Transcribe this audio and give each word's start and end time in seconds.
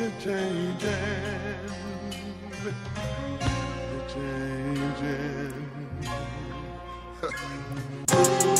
You're 0.00 0.10
changing. 0.18 0.88
You're 2.64 4.08
changing. 4.08 5.54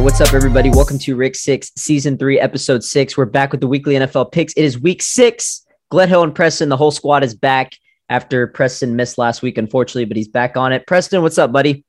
right, 0.00 0.04
what's 0.04 0.20
up, 0.22 0.32
everybody? 0.32 0.70
Welcome 0.70 0.98
to 1.00 1.14
Rick 1.14 1.34
Six, 1.34 1.70
Season 1.76 2.16
Three, 2.16 2.40
Episode 2.40 2.82
Six. 2.82 3.18
We're 3.18 3.26
back 3.26 3.52
with 3.52 3.60
the 3.60 3.66
weekly 3.66 3.96
NFL 3.96 4.32
picks. 4.32 4.54
It 4.54 4.64
is 4.64 4.80
Week 4.80 5.02
Six. 5.02 5.66
Gledhill 5.92 6.24
and 6.24 6.34
Preston, 6.34 6.70
the 6.70 6.76
whole 6.78 6.90
squad 6.90 7.22
is 7.22 7.34
back 7.34 7.72
after 8.08 8.46
Preston 8.46 8.96
missed 8.96 9.18
last 9.18 9.42
week, 9.42 9.58
unfortunately, 9.58 10.06
but 10.06 10.16
he's 10.16 10.28
back 10.28 10.56
on 10.56 10.72
it. 10.72 10.86
Preston, 10.86 11.20
what's 11.20 11.36
up, 11.36 11.52
buddy? 11.52 11.84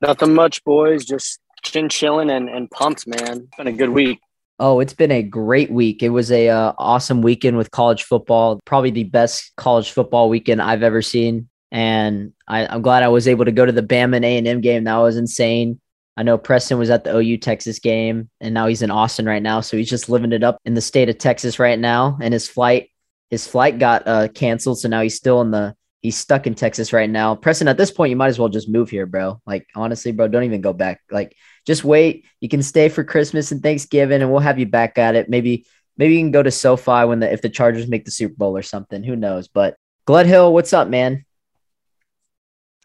Nothing 0.00 0.34
much, 0.34 0.62
boys. 0.62 1.04
Just 1.04 1.40
chin 1.64 1.88
chilling 1.88 2.30
and, 2.30 2.48
and 2.48 2.70
pumped, 2.70 3.08
man. 3.08 3.48
It's 3.48 3.56
been 3.56 3.66
a 3.66 3.72
good 3.72 3.90
week. 3.90 4.20
Oh, 4.60 4.78
it's 4.78 4.94
been 4.94 5.10
a 5.10 5.22
great 5.24 5.72
week. 5.72 6.04
It 6.04 6.10
was 6.10 6.30
a 6.30 6.48
uh, 6.48 6.74
awesome 6.78 7.22
weekend 7.22 7.56
with 7.56 7.72
college 7.72 8.04
football. 8.04 8.60
Probably 8.64 8.92
the 8.92 9.04
best 9.04 9.50
college 9.56 9.90
football 9.90 10.28
weekend 10.28 10.62
I've 10.62 10.84
ever 10.84 11.02
seen. 11.02 11.48
And 11.72 12.34
I, 12.46 12.66
I'm 12.66 12.82
glad 12.82 13.02
I 13.02 13.08
was 13.08 13.26
able 13.26 13.46
to 13.46 13.50
go 13.50 13.64
to 13.64 13.72
the 13.72 13.82
Bama 13.82 14.16
and 14.16 14.24
A&M 14.24 14.60
game. 14.60 14.84
That 14.84 14.98
was 14.98 15.16
insane. 15.16 15.80
I 16.18 16.22
know 16.22 16.36
Preston 16.36 16.78
was 16.78 16.90
at 16.90 17.04
the 17.04 17.16
OU 17.16 17.38
Texas 17.38 17.78
game, 17.78 18.28
and 18.42 18.52
now 18.52 18.66
he's 18.66 18.82
in 18.82 18.90
Austin 18.90 19.24
right 19.24 19.42
now. 19.42 19.62
So 19.62 19.78
he's 19.78 19.88
just 19.88 20.10
living 20.10 20.32
it 20.32 20.44
up 20.44 20.58
in 20.66 20.74
the 20.74 20.82
state 20.82 21.08
of 21.08 21.16
Texas 21.16 21.58
right 21.58 21.78
now. 21.78 22.18
And 22.20 22.34
his 22.34 22.46
flight, 22.46 22.90
his 23.30 23.46
flight 23.46 23.78
got 23.78 24.06
uh, 24.06 24.28
canceled, 24.28 24.78
so 24.78 24.88
now 24.88 25.00
he's 25.00 25.16
still 25.16 25.40
in 25.40 25.50
the 25.50 25.74
he's 26.02 26.16
stuck 26.16 26.46
in 26.46 26.54
Texas 26.54 26.92
right 26.92 27.08
now. 27.08 27.34
Preston, 27.34 27.68
at 27.68 27.78
this 27.78 27.90
point, 27.90 28.10
you 28.10 28.16
might 28.16 28.28
as 28.28 28.38
well 28.38 28.50
just 28.50 28.68
move 28.68 28.90
here, 28.90 29.06
bro. 29.06 29.40
Like 29.46 29.66
honestly, 29.74 30.12
bro, 30.12 30.28
don't 30.28 30.44
even 30.44 30.60
go 30.60 30.74
back. 30.74 31.00
Like 31.10 31.34
just 31.66 31.84
wait. 31.84 32.26
You 32.40 32.50
can 32.50 32.62
stay 32.62 32.90
for 32.90 33.04
Christmas 33.04 33.50
and 33.50 33.62
Thanksgiving, 33.62 34.20
and 34.20 34.30
we'll 34.30 34.40
have 34.40 34.58
you 34.58 34.66
back 34.66 34.98
at 34.98 35.14
it. 35.14 35.30
Maybe 35.30 35.64
maybe 35.96 36.14
you 36.14 36.20
can 36.20 36.32
go 36.32 36.42
to 36.42 36.50
SoFi 36.50 37.06
when 37.06 37.20
the 37.20 37.32
if 37.32 37.40
the 37.40 37.48
Chargers 37.48 37.88
make 37.88 38.04
the 38.04 38.10
Super 38.10 38.34
Bowl 38.34 38.54
or 38.54 38.62
something. 38.62 39.02
Who 39.02 39.16
knows? 39.16 39.48
But 39.48 39.76
Gledhill, 40.06 40.52
what's 40.52 40.74
up, 40.74 40.88
man? 40.88 41.24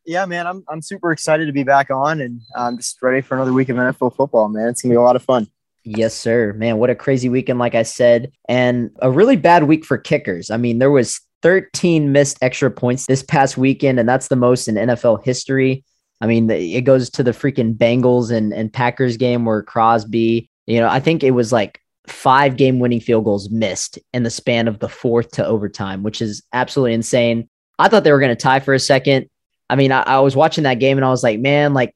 Yeah, 0.07 0.25
man, 0.25 0.47
I'm 0.47 0.63
I'm 0.69 0.81
super 0.81 1.11
excited 1.11 1.45
to 1.45 1.51
be 1.51 1.63
back 1.63 1.91
on, 1.91 2.21
and 2.21 2.41
I'm 2.55 2.77
just 2.77 2.97
ready 3.01 3.21
for 3.21 3.35
another 3.35 3.53
week 3.53 3.69
of 3.69 3.75
NFL 3.75 4.15
football, 4.15 4.47
man. 4.47 4.69
It's 4.69 4.81
gonna 4.81 4.93
be 4.93 4.97
a 4.97 5.01
lot 5.01 5.17
of 5.17 5.23
fun. 5.23 5.47
Yes, 5.83 6.13
sir. 6.13 6.53
Man, 6.53 6.77
what 6.77 6.89
a 6.89 6.95
crazy 6.95 7.29
weekend, 7.29 7.59
like 7.59 7.75
I 7.75 7.83
said, 7.83 8.31
and 8.49 8.89
a 9.01 9.11
really 9.11 9.35
bad 9.35 9.65
week 9.65 9.85
for 9.85 9.97
kickers. 9.97 10.49
I 10.49 10.57
mean, 10.57 10.79
there 10.79 10.91
was 10.91 11.19
13 11.43 12.11
missed 12.11 12.37
extra 12.41 12.71
points 12.71 13.05
this 13.05 13.21
past 13.21 13.57
weekend, 13.57 13.99
and 13.99 14.07
that's 14.07 14.29
the 14.29 14.35
most 14.35 14.67
in 14.67 14.75
NFL 14.75 15.23
history. 15.23 15.83
I 16.19 16.27
mean, 16.27 16.49
it 16.49 16.81
goes 16.81 17.09
to 17.11 17.23
the 17.23 17.31
freaking 17.31 17.77
Bengals 17.77 18.31
and, 18.31 18.53
and 18.53 18.73
Packers 18.73 19.17
game 19.17 19.45
where 19.45 19.61
Crosby, 19.61 20.49
you 20.65 20.79
know, 20.79 20.89
I 20.89 20.99
think 20.99 21.23
it 21.23 21.31
was 21.31 21.51
like 21.51 21.79
five 22.07 22.57
game 22.57 22.79
winning 22.79 22.99
field 22.99 23.25
goals 23.25 23.49
missed 23.49 23.99
in 24.13 24.23
the 24.23 24.29
span 24.29 24.67
of 24.67 24.79
the 24.79 24.89
fourth 24.89 25.31
to 25.31 25.45
overtime, 25.45 26.01
which 26.01 26.21
is 26.21 26.41
absolutely 26.53 26.93
insane. 26.93 27.47
I 27.77 27.87
thought 27.87 28.03
they 28.03 28.11
were 28.11 28.19
going 28.19 28.35
to 28.35 28.41
tie 28.41 28.59
for 28.59 28.73
a 28.73 28.79
second. 28.79 29.29
I 29.69 29.75
mean, 29.75 29.91
I, 29.91 30.01
I 30.01 30.19
was 30.19 30.35
watching 30.35 30.63
that 30.63 30.75
game 30.75 30.97
and 30.97 31.05
I 31.05 31.09
was 31.09 31.23
like, 31.23 31.39
man, 31.39 31.73
like, 31.73 31.93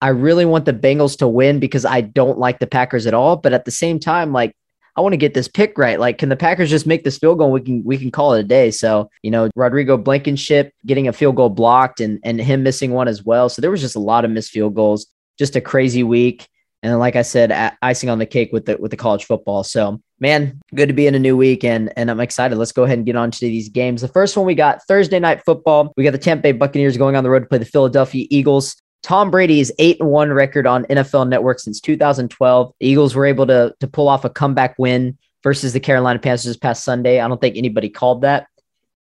I 0.00 0.08
really 0.08 0.44
want 0.44 0.64
the 0.64 0.72
Bengals 0.72 1.18
to 1.18 1.28
win 1.28 1.60
because 1.60 1.84
I 1.84 2.00
don't 2.00 2.38
like 2.38 2.58
the 2.58 2.66
Packers 2.66 3.06
at 3.06 3.14
all. 3.14 3.36
But 3.36 3.52
at 3.52 3.64
the 3.64 3.70
same 3.70 4.00
time, 4.00 4.32
like, 4.32 4.56
I 4.96 5.00
want 5.00 5.14
to 5.14 5.18
get 5.18 5.32
this 5.32 5.48
pick 5.48 5.78
right. 5.78 5.98
Like, 5.98 6.18
can 6.18 6.28
the 6.28 6.36
Packers 6.36 6.68
just 6.68 6.86
make 6.86 7.04
this 7.04 7.18
field 7.18 7.38
goal? 7.38 7.50
We 7.50 7.62
can 7.62 7.82
we 7.84 7.96
can 7.96 8.10
call 8.10 8.34
it 8.34 8.40
a 8.40 8.44
day. 8.44 8.70
So, 8.70 9.08
you 9.22 9.30
know, 9.30 9.48
Rodrigo 9.56 9.96
Blankenship 9.96 10.74
getting 10.84 11.08
a 11.08 11.12
field 11.12 11.36
goal 11.36 11.48
blocked 11.48 12.00
and 12.00 12.18
and 12.24 12.40
him 12.40 12.62
missing 12.62 12.92
one 12.92 13.08
as 13.08 13.24
well. 13.24 13.48
So 13.48 13.62
there 13.62 13.70
was 13.70 13.80
just 13.80 13.96
a 13.96 14.00
lot 14.00 14.24
of 14.24 14.30
missed 14.30 14.50
field 14.50 14.74
goals. 14.74 15.06
Just 15.38 15.56
a 15.56 15.60
crazy 15.60 16.02
week. 16.02 16.46
And 16.82 16.92
then, 16.92 16.98
like 16.98 17.16
I 17.16 17.22
said, 17.22 17.76
icing 17.80 18.10
on 18.10 18.18
the 18.18 18.26
cake 18.26 18.52
with 18.52 18.66
the 18.66 18.76
with 18.76 18.90
the 18.90 18.96
college 18.96 19.24
football. 19.24 19.64
So, 19.64 20.02
man, 20.22 20.62
good 20.72 20.86
to 20.86 20.94
be 20.94 21.08
in 21.08 21.16
a 21.16 21.18
new 21.18 21.36
week, 21.36 21.64
and 21.64 21.92
and 21.96 22.10
I'm 22.10 22.20
excited. 22.20 22.56
Let's 22.56 22.72
go 22.72 22.84
ahead 22.84 22.96
and 22.96 23.04
get 23.04 23.16
on 23.16 23.32
to 23.32 23.40
these 23.40 23.68
games. 23.68 24.00
The 24.00 24.08
first 24.08 24.36
one 24.36 24.46
we 24.46 24.54
got 24.54 24.82
Thursday 24.86 25.18
night 25.18 25.44
football. 25.44 25.92
We 25.96 26.04
got 26.04 26.12
the 26.12 26.18
Tampa 26.18 26.42
Bay 26.42 26.52
Buccaneers 26.52 26.96
going 26.96 27.16
on 27.16 27.24
the 27.24 27.30
road 27.30 27.40
to 27.40 27.46
play 27.46 27.58
the 27.58 27.64
Philadelphia 27.66 28.26
Eagles. 28.30 28.80
Tom 29.02 29.32
Brady's 29.32 29.72
eight 29.80 30.00
and 30.00 30.08
one 30.08 30.32
record 30.32 30.64
on 30.64 30.84
NFL 30.84 31.28
Network 31.28 31.58
since 31.58 31.80
2012. 31.80 32.72
The 32.78 32.86
Eagles 32.86 33.16
were 33.16 33.26
able 33.26 33.46
to 33.48 33.74
to 33.80 33.88
pull 33.88 34.08
off 34.08 34.24
a 34.24 34.30
comeback 34.30 34.76
win 34.78 35.18
versus 35.42 35.72
the 35.72 35.80
Carolina 35.80 36.20
Panthers 36.20 36.44
this 36.44 36.56
past 36.56 36.84
Sunday. 36.84 37.18
I 37.20 37.26
don't 37.26 37.40
think 37.40 37.56
anybody 37.56 37.90
called 37.90 38.22
that. 38.22 38.46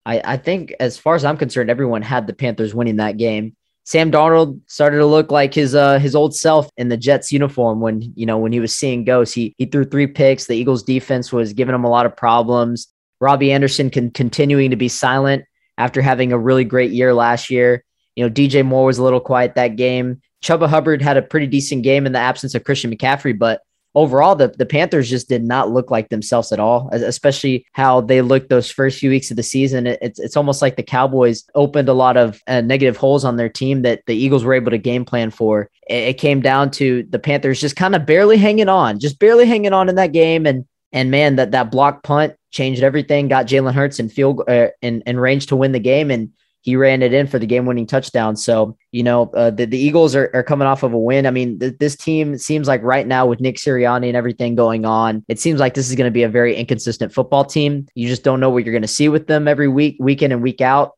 I, 0.06 0.22
I 0.24 0.38
think, 0.38 0.74
as 0.80 0.98
far 0.98 1.16
as 1.16 1.26
I'm 1.26 1.36
concerned, 1.36 1.70
everyone 1.70 2.04
had 2.04 2.28
the 2.28 2.34
Panthers 2.34 2.76
winning 2.76 2.98
that 2.98 3.18
game. 3.18 3.56
Sam 3.88 4.12
Darnold 4.12 4.60
started 4.68 4.98
to 4.98 5.06
look 5.06 5.32
like 5.32 5.54
his 5.54 5.74
uh 5.74 5.98
his 5.98 6.14
old 6.14 6.36
self 6.36 6.70
in 6.76 6.90
the 6.90 6.98
Jets 6.98 7.32
uniform 7.32 7.80
when 7.80 8.02
you 8.18 8.26
know 8.26 8.38
when 8.38 8.52
he 8.52 8.60
was 8.60 8.76
seeing 8.76 9.06
ghosts. 9.06 9.34
He 9.34 9.56
he 9.58 9.66
threw 9.66 9.86
three 9.86 10.08
picks. 10.08 10.46
The 10.46 10.58
Eagles 10.58 10.84
defense 10.84 11.32
was 11.32 11.54
giving 11.54 11.74
him 11.74 11.86
a 11.86 11.90
lot 11.90 12.06
of 12.06 12.14
problems. 12.14 12.90
Robby 13.22 13.50
Anderson 13.50 13.90
continuing 13.90 14.72
to 14.72 14.76
be 14.76 14.90
silent 14.90 15.46
after 15.78 16.02
having 16.02 16.34
a 16.34 16.38
really 16.38 16.66
great 16.66 16.92
year 16.92 17.14
last 17.14 17.50
year. 17.50 17.86
You 18.18 18.26
know, 18.26 18.30
DJ 18.30 18.66
Moore 18.66 18.88
was 18.88 18.98
a 18.98 19.04
little 19.04 19.22
quiet 19.22 19.56
that 19.56 19.78
game. 19.78 20.20
Chuba 20.44 20.68
Hubbard 20.68 21.02
had 21.02 21.16
a 21.16 21.22
pretty 21.22 21.48
decent 21.48 21.84
game 21.84 22.06
in 22.06 22.12
the 22.12 22.20
absence 22.20 22.56
of 22.56 22.66
Christian 22.66 22.94
McCaffrey, 22.94 23.40
but 23.40 23.62
overall, 23.98 24.36
the, 24.36 24.50
the 24.50 24.66
Panthers 24.66 25.10
just 25.10 25.28
did 25.28 25.44
not 25.44 25.72
look 25.72 25.90
like 25.90 26.10
themselves 26.10 26.52
at 26.52 26.60
all, 26.60 26.88
especially 26.92 27.66
how 27.72 28.00
they 28.00 28.22
looked 28.22 28.48
those 28.50 28.70
first 28.70 29.00
few 29.00 29.10
weeks 29.10 29.32
of 29.32 29.38
the 29.38 29.44
season. 29.44 29.88
It- 29.88 29.98
it's, 30.00 30.20
it's 30.20 30.38
almost 30.38 30.62
like 30.62 30.76
the 30.76 30.84
Cowboys 30.84 31.44
opened 31.56 31.90
a 31.90 31.94
lot 31.94 32.16
of 32.16 32.40
uh, 32.46 32.62
negative 32.62 32.96
holes 32.96 33.26
on 33.26 33.36
their 33.38 33.50
team 33.50 33.82
that 33.82 34.02
the 34.06 34.16
Eagles 34.16 34.44
were 34.44 34.54
able 34.54 34.70
to 34.70 34.78
game 34.78 35.04
plan 35.04 35.32
for. 35.32 35.72
It, 35.90 36.10
it 36.10 36.18
came 36.20 36.42
down 36.42 36.70
to 36.72 37.04
the 37.10 37.18
Panthers 37.18 37.60
just 37.60 37.76
kind 37.76 37.96
of 37.96 38.06
barely 38.06 38.38
hanging 38.38 38.70
on, 38.70 39.00
just 39.00 39.18
barely 39.18 39.48
hanging 39.48 39.74
on 39.74 39.90
in 39.90 39.96
that 39.96 40.12
game. 40.14 40.46
And 40.46 40.66
and 40.94 41.12
man, 41.12 41.36
that 41.38 41.52
that 41.52 41.72
block 41.72 42.04
punt 42.04 42.36
changed 42.52 42.84
everything. 42.84 43.28
Got 43.28 43.48
Jalen 43.48 43.74
Hurts 43.74 44.00
in 44.00 44.10
field 44.10 44.44
uh, 44.48 44.68
in, 44.82 45.02
in 45.08 45.20
range 45.20 45.48
to 45.48 45.56
win 45.56 45.72
the 45.72 45.80
game, 45.80 46.12
and 46.12 46.30
he 46.62 46.76
ran 46.76 47.02
it 47.02 47.14
in 47.14 47.28
for 47.28 47.40
the 47.40 47.46
game-winning 47.46 47.88
touchdown. 47.88 48.36
So 48.36 48.78
you 48.92 49.04
know 49.04 49.32
uh, 49.34 49.52
the 49.52 49.66
the 49.66 49.78
Eagles 49.78 50.16
are, 50.16 50.30
are 50.34 50.44
coming 50.44 50.68
off 50.68 50.84
of 50.84 50.94
a 50.94 50.98
win. 50.98 51.26
I 51.26 51.32
mean, 51.32 51.60
th- 51.60 51.78
this 51.80 51.96
team 51.96 52.38
seems 52.38 52.68
like 52.68 52.82
right 52.84 53.08
now 53.08 53.26
with 53.26 53.40
Nick 53.40 53.58
Sirianni 53.58 54.08
and 54.08 54.18
everything 54.18 54.56
going 54.56 54.86
on, 54.86 55.24
it 55.28 55.40
seems 55.40 55.60
like 55.60 55.74
this 55.74 55.90
is 55.90 55.96
going 55.96 56.08
to 56.08 56.12
be 56.12 56.24
a 56.24 56.30
very 56.30 56.56
inconsistent 56.56 57.14
football 57.14 57.46
team. 57.46 57.88
You 57.96 58.08
just 58.08 58.24
don't 58.24 58.40
know 58.40 58.50
what 58.50 58.66
you're 58.66 58.74
going 58.74 58.82
to 58.82 58.88
see 58.88 59.10
with 59.10 59.28
them 59.28 59.48
every 59.48 59.68
week, 59.68 59.98
week 60.00 60.22
in 60.22 60.32
and 60.32 60.42
week 60.42 60.62
out. 60.62 60.94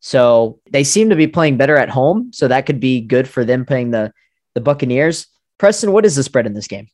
So 0.00 0.58
they 0.70 0.82
seem 0.82 1.10
to 1.10 1.16
be 1.16 1.28
playing 1.28 1.56
better 1.56 1.76
at 1.76 1.88
home, 1.88 2.32
so 2.32 2.48
that 2.48 2.66
could 2.66 2.80
be 2.80 3.00
good 3.00 3.28
for 3.28 3.44
them 3.44 3.64
playing 3.64 3.92
the 3.92 4.12
the 4.54 4.60
Buccaneers. 4.60 5.26
Preston, 5.58 5.92
what 5.92 6.04
is 6.04 6.16
the 6.16 6.22
spread 6.24 6.46
in 6.46 6.54
this 6.54 6.66
game? 6.66 6.88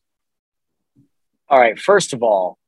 All 1.48 1.58
right. 1.58 1.78
First 1.78 2.12
of 2.12 2.22
all, 2.22 2.58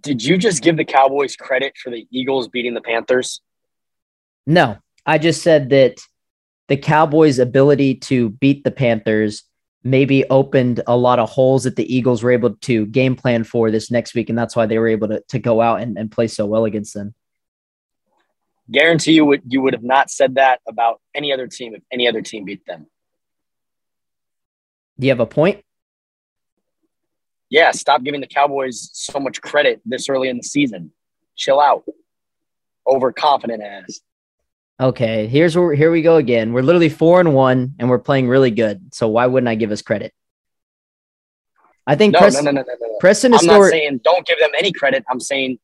did 0.00 0.24
you 0.24 0.36
just 0.36 0.62
give 0.62 0.76
the 0.76 0.84
Cowboys 0.84 1.36
credit 1.36 1.74
for 1.80 1.90
the 1.90 2.06
Eagles 2.10 2.48
beating 2.48 2.74
the 2.74 2.80
Panthers? 2.80 3.40
No, 4.46 4.78
I 5.06 5.18
just 5.18 5.42
said 5.42 5.70
that 5.70 5.98
the 6.68 6.76
Cowboys' 6.76 7.38
ability 7.38 7.94
to 7.94 8.30
beat 8.30 8.64
the 8.64 8.72
Panthers 8.72 9.44
maybe 9.84 10.28
opened 10.30 10.82
a 10.88 10.96
lot 10.96 11.20
of 11.20 11.30
holes 11.30 11.62
that 11.62 11.76
the 11.76 11.94
Eagles 11.94 12.22
were 12.22 12.32
able 12.32 12.56
to 12.56 12.86
game 12.86 13.14
plan 13.14 13.44
for 13.44 13.70
this 13.70 13.88
next 13.90 14.14
week. 14.14 14.28
And 14.28 14.36
that's 14.36 14.56
why 14.56 14.66
they 14.66 14.78
were 14.78 14.88
able 14.88 15.08
to, 15.08 15.22
to 15.28 15.38
go 15.38 15.60
out 15.60 15.80
and, 15.80 15.96
and 15.96 16.10
play 16.10 16.26
so 16.26 16.44
well 16.44 16.64
against 16.64 16.92
them. 16.92 17.14
Guarantee 18.68 19.12
you 19.12 19.24
would 19.24 19.42
you 19.46 19.62
would 19.62 19.74
have 19.74 19.84
not 19.84 20.10
said 20.10 20.34
that 20.34 20.60
about 20.66 21.00
any 21.14 21.32
other 21.32 21.46
team 21.46 21.76
if 21.76 21.82
any 21.92 22.08
other 22.08 22.20
team 22.20 22.44
beat 22.44 22.66
them. 22.66 22.86
Do 24.98 25.06
you 25.06 25.12
have 25.12 25.20
a 25.20 25.26
point? 25.26 25.62
Yeah, 27.48 27.70
stop 27.70 28.02
giving 28.02 28.20
the 28.20 28.26
Cowboys 28.26 28.90
so 28.92 29.20
much 29.20 29.40
credit 29.40 29.80
this 29.84 30.08
early 30.08 30.28
in 30.28 30.38
the 30.38 30.42
season. 30.42 30.90
Chill 31.36 31.60
out. 31.60 31.84
Overconfident 32.88 33.62
ass. 33.62 34.00
Okay, 34.78 35.26
here's 35.26 35.56
where 35.56 35.74
here 35.74 35.90
we 35.90 36.02
go 36.02 36.16
again. 36.16 36.52
We're 36.52 36.62
literally 36.62 36.90
four 36.90 37.18
and 37.18 37.34
one, 37.34 37.74
and 37.78 37.88
we're 37.88 37.98
playing 37.98 38.28
really 38.28 38.50
good. 38.50 38.94
So 38.94 39.08
why 39.08 39.26
wouldn't 39.26 39.48
I 39.48 39.54
give 39.54 39.70
us 39.70 39.80
credit? 39.80 40.12
I 41.86 41.94
think 41.94 42.12
No, 42.12 42.18
Preston, 42.18 42.44
no, 42.44 42.50
no, 42.50 42.60
no, 42.60 42.66
no, 42.80 42.86
no. 42.86 42.98
Preston 43.00 43.32
is 43.32 43.40
I'm 43.40 43.46
not 43.46 43.70
saying 43.70 44.00
don't 44.04 44.26
give 44.26 44.38
them 44.38 44.50
any 44.58 44.72
credit. 44.72 45.04
I'm 45.10 45.20
saying 45.20 45.58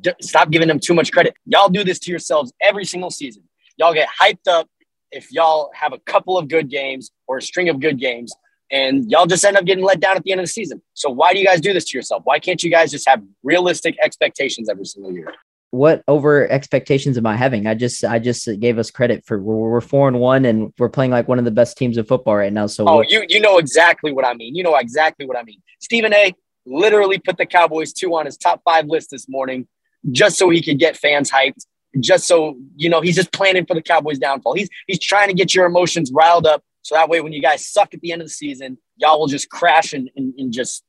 d- 0.00 0.14
stop 0.20 0.50
giving 0.50 0.66
them 0.66 0.80
too 0.80 0.94
much 0.94 1.12
credit. 1.12 1.34
Y'all 1.44 1.68
do 1.68 1.84
this 1.84 2.00
to 2.00 2.10
yourselves 2.10 2.52
every 2.60 2.84
single 2.84 3.10
season. 3.10 3.44
Y'all 3.76 3.94
get 3.94 4.08
hyped 4.08 4.48
up 4.48 4.68
if 5.12 5.30
y'all 5.30 5.70
have 5.74 5.92
a 5.92 5.98
couple 6.00 6.36
of 6.36 6.48
good 6.48 6.68
games 6.68 7.12
or 7.28 7.38
a 7.38 7.42
string 7.42 7.68
of 7.68 7.78
good 7.78 8.00
games, 8.00 8.34
and 8.72 9.08
y'all 9.08 9.26
just 9.26 9.44
end 9.44 9.56
up 9.56 9.64
getting 9.64 9.84
let 9.84 10.00
down 10.00 10.16
at 10.16 10.24
the 10.24 10.32
end 10.32 10.40
of 10.40 10.46
the 10.46 10.50
season. 10.50 10.82
So 10.94 11.10
why 11.10 11.32
do 11.32 11.38
you 11.38 11.46
guys 11.46 11.60
do 11.60 11.72
this 11.72 11.84
to 11.84 11.98
yourself? 11.98 12.22
Why 12.24 12.40
can't 12.40 12.60
you 12.60 12.70
guys 12.70 12.90
just 12.90 13.08
have 13.08 13.22
realistic 13.44 13.96
expectations 14.02 14.68
every 14.68 14.84
single 14.84 15.12
year? 15.12 15.32
What 15.76 16.02
over 16.08 16.48
expectations 16.50 17.18
am 17.18 17.26
I 17.26 17.36
having? 17.36 17.66
I 17.66 17.74
just 17.74 18.04
I 18.04 18.18
just 18.18 18.48
gave 18.60 18.78
us 18.78 18.90
credit 18.90 19.24
for 19.26 19.40
we're, 19.40 19.70
we're 19.70 19.80
four 19.80 20.08
and 20.08 20.18
one 20.18 20.44
and 20.44 20.72
we're 20.78 20.88
playing 20.88 21.10
like 21.10 21.28
one 21.28 21.38
of 21.38 21.44
the 21.44 21.50
best 21.50 21.76
teams 21.76 21.98
of 21.98 22.08
football 22.08 22.36
right 22.36 22.52
now. 22.52 22.66
So 22.66 22.88
Oh, 22.88 23.02
you 23.02 23.24
you 23.28 23.40
know 23.40 23.58
exactly 23.58 24.12
what 24.12 24.24
I 24.24 24.34
mean. 24.34 24.54
You 24.54 24.62
know 24.62 24.74
exactly 24.76 25.26
what 25.26 25.36
I 25.36 25.42
mean. 25.42 25.62
Stephen 25.80 26.12
A. 26.14 26.34
literally 26.64 27.18
put 27.18 27.36
the 27.36 27.46
Cowboys 27.46 27.92
two 27.92 28.14
on 28.16 28.26
his 28.26 28.36
top 28.36 28.62
five 28.64 28.86
list 28.86 29.10
this 29.10 29.28
morning, 29.28 29.68
just 30.10 30.38
so 30.38 30.48
he 30.50 30.62
could 30.62 30.78
get 30.78 30.96
fans 30.96 31.30
hyped. 31.30 31.64
Just 32.00 32.26
so 32.26 32.56
you 32.76 32.88
know, 32.88 33.00
he's 33.00 33.16
just 33.16 33.32
planning 33.32 33.64
for 33.66 33.74
the 33.74 33.82
Cowboys' 33.82 34.18
downfall. 34.18 34.54
He's 34.54 34.68
he's 34.86 34.98
trying 34.98 35.28
to 35.28 35.34
get 35.34 35.54
your 35.54 35.66
emotions 35.66 36.10
riled 36.12 36.46
up, 36.46 36.62
so 36.82 36.94
that 36.94 37.08
way 37.08 37.20
when 37.20 37.32
you 37.32 37.42
guys 37.42 37.66
suck 37.66 37.94
at 37.94 38.00
the 38.00 38.12
end 38.12 38.22
of 38.22 38.28
the 38.28 38.32
season, 38.32 38.78
y'all 38.96 39.18
will 39.18 39.26
just 39.26 39.48
crash 39.50 39.92
and, 39.92 40.10
and, 40.16 40.34
and 40.38 40.52
just 40.52 40.84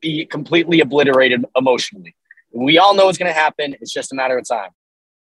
be 0.00 0.26
completely 0.26 0.80
obliterated 0.80 1.44
emotionally. 1.56 2.14
We 2.52 2.78
all 2.78 2.94
know 2.94 3.08
it's 3.08 3.18
going 3.18 3.30
to 3.32 3.38
happen. 3.38 3.74
It's 3.80 3.92
just 3.92 4.12
a 4.12 4.14
matter 4.14 4.36
of 4.38 4.46
time. 4.46 4.70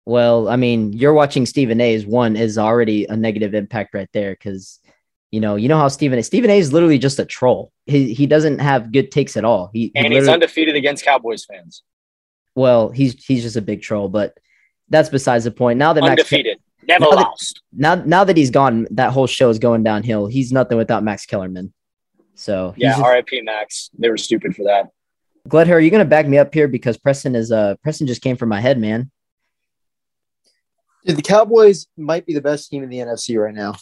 Well, 0.06 0.48
I 0.50 0.56
mean, 0.56 0.94
you're 0.94 1.14
watching 1.14 1.46
Stephen 1.46 1.82
A's 1.82 2.06
one 2.06 2.36
is 2.36 2.58
already 2.58 3.06
a 3.06 3.16
negative 3.16 3.54
impact 3.56 3.94
right 3.96 4.10
there 4.14 4.32
because 4.34 4.80
you 5.32 5.42
know, 5.42 5.56
you 5.56 5.68
know 5.68 5.78
how 5.78 5.88
Stephen 5.90 6.18
A. 6.20 6.24
Stephen 6.24 6.50
A 6.50 6.58
is 6.58 6.72
literally 6.72 7.00
just 7.00 7.20
a 7.20 7.26
troll. 7.26 7.72
He 7.88 8.14
he 8.14 8.26
doesn't 8.28 8.60
have 8.60 8.92
good 8.92 9.12
takes 9.12 9.36
at 9.36 9.44
all. 9.44 9.70
He, 9.74 9.92
he 9.94 10.00
And 10.06 10.14
he's 10.14 10.28
undefeated 10.30 10.76
against 10.76 11.04
Cowboys 11.04 11.44
fans. 11.44 11.84
well, 12.54 12.90
he's 12.90 13.22
he's 13.26 13.42
just 13.44 13.56
a 13.58 13.62
big 13.62 13.82
troll, 13.82 14.08
but 14.08 14.38
that's 14.90 15.10
besides 15.10 15.44
the 15.44 15.52
point. 15.52 15.78
Now 15.80 15.92
that 15.94 16.02
Max 16.02 16.12
Undefeated. 16.12 16.60
Never 16.88 17.06
Now 17.06 17.10
that- 17.12 17.16
lost. 17.24 17.62
now 17.74 17.96
now 17.96 18.24
that 18.24 18.38
he's 18.38 18.52
gone, 18.52 18.88
that 18.92 19.12
whole 19.12 19.28
show 19.28 19.50
is 19.50 19.58
going 19.60 19.82
downhill. 19.84 20.28
He's 20.28 20.52
nothing 20.54 20.78
without 20.78 21.04
Max 21.04 21.26
Kellerman. 21.26 21.74
So 22.36 22.74
Yeah, 22.78 22.92
just- 22.98 23.02
RIP 23.32 23.44
Max. 23.44 23.90
They 23.98 24.10
were 24.10 24.18
stupid 24.18 24.56
for 24.56 24.64
that. 24.66 24.90
Glad 25.48 25.70
are 25.70 25.80
you 25.80 25.92
gonna 25.92 26.06
back 26.06 26.28
me 26.28 26.38
up 26.38 26.54
here 26.54 26.68
because 26.68 26.98
Preston 26.98 27.36
is 27.36 27.52
uh 27.52 27.76
Preston 27.84 28.08
just 28.08 28.22
came 28.22 28.36
from 28.36 28.50
my 28.50 28.60
head, 28.60 28.80
man. 28.80 29.12
Dude, 31.06 31.18
the 31.18 31.22
Cowboys 31.22 31.86
might 31.98 32.26
be 32.26 32.34
the 32.34 32.42
best 32.42 32.70
team 32.70 32.82
in 32.84 32.90
the 32.90 32.98
NFC 32.98 33.40
right 33.42 33.54
now. 33.54 33.76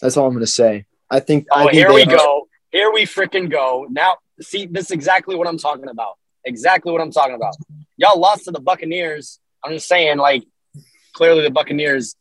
That's 0.00 0.16
all 0.16 0.26
I'm 0.26 0.32
going 0.32 0.44
to 0.44 0.50
say. 0.50 0.86
I 1.10 1.18
think. 1.18 1.48
I 1.50 1.62
Oh, 1.62 1.64
think 1.64 1.72
here 1.74 1.92
we 1.92 2.02
are- 2.02 2.06
go. 2.16 2.48
Here 2.70 2.92
we 2.92 3.02
freaking 3.02 3.50
go. 3.50 3.86
Now, 3.90 4.18
see, 4.40 4.66
this 4.66 4.84
is 4.86 4.90
exactly 4.92 5.34
what 5.34 5.48
I'm 5.48 5.58
talking 5.58 5.88
about. 5.88 6.18
Exactly 6.44 6.92
what 6.92 7.00
I'm 7.00 7.10
talking 7.10 7.34
about. 7.34 7.56
Y'all 7.96 8.20
lost 8.20 8.44
to 8.44 8.52
the 8.52 8.60
Buccaneers. 8.60 9.40
I'm 9.64 9.72
just 9.72 9.88
saying, 9.88 10.18
like, 10.18 10.44
clearly 11.14 11.42
the 11.42 11.50
Buccaneers 11.50 12.14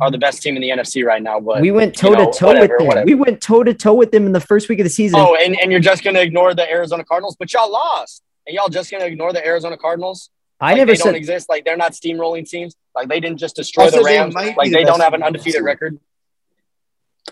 are 0.00 0.10
the 0.10 0.18
best 0.18 0.42
team 0.42 0.56
in 0.56 0.62
the 0.62 0.68
NFC 0.70 1.04
right 1.04 1.22
now. 1.22 1.40
But 1.40 1.60
we 1.60 1.70
went 1.70 1.96
toe 1.96 2.14
to 2.14 2.24
know, 2.24 2.30
toe 2.30 2.58
with 2.60 2.70
them. 2.78 2.86
whatever. 2.86 3.06
We 3.06 3.14
went 3.14 3.40
toe 3.40 3.62
to 3.64 3.72
toe 3.74 3.94
with 3.94 4.12
them 4.12 4.26
in 4.26 4.32
the 4.32 4.40
first 4.40 4.68
week 4.68 4.78
of 4.80 4.84
the 4.84 4.90
season. 4.90 5.18
oh, 5.20 5.36
and, 5.36 5.58
and 5.60 5.70
you're 5.70 5.80
just 5.80 6.04
gonna 6.04 6.20
ignore 6.20 6.54
the 6.54 6.68
Arizona 6.70 7.04
Cardinals, 7.04 7.36
but 7.38 7.52
y'all 7.52 7.70
lost, 7.70 8.22
and 8.46 8.54
y'all 8.54 8.68
just 8.68 8.90
gonna 8.90 9.06
ignore 9.06 9.32
the 9.32 9.44
Arizona 9.46 9.76
Cardinals. 9.76 10.30
I 10.60 10.70
Like, 10.70 10.76
never 10.78 10.92
they 10.92 10.96
don't 10.98 11.04
said 11.08 11.14
exist. 11.14 11.48
Like 11.48 11.64
they're 11.64 11.76
not 11.76 11.92
steamrolling 11.92 12.48
teams. 12.48 12.74
Like 12.94 13.08
they 13.08 13.20
didn't 13.20 13.38
just 13.38 13.56
destroy 13.56 13.86
the 13.86 13.92
said 13.92 14.04
they 14.04 14.18
Rams. 14.18 14.34
might 14.34 14.56
Like 14.56 14.70
the 14.70 14.76
they 14.76 14.84
don't 14.84 15.00
have 15.00 15.12
an 15.14 15.20
team 15.20 15.26
in 15.28 15.32
the 15.32 15.38
undefeated 15.38 15.62
record. 15.62 15.98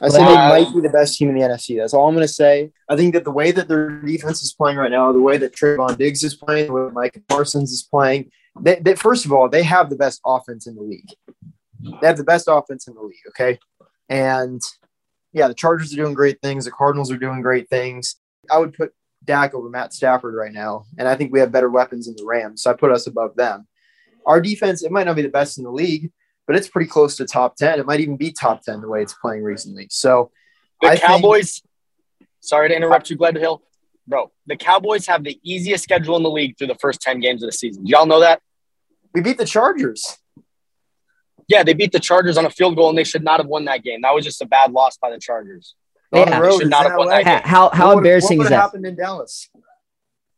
I 0.00 0.08
said 0.08 0.20
Wow. 0.22 0.28
they 0.28 0.34
uh, 0.34 0.48
might 0.64 0.74
be 0.74 0.80
the 0.80 0.88
best 0.88 1.16
team 1.16 1.28
in 1.30 1.36
the 1.36 1.42
NFC. 1.42 1.78
That's 1.78 1.94
all 1.94 2.08
I'm 2.08 2.14
going 2.14 2.26
to 2.26 2.32
say. 2.32 2.72
I 2.88 2.96
think 2.96 3.14
that 3.14 3.22
the 3.22 3.30
way 3.30 3.52
that 3.52 3.68
their 3.68 3.90
defense 3.90 4.42
is 4.42 4.52
playing 4.52 4.76
right 4.76 4.90
now, 4.90 5.12
the 5.12 5.20
way 5.20 5.36
that 5.38 5.54
Trevon 5.54 5.96
Diggs 5.96 6.24
is 6.24 6.34
playing, 6.34 6.66
the 6.66 6.72
way 6.72 6.90
Micah 6.92 7.20
Parsons 7.28 7.70
is 7.70 7.84
playing, 7.84 8.32
they, 8.60 8.74
they, 8.80 8.96
first 8.96 9.24
of 9.24 9.32
all, 9.32 9.48
they 9.48 9.62
have 9.62 9.90
the 9.90 9.96
best 9.96 10.20
offense 10.26 10.66
in 10.66 10.74
the 10.74 10.82
league. 10.82 11.08
They 12.00 12.06
have 12.06 12.16
the 12.16 12.24
best 12.24 12.46
offense 12.50 12.88
in 12.88 12.94
the 12.94 13.02
league. 13.02 13.16
Okay, 13.28 13.58
and 14.08 14.60
yeah, 15.32 15.48
the 15.48 15.54
Chargers 15.54 15.92
are 15.92 15.96
doing 15.96 16.14
great 16.14 16.40
things. 16.42 16.64
The 16.64 16.70
Cardinals 16.70 17.10
are 17.12 17.16
doing 17.18 17.40
great 17.42 17.68
things. 17.68 18.16
I 18.50 18.58
would 18.58 18.72
put 18.74 18.92
Dak 19.24 19.54
over 19.54 19.68
Matt 19.68 19.92
Stafford 19.92 20.34
right 20.34 20.52
now, 20.52 20.84
and 20.98 21.08
I 21.08 21.14
think 21.16 21.32
we 21.32 21.40
have 21.40 21.50
better 21.52 21.70
weapons 21.70 22.06
than 22.06 22.14
the 22.16 22.24
Rams. 22.24 22.62
So 22.62 22.70
I 22.70 22.74
put 22.74 22.90
us 22.92 23.06
above 23.06 23.34
them. 23.36 23.66
Our 24.26 24.40
defense, 24.40 24.82
it 24.82 24.90
might 24.92 25.04
not 25.06 25.16
be 25.16 25.22
the 25.22 25.28
best 25.28 25.58
in 25.58 25.64
the 25.64 25.70
league, 25.70 26.10
but 26.46 26.56
it's 26.56 26.68
pretty 26.68 26.88
close 26.88 27.16
to 27.16 27.26
top 27.26 27.56
10. 27.56 27.78
It 27.78 27.86
might 27.86 28.00
even 28.00 28.16
be 28.16 28.32
top 28.32 28.62
10 28.62 28.80
the 28.80 28.88
way 28.88 29.02
it's 29.02 29.14
playing 29.14 29.42
recently. 29.42 29.86
So 29.90 30.30
The 30.80 30.88
I 30.88 30.90
think- 30.96 31.02
Cowboys. 31.02 31.62
sorry 32.40 32.68
to 32.68 32.76
interrupt 32.76 33.10
you, 33.10 33.16
Gledhill. 33.18 33.60
Bro, 34.06 34.30
the 34.46 34.56
Cowboys 34.56 35.06
have 35.06 35.24
the 35.24 35.38
easiest 35.42 35.82
schedule 35.84 36.16
in 36.16 36.22
the 36.22 36.30
league 36.30 36.56
through 36.58 36.66
the 36.66 36.74
first 36.74 37.00
10 37.00 37.20
games 37.20 37.42
of 37.42 37.48
the 37.48 37.52
season. 37.56 37.84
Do 37.84 37.90
y'all 37.90 38.06
know 38.06 38.20
that? 38.20 38.40
we 39.14 39.20
beat 39.20 39.38
the 39.38 39.44
Chargers. 39.46 40.18
Yeah, 41.48 41.62
they 41.62 41.74
beat 41.74 41.92
the 41.92 42.00
Chargers 42.00 42.36
on 42.38 42.46
a 42.46 42.50
field 42.50 42.76
goal 42.76 42.88
and 42.88 42.96
they 42.98 43.04
should 43.04 43.22
not 43.24 43.38
have 43.40 43.46
won 43.46 43.64
that 43.66 43.82
game. 43.82 44.00
That 44.02 44.14
was 44.14 44.24
just 44.24 44.40
a 44.42 44.46
bad 44.46 44.72
loss 44.72 44.96
by 44.96 45.10
the 45.10 45.18
Chargers. 45.18 45.74
On 46.12 46.20
Yeah. 46.20 46.24
the 46.26 46.30
They 46.32 46.40
road 46.40 46.58
should 46.60 46.70
not 46.70 46.86
have 46.86 46.96
won 46.98 47.08
that 47.08 47.24
how 47.24 47.40
how, 47.44 47.70
how 47.70 47.88
What 47.88 47.98
embarrassing 47.98 48.38
what 48.38 48.44
is 48.44 48.50
that? 48.50 48.60
happened 48.60 48.86
in 48.86 48.94
Dallas? 48.96 49.48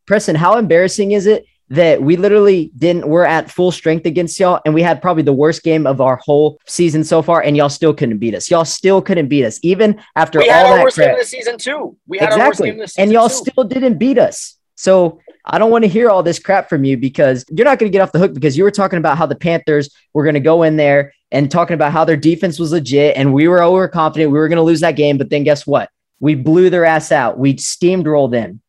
Preston, 0.05 0.35
how 0.35 0.57
embarrassing 0.57 1.11
is 1.11 1.27
it 1.27 1.45
that 1.69 2.01
we 2.01 2.15
literally 2.15 2.71
didn't 2.77 3.07
we're 3.09 3.25
at 3.25 3.51
full 3.51 3.71
strength 3.71 4.05
against 4.05 4.39
y'all 4.39 4.61
and 4.63 4.73
we 4.73 4.81
had 4.81 5.01
probably 5.01 5.21
the 5.23 5.33
worst 5.33 5.63
game 5.63 5.85
of 5.85 5.99
our 5.99 6.15
whole 6.23 6.57
season 6.65 7.03
so 7.03 7.21
far 7.21 7.41
and 7.41 7.57
y'all 7.57 7.67
still 7.67 7.93
couldn't 7.93 8.17
beat 8.19 8.33
us. 8.33 8.49
Y'all 8.49 8.63
still 8.63 9.01
couldn't 9.01 9.27
beat 9.27 9.43
us 9.43 9.59
even 9.63 10.01
after 10.15 10.39
we 10.39 10.49
all 10.49 10.55
had 10.55 10.65
our 10.67 10.77
that 10.77 10.83
worst 10.83 10.97
game 10.97 11.09
of 11.11 11.17
the 11.19 11.25
season 11.25 11.57
too. 11.57 11.97
We 12.07 12.19
had 12.19 12.31
our 12.31 12.37
worst 12.39 12.61
Exactly. 12.61 12.69
game 12.71 12.79
of 12.79 12.83
the 12.85 12.87
season 12.87 13.03
And 13.03 13.11
y'all 13.11 13.27
too. 13.29 13.35
still 13.51 13.63
didn't 13.65 13.97
beat 13.97 14.17
us. 14.17 14.56
So 14.77 15.19
I 15.43 15.57
don't 15.57 15.71
want 15.71 15.83
to 15.83 15.89
hear 15.89 16.09
all 16.09 16.23
this 16.23 16.39
crap 16.39 16.69
from 16.69 16.83
you 16.83 16.97
because 16.97 17.43
you're 17.49 17.65
not 17.65 17.79
going 17.79 17.91
to 17.91 17.95
get 17.95 18.01
off 18.01 18.11
the 18.11 18.19
hook 18.19 18.33
because 18.33 18.57
you 18.57 18.63
were 18.63 18.71
talking 18.71 18.99
about 18.99 19.17
how 19.17 19.25
the 19.25 19.35
Panthers 19.35 19.89
were 20.13 20.23
going 20.23 20.35
to 20.35 20.39
go 20.39 20.63
in 20.63 20.77
there 20.77 21.13
and 21.31 21.51
talking 21.51 21.73
about 21.73 21.91
how 21.91 22.05
their 22.05 22.17
defense 22.17 22.59
was 22.59 22.71
legit 22.71 23.17
and 23.17 23.33
we 23.33 23.47
were 23.47 23.61
overconfident. 23.61 24.31
We 24.31 24.37
were 24.37 24.47
going 24.47 24.57
to 24.57 24.63
lose 24.63 24.81
that 24.81 24.95
game. 24.95 25.17
But 25.17 25.29
then 25.29 25.43
guess 25.43 25.65
what? 25.65 25.89
We 26.19 26.35
blew 26.35 26.69
their 26.69 26.85
ass 26.85 27.11
out. 27.11 27.37
We 27.37 27.55
steamrolled 27.55 28.35
in. 28.35 28.61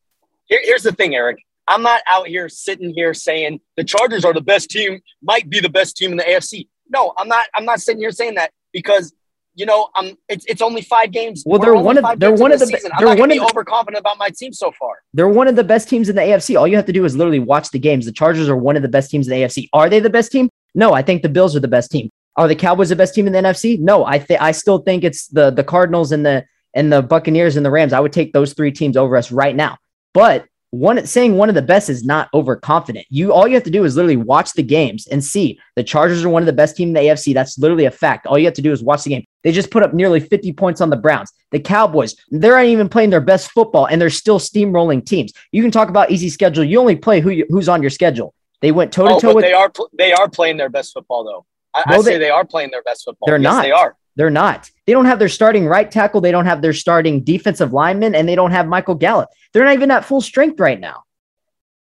Here- 0.47 0.61
here's 0.63 0.83
the 0.83 0.93
thing, 0.93 1.15
Eric. 1.15 1.39
I'm 1.69 1.83
not 1.83 2.01
out 2.09 2.27
here 2.27 2.49
sitting 2.49 2.95
here 2.95 3.13
saying 3.13 3.61
the 3.77 3.85
Chargers 3.85 4.25
are 4.25 4.33
the 4.33 4.41
best 4.41 4.71
team, 4.71 5.01
might 5.23 5.51
be 5.51 5.61
the 5.61 5.69
best 5.69 5.97
team 5.97 6.13
in 6.13 6.17
the 6.17 6.25
AFC. 6.25 6.69
No, 6.89 7.13
I'm 7.19 7.29
not. 7.29 7.47
I'm 7.55 7.67
not 7.67 7.81
sitting 7.81 8.01
here 8.01 8.11
saying 8.11 8.37
that 8.37 8.53
because 8.73 9.13
you 9.59 9.67
know 9.67 9.89
I'm. 9.97 10.17
It's 10.29 10.45
it's 10.47 10.63
only 10.63 10.83
five 10.83 11.11
games. 11.11 11.43
Well, 11.45 11.59
they're 11.59 11.75
one 11.75 11.99
of- 11.99 12.19
they're 12.21 12.33
one 12.33 12.53
of 12.53 12.61
the- 12.61 12.67
season. 12.67 12.91
they're 12.99 13.09
one 13.17 13.31
of 13.31 13.37
the- 13.37 13.45
overconfident 13.45 14.01
about 14.01 14.17
my 14.19 14.31
team 14.31 14.53
so 14.53 14.73
far. 14.81 14.93
They're 15.13 15.29
one 15.29 15.49
of 15.49 15.57
the 15.57 15.65
best 15.65 15.89
teams 15.89 16.09
in 16.09 16.17
the 16.17 16.23
AFC. 16.23 16.57
All 16.59 16.67
you 16.69 16.77
have 16.77 16.87
to 16.87 16.93
do 16.93 17.05
is 17.05 17.17
literally 17.17 17.41
watch 17.41 17.71
the 17.71 17.79
games. 17.79 18.07
The 18.07 18.13
Chargers 18.13 18.49
are 18.49 18.57
one 18.57 18.77
of 18.77 18.83
the 18.83 18.89
best 18.89 19.11
teams 19.11 19.27
in 19.27 19.33
the 19.33 19.43
AFC. 19.43 19.69
Are 19.73 19.89
they 19.91 20.01
the 20.01 20.11
best 20.11 20.31
team? 20.33 20.49
No, 20.75 20.93
I 20.95 21.03
think 21.03 21.23
the 21.23 21.29
Bills 21.29 21.57
are 21.57 21.61
the 21.61 21.69
best 21.69 21.91
team. 21.91 22.09
Are 22.37 22.47
the 22.47 22.55
Cowboys 22.55 22.89
the 22.91 22.97
best 22.97 23.15
team 23.15 23.27
in 23.27 23.33
the 23.33 23.41
NFC? 23.41 23.79
No, 23.81 24.05
I 24.07 24.19
think 24.21 24.41
I 24.41 24.53
still 24.53 24.79
think 24.79 25.03
it's 25.03 25.27
the 25.29 25.51
the 25.51 25.65
Cardinals 25.65 26.13
and 26.13 26.25
the 26.25 26.45
and 26.75 26.93
the 26.93 27.03
Buccaneers 27.03 27.57
and 27.57 27.67
the 27.67 27.71
Rams. 27.71 27.93
I 27.93 28.01
would 28.01 28.13
take 28.13 28.33
those 28.33 28.53
three 28.53 28.71
teams 28.71 28.97
over 28.97 29.17
us 29.17 29.33
right 29.33 29.57
now. 29.57 29.77
But 30.15 30.45
one 30.71 31.05
saying 31.07 31.37
one 31.37 31.49
of 31.49 31.55
the 31.55 31.63
best 31.63 31.89
is 31.89 32.05
not 32.05 32.29
overconfident. 32.35 33.07
You 33.11 33.33
all 33.33 33.49
you 33.49 33.55
have 33.55 33.65
to 33.65 33.71
do 33.71 33.85
is 33.85 33.97
literally 33.97 34.17
watch 34.19 34.53
the 34.53 34.63
games 34.63 35.07
and 35.09 35.25
see 35.25 35.59
the 35.77 35.83
Chargers 35.83 36.25
are 36.25 36.29
one 36.29 36.43
of 36.43 36.47
the 36.47 36.53
best 36.53 36.77
team 36.77 36.89
in 36.89 36.95
the 36.95 37.01
AFC. 37.01 37.33
That's 37.35 37.59
literally 37.59 37.87
a 37.87 37.91
fact. 37.91 38.27
All 38.27 38.39
you 38.39 38.45
have 38.45 38.55
to 38.55 38.63
do 38.63 38.71
is 38.71 38.83
watch 38.83 39.05
the 39.05 39.11
game. 39.11 39.25
They 39.45 39.53
just 39.53 39.71
put 39.71 39.83
up 39.83 39.95
nearly 39.95 40.21
50 40.21 40.53
points 40.55 40.81
on 40.81 40.91
the 40.91 40.97
Browns. 40.97 41.33
The 41.53 41.61
Cowboys, 41.61 42.17
they're 42.31 42.57
not 42.57 42.65
even 42.67 42.89
playing 42.89 43.11
their 43.11 43.21
best 43.21 43.51
football 43.53 43.87
and 43.87 44.01
they're 44.01 44.11
still 44.11 44.39
steamrolling 44.39 45.05
teams. 45.07 45.33
You 45.53 45.63
can 45.63 45.71
talk 45.71 45.89
about 45.89 46.11
easy 46.11 46.29
schedule. 46.29 46.65
You 46.65 46.81
only 46.81 46.97
play 46.97 47.21
who 47.21 47.31
you, 47.31 47.47
who's 47.49 47.69
on 47.69 47.81
your 47.83 47.91
schedule. 47.91 48.35
They 48.61 48.73
went 48.73 48.93
toe 48.93 49.07
to 49.07 49.15
Oh, 49.15 49.21
toe 49.21 49.35
with 49.35 49.45
they 49.45 49.53
are 49.53 49.71
pl- 49.71 49.91
they 49.97 50.13
are 50.13 50.29
playing 50.29 50.57
their 50.57 50.69
best 50.69 50.93
football 50.93 51.23
though. 51.25 51.47
I, 51.73 51.85
I 51.87 51.97
No, 51.97 52.03
say 52.03 52.13
they- 52.15 52.19
they 52.19 52.31
are 52.31 52.45
playing 52.45 52.71
their 52.73 52.83
best 52.83 53.05
football. 53.05 53.27
They're 53.27 53.39
Yes, 53.39 53.53
not. 53.53 53.63
They 53.63 53.71
are. 53.71 53.97
They're 54.17 54.31
not. 54.31 54.69
They 54.87 54.93
don't 54.93 55.05
have 55.05 55.21
their 55.21 55.29
starting 55.29 55.67
right 55.67 55.89
tackle. 55.89 56.21
They 56.21 56.33
don't 56.33 56.47
have 56.47 56.61
their 56.61 56.73
starting 56.73 57.23
defensive 57.23 57.73
lineman, 57.73 58.17
and 58.17 58.29
they 58.29 58.35
don't 58.35 58.51
have 58.51 58.67
Michael 58.67 58.97
Gallup. 58.97 59.29
They're 59.53 59.65
not 59.65 59.75
even 59.75 59.93
at 59.93 60.05
full 60.05 60.21
strength 60.21 60.59
right 60.59 60.81
now. 60.81 61.05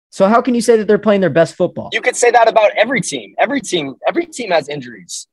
So 0.09 0.27
how 0.27 0.41
can 0.41 0.53
you 0.53 0.59
say 0.61 0.75
that 0.75 0.87
they're 0.87 0.97
playing 0.97 1.21
their 1.21 1.29
best 1.29 1.55
football? 1.55 1.89
You 1.93 2.01
could 2.01 2.17
say 2.17 2.29
that 2.31 2.49
about 2.49 2.71
every 2.75 2.99
team. 2.99 3.33
Every 3.37 3.61
team. 3.61 3.95
Every 4.05 4.25
team 4.25 4.51
has 4.51 4.67
injuries. 4.67 5.27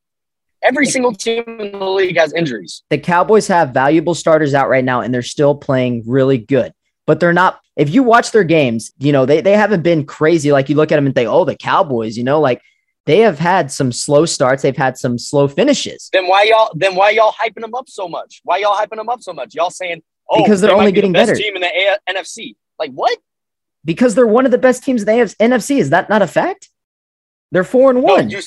Every 0.65 0.87
single 0.87 1.13
team 1.13 1.45
in 1.61 1.73
the 1.73 1.89
league 1.89 2.17
has 2.17 2.33
injuries. 2.33 2.83
the 2.91 2.99
Cowboys 2.99 3.47
have 3.49 3.71
valuable 3.75 4.15
starters 4.15 4.55
out 4.55 4.69
right 4.69 4.85
now, 4.85 5.01
and 5.03 5.13
they're 5.13 5.23
still 5.23 5.55
playing 5.55 6.03
really 6.07 6.39
good. 6.39 6.73
But 7.07 7.21
they're 7.21 7.33
not. 7.35 7.61
If 7.77 7.91
you 7.93 8.03
watch 8.03 8.31
their 8.33 8.45
games, 8.45 8.93
you 8.99 9.13
know 9.13 9.27
they 9.27 9.41
they 9.43 9.53
haven't 9.53 9.83
been 9.83 10.07
crazy. 10.07 10.53
Like 10.53 10.69
you 10.69 10.75
look 10.77 10.91
at 10.91 10.97
them 10.97 11.07
and 11.07 11.15
think, 11.15 11.29
oh, 11.29 11.45
the 11.45 11.55
Cowboys. 11.57 12.17
You 12.17 12.25
know, 12.25 12.41
like 12.41 12.63
they 13.07 13.19
have 13.19 13.39
had 13.39 13.71
some 13.71 13.93
slow 13.93 14.25
starts. 14.25 14.63
They've 14.63 14.75
had 14.77 14.97
some 14.97 15.19
slow 15.19 15.47
finishes 15.47 16.09
Then 16.13 16.27
why 16.27 16.45
y'all? 16.45 16.71
Then 16.75 16.95
why 16.95 17.11
y'all 17.11 17.33
hyping 17.33 17.61
them 17.61 17.75
up 17.75 17.89
so 17.91 18.09
much? 18.09 18.41
Why 18.45 18.57
y'all 18.59 18.75
hyping 18.75 18.97
them 18.97 19.11
up 19.11 19.23
so 19.23 19.33
much? 19.35 19.55
Y'all 19.55 19.69
saying, 19.71 20.03
"Oh, 20.31 20.43
Because 20.43 20.63
they're 20.63 20.71
they 20.71 20.75
only 20.75 20.93
be 20.93 20.95
getting 20.95 21.13
the 21.13 21.19
best 21.19 21.31
better. 21.33 21.39
team 21.41 21.57
in 21.57 21.61
the 21.61 21.69
A- 21.69 22.13
NFC." 22.15 22.57
Like 22.79 22.93
what? 22.93 23.19
because 23.85 24.15
they're 24.15 24.27
one 24.27 24.47
of 24.47 24.51
the 24.51 24.57
best 24.57 24.83
teams 24.83 25.03
in 25.03 25.07
the 25.07 25.13
AFC 25.13 25.37
NFC. 25.37 25.79
Is 25.79 25.91
that 25.91 26.09
not 26.09 26.23
a 26.23 26.27
fact? 26.27 26.71
They're 27.53 27.65
four 27.65 27.91
and 27.91 27.99
No, 28.01 28.15
one. 28.15 28.31
you. 28.31 28.41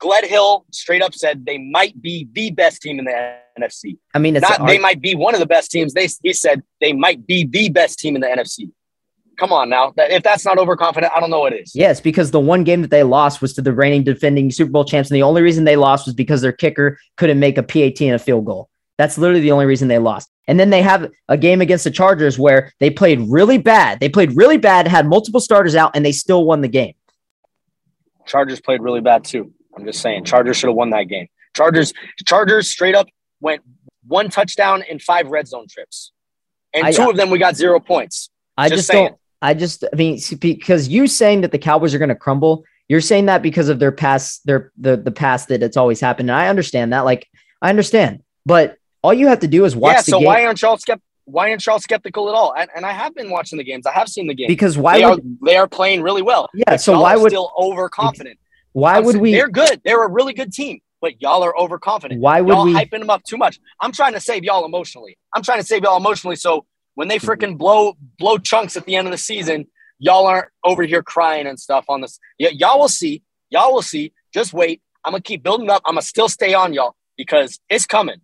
Gledhill 0.00 0.64
straight 0.72 1.02
up 1.02 1.14
said 1.14 1.44
they 1.44 1.58
might 1.58 2.00
be 2.00 2.28
the 2.32 2.50
best 2.50 2.80
team 2.82 2.98
in 2.98 3.04
the 3.04 3.36
NFC. 3.58 3.98
I 4.14 4.18
mean, 4.18 4.36
it's 4.36 4.48
Not 4.48 4.66
they 4.66 4.78
might 4.78 5.00
be 5.00 5.14
one 5.14 5.34
of 5.34 5.40
the 5.40 5.46
best 5.46 5.70
teams. 5.70 5.92
They 5.92 6.08
he 6.22 6.32
said 6.32 6.62
they 6.80 6.92
might 6.92 7.26
be 7.26 7.44
the 7.44 7.68
best 7.68 7.98
team 7.98 8.14
in 8.14 8.22
the 8.22 8.28
NFC. 8.28 8.70
Come 9.36 9.52
on 9.52 9.70
now. 9.70 9.92
If 9.96 10.22
that's 10.22 10.44
not 10.44 10.58
overconfident, 10.58 11.12
I 11.16 11.20
don't 11.20 11.30
know 11.30 11.40
what 11.40 11.54
is. 11.54 11.74
Yes, 11.74 12.00
because 12.00 12.30
the 12.30 12.40
one 12.40 12.62
game 12.62 12.82
that 12.82 12.90
they 12.90 13.02
lost 13.02 13.40
was 13.40 13.54
to 13.54 13.62
the 13.62 13.72
reigning 13.72 14.04
defending 14.04 14.50
Super 14.50 14.70
Bowl 14.70 14.84
champs, 14.84 15.10
and 15.10 15.16
the 15.16 15.22
only 15.22 15.40
reason 15.40 15.64
they 15.64 15.76
lost 15.76 16.06
was 16.06 16.14
because 16.14 16.42
their 16.42 16.52
kicker 16.52 16.98
couldn't 17.16 17.38
make 17.38 17.56
a 17.56 17.62
PAT 17.62 18.02
and 18.02 18.14
a 18.14 18.18
field 18.18 18.44
goal. 18.44 18.68
That's 18.98 19.16
literally 19.16 19.40
the 19.40 19.52
only 19.52 19.64
reason 19.64 19.88
they 19.88 19.98
lost. 19.98 20.30
And 20.46 20.60
then 20.60 20.68
they 20.68 20.82
have 20.82 21.10
a 21.28 21.38
game 21.38 21.62
against 21.62 21.84
the 21.84 21.90
Chargers 21.90 22.38
where 22.38 22.72
they 22.80 22.90
played 22.90 23.20
really 23.28 23.56
bad. 23.56 23.98
They 23.98 24.10
played 24.10 24.36
really 24.36 24.58
bad, 24.58 24.86
had 24.86 25.06
multiple 25.06 25.40
starters 25.40 25.74
out, 25.74 25.92
and 25.94 26.04
they 26.04 26.12
still 26.12 26.44
won 26.44 26.60
the 26.60 26.68
game. 26.68 26.92
Chargers 28.26 28.60
played 28.60 28.82
really 28.82 29.00
bad 29.00 29.24
too. 29.24 29.54
I'm 29.76 29.84
just 29.84 30.00
saying, 30.00 30.24
Chargers 30.24 30.56
should 30.56 30.68
have 30.68 30.76
won 30.76 30.90
that 30.90 31.04
game. 31.04 31.28
Chargers, 31.56 31.92
Chargers 32.26 32.68
straight 32.70 32.94
up 32.94 33.06
went 33.40 33.62
one 34.06 34.28
touchdown 34.28 34.82
and 34.90 35.00
five 35.00 35.28
red 35.28 35.46
zone 35.48 35.66
trips, 35.68 36.12
and 36.72 36.86
I- 36.86 36.92
two 36.92 37.08
of 37.10 37.16
them 37.16 37.30
we 37.30 37.38
got 37.38 37.56
zero 37.56 37.80
points. 37.80 38.30
I 38.56 38.68
Just 38.68 38.80
just, 38.80 38.92
don't. 38.92 39.16
I 39.42 39.54
just, 39.54 39.84
I 39.90 39.96
mean, 39.96 40.20
because 40.40 40.88
you 40.88 41.06
saying 41.06 41.40
that 41.42 41.50
the 41.52 41.58
Cowboys 41.58 41.94
are 41.94 41.98
going 41.98 42.10
to 42.10 42.14
crumble, 42.14 42.64
you're 42.88 43.00
saying 43.00 43.26
that 43.26 43.40
because 43.42 43.68
of 43.70 43.78
their 43.78 43.92
past, 43.92 44.44
their 44.44 44.70
the 44.76 44.96
the 44.96 45.10
past 45.10 45.48
that 45.48 45.62
it's 45.62 45.76
always 45.78 45.98
happened, 46.00 46.28
and 46.30 46.36
I 46.38 46.48
understand 46.48 46.92
that. 46.92 47.00
Like, 47.06 47.26
I 47.62 47.70
understand, 47.70 48.22
but 48.44 48.76
all 49.02 49.14
you 49.14 49.28
have 49.28 49.40
to 49.40 49.48
do 49.48 49.64
is 49.64 49.74
watch 49.74 49.94
yeah. 49.94 50.00
the 50.02 50.10
So 50.10 50.18
game 50.18 50.26
why 50.26 50.44
aren't 50.44 50.60
y'all 50.60 50.76
skept- 50.76 51.00
Why 51.24 51.48
aren't 51.50 51.64
y'all 51.64 51.78
skeptical 51.78 52.28
at 52.28 52.34
all? 52.34 52.52
And, 52.54 52.68
and 52.76 52.84
I 52.84 52.92
have 52.92 53.14
been 53.14 53.30
watching 53.30 53.56
the 53.56 53.64
games. 53.64 53.86
I 53.86 53.92
have 53.92 54.08
seen 54.08 54.26
the 54.26 54.34
games. 54.34 54.48
because 54.48 54.76
why 54.76 54.98
they 54.98 55.06
would 55.06 55.20
are 55.20 55.22
they 55.46 55.56
are 55.56 55.68
playing 55.68 56.02
really 56.02 56.20
well. 56.22 56.50
yeah? 56.52 56.76
So 56.76 57.00
why 57.00 57.16
would 57.16 57.30
still 57.30 57.50
overconfident? 57.58 58.38
Why 58.72 58.96
I'm 58.96 59.04
would 59.04 59.12
saying 59.12 59.22
we 59.22 59.32
They're 59.32 59.48
good. 59.48 59.80
They're 59.84 60.02
a 60.04 60.08
really 60.10 60.32
good 60.32 60.52
team, 60.52 60.80
but 61.00 61.20
y'all 61.20 61.42
are 61.42 61.56
overconfident. 61.58 62.20
why 62.20 62.40
would 62.40 62.52
y'all 62.52 62.64
we 62.64 62.74
hyping 62.74 63.00
them 63.00 63.10
up 63.10 63.22
too 63.24 63.36
much. 63.36 63.58
I'm 63.80 63.92
trying 63.92 64.12
to 64.14 64.20
save 64.20 64.44
y'all 64.44 64.64
emotionally. 64.64 65.18
I'm 65.34 65.42
trying 65.42 65.60
to 65.60 65.66
save 65.66 65.82
y'all 65.82 65.96
emotionally. 65.96 66.36
So 66.36 66.66
when 66.94 67.08
they 67.08 67.18
Mm-hmm. 67.18 67.28
freaking 67.30 67.58
blow 67.58 67.96
blow 68.18 68.38
chunks 68.38 68.76
at 68.76 68.84
the 68.86 68.96
end 68.96 69.06
of 69.06 69.12
the 69.12 69.18
season, 69.18 69.66
y'all 69.98 70.26
aren't 70.26 70.48
over 70.64 70.82
here 70.82 71.02
crying 71.02 71.46
and 71.46 71.58
stuff 71.58 71.84
on 71.88 72.00
this. 72.00 72.18
Y- 72.38 72.50
y'all 72.54 72.78
will 72.78 72.88
see. 72.88 73.22
Y'all 73.50 73.72
will 73.72 73.82
see. 73.82 74.12
Just 74.32 74.52
wait. 74.52 74.80
I'm 75.04 75.12
gonna 75.12 75.22
keep 75.22 75.42
building 75.42 75.70
up. 75.70 75.82
I'm 75.86 75.94
gonna 75.94 76.02
still 76.02 76.28
stay 76.28 76.52
on 76.54 76.72
y'all 76.74 76.94
because 77.16 77.58
it's 77.68 77.86
coming. 77.86 78.20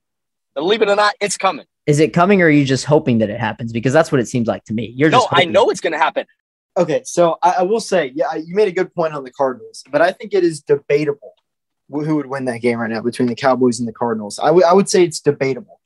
Believe 0.54 0.82
it 0.82 0.88
or 0.88 0.96
not, 0.96 1.14
it's 1.20 1.36
coming. 1.36 1.66
is 1.86 2.00
it 2.00 2.12
coming 2.12 2.40
or 2.42 2.46
are 2.46 2.50
you 2.50 2.64
just 2.64 2.84
hoping 2.84 3.18
that 3.18 3.30
it 3.30 3.38
happens? 3.38 3.72
Because 3.72 3.92
that's 3.92 4.10
what 4.10 4.20
it 4.20 4.26
seems 4.28 4.46
like 4.48 4.64
to 4.64 4.74
me. 4.74 4.92
You're 4.96 5.10
No, 5.10 5.18
just 5.18 5.28
I 5.32 5.44
know 5.44 5.70
it's 5.70 5.80
gonna 5.80 5.98
happen. 5.98 6.26
Okay, 6.76 7.02
so 7.04 7.38
I, 7.42 7.56
I 7.58 7.62
will 7.62 7.80
say, 7.80 8.12
yeah, 8.14 8.34
you 8.34 8.54
made 8.54 8.68
a 8.68 8.72
good 8.72 8.94
point 8.94 9.14
on 9.14 9.24
the 9.24 9.30
Cardinals, 9.30 9.82
but 9.90 10.02
I 10.02 10.12
think 10.12 10.34
it 10.34 10.44
is 10.44 10.60
debatable 10.60 11.34
who 11.88 12.16
would 12.16 12.26
win 12.26 12.44
that 12.46 12.60
game 12.60 12.78
right 12.78 12.90
now 12.90 13.00
between 13.00 13.28
the 13.28 13.34
Cowboys 13.34 13.78
and 13.78 13.88
the 13.88 13.92
Cardinals. 13.92 14.38
I 14.38 14.50
would 14.50 14.64
would 14.72 14.88
say 14.88 15.04
it's 15.04 15.20
debatable. 15.20 15.80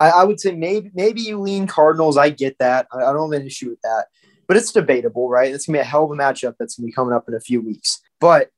I, 0.00 0.08
I 0.10 0.24
would 0.24 0.40
say 0.40 0.52
maybe 0.52 0.90
maybe 0.94 1.20
you 1.20 1.38
lean 1.40 1.66
Cardinals. 1.66 2.16
I 2.16 2.30
get 2.30 2.58
that. 2.58 2.86
I, 2.92 2.98
I 2.98 3.12
don't 3.12 3.32
have 3.32 3.40
an 3.40 3.46
issue 3.46 3.70
with 3.70 3.80
that, 3.82 4.06
but 4.48 4.56
it's 4.56 4.72
debatable, 4.72 5.28
right? 5.28 5.52
It's 5.52 5.66
gonna 5.66 5.78
be 5.78 5.80
a 5.80 5.84
hell 5.84 6.04
of 6.04 6.10
a 6.10 6.14
matchup 6.14 6.54
that's 6.58 6.76
gonna 6.76 6.86
be 6.86 6.92
coming 6.92 7.14
up 7.14 7.28
in 7.28 7.34
a 7.34 7.40
few 7.40 7.60
weeks. 7.60 8.00
But 8.18 8.50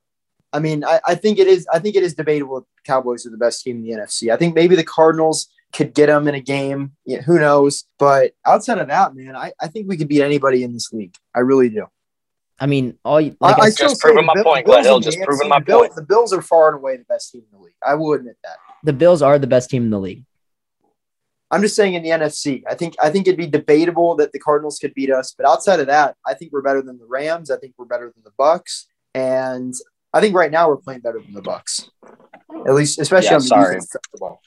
I 0.52 0.60
mean, 0.60 0.84
I, 0.84 1.00
I 1.06 1.14
think 1.16 1.38
it 1.38 1.48
is. 1.48 1.66
I 1.72 1.80
think 1.80 1.96
it 1.96 2.02
is 2.02 2.14
debatable. 2.14 2.66
Cowboys 2.84 3.26
are 3.26 3.30
the 3.30 3.36
best 3.36 3.62
team 3.62 3.78
in 3.78 3.82
the 3.82 3.90
NFC. 3.90 4.32
I 4.32 4.36
think 4.36 4.54
maybe 4.54 4.76
the 4.76 4.84
Cardinals 4.84 5.48
could 5.74 5.92
get 5.94 6.06
them 6.06 6.26
in 6.28 6.34
a 6.34 6.40
game. 6.40 6.92
Yeah, 7.04 7.20
who 7.22 7.38
knows? 7.38 7.84
But 7.98 8.32
outside 8.46 8.78
of 8.78 8.88
that, 8.88 9.14
man, 9.14 9.36
I, 9.36 9.52
I 9.60 9.66
think 9.68 9.88
we 9.88 9.96
could 9.96 10.08
beat 10.08 10.22
anybody 10.22 10.62
in 10.62 10.72
this 10.72 10.92
league. 10.92 11.14
I 11.34 11.40
really 11.40 11.68
do. 11.68 11.86
I 12.60 12.66
mean, 12.66 12.96
all 13.04 13.20
you, 13.20 13.36
like 13.40 13.58
I, 13.58 13.62
I, 13.62 13.64
I 13.66 13.70
still 13.70 13.88
Just 13.88 14.00
say 14.00 14.06
proving 14.08 14.26
my 14.26 14.34
Bill- 14.34 14.44
point, 14.44 14.64
Bills 14.66 14.86
Gledhill, 14.86 14.98
the 15.00 15.04
just 15.06 15.18
AFC, 15.18 15.24
proving 15.24 15.48
my 15.48 15.58
the 15.58 15.64
Bill- 15.64 15.78
point. 15.80 15.94
The 15.96 16.02
Bills 16.02 16.32
are 16.32 16.40
far 16.42 16.68
and 16.68 16.76
away 16.78 16.96
the 16.96 17.04
best 17.04 17.32
team 17.32 17.42
in 17.52 17.58
the 17.58 17.64
league. 17.64 17.74
I 17.84 17.94
will 17.94 18.12
admit 18.12 18.36
that. 18.44 18.56
the 18.84 18.92
Bills 18.92 19.22
are 19.22 19.38
the 19.38 19.46
best 19.48 19.68
team 19.70 19.82
in 19.82 19.90
the 19.90 19.98
league. 19.98 20.24
I'm 21.50 21.60
just 21.62 21.76
saying 21.76 21.94
in 21.94 22.02
the 22.02 22.08
NFC, 22.10 22.62
I 22.68 22.74
think 22.74 22.94
I 23.02 23.10
think 23.10 23.26
it'd 23.28 23.38
be 23.38 23.46
debatable 23.46 24.16
that 24.16 24.32
the 24.32 24.38
Cardinals 24.38 24.78
could 24.78 24.94
beat 24.94 25.10
us, 25.10 25.34
but 25.36 25.46
outside 25.46 25.78
of 25.80 25.86
that, 25.88 26.16
I 26.26 26.34
think 26.34 26.52
we're 26.52 26.62
better 26.62 26.80
than 26.82 26.98
the 26.98 27.04
Rams. 27.06 27.50
I 27.50 27.58
think 27.58 27.74
we're 27.76 27.84
better 27.84 28.12
than 28.14 28.24
the 28.24 28.32
Bucks, 28.38 28.86
and 29.14 29.74
I 30.12 30.20
think 30.20 30.34
right 30.34 30.50
now 30.50 30.68
we're 30.68 30.76
playing 30.78 31.00
better 31.00 31.20
than 31.20 31.34
the 31.34 31.42
Bucks. 31.42 31.90
At 32.66 32.74
least, 32.74 32.98
especially 33.00 33.28
Yeah, 33.30 33.34
on 33.34 33.40
the 33.42 33.46
sorry. 33.48 33.66
defense 33.74 33.90
side 33.92 33.98
of 34.06 34.12
the 34.12 34.18
ball. 34.18 34.40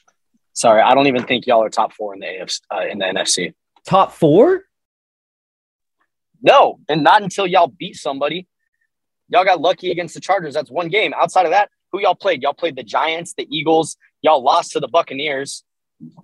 Sorry, 0.58 0.82
I 0.82 0.92
don't 0.92 1.06
even 1.06 1.22
think 1.22 1.46
y'all 1.46 1.62
are 1.62 1.70
top 1.70 1.92
four 1.92 2.14
in 2.14 2.18
the 2.18 2.26
AFC, 2.26 2.60
uh, 2.74 2.80
in 2.90 2.98
the 2.98 3.04
NFC. 3.04 3.54
Top 3.86 4.12
four? 4.12 4.64
No, 6.42 6.80
and 6.88 7.04
not 7.04 7.22
until 7.22 7.46
y'all 7.46 7.68
beat 7.68 7.94
somebody. 7.94 8.48
Y'all 9.28 9.44
got 9.44 9.60
lucky 9.60 9.92
against 9.92 10.14
the 10.14 10.20
Chargers. 10.20 10.54
That's 10.54 10.68
one 10.68 10.88
game. 10.88 11.14
Outside 11.14 11.44
of 11.44 11.52
that, 11.52 11.70
who 11.92 12.00
y'all 12.00 12.16
played? 12.16 12.42
Y'all 12.42 12.54
played 12.54 12.74
the 12.74 12.82
Giants, 12.82 13.34
the 13.34 13.46
Eagles. 13.56 13.96
Y'all 14.20 14.42
lost 14.42 14.72
to 14.72 14.80
the 14.80 14.88
Buccaneers. 14.88 15.62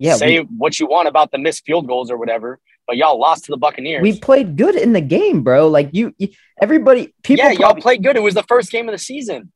Yeah, 0.01 0.17
Say 0.17 0.41
we, 0.41 0.47
what 0.57 0.81
you 0.81 0.87
want 0.87 1.07
about 1.07 1.31
the 1.31 1.37
missed 1.37 1.63
field 1.63 1.87
goals 1.87 2.11
or 2.11 2.17
whatever, 2.17 2.59
but 2.87 2.97
y'all 2.97 3.17
lost 3.17 3.45
to 3.45 3.53
the 3.53 3.57
Buccaneers. 3.57 4.01
we 4.01 4.19
played 4.19 4.57
good 4.57 4.75
in 4.75 4.91
the 4.91 4.99
game, 4.99 5.43
bro. 5.43 5.69
Like 5.69 5.91
you, 5.93 6.13
you 6.17 6.27
everybody, 6.61 7.13
people. 7.23 7.45
yeah, 7.45 7.51
y'all 7.51 7.75
played 7.75 8.03
good. 8.03 8.17
It 8.17 8.21
was 8.21 8.33
the 8.33 8.43
first 8.43 8.69
game 8.69 8.89
of 8.89 8.93
the 8.93 8.99
season. 8.99 9.53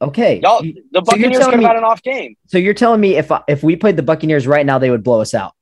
Okay, 0.00 0.38
Y'all, 0.40 0.62
the 0.62 0.74
so 0.94 1.00
Buccaneers 1.00 1.38
telling 1.38 1.44
could 1.44 1.52
have 1.54 1.58
me- 1.58 1.64
had 1.64 1.76
an 1.76 1.84
off 1.84 2.02
game. 2.02 2.36
so 2.46 2.56
you're 2.58 2.74
telling 2.74 3.00
me 3.00 3.16
if 3.16 3.32
if 3.48 3.62
we 3.64 3.74
played 3.74 3.96
the 3.96 4.02
Buccaneers 4.02 4.46
right 4.46 4.64
now, 4.64 4.78
they 4.78 4.90
would 4.90 5.02
blow 5.02 5.20
us 5.20 5.34
out? 5.34 5.54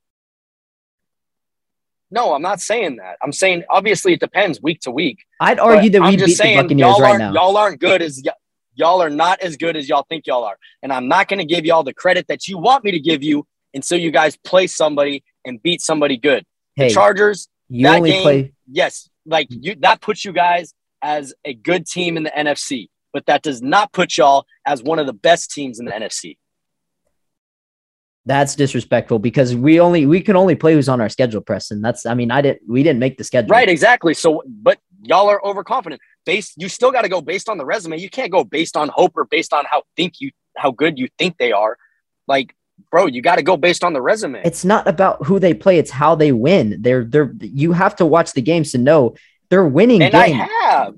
No, 2.09 2.33
I'm 2.33 2.41
not 2.41 2.61
saying 2.61 2.97
that. 2.97 3.17
I'm 3.21 3.33
saying 3.33 3.63
obviously 3.69 4.13
it 4.13 4.19
depends 4.21 4.61
week 4.61 4.79
to 4.81 4.91
week. 4.91 5.25
I'd 5.41 5.59
argue 5.59 5.89
that 5.89 6.01
we 6.01 6.15
just 6.15 6.25
beat 6.25 6.31
the 6.31 6.35
saying, 6.35 6.61
Buccaneers 6.61 6.87
y'all 6.87 7.01
right 7.01 7.17
now. 7.17 7.33
Y'all 7.33 7.57
aren't 7.57 7.79
good 7.81 8.01
as 8.01 8.21
y- 8.23 8.31
y'all 8.75 9.01
are 9.01 9.09
not 9.09 9.41
as 9.41 9.57
good 9.57 9.75
as 9.75 9.89
y'all 9.89 10.05
think 10.07 10.25
y'all 10.27 10.43
are, 10.45 10.57
and 10.81 10.93
I'm 10.93 11.07
not 11.09 11.27
going 11.27 11.39
to 11.39 11.45
give 11.45 11.65
y'all 11.65 11.83
the 11.83 11.93
credit 11.93 12.27
that 12.27 12.47
you 12.47 12.57
want 12.57 12.83
me 12.85 12.91
to 12.91 12.99
give 12.99 13.23
you 13.23 13.45
until 13.73 13.97
you 13.97 14.11
guys 14.11 14.37
play 14.37 14.67
somebody 14.67 15.23
and 15.45 15.61
beat 15.61 15.81
somebody 15.81 16.15
good. 16.15 16.45
hey, 16.75 16.87
The 16.87 16.93
Chargers, 16.93 17.49
you 17.67 17.83
that 17.87 17.97
only 17.97 18.11
game- 18.11 18.21
play. 18.21 18.53
yes, 18.71 19.09
like 19.25 19.47
you 19.49 19.75
that 19.79 19.99
puts 19.99 20.23
you 20.23 20.31
guys 20.31 20.73
as 21.01 21.33
a 21.43 21.53
good 21.53 21.85
team 21.87 22.15
in 22.15 22.23
the 22.23 22.31
NFC, 22.31 22.87
but 23.13 23.25
that 23.25 23.41
does 23.41 23.61
not 23.61 23.93
put 23.93 24.17
y'all 24.17 24.45
as 24.65 24.83
one 24.83 24.99
of 24.99 25.07
the 25.07 25.13
best 25.13 25.51
teams 25.51 25.79
in 25.79 25.85
the 25.85 25.91
NFC. 25.91 26.37
That's 28.25 28.55
disrespectful 28.55 29.19
because 29.19 29.55
we 29.55 29.79
only 29.79 30.05
we 30.05 30.19
can 30.19 30.35
only 30.35 30.55
play 30.55 30.73
who's 30.73 30.89
on 30.89 30.99
our 30.99 31.07
schedule, 31.07 31.39
Preston. 31.39 31.81
That's 31.81 32.05
I 32.05 32.13
mean 32.13 32.29
I 32.29 32.41
didn't 32.41 32.61
we 32.67 32.83
didn't 32.83 32.99
make 32.99 33.17
the 33.17 33.23
schedule. 33.23 33.47
Right, 33.47 33.69
exactly. 33.69 34.13
So, 34.13 34.43
but 34.45 34.79
y'all 35.01 35.29
are 35.29 35.41
overconfident. 35.45 36.01
Based, 36.25 36.53
you 36.57 36.67
still 36.67 36.91
got 36.91 37.03
to 37.03 37.09
go 37.09 37.21
based 37.21 37.47
on 37.47 37.57
the 37.57 37.65
resume. 37.65 37.97
You 37.97 38.09
can't 38.09 38.29
go 38.29 38.43
based 38.43 38.75
on 38.75 38.89
hope 38.89 39.13
or 39.15 39.23
based 39.23 39.53
on 39.53 39.63
how 39.63 39.83
think 39.95 40.19
you 40.19 40.31
how 40.57 40.71
good 40.71 40.99
you 40.99 41.07
think 41.17 41.37
they 41.37 41.53
are. 41.53 41.77
Like, 42.27 42.53
bro, 42.91 43.05
you 43.05 43.21
got 43.21 43.37
to 43.37 43.43
go 43.43 43.55
based 43.55 43.85
on 43.85 43.93
the 43.93 44.01
resume. 44.01 44.41
It's 44.43 44.65
not 44.65 44.89
about 44.89 45.25
who 45.25 45.39
they 45.39 45.53
play; 45.53 45.77
it's 45.77 45.91
how 45.91 46.15
they 46.15 46.33
win. 46.33 46.81
They're 46.81 47.05
they're 47.05 47.33
you 47.39 47.71
have 47.71 47.95
to 47.95 48.05
watch 48.05 48.33
the 48.33 48.41
games 48.41 48.73
to 48.73 48.77
know 48.77 49.15
they're 49.49 49.65
winning 49.65 50.01
and 50.01 50.13
I 50.13 50.27
have, 50.27 50.95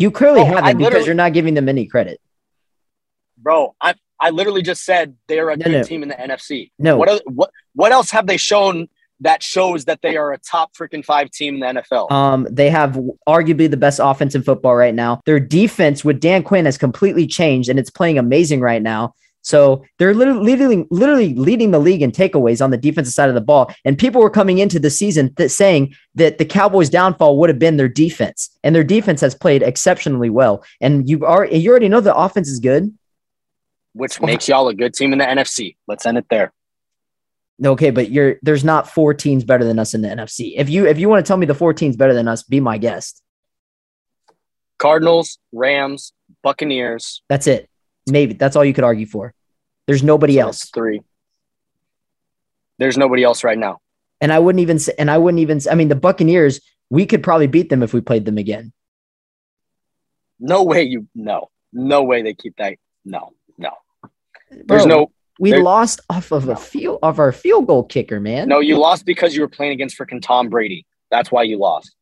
you 0.00 0.10
clearly 0.10 0.40
Oh, 0.40 0.44
haven't 0.44 0.78
because 0.78 1.06
you're 1.06 1.14
not 1.14 1.32
giving 1.32 1.54
them 1.54 1.68
any 1.68 1.86
credit. 1.86 2.20
bro. 3.36 3.74
I 3.80 3.94
I 4.20 4.30
literally 4.30 4.62
just 4.62 4.84
said 4.84 5.14
they're 5.28 5.50
a 5.50 5.56
No, 5.56 5.64
good 5.64 5.72
no. 5.72 5.82
team 5.84 6.02
in 6.02 6.08
the 6.08 6.14
NFC. 6.16 6.70
No, 6.78 6.96
What 6.98 7.08
oth- 7.08 7.22
what 7.26 7.50
what 7.74 7.92
else 7.92 8.10
have 8.10 8.26
they 8.26 8.36
shown 8.36 8.88
that 9.20 9.42
shows 9.42 9.84
that 9.86 10.00
they 10.02 10.16
are 10.16 10.32
a 10.32 10.38
top 10.38 10.74
freaking 10.76 11.04
five 11.04 11.30
team 11.30 11.54
in 11.54 11.60
the 11.60 11.82
NFL? 11.82 12.10
Um, 12.10 12.46
they 12.50 12.70
have 12.70 12.98
arguably 13.28 13.70
the 13.70 13.76
best 13.76 14.00
offense 14.02 14.34
in 14.34 14.42
football 14.42 14.74
right 14.76 14.94
now. 14.94 15.20
Their 15.24 15.40
defense 15.40 16.04
with 16.04 16.20
Dan 16.20 16.42
Quinn 16.42 16.64
has 16.66 16.78
completely 16.78 17.26
changed 17.26 17.68
and 17.68 17.78
it's 17.78 17.90
playing 17.90 18.18
amazing 18.18 18.60
right 18.60 18.82
now. 18.82 19.14
So 19.42 19.84
they're 19.98 20.14
literally 20.14 20.44
leading, 20.44 20.86
literally 20.90 21.34
leading 21.34 21.70
the 21.70 21.78
league 21.78 22.02
in 22.02 22.12
takeaways 22.12 22.62
on 22.62 22.70
the 22.70 22.76
defensive 22.76 23.14
side 23.14 23.28
of 23.28 23.34
the 23.34 23.40
ball. 23.40 23.72
And 23.84 23.98
people 23.98 24.20
were 24.20 24.30
coming 24.30 24.58
into 24.58 24.78
the 24.78 24.90
season 24.90 25.32
that 25.36 25.50
saying 25.50 25.94
that 26.16 26.38
the 26.38 26.44
Cowboys' 26.44 26.90
downfall 26.90 27.38
would 27.38 27.48
have 27.48 27.58
been 27.58 27.76
their 27.76 27.88
defense, 27.88 28.50
and 28.62 28.74
their 28.74 28.84
defense 28.84 29.20
has 29.20 29.34
played 29.34 29.62
exceptionally 29.62 30.30
well. 30.30 30.64
And 30.80 31.08
you 31.08 31.24
are 31.24 31.46
you 31.46 31.70
already 31.70 31.88
know 31.88 32.00
the 32.00 32.14
offense 32.14 32.48
is 32.48 32.60
good. 32.60 32.92
which 33.94 34.20
makes 34.20 34.48
y'all 34.48 34.68
a 34.68 34.74
good 34.74 34.94
team 34.94 35.12
in 35.12 35.18
the 35.18 35.24
NFC. 35.24 35.76
Let's 35.86 36.04
end 36.04 36.18
it 36.18 36.26
there. 36.30 36.52
Okay, 37.64 37.90
but 37.90 38.10
you're 38.10 38.36
there's 38.42 38.64
not 38.64 38.88
four 38.88 39.14
teams 39.14 39.42
better 39.44 39.64
than 39.64 39.78
us 39.78 39.94
in 39.94 40.02
the 40.02 40.08
NFC. 40.08 40.54
If 40.56 40.68
you 40.68 40.86
if 40.86 40.98
you 40.98 41.08
want 41.08 41.24
to 41.24 41.28
tell 41.28 41.36
me 41.36 41.46
the 41.46 41.54
four 41.54 41.72
teams 41.72 41.96
better 41.96 42.14
than 42.14 42.28
us, 42.28 42.42
be 42.42 42.60
my 42.60 42.78
guest. 42.78 43.22
Cardinals, 44.78 45.38
Rams, 45.52 46.12
Buccaneers. 46.42 47.22
That's 47.28 47.48
it. 47.48 47.68
Maybe 48.10 48.34
that's 48.34 48.56
all 48.56 48.64
you 48.64 48.74
could 48.74 48.84
argue 48.84 49.06
for. 49.06 49.34
There's 49.86 50.02
nobody 50.02 50.34
So 50.34 50.40
else. 50.40 50.70
three. 50.70 51.02
There's 52.78 52.96
nobody 52.96 53.24
else 53.24 53.42
right 53.44 53.58
now. 53.58 53.78
And 54.20 54.32
I 54.32 54.38
wouldn't 54.38 54.60
even 54.60 54.78
say, 54.78 54.92
and 54.98 55.10
I 55.10 55.18
wouldn't 55.18 55.40
even, 55.40 55.60
say, 55.60 55.70
I 55.70 55.74
mean, 55.74 55.88
the 55.88 55.94
Buccaneers, 55.96 56.60
we 56.90 57.06
could 57.06 57.22
probably 57.22 57.46
beat 57.46 57.68
them 57.70 57.82
if 57.82 57.92
we 57.92 58.00
played 58.00 58.24
them 58.24 58.38
again. 58.38 58.72
No 60.40 60.62
way 60.64 60.82
you 60.84 61.08
no. 61.14 61.50
No 61.72 62.02
way 62.02 62.22
they 62.22 62.34
keep 62.34 62.56
that. 62.56 62.74
No, 63.04 63.32
no. 63.58 63.70
There's 64.50 64.84
Bro, 64.84 64.84
no 64.84 65.10
we 65.40 65.50
there- 65.50 65.62
lost 65.62 66.00
off 66.08 66.32
of 66.32 66.48
a 66.48 66.56
field 66.56 66.98
of 67.02 67.18
our 67.18 67.32
field 67.32 67.66
goal 67.66 67.84
kicker, 67.84 68.20
man. 68.20 68.48
no, 68.48 68.60
you 68.60 68.76
lost 68.78 69.04
because 69.04 69.34
you 69.34 69.42
were 69.42 69.48
playing 69.48 69.72
against 69.72 69.98
freaking 69.98 70.22
Tom 70.22 70.48
Brady. 70.48 70.86
That's 71.10 71.30
why 71.30 71.42
you 71.44 71.58
lost. 71.58 71.94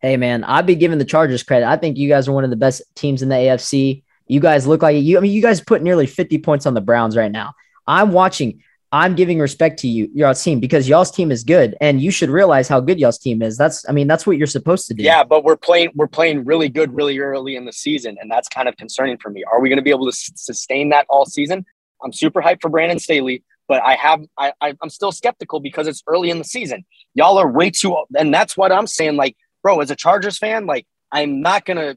Hey, 0.00 0.16
man, 0.16 0.44
I'd 0.44 0.66
be 0.66 0.76
giving 0.76 0.98
the 0.98 1.04
Chargers 1.04 1.42
credit. 1.42 1.66
I 1.66 1.76
think 1.76 1.96
you 1.96 2.08
guys 2.08 2.28
are 2.28 2.32
one 2.32 2.44
of 2.44 2.50
the 2.50 2.56
best 2.56 2.82
teams 2.94 3.22
in 3.22 3.28
the 3.28 3.34
AFC. 3.34 4.04
You 4.28 4.40
guys 4.40 4.66
look 4.66 4.82
like 4.82 4.96
you. 5.02 5.16
I 5.18 5.20
mean, 5.20 5.32
you 5.32 5.42
guys 5.42 5.60
put 5.60 5.82
nearly 5.82 6.06
50 6.06 6.38
points 6.38 6.66
on 6.66 6.74
the 6.74 6.80
Browns 6.80 7.16
right 7.16 7.32
now. 7.32 7.54
I'm 7.86 8.12
watching. 8.12 8.62
I'm 8.90 9.14
giving 9.14 9.38
respect 9.38 9.80
to 9.80 9.88
you, 9.88 10.08
y'all's 10.14 10.42
team, 10.42 10.60
because 10.60 10.88
y'all's 10.88 11.10
team 11.10 11.30
is 11.30 11.44
good, 11.44 11.76
and 11.78 12.00
you 12.00 12.10
should 12.10 12.30
realize 12.30 12.68
how 12.68 12.80
good 12.80 12.98
y'all's 12.98 13.18
team 13.18 13.42
is. 13.42 13.58
That's, 13.58 13.86
I 13.86 13.92
mean, 13.92 14.06
that's 14.06 14.26
what 14.26 14.38
you're 14.38 14.46
supposed 14.46 14.86
to 14.86 14.94
do. 14.94 15.02
Yeah, 15.02 15.24
but 15.24 15.44
we're 15.44 15.58
playing 15.58 15.90
we're 15.94 16.06
playing 16.06 16.46
really 16.46 16.70
good 16.70 16.94
really 16.94 17.18
early 17.18 17.56
in 17.56 17.66
the 17.66 17.72
season, 17.72 18.16
and 18.18 18.30
that's 18.30 18.48
kind 18.48 18.66
of 18.66 18.76
concerning 18.78 19.18
for 19.18 19.28
me. 19.28 19.44
Are 19.44 19.60
we 19.60 19.68
going 19.68 19.76
to 19.76 19.82
be 19.82 19.90
able 19.90 20.06
to 20.06 20.14
s- 20.14 20.30
sustain 20.36 20.88
that 20.88 21.04
all 21.10 21.26
season? 21.26 21.66
I'm 22.02 22.14
super 22.14 22.40
hyped 22.40 22.62
for 22.62 22.70
Brandon 22.70 22.98
Staley, 22.98 23.44
but 23.66 23.82
I 23.82 23.94
have 23.94 24.24
I, 24.38 24.52
I 24.60 24.74
I'm 24.80 24.88
still 24.88 25.12
skeptical 25.12 25.60
because 25.60 25.86
it's 25.86 26.02
early 26.06 26.30
in 26.30 26.38
the 26.38 26.44
season. 26.44 26.86
Y'all 27.12 27.36
are 27.36 27.50
way 27.50 27.70
too, 27.70 27.94
and 28.18 28.32
that's 28.32 28.56
what 28.56 28.72
I'm 28.72 28.86
saying. 28.86 29.16
Like, 29.16 29.36
bro, 29.62 29.80
as 29.80 29.90
a 29.90 29.96
Chargers 29.96 30.38
fan, 30.38 30.64
like 30.64 30.86
I'm 31.12 31.42
not 31.42 31.66
gonna. 31.66 31.96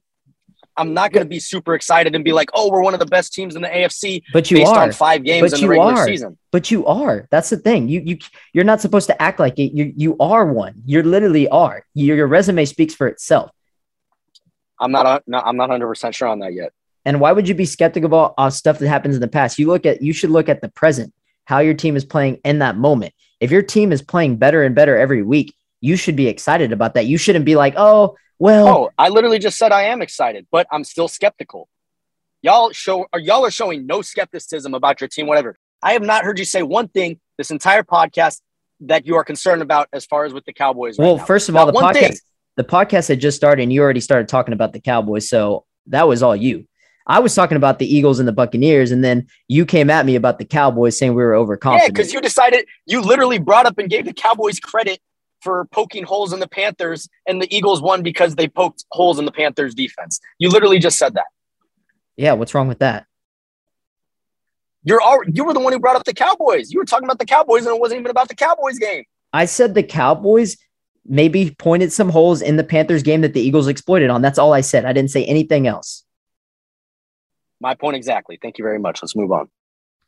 I'm 0.81 0.93
not 0.93 1.11
going 1.11 1.23
to 1.23 1.29
be 1.29 1.39
super 1.39 1.75
excited 1.75 2.15
and 2.15 2.23
be 2.25 2.33
like, 2.33 2.49
"Oh, 2.53 2.69
we're 2.71 2.81
one 2.81 2.93
of 2.93 2.99
the 2.99 3.05
best 3.05 3.33
teams 3.33 3.55
in 3.55 3.61
the 3.61 3.67
AFC." 3.69 4.23
But 4.33 4.49
you 4.49 4.57
based 4.57 4.71
are. 4.71 4.83
on 4.83 4.91
five 4.91 5.23
games 5.23 5.51
But 5.51 5.59
in 5.59 5.61
the 5.61 5.65
you 5.65 5.69
regular 5.69 5.93
are. 5.93 6.05
season. 6.05 6.37
But 6.51 6.71
you 6.71 6.85
are. 6.87 7.27
That's 7.29 7.49
the 7.49 7.57
thing. 7.57 7.87
You 7.87 8.01
you 8.03 8.17
you're 8.53 8.65
not 8.65 8.81
supposed 8.81 9.07
to 9.07 9.21
act 9.21 9.39
like 9.39 9.57
it. 9.59 9.71
You 9.73 9.93
you 9.95 10.17
are 10.19 10.51
one. 10.51 10.81
You 10.85 11.03
literally 11.03 11.47
are. 11.47 11.85
Your, 11.93 12.17
your 12.17 12.27
resume 12.27 12.65
speaks 12.65 12.95
for 12.95 13.07
itself. 13.07 13.51
I'm 14.79 14.91
not. 14.91 15.23
No, 15.27 15.39
I'm 15.39 15.55
not 15.55 15.69
100 15.69 15.87
percent 15.87 16.15
sure 16.15 16.27
on 16.27 16.39
that 16.39 16.53
yet. 16.53 16.73
And 17.05 17.19
why 17.19 17.31
would 17.31 17.47
you 17.47 17.55
be 17.55 17.65
skeptical 17.65 18.07
about 18.07 18.33
uh, 18.37 18.49
stuff 18.49 18.79
that 18.79 18.87
happens 18.87 19.15
in 19.15 19.21
the 19.21 19.27
past? 19.27 19.59
You 19.59 19.67
look 19.67 19.85
at 19.85 20.01
you 20.01 20.13
should 20.13 20.29
look 20.29 20.49
at 20.49 20.61
the 20.61 20.69
present, 20.69 21.13
how 21.45 21.59
your 21.59 21.73
team 21.73 21.95
is 21.95 22.05
playing 22.05 22.39
in 22.43 22.59
that 22.59 22.77
moment. 22.77 23.13
If 23.39 23.51
your 23.51 23.63
team 23.63 23.91
is 23.91 24.01
playing 24.01 24.37
better 24.37 24.63
and 24.63 24.75
better 24.75 24.97
every 24.97 25.23
week, 25.23 25.55
you 25.79 25.95
should 25.95 26.15
be 26.15 26.27
excited 26.27 26.71
about 26.71 26.93
that. 26.93 27.07
You 27.07 27.17
shouldn't 27.17 27.45
be 27.45 27.55
like, 27.55 27.73
"Oh, 27.77 28.17
well, 28.41 28.67
Oh, 28.67 28.89
I 28.97 29.09
literally 29.09 29.37
just 29.37 29.57
said 29.57 29.71
I 29.71 29.83
am 29.83 30.01
excited, 30.01 30.47
but 30.51 30.65
I'm 30.71 30.83
still 30.83 31.07
skeptical. 31.07 31.69
Y'all 32.41 32.71
show 32.71 33.05
y'all 33.15 33.45
are 33.45 33.51
showing 33.51 33.85
no 33.85 34.01
skepticism 34.01 34.73
about 34.73 34.99
your 34.99 35.07
team, 35.07 35.27
whatever. 35.27 35.57
I 35.83 35.93
have 35.93 36.01
not 36.01 36.23
heard 36.23 36.39
you 36.39 36.45
say 36.45 36.63
one 36.63 36.87
thing 36.87 37.19
this 37.37 37.51
entire 37.51 37.83
podcast 37.83 38.41
that 38.79 39.05
you 39.05 39.15
are 39.15 39.23
concerned 39.23 39.61
about 39.61 39.89
as 39.93 40.05
far 40.05 40.25
as 40.25 40.33
with 40.33 40.45
the 40.45 40.53
Cowboys. 40.53 40.97
Well, 40.97 41.17
now. 41.17 41.25
first 41.25 41.49
of 41.49 41.55
all, 41.55 41.67
the 41.67 41.73
podcast 41.73 41.93
thing. 41.93 42.17
the 42.57 42.63
podcast 42.63 43.09
had 43.09 43.19
just 43.19 43.37
started 43.37 43.61
and 43.61 43.71
you 43.71 43.79
already 43.81 43.99
started 43.99 44.27
talking 44.27 44.53
about 44.53 44.73
the 44.73 44.79
Cowboys, 44.79 45.29
so 45.29 45.65
that 45.87 46.07
was 46.07 46.23
all 46.23 46.35
you. 46.35 46.67
I 47.05 47.19
was 47.19 47.35
talking 47.35 47.57
about 47.57 47.77
the 47.77 47.95
Eagles 47.95 48.17
and 48.17 48.27
the 48.27 48.33
Buccaneers, 48.33 48.89
and 48.89 49.03
then 49.03 49.27
you 49.47 49.67
came 49.67 49.91
at 49.91 50.03
me 50.03 50.15
about 50.15 50.39
the 50.39 50.45
Cowboys 50.45 50.97
saying 50.97 51.13
we 51.13 51.21
were 51.21 51.35
overconfident. 51.35 51.89
Yeah, 51.89 51.91
because 51.91 52.11
you 52.11 52.21
decided 52.21 52.65
you 52.87 53.01
literally 53.01 53.37
brought 53.37 53.67
up 53.67 53.77
and 53.77 53.87
gave 53.87 54.05
the 54.05 54.13
Cowboys 54.13 54.59
credit 54.59 54.99
for 55.41 55.65
poking 55.71 56.03
holes 56.03 56.33
in 56.33 56.39
the 56.39 56.47
Panthers, 56.47 57.09
and 57.27 57.41
the 57.41 57.55
Eagles 57.55 57.81
won 57.81 58.03
because 58.03 58.35
they 58.35 58.47
poked 58.47 58.85
holes 58.91 59.19
in 59.19 59.25
the 59.25 59.31
Panthers 59.31 59.73
defense. 59.73 60.19
You 60.39 60.49
literally 60.49 60.79
just 60.79 60.97
said 60.97 61.15
that. 61.15 61.27
yeah, 62.15 62.33
what's 62.33 62.53
wrong 62.53 62.67
with 62.67 62.79
that? 62.79 63.05
You're 64.83 65.01
all, 65.01 65.21
you 65.27 65.43
were 65.43 65.53
the 65.53 65.59
one 65.59 65.73
who 65.73 65.79
brought 65.79 65.95
up 65.95 66.05
the 66.05 66.13
Cowboys. 66.13 66.71
You 66.71 66.79
were 66.79 66.85
talking 66.85 67.05
about 67.05 67.19
the 67.19 67.25
Cowboys, 67.25 67.65
and 67.65 67.75
it 67.75 67.79
wasn't 67.79 67.99
even 67.99 68.11
about 68.11 68.29
the 68.29 68.35
Cowboys 68.35 68.79
game. 68.79 69.03
I 69.33 69.45
said 69.45 69.75
the 69.75 69.83
Cowboys 69.83 70.57
maybe 71.05 71.55
pointed 71.57 71.91
some 71.91 72.09
holes 72.09 72.41
in 72.41 72.57
the 72.57 72.63
Panthers 72.63 73.03
game 73.03 73.21
that 73.21 73.33
the 73.33 73.41
Eagles 73.41 73.67
exploited 73.67 74.09
on. 74.09 74.21
That's 74.21 74.39
all 74.39 74.53
I 74.53 74.61
said. 74.61 74.85
I 74.85 74.93
didn't 74.93 75.11
say 75.11 75.23
anything 75.25 75.67
else. 75.67 76.03
My 77.59 77.75
point 77.75 77.95
exactly. 77.95 78.39
Thank 78.41 78.57
you 78.57 78.63
very 78.63 78.79
much. 78.79 79.01
Let's 79.01 79.15
move 79.15 79.31
on. 79.31 79.49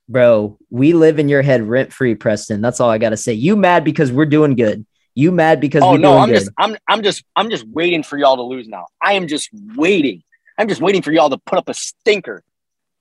Bro, 0.09 0.57
we 0.69 0.93
live 0.93 1.19
in 1.19 1.29
your 1.29 1.41
head 1.41 1.63
rent 1.63 1.93
free, 1.93 2.15
Preston. 2.15 2.61
That's 2.61 2.79
all 2.79 2.89
I 2.89 2.97
got 2.97 3.11
to 3.11 3.17
say. 3.17 3.33
You 3.33 3.55
mad 3.55 3.83
because 3.83 4.11
we're 4.11 4.25
doing 4.25 4.55
good. 4.55 4.85
You 5.15 5.31
mad 5.31 5.61
because 5.61 5.83
Oh 5.83 5.95
no, 5.95 6.17
I'm 6.17 6.29
good. 6.29 6.39
just 6.39 6.49
I'm 6.57 6.75
I'm 6.87 7.03
just 7.03 7.23
I'm 7.35 7.49
just 7.49 7.67
waiting 7.67 8.03
for 8.03 8.17
y'all 8.17 8.35
to 8.37 8.41
lose 8.43 8.67
now. 8.67 8.87
I 9.01 9.13
am 9.13 9.27
just 9.27 9.49
waiting. 9.75 10.23
I'm 10.57 10.67
just 10.67 10.81
waiting 10.81 11.01
for 11.01 11.11
y'all 11.11 11.29
to 11.29 11.37
put 11.37 11.57
up 11.59 11.69
a 11.69 11.73
stinker. 11.73 12.43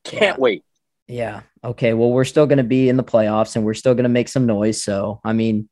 Can't 0.05 0.39
wait. 0.39 0.63
Yeah. 1.09 1.43
Okay. 1.65 1.95
Well, 1.95 2.11
we're 2.11 2.25
still 2.25 2.47
going 2.47 2.59
to 2.59 2.65
be 2.65 2.89
in 2.89 2.97
the 2.97 3.05
playoffs 3.05 3.57
and 3.57 3.65
we're 3.65 3.75
still 3.75 3.95
going 3.95 4.05
to 4.05 4.09
make 4.09 4.29
some 4.29 4.47
noise. 4.47 4.83
So, 4.83 5.21
I 5.25 5.33
mean, 5.33 5.69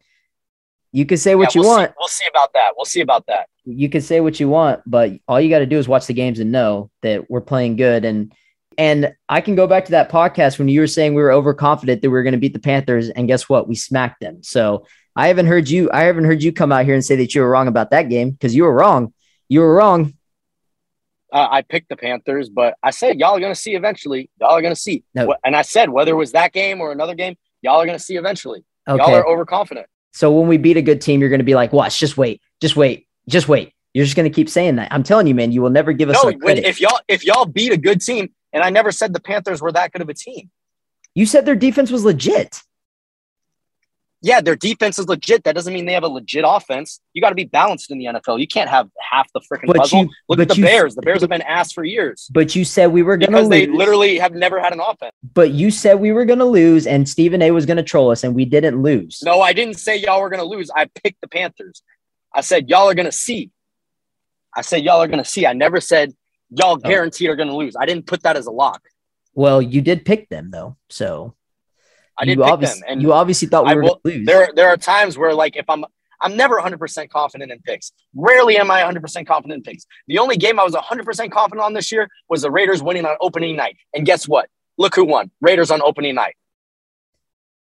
you 0.93 1.07
can 1.07 1.19
say 1.19 1.35
what 1.35 1.55
Yeah, 1.55 1.61
you 1.61 1.67
we'll 1.67 1.75
see- 1.77 1.81
want. 1.81 1.93
we'll 1.99 2.09
see 2.09 2.27
about 2.29 2.53
that. 2.55 2.73
We'll 2.77 2.85
see 2.85 3.01
about 3.01 3.27
that. 3.27 3.49
You 3.65 3.89
can 3.89 4.01
say 4.03 4.21
what 4.21 4.39
you 4.41 4.49
want, 4.49 4.83
but 4.87 5.13
all 5.29 5.41
you 5.41 5.49
got 5.51 5.61
to 5.61 5.67
do 5.67 5.79
is 5.79 5.89
watch 5.89 6.07
the 6.07 6.15
games 6.15 6.39
and 6.41 6.51
know 6.53 6.91
that 7.03 7.31
we're 7.31 7.41
playing 7.41 7.77
good. 7.77 8.05
And 8.05 8.33
and 8.79 9.15
I 9.29 9.41
can 9.41 9.57
go 9.57 9.67
back 9.67 9.85
to 9.87 9.91
that 9.93 10.11
podcast 10.11 10.59
when 10.59 10.69
you 10.69 10.81
were 10.81 10.87
saying 10.87 11.15
we 11.15 11.23
were 11.23 11.33
overconfident 11.33 12.01
that 12.03 12.09
we 12.09 12.13
were 12.13 12.23
going 12.23 12.33
to 12.33 12.39
beat 12.39 12.53
the 12.55 12.61
Panthers, 12.61 13.09
and 13.11 13.29
guess 13.29 13.49
what? 13.49 13.69
We 13.69 13.75
smacked 13.75 14.21
them. 14.21 14.43
So 14.43 14.87
I 15.17 15.29
haven't 15.29 15.47
heard 15.47 15.69
you. 15.69 15.91
I 15.93 16.03
haven't 16.05 16.25
heard 16.25 16.43
you 16.43 16.53
come 16.53 16.73
out 16.73 16.85
here 16.85 16.95
and 16.95 17.05
say 17.05 17.17
that 17.17 17.35
you 17.35 17.41
were 17.43 17.51
wrong 17.51 17.69
about 17.69 17.91
that 17.91 18.09
game 18.09 18.31
because 18.31 18.55
you 18.55 18.65
were 18.65 18.73
wrong. 18.73 19.13
You 19.49 19.61
were 19.61 19.75
wrong. 19.75 20.15
Uh, 21.33 21.47
I 21.51 21.63
picked 21.63 21.89
the 21.89 21.97
Panthers, 21.97 22.49
but 22.49 22.75
I 22.83 22.91
said 22.91 23.19
y'all 23.21 23.37
are 23.37 23.41
gonna 23.41 23.55
see 23.55 23.75
eventually. 23.75 24.31
Y'all 24.41 24.51
are 24.51 24.63
gonna 24.63 24.75
see. 24.77 25.05
No. 25.15 25.35
And 25.45 25.55
I 25.55 25.63
said 25.63 25.89
whether 25.91 26.13
it 26.13 26.17
was 26.17 26.33
that 26.33 26.53
game 26.53 26.81
or 26.81 26.91
another 26.93 27.15
game, 27.15 27.37
y'all 27.63 27.81
are 27.81 27.87
gonna 27.87 27.99
see 27.99 28.17
eventually. 28.17 28.65
Okay. 28.89 29.03
Y'all 29.03 29.15
are 29.15 29.27
overconfident. 29.27 29.87
So 30.13 30.33
when 30.33 30.49
we 30.49 30.57
beat 30.59 30.77
a 30.77 30.83
good 30.83 31.01
team, 31.01 31.21
you're 31.21 31.29
going 31.29 31.39
to 31.41 31.45
be 31.45 31.55
like, 31.55 31.73
"Watch, 31.73 32.01
just 32.01 32.17
wait, 32.17 32.43
just 32.61 32.75
wait, 32.75 33.07
just 33.29 33.49
wait." 33.49 33.73
You're 33.95 34.05
just 34.05 34.17
going 34.17 34.29
to 34.29 34.35
keep 34.35 34.49
saying 34.49 34.77
that. 34.77 34.93
I'm 34.93 35.03
telling 35.03 35.27
you, 35.27 35.35
man. 35.35 35.53
You 35.53 35.63
will 35.63 35.71
never 35.71 35.93
give 35.93 36.09
us 36.11 36.17
No, 36.23 36.33
credit. 36.33 36.65
if 36.65 36.81
y'all 36.81 36.99
if 37.07 37.25
y'all 37.25 37.45
beat 37.45 37.73
a 37.73 37.77
good 37.77 38.01
team, 38.01 38.31
and 38.53 38.63
I 38.65 38.71
never 38.71 38.91
said 38.91 39.13
the 39.13 39.21
Panthers 39.21 39.61
were 39.61 39.71
that 39.73 39.93
good 39.93 40.03
of 40.03 40.09
a 40.09 40.15
team. 40.15 40.51
you 41.15 41.27
said 41.27 41.45
their 41.47 41.55
defense 41.55 41.91
was 41.93 42.05
legit. 42.05 42.61
Yeah, 44.23 44.43
their 44.43 44.57
defense 44.57 44.99
is 44.99 45.09
legit. 45.09 45.45
That 45.45 45.55
doesn't 45.55 45.73
mean 45.73 45.87
they 45.87 45.95
have 45.95 46.03
a 46.03 46.09
legit 46.09 46.45
offense. 46.47 47.01
You 47.15 47.23
got 47.23 47.31
to 47.31 47.35
be 47.35 47.45
balanced 47.45 47.91
in 47.91 47.99
the 47.99 48.05
NFL. 48.05 48.39
You 48.39 48.47
can't 48.47 48.69
have 48.69 48.91
half 49.01 49.33
the 49.33 49.41
freaking 49.41 49.75
puzzle. 49.75 50.03
you- 50.03 50.11
Look 50.29 50.41
at 50.41 50.49
the 50.49 50.57
you- 50.57 50.65
Bears. 50.65 50.95
The 50.95 51.01
Bears 51.01 51.23
have 51.23 51.31
been 51.31 51.43
asked 51.43 51.75
for 51.75 51.85
years 51.85 52.29
But 52.33 52.55
you 52.55 52.65
said 52.65 52.89
we 52.89 53.03
were 53.03 53.17
going 53.17 53.33
to 53.33 53.39
lose 53.39 53.49
because 53.49 53.67
they 53.67 53.67
literally 53.67 54.19
have 54.19 54.33
never 54.33 54.61
had 54.61 54.75
an 54.75 54.81
offense. 54.81 55.13
but 55.33 55.53
you 55.53 55.71
said 55.71 56.01
we 56.01 56.13
were 56.13 56.27
going 56.27 56.39
to 56.39 56.45
lose, 56.45 56.87
and 56.87 57.09
Stephen 57.09 57.41
A. 57.41 57.51
was 57.51 57.65
going 57.65 57.79
to 57.79 57.83
troll 57.83 58.11
us, 58.11 58.23
and 58.23 58.35
we 58.35 58.45
didn't 58.45 58.83
lose. 58.83 59.23
No, 59.25 59.41
I 59.41 59.55
didn't 59.55 59.79
say 59.79 59.97
y'all 59.97 60.21
were 60.21 60.29
going 60.29 60.41
to 60.41 60.47
lose. 60.47 60.71
I 60.75 60.87
picked 61.03 61.21
the 61.23 61.29
Panthers. 61.29 61.83
I 62.35 62.43
said 62.43 62.69
y'all 62.69 62.89
are 62.89 62.95
going 62.95 63.07
to 63.07 63.13
see. 63.13 63.51
I 64.55 64.61
said 64.61 64.83
y'all 64.83 65.01
are 65.01 65.09
going 65.09 65.23
to 65.23 65.29
see. 65.29 65.47
I 65.47 65.55
never 65.55 65.81
said 65.81 66.13
y'all 66.51 66.73
oh. 66.73 66.77
guaranteed 66.77 67.31
are 67.31 67.37
going 67.37 67.49
to 67.49 67.57
lose. 67.57 67.75
I 67.75 67.87
didn't 67.87 68.07
put 68.07 68.23
that 68.25 68.37
as 68.37 68.47
a 68.47 68.51
lock. 68.51 68.83
Well, 69.35 69.63
you 69.63 69.81
did 69.81 70.05
pick 70.05 70.29
them 70.29 70.51
though, 70.51 70.77
so 70.89 71.35
I 72.21 72.25
did 72.27 72.39
you 72.39 72.45
pick 72.45 72.61
them, 72.61 72.79
and 72.87 73.03
you 73.03 73.13
obviously 73.13 73.49
thought 73.49 73.65
we 73.65 73.71
I 73.71 73.75
were 73.75 73.83
will- 73.83 74.01
lose. 74.05 74.27
there 74.27 74.51
there 74.55 74.69
are 74.69 74.77
times 74.77 75.17
where 75.19 75.35
like 75.35 75.57
if 75.57 75.69
I'm 75.69 75.85
I'm 76.23 76.37
never 76.37 76.61
100% 76.61 77.09
confident 77.09 77.51
in 77.51 77.61
picks. 77.61 77.93
Rarely 78.15 78.59
am 78.59 78.71
I 78.71 78.83
100% 78.83 79.27
confident 79.27 79.55
in 79.67 79.73
picks. 79.73 79.87
The 80.07 80.19
only 80.19 80.37
game 80.37 80.61
I 80.61 80.65
was 80.65 80.75
100% 80.75 81.31
confident 81.33 81.65
on 81.65 81.73
this 81.73 81.91
year 81.91 82.11
was 82.29 82.43
the 82.43 82.51
Raiders 82.51 82.83
winning 82.83 83.07
on 83.07 83.17
opening 83.23 83.57
night. 83.57 83.79
And 83.95 84.05
guess 84.05 84.29
what? 84.29 84.51
Look 84.77 84.95
who 84.95 85.07
won. 85.07 85.31
Raiders 85.41 85.71
on 85.71 85.81
opening 85.81 86.15
night. 86.15 86.37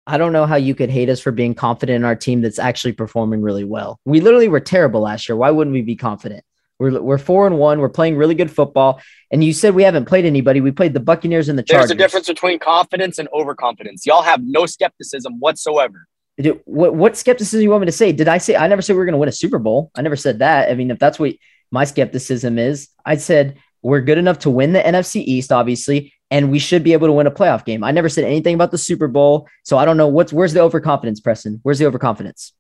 I 0.06 0.18
don't 0.18 0.34
know 0.34 0.46
how 0.46 0.58
you 0.58 0.76
could 0.76 0.90
hate 0.90 1.08
us 1.08 1.22
for 1.22 1.32
being 1.32 1.54
confident 1.56 1.96
in 1.96 2.04
our 2.04 2.16
team 2.16 2.42
that's 2.42 2.60
actually 2.60 2.92
performing 2.92 3.42
really 3.42 3.64
well. 3.64 4.00
We 4.04 4.20
literally 4.20 4.50
were 4.50 4.60
terrible 4.60 5.00
last 5.00 5.30
year. 5.30 5.38
Why 5.38 5.52
wouldn't 5.52 5.74
we 5.74 5.82
be 5.84 5.96
confident? 5.96 6.44
We're, 6.82 7.00
we're 7.00 7.18
four 7.20 7.46
and 7.46 7.60
one. 7.60 7.80
We're 7.80 7.90
playing 7.90 8.18
really 8.18 8.34
good 8.34 8.50
football. 8.50 9.00
And 9.32 9.44
you 9.44 9.54
said 9.54 9.76
we 9.76 9.84
haven't 9.84 10.06
played 10.06 10.26
anybody. 10.26 10.62
We 10.62 10.72
played 10.72 10.96
the 10.96 11.00
Buccaneers 11.00 11.48
and 11.48 11.58
the 11.58 11.62
Chargers. 11.62 11.90
There's 11.90 11.96
a 11.96 11.96
difference 11.96 12.28
between 12.28 12.58
confidence 12.58 13.20
and 13.20 13.30
overconfidence. 13.32 14.08
Y'all 14.08 14.24
have 14.24 14.42
no 14.44 14.66
skepticism 14.66 15.40
whatsoever. 15.40 16.08
Dude, 16.42 16.60
What, 16.66 16.96
what 16.96 17.16
skepticism 17.16 17.62
you 17.62 17.70
want 17.70 17.82
me 17.82 17.86
to 17.86 17.92
say? 17.92 18.12
Did 18.12 18.28
I 18.28 18.40
say 18.40 18.56
I 18.56 18.66
never 18.66 18.82
said 18.82 18.94
we 18.94 18.98
were 18.98 19.06
going 19.06 19.14
to 19.14 19.20
win 19.20 19.30
a 19.30 19.32
Super 19.32 19.60
Bowl? 19.60 19.92
I 19.94 20.02
never 20.02 20.16
said 20.16 20.40
that. 20.40 20.72
I 20.72 20.74
mean, 20.74 20.90
if 20.90 20.98
that's 20.98 21.20
what 21.20 21.36
my 21.70 21.84
skepticism 21.84 22.58
is, 22.58 22.90
I 23.06 23.18
said 23.18 23.58
we're 23.84 24.02
good 24.02 24.18
enough 24.18 24.40
to 24.40 24.50
win 24.50 24.74
the 24.74 24.82
NFC 24.82 25.24
East, 25.24 25.52
obviously, 25.52 26.14
and 26.32 26.50
we 26.50 26.58
should 26.58 26.84
be 26.84 26.94
able 26.94 27.08
to 27.08 27.14
win 27.14 27.28
a 27.28 27.32
playoff 27.32 27.64
game. 27.64 27.84
I 27.84 27.92
never 27.92 28.10
said 28.10 28.24
anything 28.24 28.56
about 28.56 28.72
the 28.72 28.80
Super 28.80 29.08
Bowl, 29.08 29.48
so 29.64 29.78
I 29.78 29.86
don't 29.86 29.98
know 29.98 30.08
what's 30.08 30.34
where's 30.34 30.54
the 30.54 30.62
overconfidence, 30.62 31.20
Preston? 31.20 31.60
Where's 31.62 31.78
the 31.78 31.86
overconfidence? 31.86 32.54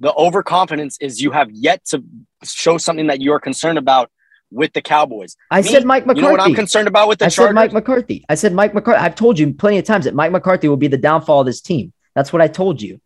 The 0.00 0.12
overconfidence 0.14 0.96
is 1.00 1.20
you 1.20 1.32
have 1.32 1.50
yet 1.50 1.84
to 1.86 2.02
show 2.44 2.78
something 2.78 3.08
that 3.08 3.20
you're 3.20 3.40
concerned 3.40 3.78
about 3.78 4.10
with 4.50 4.72
the 4.72 4.80
Cowboys. 4.80 5.36
I 5.50 5.60
Me, 5.60 5.68
said 5.68 5.84
Mike 5.84 6.06
McCarthy. 6.06 6.20
You 6.20 6.26
know 6.26 6.30
what 6.32 6.40
I'm 6.40 6.54
concerned 6.54 6.88
about 6.88 7.08
with 7.08 7.18
the 7.18 7.26
I 7.26 7.28
Chargers? 7.28 7.48
said 7.48 7.54
Mike 7.54 7.72
McCarthy. 7.72 8.24
I 8.28 8.34
said 8.34 8.52
Mike 8.54 8.74
McCarthy. 8.74 9.00
I've 9.00 9.14
told 9.14 9.38
you 9.38 9.52
plenty 9.52 9.78
of 9.78 9.84
times 9.84 10.04
that 10.04 10.14
Mike 10.14 10.32
McCarthy 10.32 10.68
will 10.68 10.76
be 10.76 10.88
the 10.88 10.96
downfall 10.96 11.40
of 11.40 11.46
this 11.46 11.60
team. 11.60 11.92
That's 12.14 12.32
what 12.32 12.40
I 12.40 12.48
told 12.48 12.80
you. 12.80 13.00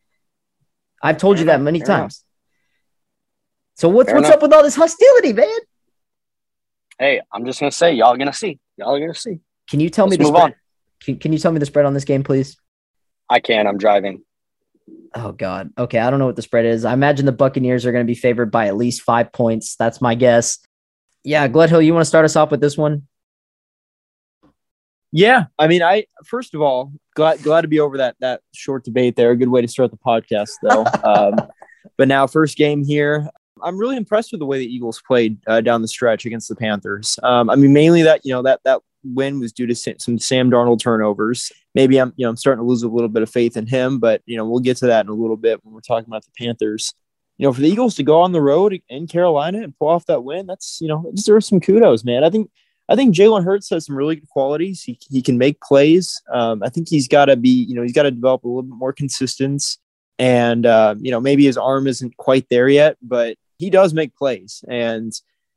I've 1.03 1.17
told 1.19 1.37
Fair 1.37 1.41
you 1.43 1.47
that 1.47 1.61
many 1.61 1.81
fair 1.81 1.87
times. 1.89 2.25
So 3.77 3.89
what's 3.89 4.09
Fair 4.09 4.17
what's 4.17 4.29
enough. 4.29 4.37
up 4.37 4.43
with 4.43 4.53
all 4.53 4.63
this 4.63 4.77
hostility, 4.77 5.33
man? 5.33 5.49
hey, 6.99 7.21
I'm 7.33 7.45
just 7.45 7.59
gonna 7.59 7.73
say, 7.73 7.95
y'all 7.95 8.17
gonna 8.17 8.33
see. 8.33 8.61
Y'all 8.77 8.95
are 8.95 9.01
gonna 9.01 9.15
see. 9.15 9.41
Can 9.69 9.81
you 9.81 9.89
tell 9.91 10.07
me 10.07 10.11
Let's 10.11 10.19
the 10.19 10.25
move 10.25 10.37
spread? 10.37 10.45
on. 10.53 10.55
Can, 11.03 11.19
can 11.19 11.33
you 11.33 11.39
tell 11.39 11.51
me 11.51 11.59
the 11.59 11.67
spread 11.67 11.85
on 11.87 11.95
this 11.95 12.05
game, 12.05 12.23
please? 12.23 12.57
I 13.29 13.41
can. 13.41 13.67
I'm 13.67 13.79
driving. 13.79 14.23
Oh 15.15 15.33
God. 15.33 15.71
Okay, 15.77 15.99
I 15.99 16.11
don't 16.11 16.19
know 16.19 16.27
what 16.27 16.37
the 16.37 16.43
spread 16.43 16.65
is. 16.65 16.85
I 16.85 16.93
imagine 16.93 17.27
the 17.27 17.33
Buccaneers 17.33 17.85
are 17.85 17.93
going 17.93 18.05
to 18.05 18.11
be 18.11 18.19
favored 18.19 18.51
by 18.51 18.67
at 18.67 18.77
least 18.77 19.03
five 19.03 19.33
points. 19.33 19.77
That's 19.77 20.01
my 20.01 20.15
guess. 20.15 20.59
Yeah, 21.25 21.47
Gledhill, 21.49 21.85
you 21.85 21.93
want 21.93 22.03
to 22.03 22.09
start 22.09 22.25
us 22.25 22.37
off 22.37 22.51
with 22.51 22.61
this 22.61 22.77
one? 22.77 23.07
Yeah, 25.13 25.45
I 25.59 25.69
mean, 25.69 25.83
I 25.83 26.07
first 26.25 26.55
of 26.55 26.63
all 26.63 26.93
glad 27.15 27.43
glad 27.43 27.61
to 27.63 27.69
be 27.69 27.81
over 27.81 27.99
that 27.99 28.17
that 28.21 28.41
short 28.55 28.85
debate 28.85 29.15
there. 29.15 29.31
A 29.31 29.37
good 29.37 29.49
way 29.51 29.61
to 29.61 29.69
start 29.69 29.91
the 29.91 29.99
podcast, 29.99 30.53
though. 30.63 30.85
um, 31.05 31.35
but 31.99 32.09
now, 32.09 32.27
first 32.27 32.57
game 32.57 32.83
here. 32.83 33.29
I'm 33.63 33.79
really 33.79 33.97
impressed 33.97 34.33
with 34.33 34.41
the 34.41 34.47
way 34.47 34.59
the 34.59 34.75
Eagles 34.75 35.03
played 35.07 35.39
uh, 35.47 35.61
down 35.61 35.83
the 35.83 35.89
stretch 35.89 36.27
against 36.27 36.49
the 36.49 36.57
Panthers. 36.57 37.19
Um, 37.23 37.51
I 37.51 37.57
mean, 37.57 37.73
mainly 37.73 38.03
that 38.03 38.21
you 38.25 38.33
know 38.33 38.43
that 38.43 38.61
that 38.65 38.81
win 39.05 39.41
was 39.41 39.53
due 39.53 39.67
to 39.67 39.75
some 39.75 40.19
Sam 40.19 40.51
Darnold 40.51 40.81
turnovers. 40.81 41.51
Maybe 41.75 41.99
I'm 41.99 42.13
you 42.17 42.27
know 42.27 42.31
I'm 42.31 42.37
starting 42.37 42.63
to 42.63 42.69
lose 42.69 42.83
a 42.83 42.89
little 42.89 43.09
bit 43.09 43.23
of 43.23 43.31
faith 43.31 43.57
in 43.57 43.67
him, 43.67 43.99
but 43.99 44.23
you 44.27 44.37
know 44.37 44.45
we'll 44.45 44.61
get 44.61 44.77
to 44.79 44.87
that 44.87 45.05
in 45.05 45.11
a 45.11 45.15
little 45.15 45.37
bit 45.37 45.65
when 45.65 45.75
we're 45.75 45.81
talking 45.81 46.09
about 46.09 46.25
the 46.25 46.33
Panthers. 46.39 46.95
You 47.39 47.47
know, 47.47 47.53
for 47.53 47.61
the 47.61 47.69
Eagles 47.69 47.97
to 47.97 48.03
go 48.03 48.21
on 48.21 48.33
the 48.33 48.43
road 48.43 48.81
in 48.89 49.07
Carolina 49.07 49.63
and 49.63 49.77
pull 49.77 49.89
off 49.89 50.07
that 50.07 50.23
win, 50.23 50.47
that's 50.47 50.79
you 50.81 50.89
know 50.89 51.11
deserves 51.15 51.47
some 51.47 51.61
kudos, 51.61 52.05
man. 52.05 52.25
I 52.25 52.31
think 52.31 52.51
I 52.89 52.97
think 52.97 53.15
Jalen 53.15 53.45
Hurts 53.45 53.71
has 53.71 53.87
some 53.87 53.97
really 53.97 54.17
good 54.17 54.29
qualities. 54.29 54.83
He, 54.83 54.99
he 55.09 55.23
can 55.23 55.39
make 55.39 55.61
plays. 55.61 56.21
Um, 56.31 56.63
I 56.63 56.69
think 56.69 56.89
he's 56.89 57.09
got 57.09 57.27
to 57.27 57.37
be, 57.37 57.49
you 57.49 57.75
know, 57.75 57.83
he's 57.83 57.93
got 57.93 58.03
to 58.03 58.11
develop 58.11 58.45
a 58.45 58.49
little 58.49 58.63
bit 58.63 58.77
more 58.77 58.93
consistency. 58.93 59.79
And, 60.19 60.67
uh, 60.67 60.97
you 61.01 61.11
know, 61.11 61.21
maybe 61.21 61.45
his 61.45 61.57
arm 61.57 61.87
isn't 61.87 62.17
quite 62.17 62.47
there 62.51 62.69
yet, 62.69 62.97
but 63.01 63.37
he 63.63 63.71
does 63.71 63.95
make 63.95 64.17
plays. 64.17 64.65
And, 64.69 65.13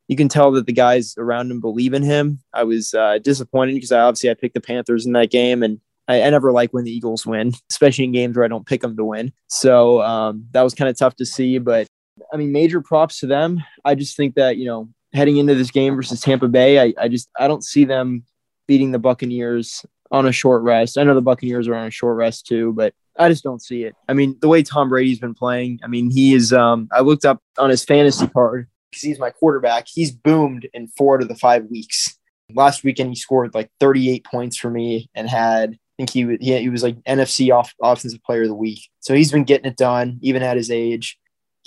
you 0.07 0.15
can 0.15 0.29
tell 0.29 0.51
that 0.51 0.65
the 0.65 0.73
guys 0.73 1.15
around 1.17 1.51
him 1.51 1.59
believe 1.59 1.93
in 1.93 2.03
him. 2.03 2.39
I 2.53 2.63
was 2.63 2.93
uh, 2.93 3.19
disappointed 3.19 3.73
because 3.73 3.91
I 3.91 4.01
obviously 4.01 4.29
I 4.29 4.35
picked 4.35 4.53
the 4.53 4.61
Panthers 4.61 5.05
in 5.05 5.13
that 5.13 5.31
game, 5.31 5.63
and 5.63 5.79
I, 6.07 6.21
I, 6.21 6.29
never 6.29 6.51
like 6.51 6.71
when 6.73 6.83
the 6.83 6.91
Eagles 6.91 7.25
win, 7.25 7.53
especially 7.69 8.05
in 8.05 8.11
games 8.11 8.35
where 8.35 8.45
I 8.45 8.47
don't 8.47 8.67
pick 8.67 8.81
them 8.81 8.95
to 8.97 9.03
win. 9.03 9.33
So 9.47 10.01
um, 10.01 10.45
that 10.51 10.61
was 10.61 10.75
kind 10.75 10.89
of 10.89 10.97
tough 10.97 11.15
to 11.17 11.25
see. 11.25 11.57
But 11.57 11.87
I 12.31 12.37
mean, 12.37 12.51
major 12.51 12.81
props 12.81 13.19
to 13.21 13.27
them. 13.27 13.63
I 13.83 13.95
just 13.95 14.15
think 14.15 14.35
that 14.35 14.57
you 14.57 14.65
know 14.65 14.89
heading 15.13 15.37
into 15.37 15.55
this 15.55 15.71
game 15.71 15.95
versus 15.95 16.21
Tampa 16.21 16.47
Bay, 16.47 16.79
I, 16.79 16.93
I 16.99 17.07
just 17.07 17.29
I 17.39 17.47
don't 17.47 17.63
see 17.63 17.85
them 17.85 18.25
beating 18.67 18.91
the 18.91 18.99
Buccaneers 18.99 19.85
on 20.11 20.27
a 20.27 20.31
short 20.31 20.63
rest. 20.63 20.97
I 20.97 21.03
know 21.03 21.15
the 21.15 21.21
Buccaneers 21.21 21.67
are 21.67 21.75
on 21.75 21.87
a 21.87 21.91
short 21.91 22.17
rest 22.17 22.45
too, 22.45 22.73
but 22.73 22.93
I 23.17 23.29
just 23.29 23.43
don't 23.43 23.61
see 23.61 23.83
it. 23.83 23.95
I 24.07 24.13
mean, 24.13 24.37
the 24.41 24.47
way 24.47 24.63
Tom 24.63 24.89
Brady's 24.89 25.19
been 25.19 25.33
playing, 25.33 25.79
I 25.83 25.87
mean, 25.87 26.11
he 26.11 26.33
is 26.33 26.53
um 26.53 26.89
I 26.91 27.01
looked 27.01 27.25
up 27.25 27.41
on 27.57 27.69
his 27.69 27.83
fantasy 27.83 28.27
card 28.27 28.67
because 28.91 29.01
he's 29.01 29.19
my 29.19 29.29
quarterback. 29.29 29.87
He's 29.87 30.11
boomed 30.11 30.67
in 30.73 30.87
four 30.89 31.17
to 31.17 31.25
the 31.25 31.35
five 31.35 31.65
weeks. 31.65 32.17
Last 32.53 32.83
weekend 32.83 33.09
he 33.09 33.15
scored 33.15 33.53
like 33.55 33.71
38 33.79 34.25
points 34.25 34.57
for 34.57 34.69
me 34.69 35.09
and 35.15 35.29
had 35.29 35.71
I 35.71 35.95
think 35.97 36.09
he 36.09 36.25
was 36.25 36.37
he, 36.41 36.57
he 36.59 36.69
was 36.69 36.83
like 36.83 37.01
NFC 37.03 37.53
off 37.53 37.73
offensive 37.81 38.23
player 38.23 38.43
of 38.43 38.49
the 38.49 38.55
week. 38.55 38.89
So 38.99 39.13
he's 39.13 39.31
been 39.31 39.45
getting 39.45 39.67
it 39.67 39.77
done 39.77 40.19
even 40.21 40.43
at 40.43 40.57
his 40.57 40.69
age. 40.69 41.17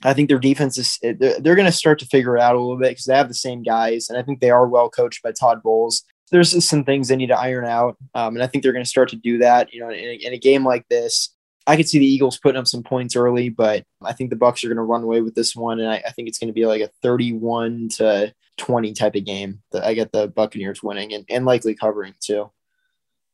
I 0.05 0.12
think 0.14 0.29
their 0.29 0.38
defense 0.38 0.79
is 0.79 0.98
they're, 1.03 1.40
they're 1.40 1.57
going 1.57 1.66
to 1.66 1.72
start 1.72 1.98
to 2.01 2.07
figure 2.07 2.37
it 2.37 2.40
out 2.40 2.55
a 2.55 2.61
little 2.61 2.77
bit 2.77 2.90
because 2.90 3.07
they 3.07 3.16
have 3.16 3.27
the 3.27 3.35
same 3.35 3.64
guys, 3.64 4.09
and 4.09 4.16
I 4.16 4.22
think 4.22 4.38
they 4.38 4.51
are 4.51 4.68
well 4.68 4.88
coached 4.88 5.24
by 5.24 5.33
Todd 5.33 5.61
Bowles 5.61 6.05
there's 6.31 6.64
some 6.67 6.85
things 6.85 7.09
they 7.09 7.17
need 7.17 7.29
to 7.29 7.38
iron 7.38 7.64
out, 7.64 7.97
um, 8.14 8.35
and 8.35 8.43
I 8.43 8.47
think 8.47 8.62
they're 8.62 8.73
going 8.73 8.85
to 8.85 8.88
start 8.91 9.09
to 9.11 9.17
do 9.17 9.38
that. 9.38 9.73
You 9.73 9.81
know, 9.81 9.91
in 9.91 9.99
a, 9.99 10.14
in 10.27 10.33
a, 10.33 10.38
game 10.38 10.64
like 10.64 10.87
this, 10.88 11.31
I 11.67 11.77
could 11.77 11.88
see 11.88 11.99
the 11.99 12.07
Eagles 12.07 12.38
putting 12.38 12.59
up 12.59 12.67
some 12.67 12.83
points 12.83 13.17
early, 13.17 13.49
but 13.49 13.85
I 14.03 14.12
think 14.12 14.31
the 14.31 14.37
Bucks 14.37 14.64
are 14.64 14.69
going 14.69 14.77
to 14.77 14.83
run 14.83 15.03
away 15.03 15.21
with 15.21 15.35
this 15.35 15.55
one, 15.55 15.81
and 15.81 15.88
I, 15.88 16.03
I 16.07 16.11
think 16.11 16.29
it's 16.29 16.38
going 16.38 16.49
to 16.49 16.55
be 16.55 16.67
like 16.67 16.83
a 16.83 16.91
31 17.03 17.88
to 17.97 18.33
20 18.57 18.93
type 18.93 19.14
of 19.14 19.25
game. 19.25 19.62
That 19.73 19.85
I 19.85 19.95
get 19.95 20.12
the 20.12 20.29
Buccaneers 20.29 20.83
winning 20.83 21.12
and, 21.12 21.25
and 21.29 21.45
likely 21.45 21.75
covering 21.75 22.14
too. 22.21 22.51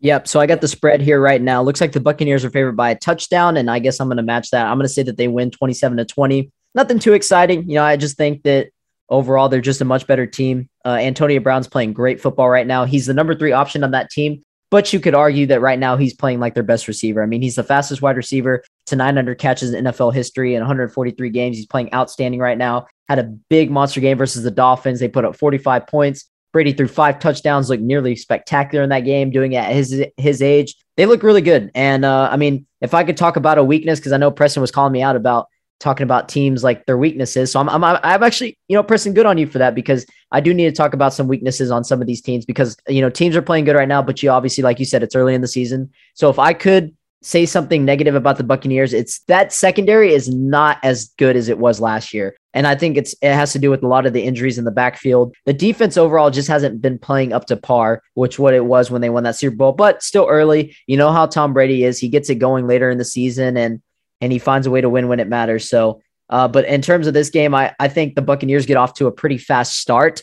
Yep. 0.00 0.28
So 0.28 0.38
I 0.38 0.46
got 0.46 0.61
the 0.61 0.68
spread 0.68 1.00
here 1.00 1.20
right 1.20 1.40
now. 1.40 1.62
Looks 1.62 1.80
like 1.80 1.92
the 1.92 2.00
Buccaneers 2.00 2.44
are 2.44 2.50
favored 2.50 2.76
by 2.76 2.90
a 2.90 2.98
touchdown, 2.98 3.57
and 3.57 3.70
I 3.70 3.78
guess 3.78 4.00
I'm 4.00 4.09
going 4.09 4.18
to 4.18 4.22
match 4.22 4.50
that. 4.50 4.66
I'm 4.66 4.76
going 4.76 4.87
to 4.87 4.92
say 4.92 5.02
that 5.02 5.16
they 5.16 5.28
win 5.28 5.50
27 5.50 5.96
to 5.96 6.04
20. 6.04 6.50
Nothing 6.74 6.98
too 6.98 7.14
exciting. 7.14 7.68
You 7.68 7.76
know, 7.76 7.85
I 7.85 7.96
just 7.96 8.16
think 8.16 8.42
that 8.42 8.68
overall 9.08 9.48
they're 9.48 9.60
just 9.60 9.80
a 9.80 9.84
much 9.84 10.06
better 10.06 10.26
team. 10.26 10.68
Uh, 10.84 10.98
Antonio 11.00 11.40
Brown's 11.40 11.68
playing 11.68 11.92
great 11.92 12.20
football 12.20 12.48
right 12.48 12.66
now. 12.66 12.84
He's 12.84 13.06
the 13.06 13.14
number 13.14 13.34
three 13.34 13.52
option 13.52 13.84
on 13.84 13.90
that 13.92 14.10
team, 14.10 14.42
but 14.70 14.92
you 14.92 15.00
could 15.00 15.14
argue 15.14 15.46
that 15.46 15.60
right 15.60 15.78
now 15.78 15.96
he's 15.96 16.14
playing 16.14 16.40
like 16.40 16.54
their 16.54 16.62
best 16.62 16.88
receiver. 16.88 17.22
I 17.22 17.26
mean, 17.26 17.42
he's 17.42 17.56
the 17.56 17.62
fastest 17.62 18.02
wide 18.02 18.16
receiver 18.16 18.62
to 18.86 18.96
900 18.96 19.38
catches 19.38 19.72
in 19.72 19.84
NFL 19.84 20.14
history 20.14 20.54
in 20.54 20.60
143 20.60 21.30
games. 21.30 21.56
He's 21.56 21.66
playing 21.66 21.92
outstanding 21.94 22.40
right 22.40 22.58
now. 22.58 22.86
Had 23.08 23.18
a 23.18 23.24
big 23.24 23.70
monster 23.70 24.00
game 24.00 24.18
versus 24.18 24.42
the 24.42 24.50
Dolphins. 24.50 25.00
They 25.00 25.08
put 25.08 25.24
up 25.24 25.36
45 25.36 25.86
points. 25.86 26.28
Brady 26.52 26.72
threw 26.72 26.86
five 26.86 27.18
touchdowns, 27.18 27.68
looked 27.68 27.82
nearly 27.82 28.14
spectacular 28.14 28.84
in 28.84 28.90
that 28.90 29.00
game, 29.00 29.30
doing 29.30 29.52
it 29.52 29.56
at 29.56 29.72
his 29.72 30.04
his 30.16 30.40
age. 30.40 30.76
They 30.96 31.04
look 31.04 31.24
really 31.24 31.40
good. 31.40 31.72
And 31.74 32.04
uh, 32.04 32.28
I 32.30 32.36
mean, 32.36 32.64
if 32.80 32.94
I 32.94 33.02
could 33.02 33.16
talk 33.16 33.36
about 33.36 33.58
a 33.58 33.64
weakness, 33.64 33.98
because 33.98 34.12
I 34.12 34.18
know 34.18 34.30
Preston 34.30 34.60
was 34.60 34.70
calling 34.70 34.92
me 34.92 35.02
out 35.02 35.16
about 35.16 35.48
talking 35.80 36.04
about 36.04 36.28
teams 36.28 36.64
like 36.64 36.87
their 36.87 36.96
weaknesses. 36.96 37.52
So 37.52 37.60
I'm, 37.60 37.68
I'm, 37.68 37.84
I'm 37.84 38.22
actually, 38.22 38.56
you 38.68 38.76
know, 38.76 38.82
Preston 38.82 39.14
good 39.14 39.26
on 39.26 39.38
you 39.38 39.46
for 39.46 39.58
that 39.58 39.74
because 39.74 40.06
I 40.32 40.40
do 40.40 40.54
need 40.54 40.64
to 40.64 40.72
talk 40.72 40.94
about 40.94 41.12
some 41.12 41.28
weaknesses 41.28 41.70
on 41.70 41.84
some 41.84 42.00
of 42.00 42.06
these 42.06 42.22
teams 42.22 42.44
because, 42.44 42.76
you 42.88 43.00
know, 43.00 43.10
teams 43.10 43.37
are 43.37 43.42
playing 43.42 43.64
good 43.64 43.76
right 43.76 43.88
now, 43.88 44.02
but 44.02 44.22
you 44.22 44.30
obviously, 44.30 44.62
like 44.62 44.78
you 44.78 44.84
said, 44.84 45.02
it's 45.02 45.16
early 45.16 45.34
in 45.34 45.40
the 45.40 45.48
season. 45.48 45.90
So 46.14 46.30
if 46.30 46.38
I 46.38 46.54
could 46.54 46.94
say 47.22 47.46
something 47.46 47.84
negative 47.84 48.14
about 48.14 48.37
the 48.37 48.44
Buccaneers, 48.44 48.92
it's 48.92 49.20
that 49.20 49.52
secondary 49.52 50.12
is 50.12 50.28
not 50.28 50.78
as 50.82 51.06
good 51.18 51.37
as 51.37 51.48
it 51.48 51.58
was 51.58 51.80
last 51.80 52.12
year. 52.12 52.37
And 52.52 52.66
I 52.66 52.74
think 52.74 52.96
it's 52.96 53.14
it 53.22 53.32
has 53.32 53.52
to 53.52 53.58
do 53.58 53.70
with 53.70 53.82
a 53.82 53.88
lot 53.88 54.06
of 54.06 54.12
the 54.12 54.22
injuries 54.22 54.58
in 54.58 54.64
the 54.64 54.70
backfield. 54.70 55.34
The 55.46 55.52
defense 55.52 55.96
overall 55.96 56.30
just 56.30 56.48
hasn't 56.48 56.80
been 56.80 56.98
playing 56.98 57.32
up 57.32 57.46
to 57.46 57.56
par, 57.56 58.02
which 58.14 58.38
what 58.38 58.54
it 58.54 58.66
was 58.66 58.90
when 58.90 59.00
they 59.00 59.10
won 59.10 59.24
that 59.24 59.37
Super 59.37 59.56
Bowl, 59.56 59.72
but 59.72 60.02
still 60.02 60.26
early. 60.28 60.76
You 60.87 60.96
know 60.96 61.12
how 61.12 61.26
Tom 61.26 61.52
Brady 61.52 61.82
is. 61.82 61.98
He 61.98 62.08
gets 62.08 62.30
it 62.30 62.37
going 62.37 62.66
later 62.66 62.90
in 62.90 62.98
the 62.98 63.04
season 63.04 63.56
and 63.56 63.82
and 64.24 64.32
he 64.32 64.38
finds 64.38 64.66
a 64.66 64.70
way 64.70 64.80
to 64.80 64.88
win 64.88 65.08
when 65.08 65.20
it 65.20 65.28
matters. 65.28 65.68
So, 65.68 66.00
uh, 66.30 66.48
but 66.48 66.64
in 66.64 66.80
terms 66.80 67.06
of 67.06 67.12
this 67.12 67.28
game, 67.28 67.54
I, 67.54 67.74
I 67.78 67.88
think 67.88 68.14
the 68.14 68.22
Buccaneers 68.22 68.64
get 68.64 68.78
off 68.78 68.94
to 68.94 69.06
a 69.06 69.12
pretty 69.12 69.37
fast 69.37 69.78
start. 69.78 70.22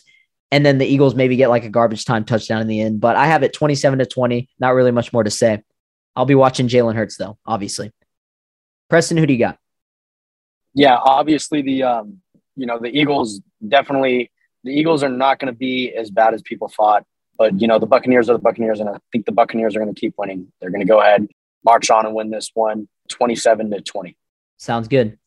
And 0.50 0.66
then 0.66 0.78
the 0.78 0.86
Eagles 0.86 1.14
maybe 1.14 1.36
get 1.36 1.50
like 1.50 1.62
a 1.62 1.68
garbage 1.68 2.04
time 2.04 2.24
touchdown 2.24 2.60
in 2.60 2.66
the 2.66 2.80
end. 2.80 3.00
But 3.00 3.14
I 3.14 3.28
have 3.28 3.44
it 3.44 3.52
27 3.52 4.00
to 4.00 4.06
20. 4.06 4.48
Not 4.58 4.74
really 4.74 4.90
much 4.90 5.12
more 5.12 5.22
to 5.22 5.30
say. 5.30 5.62
I'll 6.16 6.24
be 6.24 6.34
watching 6.34 6.66
Jalen 6.66 6.96
Hurts, 6.96 7.16
though, 7.16 7.38
obviously. 7.46 7.92
Preston, 8.90 9.18
who 9.18 9.24
do 9.24 9.32
you 9.32 9.38
got? 9.38 9.56
Yeah, 10.74 10.96
obviously 10.96 11.62
the 11.62 11.84
um, 11.84 12.20
you 12.56 12.66
know, 12.66 12.80
the 12.80 12.88
Eagles 12.88 13.40
definitely 13.66 14.32
the 14.64 14.72
Eagles 14.72 15.04
are 15.04 15.08
not 15.08 15.38
going 15.38 15.52
to 15.52 15.56
be 15.56 15.94
as 15.94 16.10
bad 16.10 16.34
as 16.34 16.42
people 16.42 16.66
thought. 16.66 17.04
But 17.38 17.60
you 17.60 17.68
know, 17.68 17.78
the 17.78 17.86
Buccaneers 17.86 18.28
are 18.28 18.32
the 18.32 18.40
Buccaneers, 18.40 18.80
and 18.80 18.88
I 18.88 18.98
think 19.12 19.26
the 19.26 19.32
Buccaneers 19.32 19.76
are 19.76 19.78
going 19.78 19.94
to 19.94 19.98
keep 19.98 20.14
winning. 20.18 20.52
They're 20.60 20.70
going 20.70 20.84
to 20.84 20.92
go 20.92 21.00
ahead, 21.00 21.28
march 21.64 21.88
on, 21.88 22.04
and 22.04 22.16
win 22.16 22.30
this 22.30 22.50
one. 22.52 22.88
27 23.12 23.70
to 23.70 23.80
20. 23.80 24.16
Sounds 24.56 24.88
good. 24.88 25.18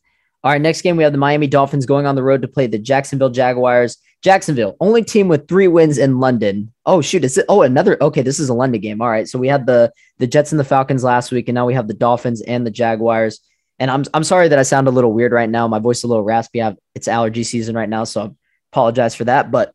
All 0.44 0.52
right, 0.52 0.62
next 0.62 0.82
game 0.82 0.96
we 0.96 1.04
have 1.04 1.12
the 1.12 1.18
Miami 1.18 1.48
Dolphins 1.48 1.88
going 1.88 2.06
on 2.06 2.16
the 2.16 2.22
road 2.22 2.44
to 2.44 2.48
play 2.48 2.68
the 2.68 2.78
Jacksonville 2.78 3.32
Jaguars. 3.32 3.98
Jacksonville, 4.22 4.76
only 4.80 5.04
team 5.04 5.28
with 5.28 5.48
three 5.48 5.68
wins 5.68 5.98
in 5.98 6.20
London. 6.20 6.72
Oh 6.86 7.02
shoot, 7.02 7.24
is 7.24 7.38
it? 7.38 7.46
Oh, 7.50 7.64
another. 7.64 7.98
Okay, 8.02 8.22
this 8.22 8.40
is 8.40 8.50
a 8.50 8.54
London 8.54 8.80
game. 8.80 9.02
All 9.02 9.10
right, 9.10 9.28
so 9.28 9.40
we 9.40 9.48
had 9.48 9.66
the 9.66 9.92
the 10.20 10.28
Jets 10.28 10.52
and 10.52 10.60
the 10.60 10.64
Falcons 10.64 11.04
last 11.04 11.32
week, 11.32 11.48
and 11.48 11.56
now 11.56 11.66
we 11.66 11.74
have 11.74 11.88
the 11.88 11.96
Dolphins 11.96 12.42
and 12.42 12.66
the 12.66 12.72
Jaguars. 12.72 13.40
And 13.80 13.90
I'm 13.90 14.06
I'm 14.14 14.24
sorry 14.24 14.48
that 14.48 14.60
I 14.60 14.64
sound 14.64 14.88
a 14.88 14.92
little 14.92 15.14
weird 15.14 15.32
right 15.32 15.50
now. 15.50 15.68
My 15.68 15.80
voice 15.80 15.98
is 16.00 16.04
a 16.04 16.08
little 16.08 16.24
raspy. 16.24 16.62
I 16.62 16.66
have, 16.66 16.78
it's 16.94 17.08
allergy 17.08 17.44
season 17.44 17.76
right 17.76 17.90
now, 17.90 18.04
so 18.04 18.22
I 18.22 18.30
apologize 18.72 19.16
for 19.16 19.26
that. 19.26 19.50
But 19.50 19.74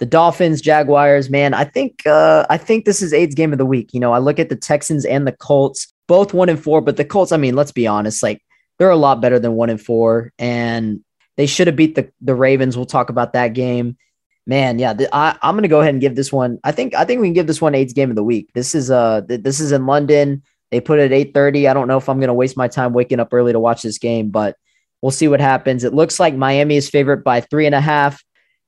the 0.00 0.06
Dolphins, 0.06 0.60
Jaguars, 0.60 1.30
man, 1.30 1.54
I 1.54 1.64
think 1.64 2.04
uh, 2.04 2.46
I 2.50 2.56
think 2.56 2.84
this 2.84 3.00
is 3.00 3.12
AIDS 3.12 3.36
game 3.36 3.52
of 3.52 3.58
the 3.58 3.66
week. 3.66 3.94
You 3.94 4.00
know, 4.00 4.12
I 4.12 4.18
look 4.18 4.38
at 4.38 4.48
the 4.48 4.56
Texans 4.56 5.04
and 5.04 5.26
the 5.26 5.32
Colts 5.32 5.92
both 6.10 6.34
one 6.34 6.48
and 6.48 6.60
four, 6.60 6.80
but 6.80 6.96
the 6.96 7.04
Colts, 7.04 7.30
I 7.30 7.36
mean, 7.36 7.54
let's 7.54 7.70
be 7.70 7.86
honest, 7.86 8.20
like 8.20 8.42
they're 8.80 8.90
a 8.90 8.96
lot 8.96 9.20
better 9.20 9.38
than 9.38 9.52
one 9.54 9.70
and 9.70 9.80
four, 9.80 10.32
and 10.40 11.04
they 11.36 11.46
should 11.46 11.68
have 11.68 11.76
beat 11.76 11.94
the 11.94 12.10
the 12.20 12.34
Ravens. 12.34 12.76
We'll 12.76 12.84
talk 12.84 13.10
about 13.10 13.34
that 13.34 13.54
game. 13.54 13.96
Man, 14.44 14.80
yeah, 14.80 14.92
the, 14.92 15.08
I, 15.14 15.38
I'm 15.40 15.54
going 15.54 15.62
to 15.62 15.68
go 15.68 15.80
ahead 15.80 15.94
and 15.94 16.00
give 16.00 16.16
this 16.16 16.32
one. 16.32 16.58
I 16.64 16.72
think 16.72 16.96
I 16.96 17.04
think 17.04 17.20
we 17.20 17.28
can 17.28 17.34
give 17.34 17.46
this 17.46 17.62
one 17.62 17.76
AIDS 17.76 17.92
game 17.92 18.10
of 18.10 18.16
the 18.16 18.24
week. 18.24 18.50
This 18.54 18.74
is 18.74 18.90
uh 18.90 19.20
this 19.28 19.60
is 19.60 19.70
in 19.70 19.86
London. 19.86 20.42
They 20.72 20.80
put 20.80 20.98
it 20.98 21.12
at 21.12 21.32
8:30. 21.32 21.70
I 21.70 21.74
don't 21.74 21.86
know 21.86 21.98
if 21.98 22.08
I'm 22.08 22.20
to 22.20 22.34
waste 22.34 22.56
my 22.56 22.66
time 22.66 22.92
waking 22.92 23.20
up 23.20 23.32
early 23.32 23.52
to 23.52 23.60
watch 23.60 23.82
this 23.82 23.98
game, 23.98 24.30
but 24.30 24.56
we'll 25.02 25.12
see 25.12 25.28
what 25.28 25.40
happens. 25.40 25.84
It 25.84 25.94
looks 25.94 26.18
like 26.18 26.34
Miami 26.34 26.74
is 26.76 26.90
favored 26.90 27.22
by 27.22 27.40
three 27.40 27.66
and 27.66 27.74
a 27.74 27.80
half. 27.80 28.20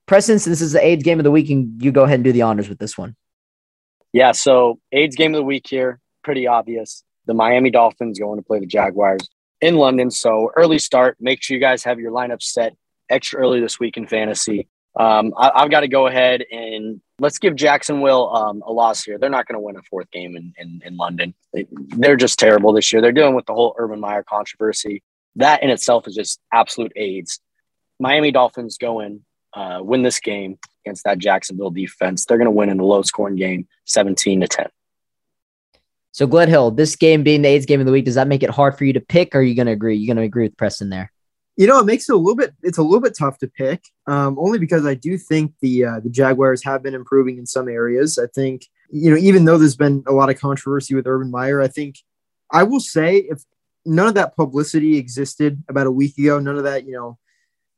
Preston, 0.06 0.38
since 0.38 0.60
this 0.60 0.62
is 0.62 0.72
the 0.72 0.86
AIDS 0.86 1.02
game 1.02 1.18
of 1.18 1.24
the 1.24 1.32
week, 1.32 1.50
and 1.50 1.82
you 1.82 1.90
go 1.90 2.04
ahead 2.04 2.16
and 2.16 2.24
do 2.24 2.30
the 2.30 2.42
honors 2.42 2.68
with 2.68 2.78
this 2.78 2.96
one. 2.96 3.16
Yeah, 4.12 4.30
so 4.30 4.78
AIDS 4.92 5.16
game 5.16 5.34
of 5.34 5.38
the 5.38 5.44
week 5.44 5.66
here, 5.66 5.98
pretty 6.22 6.46
obvious 6.46 7.02
the 7.26 7.34
Miami 7.34 7.70
Dolphins 7.70 8.18
going 8.18 8.38
to 8.38 8.44
play 8.44 8.60
the 8.60 8.66
Jaguars 8.66 9.28
in 9.60 9.76
London. 9.76 10.10
So 10.10 10.50
early 10.56 10.78
start. 10.78 11.16
Make 11.20 11.42
sure 11.42 11.54
you 11.54 11.60
guys 11.60 11.84
have 11.84 11.98
your 11.98 12.12
lineup 12.12 12.42
set 12.42 12.76
extra 13.08 13.40
early 13.40 13.60
this 13.60 13.78
week 13.78 13.96
in 13.96 14.06
fantasy. 14.06 14.68
Um, 14.94 15.32
I, 15.38 15.62
have 15.62 15.70
got 15.70 15.80
to 15.80 15.88
go 15.88 16.06
ahead 16.06 16.44
and 16.50 17.00
let's 17.18 17.38
give 17.38 17.56
Jacksonville 17.56 18.34
um, 18.34 18.62
a 18.66 18.72
loss 18.72 19.02
here. 19.02 19.16
They're 19.16 19.30
not 19.30 19.46
going 19.46 19.56
to 19.56 19.60
win 19.60 19.76
a 19.76 19.82
fourth 19.82 20.10
game 20.10 20.36
in, 20.36 20.52
in, 20.58 20.82
in 20.84 20.96
London. 20.98 21.34
They, 21.54 21.66
they're 21.70 22.16
just 22.16 22.38
terrible 22.38 22.74
this 22.74 22.92
year. 22.92 23.00
They're 23.00 23.12
dealing 23.12 23.34
with 23.34 23.46
the 23.46 23.54
whole 23.54 23.74
Urban 23.78 24.00
Meyer 24.00 24.22
controversy. 24.22 25.02
That 25.36 25.62
in 25.62 25.70
itself 25.70 26.06
is 26.06 26.14
just 26.14 26.40
absolute 26.52 26.92
AIDS. 26.94 27.40
Miami 27.98 28.32
Dolphins 28.32 28.76
go 28.76 29.00
in, 29.00 29.22
uh, 29.54 29.78
win 29.82 30.02
this 30.02 30.20
game 30.20 30.58
against 30.84 31.04
that 31.04 31.18
Jacksonville 31.18 31.70
defense. 31.70 32.26
They're 32.26 32.36
going 32.38 32.46
to 32.46 32.50
win 32.50 32.68
in 32.68 32.80
a 32.80 32.84
low 32.84 33.02
scoring 33.02 33.36
game, 33.36 33.68
17 33.86 34.40
to 34.40 34.48
10. 34.48 34.66
So 36.12 36.26
Gledhill, 36.26 36.76
this 36.76 36.94
game 36.94 37.22
being 37.22 37.42
the 37.42 37.48
AIDS 37.48 37.66
game 37.66 37.80
of 37.80 37.86
the 37.86 37.92
week, 37.92 38.04
does 38.04 38.14
that 38.16 38.28
make 38.28 38.42
it 38.42 38.50
hard 38.50 38.76
for 38.76 38.84
you 38.84 38.92
to 38.92 39.00
pick? 39.00 39.34
Or 39.34 39.38
are 39.38 39.42
you 39.42 39.54
going 39.54 39.66
to 39.66 39.72
agree? 39.72 39.96
You're 39.96 40.14
going 40.14 40.22
to 40.22 40.26
agree 40.26 40.44
with 40.44 40.56
Preston 40.58 40.90
there? 40.90 41.10
You 41.56 41.66
know, 41.66 41.78
it 41.80 41.86
makes 41.86 42.08
it 42.08 42.14
a 42.14 42.18
little 42.18 42.36
bit. 42.36 42.54
It's 42.62 42.78
a 42.78 42.82
little 42.82 43.00
bit 43.00 43.16
tough 43.18 43.38
to 43.38 43.48
pick, 43.48 43.84
um, 44.06 44.38
only 44.38 44.58
because 44.58 44.86
I 44.86 44.94
do 44.94 45.18
think 45.18 45.52
the 45.60 45.84
uh, 45.84 46.00
the 46.00 46.08
Jaguars 46.08 46.64
have 46.64 46.82
been 46.82 46.94
improving 46.94 47.36
in 47.36 47.46
some 47.46 47.68
areas. 47.68 48.18
I 48.18 48.26
think 48.26 48.66
you 48.90 49.10
know, 49.10 49.16
even 49.16 49.44
though 49.44 49.58
there's 49.58 49.76
been 49.76 50.02
a 50.06 50.12
lot 50.12 50.30
of 50.30 50.38
controversy 50.38 50.94
with 50.94 51.06
Urban 51.06 51.30
Meyer, 51.30 51.60
I 51.60 51.68
think 51.68 51.96
I 52.50 52.62
will 52.62 52.80
say 52.80 53.18
if 53.18 53.42
none 53.84 54.06
of 54.06 54.14
that 54.14 54.34
publicity 54.34 54.96
existed 54.96 55.62
about 55.68 55.86
a 55.86 55.90
week 55.90 56.16
ago, 56.16 56.38
none 56.38 56.56
of 56.56 56.64
that, 56.64 56.86
you 56.86 56.92
know, 56.92 57.18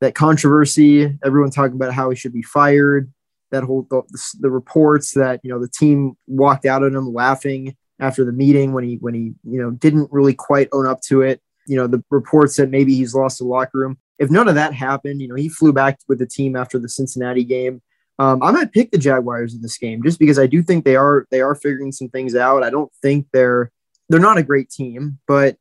that 0.00 0.14
controversy, 0.14 1.18
everyone 1.24 1.50
talking 1.50 1.76
about 1.76 1.94
how 1.94 2.10
he 2.10 2.16
should 2.16 2.32
be 2.32 2.42
fired, 2.42 3.12
that 3.50 3.64
whole 3.64 3.86
the, 3.90 4.02
the 4.40 4.50
reports 4.50 5.12
that 5.12 5.40
you 5.42 5.50
know 5.50 5.60
the 5.60 5.68
team 5.68 6.16
walked 6.26 6.64
out 6.64 6.82
on 6.82 6.94
him 6.94 7.12
laughing 7.12 7.76
after 8.00 8.24
the 8.24 8.32
meeting 8.32 8.72
when 8.72 8.84
he 8.84 8.96
when 8.96 9.14
he 9.14 9.34
you 9.44 9.60
know 9.60 9.70
didn't 9.70 10.08
really 10.10 10.34
quite 10.34 10.68
own 10.72 10.86
up 10.86 11.00
to 11.02 11.22
it. 11.22 11.40
You 11.66 11.76
know, 11.76 11.86
the 11.86 12.02
reports 12.10 12.56
that 12.56 12.70
maybe 12.70 12.94
he's 12.94 13.14
lost 13.14 13.38
the 13.38 13.44
locker 13.44 13.78
room. 13.78 13.98
If 14.18 14.30
none 14.30 14.48
of 14.48 14.54
that 14.54 14.74
happened, 14.74 15.20
you 15.20 15.28
know, 15.28 15.34
he 15.34 15.48
flew 15.48 15.72
back 15.72 15.98
with 16.08 16.18
the 16.18 16.26
team 16.26 16.56
after 16.56 16.78
the 16.78 16.88
Cincinnati 16.88 17.44
game. 17.44 17.82
Um, 18.18 18.42
I 18.42 18.52
might 18.52 18.72
pick 18.72 18.90
the 18.90 18.98
Jaguars 18.98 19.54
in 19.54 19.62
this 19.62 19.76
game 19.76 20.02
just 20.04 20.20
because 20.20 20.38
I 20.38 20.46
do 20.46 20.62
think 20.62 20.84
they 20.84 20.96
are 20.96 21.26
they 21.30 21.40
are 21.40 21.54
figuring 21.54 21.92
some 21.92 22.08
things 22.08 22.36
out. 22.36 22.62
I 22.62 22.70
don't 22.70 22.92
think 23.02 23.26
they're 23.32 23.72
they're 24.08 24.20
not 24.20 24.38
a 24.38 24.42
great 24.42 24.70
team, 24.70 25.18
but 25.26 25.56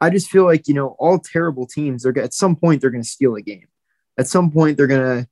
I 0.00 0.10
just 0.10 0.30
feel 0.30 0.44
like 0.44 0.68
you 0.68 0.74
know 0.74 0.96
all 0.98 1.18
terrible 1.18 1.66
teams 1.66 2.02
they're 2.02 2.18
at 2.18 2.34
some 2.34 2.56
point 2.56 2.80
they're 2.80 2.90
going 2.90 3.02
to 3.02 3.08
steal 3.08 3.36
a 3.36 3.42
game. 3.42 3.68
At 4.18 4.26
some 4.26 4.50
point 4.50 4.76
they're 4.76 4.86
going 4.86 5.22
to 5.22 5.28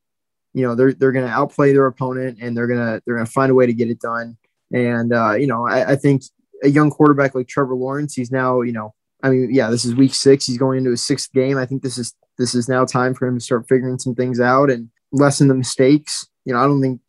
you 0.54 0.62
know 0.62 0.74
they're 0.74 0.94
they're 0.94 1.12
going 1.12 1.26
to 1.26 1.32
outplay 1.32 1.72
their 1.72 1.86
opponent 1.86 2.38
and 2.40 2.56
they're 2.56 2.66
gonna 2.66 3.02
they're 3.04 3.16
gonna 3.16 3.26
find 3.26 3.50
a 3.50 3.54
way 3.54 3.66
to 3.66 3.74
get 3.74 3.90
it 3.90 4.00
done. 4.00 4.38
And 4.72 5.12
uh, 5.12 5.34
you 5.34 5.46
know, 5.46 5.66
I, 5.66 5.92
I 5.92 5.96
think 5.96 6.22
a 6.62 6.68
young 6.68 6.90
quarterback 6.90 7.35
like 7.35 7.48
Trevor 7.48 7.75
Lawrence, 7.75 8.14
he's 8.14 8.31
now 8.31 8.61
you 8.62 8.72
know, 8.72 8.94
I 9.22 9.31
mean, 9.31 9.53
yeah, 9.53 9.70
this 9.70 9.85
is 9.85 9.94
week 9.94 10.14
six. 10.14 10.46
He's 10.46 10.59
going 10.59 10.79
into 10.79 10.90
his 10.90 11.05
sixth 11.05 11.33
game. 11.33 11.59
I 11.59 11.66
think 11.66 11.83
this 11.83 11.98
is 11.98 12.14
this 12.38 12.55
is 12.55 12.68
now 12.68 12.85
time 12.85 13.14
for 13.14 13.27
him 13.27 13.38
to 13.38 13.44
start 13.44 13.68
figuring 13.68 13.98
some 13.98 14.14
things 14.14 14.40
out 14.40 14.70
and 14.70 14.88
lessen 15.12 15.48
the 15.48 15.55
mistakes. 15.55 16.27
You 16.44 16.53
know, 16.53 16.61
I 16.61 16.64
don't 16.64 16.81
think 16.81 17.01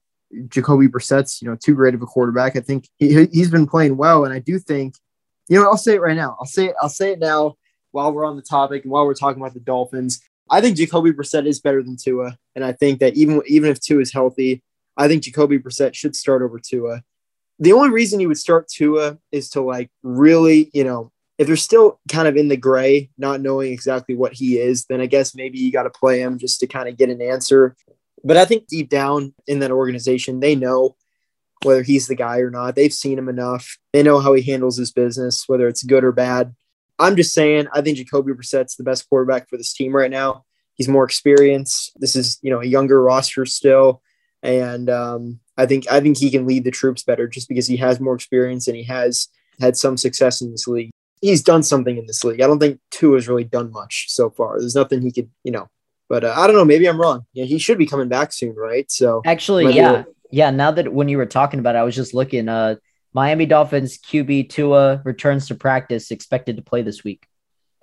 Jacoby 0.49 0.87
Brissett's 0.87 1.41
you 1.41 1.49
know 1.49 1.55
too 1.55 1.75
great 1.75 1.95
of 1.95 2.01
a 2.01 2.05
quarterback. 2.05 2.55
I 2.55 2.59
think 2.59 2.87
he 2.97 3.25
he's 3.31 3.49
been 3.49 3.67
playing 3.67 3.97
well, 3.97 4.25
and 4.25 4.33
I 4.33 4.39
do 4.39 4.59
think, 4.59 4.95
you 5.49 5.59
know, 5.59 5.65
I'll 5.65 5.77
say 5.77 5.95
it 5.95 6.01
right 6.01 6.17
now. 6.17 6.37
I'll 6.39 6.45
say 6.45 6.67
it. 6.67 6.75
I'll 6.81 6.89
say 6.89 7.11
it 7.11 7.19
now 7.19 7.55
while 7.91 8.11
we're 8.11 8.25
on 8.25 8.35
the 8.35 8.41
topic 8.41 8.83
and 8.83 8.91
while 8.91 9.05
we're 9.05 9.13
talking 9.13 9.41
about 9.41 9.53
the 9.53 9.59
Dolphins. 9.59 10.21
I 10.49 10.59
think 10.59 10.77
Jacoby 10.77 11.11
Brissett 11.11 11.47
is 11.47 11.61
better 11.61 11.81
than 11.81 11.95
Tua, 11.95 12.37
and 12.55 12.65
I 12.65 12.73
think 12.73 12.99
that 12.99 13.15
even 13.15 13.41
even 13.47 13.71
if 13.71 13.79
Tua 13.79 14.01
is 14.01 14.11
healthy, 14.11 14.61
I 14.97 15.07
think 15.07 15.23
Jacoby 15.23 15.57
Brissett 15.57 15.95
should 15.95 16.15
start 16.15 16.41
over 16.41 16.59
Tua. 16.59 17.03
The 17.63 17.71
only 17.71 17.91
reason 17.91 18.19
you 18.19 18.27
would 18.27 18.37
start 18.37 18.67
Tua 18.67 19.17
is 19.31 19.49
to 19.51 19.61
like 19.61 19.89
really, 20.03 20.69
you 20.73 20.83
know, 20.83 21.13
if 21.37 21.47
they're 21.47 21.55
still 21.55 22.01
kind 22.11 22.27
of 22.27 22.35
in 22.35 22.49
the 22.49 22.57
gray, 22.57 23.09
not 23.17 23.39
knowing 23.39 23.71
exactly 23.71 24.15
what 24.15 24.33
he 24.33 24.57
is, 24.57 24.83
then 24.87 24.99
I 24.99 25.05
guess 25.05 25.33
maybe 25.33 25.59
you 25.59 25.71
got 25.71 25.83
to 25.83 25.89
play 25.89 26.19
him 26.19 26.37
just 26.37 26.59
to 26.59 26.67
kind 26.67 26.89
of 26.89 26.97
get 26.97 27.09
an 27.09 27.21
answer. 27.21 27.77
But 28.21 28.35
I 28.35 28.43
think 28.43 28.67
deep 28.67 28.89
down 28.89 29.33
in 29.47 29.59
that 29.59 29.71
organization, 29.71 30.41
they 30.41 30.55
know 30.55 30.97
whether 31.61 31.83
he's 31.83 32.07
the 32.07 32.15
guy 32.15 32.39
or 32.39 32.49
not. 32.49 32.75
They've 32.75 32.91
seen 32.91 33.17
him 33.17 33.29
enough. 33.29 33.77
They 33.93 34.03
know 34.03 34.19
how 34.19 34.33
he 34.33 34.41
handles 34.41 34.77
his 34.77 34.91
business, 34.91 35.45
whether 35.47 35.69
it's 35.69 35.83
good 35.83 36.03
or 36.03 36.11
bad. 36.11 36.53
I'm 36.99 37.15
just 37.15 37.33
saying, 37.33 37.67
I 37.71 37.79
think 37.79 37.97
Jacoby 37.97 38.33
Brissett's 38.33 38.75
the 38.75 38.83
best 38.83 39.07
quarterback 39.07 39.47
for 39.47 39.55
this 39.55 39.71
team 39.71 39.95
right 39.95 40.11
now. 40.11 40.43
He's 40.73 40.89
more 40.89 41.05
experienced. 41.05 41.93
This 41.95 42.17
is, 42.17 42.39
you 42.41 42.49
know, 42.49 42.59
a 42.59 42.65
younger 42.65 43.01
roster 43.01 43.45
still, 43.45 44.01
and 44.41 44.89
um, 44.89 45.39
I 45.57 45.65
think 45.65 45.89
I 45.91 45.99
think 45.99 46.17
he 46.17 46.31
can 46.31 46.47
lead 46.47 46.63
the 46.63 46.71
troops 46.71 47.03
better 47.03 47.27
just 47.27 47.47
because 47.47 47.67
he 47.67 47.77
has 47.77 47.99
more 47.99 48.15
experience 48.15 48.67
and 48.67 48.75
he 48.75 48.83
has 48.83 49.27
had 49.59 49.77
some 49.77 49.97
success 49.97 50.41
in 50.41 50.51
this 50.51 50.67
league. 50.67 50.91
He's 51.21 51.43
done 51.43 51.63
something 51.63 51.97
in 51.97 52.05
this 52.05 52.23
league. 52.23 52.41
I 52.41 52.47
don't 52.47 52.59
think 52.59 52.79
Tua 52.91 53.15
has 53.15 53.27
really 53.27 53.43
done 53.45 53.71
much 53.71 54.07
so 54.09 54.29
far. 54.29 54.59
There's 54.59 54.75
nothing 54.75 55.01
he 55.01 55.11
could, 55.11 55.29
you 55.43 55.51
know. 55.51 55.67
But 56.09 56.23
uh, 56.23 56.33
I 56.35 56.47
don't 56.47 56.55
know. 56.55 56.65
Maybe 56.65 56.87
I'm 56.87 56.99
wrong. 56.99 57.25
Yeah, 57.33 57.45
he 57.45 57.59
should 57.59 57.77
be 57.77 57.85
coming 57.85 58.09
back 58.09 58.33
soon, 58.33 58.55
right? 58.55 58.91
So 58.91 59.21
actually, 59.25 59.73
yeah, 59.73 60.03
yeah. 60.31 60.49
Now 60.51 60.71
that 60.71 60.91
when 60.91 61.07
you 61.07 61.17
were 61.17 61.25
talking 61.25 61.59
about 61.59 61.75
it, 61.75 61.79
I 61.79 61.83
was 61.83 61.95
just 61.95 62.13
looking. 62.13 62.49
Uh, 62.49 62.75
Miami 63.13 63.45
Dolphins 63.45 63.99
QB 63.99 64.49
Tua 64.49 65.01
returns 65.05 65.47
to 65.47 65.55
practice, 65.55 66.11
expected 66.11 66.57
to 66.57 66.63
play 66.63 66.81
this 66.81 67.03
week. 67.03 67.27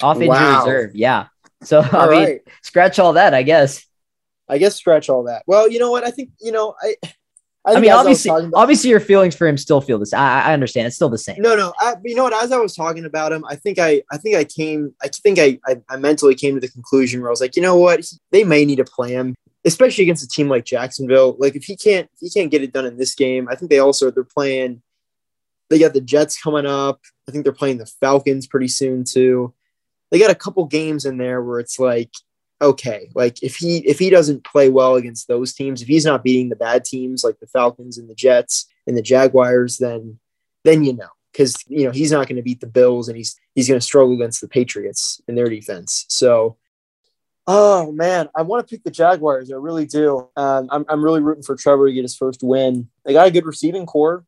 Off 0.02 0.16
injury 0.16 0.28
wow. 0.28 0.64
reserve. 0.64 0.94
Yeah. 0.94 1.26
So 1.62 1.78
all 1.92 2.00
I 2.00 2.08
mean, 2.08 2.24
right. 2.24 2.40
scratch 2.62 2.98
all 2.98 3.14
that, 3.14 3.32
I 3.32 3.42
guess. 3.42 3.86
I 4.48 4.58
guess 4.58 4.76
scratch 4.76 5.08
all 5.08 5.24
that. 5.24 5.44
Well, 5.46 5.70
you 5.70 5.78
know 5.78 5.90
what? 5.90 6.04
I 6.04 6.10
think 6.10 6.30
you 6.40 6.52
know 6.52 6.74
I. 6.80 6.96
I, 7.66 7.74
I 7.74 7.80
mean, 7.80 7.90
obviously, 7.90 8.30
I 8.30 8.38
about, 8.38 8.52
obviously, 8.54 8.88
your 8.90 9.00
feelings 9.00 9.34
for 9.34 9.46
him 9.46 9.58
still 9.58 9.80
feel 9.80 9.98
this. 9.98 10.14
I, 10.14 10.42
I 10.42 10.52
understand. 10.54 10.86
It's 10.86 10.96
still 10.96 11.10
the 11.10 11.18
same. 11.18 11.42
No, 11.42 11.54
no. 11.54 11.74
I, 11.78 11.94
you 12.04 12.14
know 12.14 12.24
what? 12.24 12.42
As 12.42 12.52
I 12.52 12.58
was 12.58 12.74
talking 12.74 13.04
about 13.04 13.32
him, 13.32 13.44
I 13.46 13.56
think 13.56 13.78
I, 13.78 14.02
I 14.10 14.16
think 14.16 14.36
I 14.36 14.44
came. 14.44 14.94
I 15.02 15.08
think 15.08 15.38
I, 15.38 15.58
I, 15.66 15.76
I 15.90 15.96
mentally 15.96 16.34
came 16.34 16.54
to 16.54 16.60
the 16.60 16.68
conclusion 16.68 17.20
where 17.20 17.28
I 17.28 17.32
was 17.32 17.40
like, 17.40 17.56
you 17.56 17.62
know 17.62 17.76
what? 17.76 18.10
They 18.30 18.44
may 18.44 18.64
need 18.64 18.76
to 18.76 18.84
play 18.84 19.10
him, 19.10 19.34
especially 19.64 20.04
against 20.04 20.24
a 20.24 20.28
team 20.28 20.48
like 20.48 20.64
Jacksonville. 20.64 21.36
Like 21.38 21.54
if 21.54 21.64
he 21.64 21.76
can't, 21.76 22.08
if 22.14 22.20
he 22.20 22.30
can't 22.30 22.50
get 22.50 22.62
it 22.62 22.72
done 22.72 22.86
in 22.86 22.96
this 22.96 23.14
game, 23.14 23.46
I 23.50 23.56
think 23.56 23.70
they 23.70 23.78
also 23.78 24.10
they're 24.10 24.24
playing 24.24 24.82
they 25.70 25.78
got 25.78 25.94
the 25.94 26.00
Jets 26.00 26.40
coming 26.40 26.66
up. 26.66 27.00
I 27.28 27.32
think 27.32 27.44
they're 27.44 27.52
playing 27.52 27.78
the 27.78 27.86
Falcons 27.86 28.46
pretty 28.46 28.68
soon 28.68 29.04
too. 29.04 29.54
They 30.10 30.18
got 30.18 30.30
a 30.30 30.34
couple 30.34 30.64
games 30.66 31.04
in 31.06 31.16
there 31.16 31.40
where 31.42 31.60
it's 31.60 31.78
like, 31.78 32.10
okay, 32.60 33.10
like 33.14 33.42
if 33.42 33.56
he 33.56 33.78
if 33.78 33.98
he 33.98 34.10
doesn't 34.10 34.44
play 34.44 34.68
well 34.68 34.96
against 34.96 35.28
those 35.28 35.52
teams, 35.52 35.82
if 35.82 35.88
he's 35.88 36.04
not 36.04 36.22
beating 36.22 36.48
the 36.48 36.56
bad 36.56 36.84
teams 36.84 37.24
like 37.24 37.38
the 37.40 37.46
Falcons 37.46 37.98
and 37.98 38.08
the 38.08 38.14
Jets 38.14 38.66
and 38.86 38.96
the 38.96 39.02
Jaguars, 39.02 39.78
then 39.78 40.18
then 40.64 40.84
you 40.84 40.94
know 40.94 41.08
because 41.32 41.56
you 41.68 41.84
know 41.84 41.90
he's 41.90 42.12
not 42.12 42.26
going 42.26 42.36
to 42.36 42.42
beat 42.42 42.60
the 42.60 42.66
Bills 42.66 43.08
and 43.08 43.16
he's 43.16 43.38
he's 43.54 43.68
going 43.68 43.80
to 43.80 43.84
struggle 43.84 44.14
against 44.14 44.40
the 44.40 44.48
Patriots 44.48 45.20
in 45.28 45.34
their 45.34 45.48
defense. 45.48 46.04
So, 46.08 46.56
oh 47.46 47.92
man, 47.92 48.28
I 48.36 48.42
want 48.42 48.66
to 48.66 48.70
pick 48.70 48.84
the 48.84 48.90
Jaguars. 48.90 49.50
I 49.50 49.56
really 49.56 49.86
do. 49.86 50.28
Um, 50.36 50.68
I'm 50.70 50.84
I'm 50.88 51.04
really 51.04 51.20
rooting 51.20 51.44
for 51.44 51.56
Trevor 51.56 51.88
to 51.88 51.94
get 51.94 52.02
his 52.02 52.16
first 52.16 52.42
win. 52.42 52.88
They 53.04 53.12
got 53.12 53.28
a 53.28 53.32
good 53.32 53.46
receiving 53.46 53.86
corps. 53.86 54.24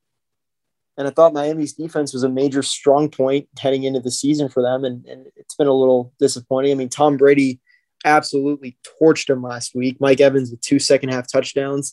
And 0.99 1.09
I 1.09 1.11
thought 1.11 1.33
Miami's 1.33 1.73
defense 1.73 2.13
was 2.13 2.23
a 2.23 2.29
major 2.29 2.63
strong 2.63 3.09
point 3.09 3.49
heading 3.59 3.85
into 3.85 4.01
the 4.01 4.11
season 4.11 4.51
for 4.51 4.63
them. 4.63 4.85
And, 4.85 5.07
and 5.07 5.27
it's 5.37 5.55
been 5.55 5.67
a 5.67 5.73
little 5.73 6.13
disappointing. 6.19 6.71
I 6.71 6.75
mean, 6.75 6.91
Tom 6.91 7.17
Brady 7.17 7.61
absolutely 8.05 8.77
torched 9.01 9.31
him 9.31 9.43
last 9.43 9.75
week. 9.75 10.01
Mike 10.01 10.21
Evans 10.21 10.51
with 10.51 10.61
two 10.61 10.79
second 10.79 11.11
half 11.11 11.31
touchdowns. 11.31 11.93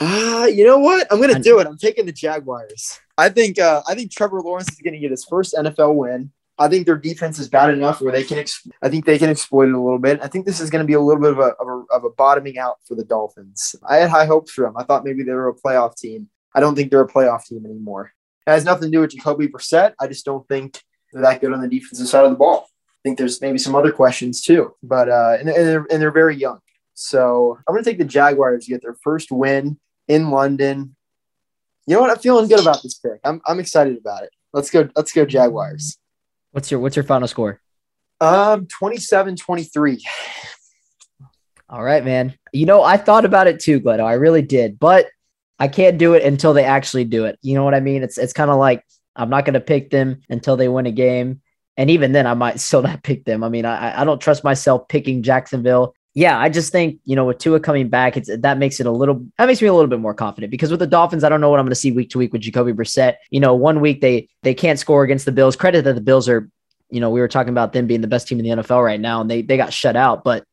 Ah, 0.00 0.42
uh, 0.42 0.46
you 0.46 0.66
know 0.66 0.78
what? 0.78 1.06
I'm 1.10 1.20
gonna 1.20 1.38
do 1.38 1.60
it. 1.60 1.66
I'm 1.66 1.78
taking 1.78 2.06
the 2.06 2.12
Jaguars. 2.12 2.98
I 3.16 3.28
think 3.28 3.58
uh, 3.58 3.82
I 3.86 3.94
think 3.94 4.10
Trevor 4.10 4.40
Lawrence 4.40 4.72
is 4.72 4.80
gonna 4.80 4.98
get 4.98 5.10
his 5.10 5.24
first 5.24 5.54
NFL 5.54 5.94
win. 5.94 6.32
I 6.58 6.68
think 6.68 6.86
their 6.86 6.96
defense 6.96 7.38
is 7.38 7.48
bad 7.48 7.70
enough 7.70 8.00
where 8.00 8.12
they 8.12 8.22
can. 8.22 8.38
Ex- 8.38 8.66
I 8.80 8.88
think 8.88 9.04
they 9.04 9.18
can 9.18 9.30
exploit 9.30 9.68
it 9.68 9.74
a 9.74 9.80
little 9.80 9.98
bit. 9.98 10.20
I 10.22 10.28
think 10.28 10.46
this 10.46 10.60
is 10.60 10.70
going 10.70 10.84
to 10.84 10.86
be 10.86 10.92
a 10.92 11.00
little 11.00 11.20
bit 11.20 11.32
of 11.32 11.38
a, 11.38 11.54
of 11.60 11.66
a, 11.66 11.94
of 11.94 12.04
a 12.04 12.10
bottoming 12.10 12.58
out 12.58 12.78
for 12.86 12.94
the 12.94 13.04
Dolphins. 13.04 13.74
I 13.84 13.96
had 13.96 14.10
high 14.10 14.26
hopes 14.26 14.52
for 14.52 14.62
them. 14.62 14.76
I 14.76 14.84
thought 14.84 15.04
maybe 15.04 15.24
they 15.24 15.32
were 15.32 15.48
a 15.48 15.54
playoff 15.54 15.96
team. 15.96 16.28
I 16.54 16.60
don't 16.60 16.76
think 16.76 16.90
they're 16.90 17.00
a 17.00 17.08
playoff 17.08 17.44
team 17.46 17.64
anymore. 17.66 18.12
It 18.46 18.50
has 18.50 18.64
nothing 18.64 18.92
to 18.92 18.96
do 18.96 19.00
with 19.00 19.10
Jacoby 19.10 19.48
Brissett. 19.48 19.94
I 19.98 20.06
just 20.06 20.24
don't 20.24 20.46
think 20.46 20.80
they're 21.12 21.22
that 21.22 21.40
good 21.40 21.52
on 21.52 21.60
the 21.60 21.68
defensive 21.68 22.06
side 22.06 22.24
of 22.24 22.30
the 22.30 22.36
ball. 22.36 22.68
I 23.04 23.08
think 23.08 23.18
there's 23.18 23.40
maybe 23.42 23.58
some 23.58 23.74
other 23.74 23.92
questions 23.92 24.40
too, 24.40 24.74
but 24.82 25.10
uh, 25.10 25.36
and, 25.38 25.48
and, 25.48 25.68
they're, 25.68 25.86
and 25.90 26.00
they're 26.00 26.10
very 26.10 26.36
young. 26.36 26.60
So 26.94 27.58
I'm 27.68 27.74
going 27.74 27.84
to 27.84 27.90
take 27.90 27.98
the 27.98 28.04
Jaguars 28.04 28.64
to 28.64 28.70
get 28.70 28.80
their 28.80 28.96
first 29.02 29.30
win 29.30 29.78
in 30.08 30.30
London. 30.30 30.96
You 31.86 31.96
know 31.96 32.00
what? 32.00 32.10
I'm 32.10 32.18
feeling 32.18 32.48
good 32.48 32.60
about 32.60 32.82
this 32.82 32.94
pick. 32.94 33.20
I'm, 33.24 33.42
I'm 33.46 33.60
excited 33.60 33.98
about 33.98 34.22
it. 34.22 34.30
Let's 34.54 34.70
go. 34.70 34.88
Let's 34.96 35.12
go 35.12 35.26
Jaguars. 35.26 35.98
What's 36.52 36.70
your 36.70 36.80
What's 36.80 36.96
your 36.96 37.02
final 37.02 37.28
score? 37.28 37.60
Um, 38.20 38.66
27-23. 38.66 40.00
All 41.68 41.82
right, 41.82 42.04
man. 42.04 42.34
You 42.52 42.64
know, 42.64 42.82
I 42.82 42.96
thought 42.96 43.24
about 43.24 43.48
it 43.48 43.60
too, 43.60 43.80
Gledo. 43.80 44.04
I 44.04 44.14
really 44.14 44.42
did, 44.42 44.78
but 44.78 45.08
I 45.58 45.68
can't 45.68 45.98
do 45.98 46.14
it 46.14 46.22
until 46.22 46.52
they 46.52 46.64
actually 46.64 47.04
do 47.04 47.24
it. 47.26 47.38
You 47.42 47.54
know 47.54 47.64
what 47.64 47.74
I 47.74 47.80
mean? 47.80 48.02
It's 48.02 48.16
it's 48.16 48.32
kind 48.32 48.50
of 48.50 48.56
like 48.56 48.84
I'm 49.16 49.30
not 49.30 49.44
going 49.44 49.54
to 49.54 49.60
pick 49.60 49.90
them 49.90 50.20
until 50.30 50.56
they 50.56 50.68
win 50.68 50.86
a 50.86 50.92
game, 50.92 51.42
and 51.76 51.90
even 51.90 52.12
then, 52.12 52.26
I 52.26 52.34
might 52.34 52.60
still 52.60 52.82
not 52.82 53.02
pick 53.02 53.24
them. 53.24 53.44
I 53.44 53.48
mean, 53.48 53.64
I 53.64 54.00
I 54.00 54.04
don't 54.04 54.20
trust 54.20 54.44
myself 54.44 54.88
picking 54.88 55.22
Jacksonville. 55.22 55.94
Yeah, 56.16 56.38
I 56.38 56.48
just 56.48 56.70
think 56.70 57.00
you 57.04 57.16
know 57.16 57.24
with 57.24 57.38
Tua 57.38 57.60
coming 57.60 57.88
back, 57.88 58.16
it's 58.16 58.30
that 58.36 58.58
makes 58.58 58.78
it 58.80 58.86
a 58.86 58.90
little 58.90 59.26
that 59.38 59.46
makes 59.46 59.60
me 59.60 59.68
a 59.68 59.74
little 59.74 59.88
bit 59.88 60.00
more 60.00 60.14
confident 60.14 60.50
because 60.50 60.70
with 60.70 60.80
the 60.80 60.86
Dolphins, 60.86 61.24
I 61.24 61.28
don't 61.28 61.40
know 61.40 61.50
what 61.50 61.58
I'm 61.58 61.68
to 61.68 61.74
see 61.74 61.90
week 61.92 62.10
to 62.10 62.18
week 62.18 62.32
with 62.32 62.42
Jacoby 62.42 62.72
Brissett. 62.72 63.16
You 63.30 63.40
know, 63.40 63.54
one 63.54 63.80
week 63.80 64.00
they 64.00 64.28
they 64.42 64.54
can't 64.54 64.78
score 64.78 65.02
against 65.02 65.24
the 65.24 65.32
Bills. 65.32 65.56
Credit 65.56 65.82
that 65.82 65.94
the 65.94 66.00
Bills 66.00 66.28
are, 66.28 66.48
you 66.90 67.00
know, 67.00 67.10
we 67.10 67.20
were 67.20 67.28
talking 67.28 67.50
about 67.50 67.72
them 67.72 67.86
being 67.86 68.00
the 68.00 68.06
best 68.06 68.28
team 68.28 68.38
in 68.38 68.44
the 68.44 68.62
NFL 68.62 68.84
right 68.84 69.00
now, 69.00 69.20
and 69.20 69.30
they 69.30 69.42
they 69.42 69.56
got 69.56 69.72
shut 69.72 69.96
out, 69.96 70.22
but 70.22 70.44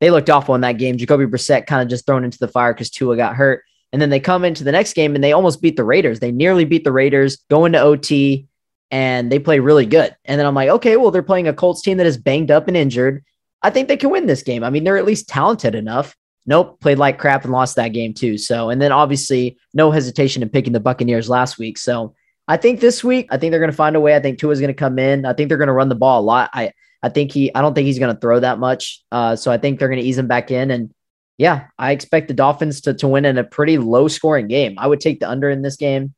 they 0.00 0.10
looked 0.10 0.28
awful 0.28 0.54
in 0.54 0.60
that 0.62 0.72
game. 0.72 0.98
Jacoby 0.98 1.26
Brissett 1.26 1.66
kind 1.66 1.82
of 1.82 1.88
just 1.88 2.04
thrown 2.06 2.24
into 2.24 2.38
the 2.38 2.48
fire 2.48 2.74
because 2.74 2.90
Tua 2.90 3.16
got 3.16 3.36
hurt. 3.36 3.62
And 3.92 4.02
then 4.02 4.10
they 4.10 4.20
come 4.20 4.44
into 4.44 4.64
the 4.64 4.72
next 4.72 4.92
game 4.92 5.14
and 5.14 5.24
they 5.24 5.32
almost 5.32 5.62
beat 5.62 5.76
the 5.76 5.84
Raiders. 5.84 6.20
They 6.20 6.32
nearly 6.32 6.64
beat 6.64 6.84
the 6.84 6.92
Raiders, 6.92 7.38
go 7.48 7.64
into 7.64 7.80
OT, 7.80 8.46
and 8.90 9.30
they 9.30 9.38
play 9.38 9.58
really 9.58 9.86
good. 9.86 10.16
And 10.24 10.38
then 10.38 10.46
I'm 10.46 10.54
like, 10.54 10.68
okay, 10.68 10.96
well, 10.96 11.10
they're 11.10 11.22
playing 11.22 11.48
a 11.48 11.52
Colts 11.52 11.82
team 11.82 11.98
that 11.98 12.06
is 12.06 12.16
banged 12.16 12.50
up 12.50 12.68
and 12.68 12.76
injured. 12.76 13.24
I 13.62 13.70
think 13.70 13.88
they 13.88 13.96
can 13.96 14.10
win 14.10 14.26
this 14.26 14.42
game. 14.42 14.62
I 14.62 14.70
mean, 14.70 14.84
they're 14.84 14.96
at 14.96 15.04
least 15.04 15.28
talented 15.28 15.74
enough. 15.74 16.14
Nope, 16.46 16.80
played 16.80 16.98
like 16.98 17.18
crap 17.18 17.42
and 17.42 17.52
lost 17.52 17.76
that 17.76 17.88
game 17.88 18.14
too. 18.14 18.38
So, 18.38 18.70
and 18.70 18.80
then 18.80 18.92
obviously 18.92 19.58
no 19.74 19.90
hesitation 19.90 20.42
in 20.42 20.48
picking 20.48 20.72
the 20.72 20.80
Buccaneers 20.80 21.28
last 21.28 21.58
week. 21.58 21.76
So, 21.76 22.14
I 22.48 22.56
think 22.56 22.78
this 22.78 23.02
week, 23.02 23.26
I 23.30 23.38
think 23.38 23.50
they're 23.50 23.58
going 23.58 23.72
to 23.72 23.76
find 23.76 23.96
a 23.96 24.00
way. 24.00 24.14
I 24.14 24.20
think 24.20 24.38
Tua's 24.38 24.60
going 24.60 24.68
to 24.68 24.74
come 24.74 25.00
in. 25.00 25.26
I 25.26 25.32
think 25.32 25.48
they're 25.48 25.58
going 25.58 25.66
to 25.66 25.72
run 25.72 25.88
the 25.88 25.96
ball 25.96 26.20
a 26.20 26.22
lot. 26.22 26.50
I 26.52 26.72
I 27.02 27.08
think 27.08 27.32
he, 27.32 27.54
I 27.54 27.60
don't 27.60 27.74
think 27.74 27.86
he's 27.86 27.98
going 27.98 28.14
to 28.14 28.20
throw 28.20 28.40
that 28.40 28.58
much. 28.58 29.02
Uh, 29.12 29.36
so 29.36 29.50
I 29.50 29.58
think 29.58 29.78
they're 29.78 29.88
going 29.88 30.00
to 30.00 30.06
ease 30.06 30.18
him 30.18 30.26
back 30.26 30.50
in. 30.50 30.70
And 30.70 30.92
yeah, 31.38 31.66
I 31.78 31.92
expect 31.92 32.28
the 32.28 32.34
Dolphins 32.34 32.80
to, 32.82 32.94
to 32.94 33.08
win 33.08 33.24
in 33.24 33.38
a 33.38 33.44
pretty 33.44 33.78
low 33.78 34.08
scoring 34.08 34.48
game. 34.48 34.74
I 34.78 34.86
would 34.86 35.00
take 35.00 35.20
the 35.20 35.28
under 35.28 35.50
in 35.50 35.62
this 35.62 35.76
game. 35.76 36.14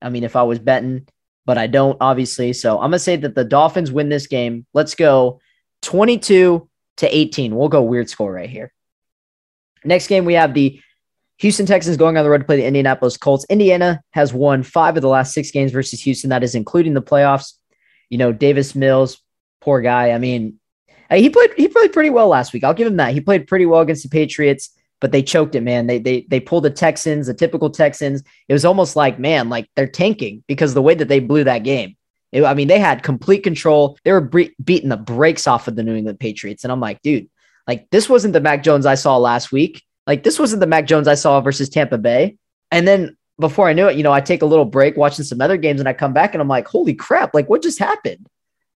I 0.00 0.10
mean, 0.10 0.24
if 0.24 0.36
I 0.36 0.42
was 0.42 0.58
betting, 0.58 1.08
but 1.48 1.56
I 1.56 1.66
don't, 1.66 1.96
obviously. 1.98 2.52
So 2.52 2.74
I'm 2.74 2.90
going 2.90 2.92
to 2.92 2.98
say 2.98 3.16
that 3.16 3.34
the 3.34 3.42
Dolphins 3.42 3.90
win 3.90 4.10
this 4.10 4.26
game. 4.26 4.66
Let's 4.74 4.94
go 4.94 5.40
22 5.80 6.68
to 6.98 7.16
18. 7.16 7.56
We'll 7.56 7.70
go 7.70 7.80
weird 7.80 8.10
score 8.10 8.30
right 8.30 8.50
here. 8.50 8.70
Next 9.82 10.08
game, 10.08 10.26
we 10.26 10.34
have 10.34 10.52
the 10.52 10.78
Houston 11.38 11.64
Texans 11.64 11.96
going 11.96 12.18
on 12.18 12.24
the 12.24 12.28
road 12.28 12.40
to 12.40 12.44
play 12.44 12.58
the 12.58 12.66
Indianapolis 12.66 13.16
Colts. 13.16 13.46
Indiana 13.48 14.02
has 14.10 14.34
won 14.34 14.62
five 14.62 14.98
of 14.98 15.00
the 15.00 15.08
last 15.08 15.32
six 15.32 15.50
games 15.50 15.72
versus 15.72 16.02
Houston. 16.02 16.28
That 16.28 16.42
is 16.42 16.54
including 16.54 16.92
the 16.92 17.00
playoffs. 17.00 17.54
You 18.10 18.18
know, 18.18 18.30
Davis 18.30 18.74
Mills, 18.74 19.22
poor 19.62 19.80
guy. 19.80 20.10
I 20.10 20.18
mean, 20.18 20.60
he 21.10 21.30
played 21.30 21.52
he 21.56 21.66
played 21.68 21.94
pretty 21.94 22.10
well 22.10 22.28
last 22.28 22.52
week. 22.52 22.62
I'll 22.62 22.74
give 22.74 22.88
him 22.88 22.96
that. 22.98 23.14
He 23.14 23.22
played 23.22 23.46
pretty 23.46 23.64
well 23.64 23.80
against 23.80 24.02
the 24.02 24.10
Patriots, 24.10 24.68
but 25.00 25.12
they 25.12 25.22
choked 25.22 25.54
it, 25.54 25.62
man. 25.62 25.86
They 25.86 25.98
they 25.98 26.26
they 26.28 26.40
pulled 26.40 26.64
the 26.64 26.70
Texans, 26.70 27.26
the 27.26 27.34
typical 27.34 27.70
Texans. 27.70 28.22
It 28.48 28.52
was 28.52 28.64
almost 28.64 28.96
like, 28.96 29.18
man, 29.18 29.48
like 29.48 29.70
they're 29.76 29.86
tanking 29.86 30.42
because 30.46 30.74
the 30.74 30.82
way 30.82 30.94
that 30.94 31.08
they 31.08 31.20
blew 31.20 31.44
that 31.44 31.62
game. 31.62 31.96
It, 32.32 32.44
I 32.44 32.54
mean, 32.54 32.68
they 32.68 32.78
had 32.78 33.02
complete 33.02 33.42
control. 33.42 33.96
They 34.04 34.12
were 34.12 34.20
bre- 34.20 34.54
beating 34.62 34.90
the 34.90 34.96
brakes 34.96 35.46
off 35.46 35.68
of 35.68 35.76
the 35.76 35.82
New 35.82 35.94
England 35.94 36.20
Patriots, 36.20 36.64
and 36.64 36.72
I'm 36.72 36.80
like, 36.80 37.00
dude, 37.02 37.28
Like 37.68 37.88
this 37.90 38.08
wasn't 38.08 38.32
the 38.32 38.40
Mac 38.40 38.64
Jones 38.64 38.86
I 38.86 38.96
saw 38.96 39.18
last 39.18 39.52
week. 39.52 39.84
Like 40.06 40.24
this 40.24 40.38
wasn't 40.38 40.60
the 40.60 40.66
Mac 40.66 40.86
Jones 40.86 41.06
I 41.06 41.14
saw 41.14 41.40
versus 41.40 41.68
Tampa 41.68 41.98
Bay. 41.98 42.36
And 42.72 42.88
then 42.88 43.16
before 43.38 43.68
I 43.68 43.74
knew 43.74 43.88
it, 43.88 43.96
you 43.96 44.02
know, 44.02 44.12
I 44.12 44.22
take 44.22 44.42
a 44.42 44.46
little 44.46 44.64
break 44.64 44.96
watching 44.96 45.24
some 45.24 45.40
other 45.40 45.58
games 45.58 45.78
and 45.78 45.88
I 45.88 45.92
come 45.92 46.14
back 46.14 46.34
and 46.34 46.40
I'm 46.40 46.48
like, 46.48 46.66
holy 46.66 46.94
crap, 46.94 47.34
like 47.34 47.48
what 47.48 47.62
just 47.62 47.78
happened? 47.78 48.26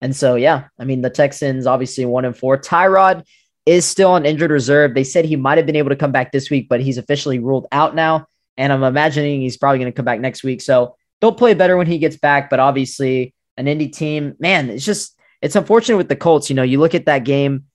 And 0.01 0.15
so, 0.15 0.35
yeah, 0.35 0.65
I 0.77 0.83
mean, 0.83 1.01
the 1.01 1.09
Texans 1.09 1.65
obviously 1.65 2.05
one 2.05 2.25
and 2.25 2.37
four. 2.37 2.57
Tyrod 2.57 3.25
is 3.65 3.85
still 3.85 4.11
on 4.11 4.25
injured 4.25 4.51
reserve. 4.51 4.93
They 4.93 5.03
said 5.03 5.25
he 5.25 5.35
might 5.35 5.57
have 5.57 5.67
been 5.67 5.75
able 5.75 5.89
to 5.89 5.95
come 5.95 6.11
back 6.11 6.31
this 6.31 6.49
week, 6.49 6.67
but 6.69 6.81
he's 6.81 6.97
officially 6.97 7.39
ruled 7.39 7.67
out 7.71 7.95
now. 7.95 8.27
And 8.57 8.73
I'm 8.73 8.83
imagining 8.83 9.41
he's 9.41 9.57
probably 9.57 9.79
going 9.79 9.91
to 9.91 9.95
come 9.95 10.05
back 10.05 10.19
next 10.19 10.43
week. 10.43 10.61
So 10.61 10.95
they'll 11.19 11.31
play 11.31 11.53
better 11.53 11.77
when 11.77 11.87
he 11.87 11.97
gets 11.97 12.17
back. 12.17 12.49
But 12.49 12.59
obviously, 12.59 13.33
an 13.57 13.67
Indy 13.67 13.87
team, 13.87 14.35
man, 14.39 14.69
it's 14.69 14.85
just, 14.85 15.17
it's 15.41 15.55
unfortunate 15.55 15.97
with 15.97 16.09
the 16.09 16.15
Colts. 16.15 16.49
You 16.49 16.55
know, 16.55 16.63
you 16.63 16.79
look 16.79 16.95
at 16.95 17.05
that 17.05 17.23
game 17.23 17.65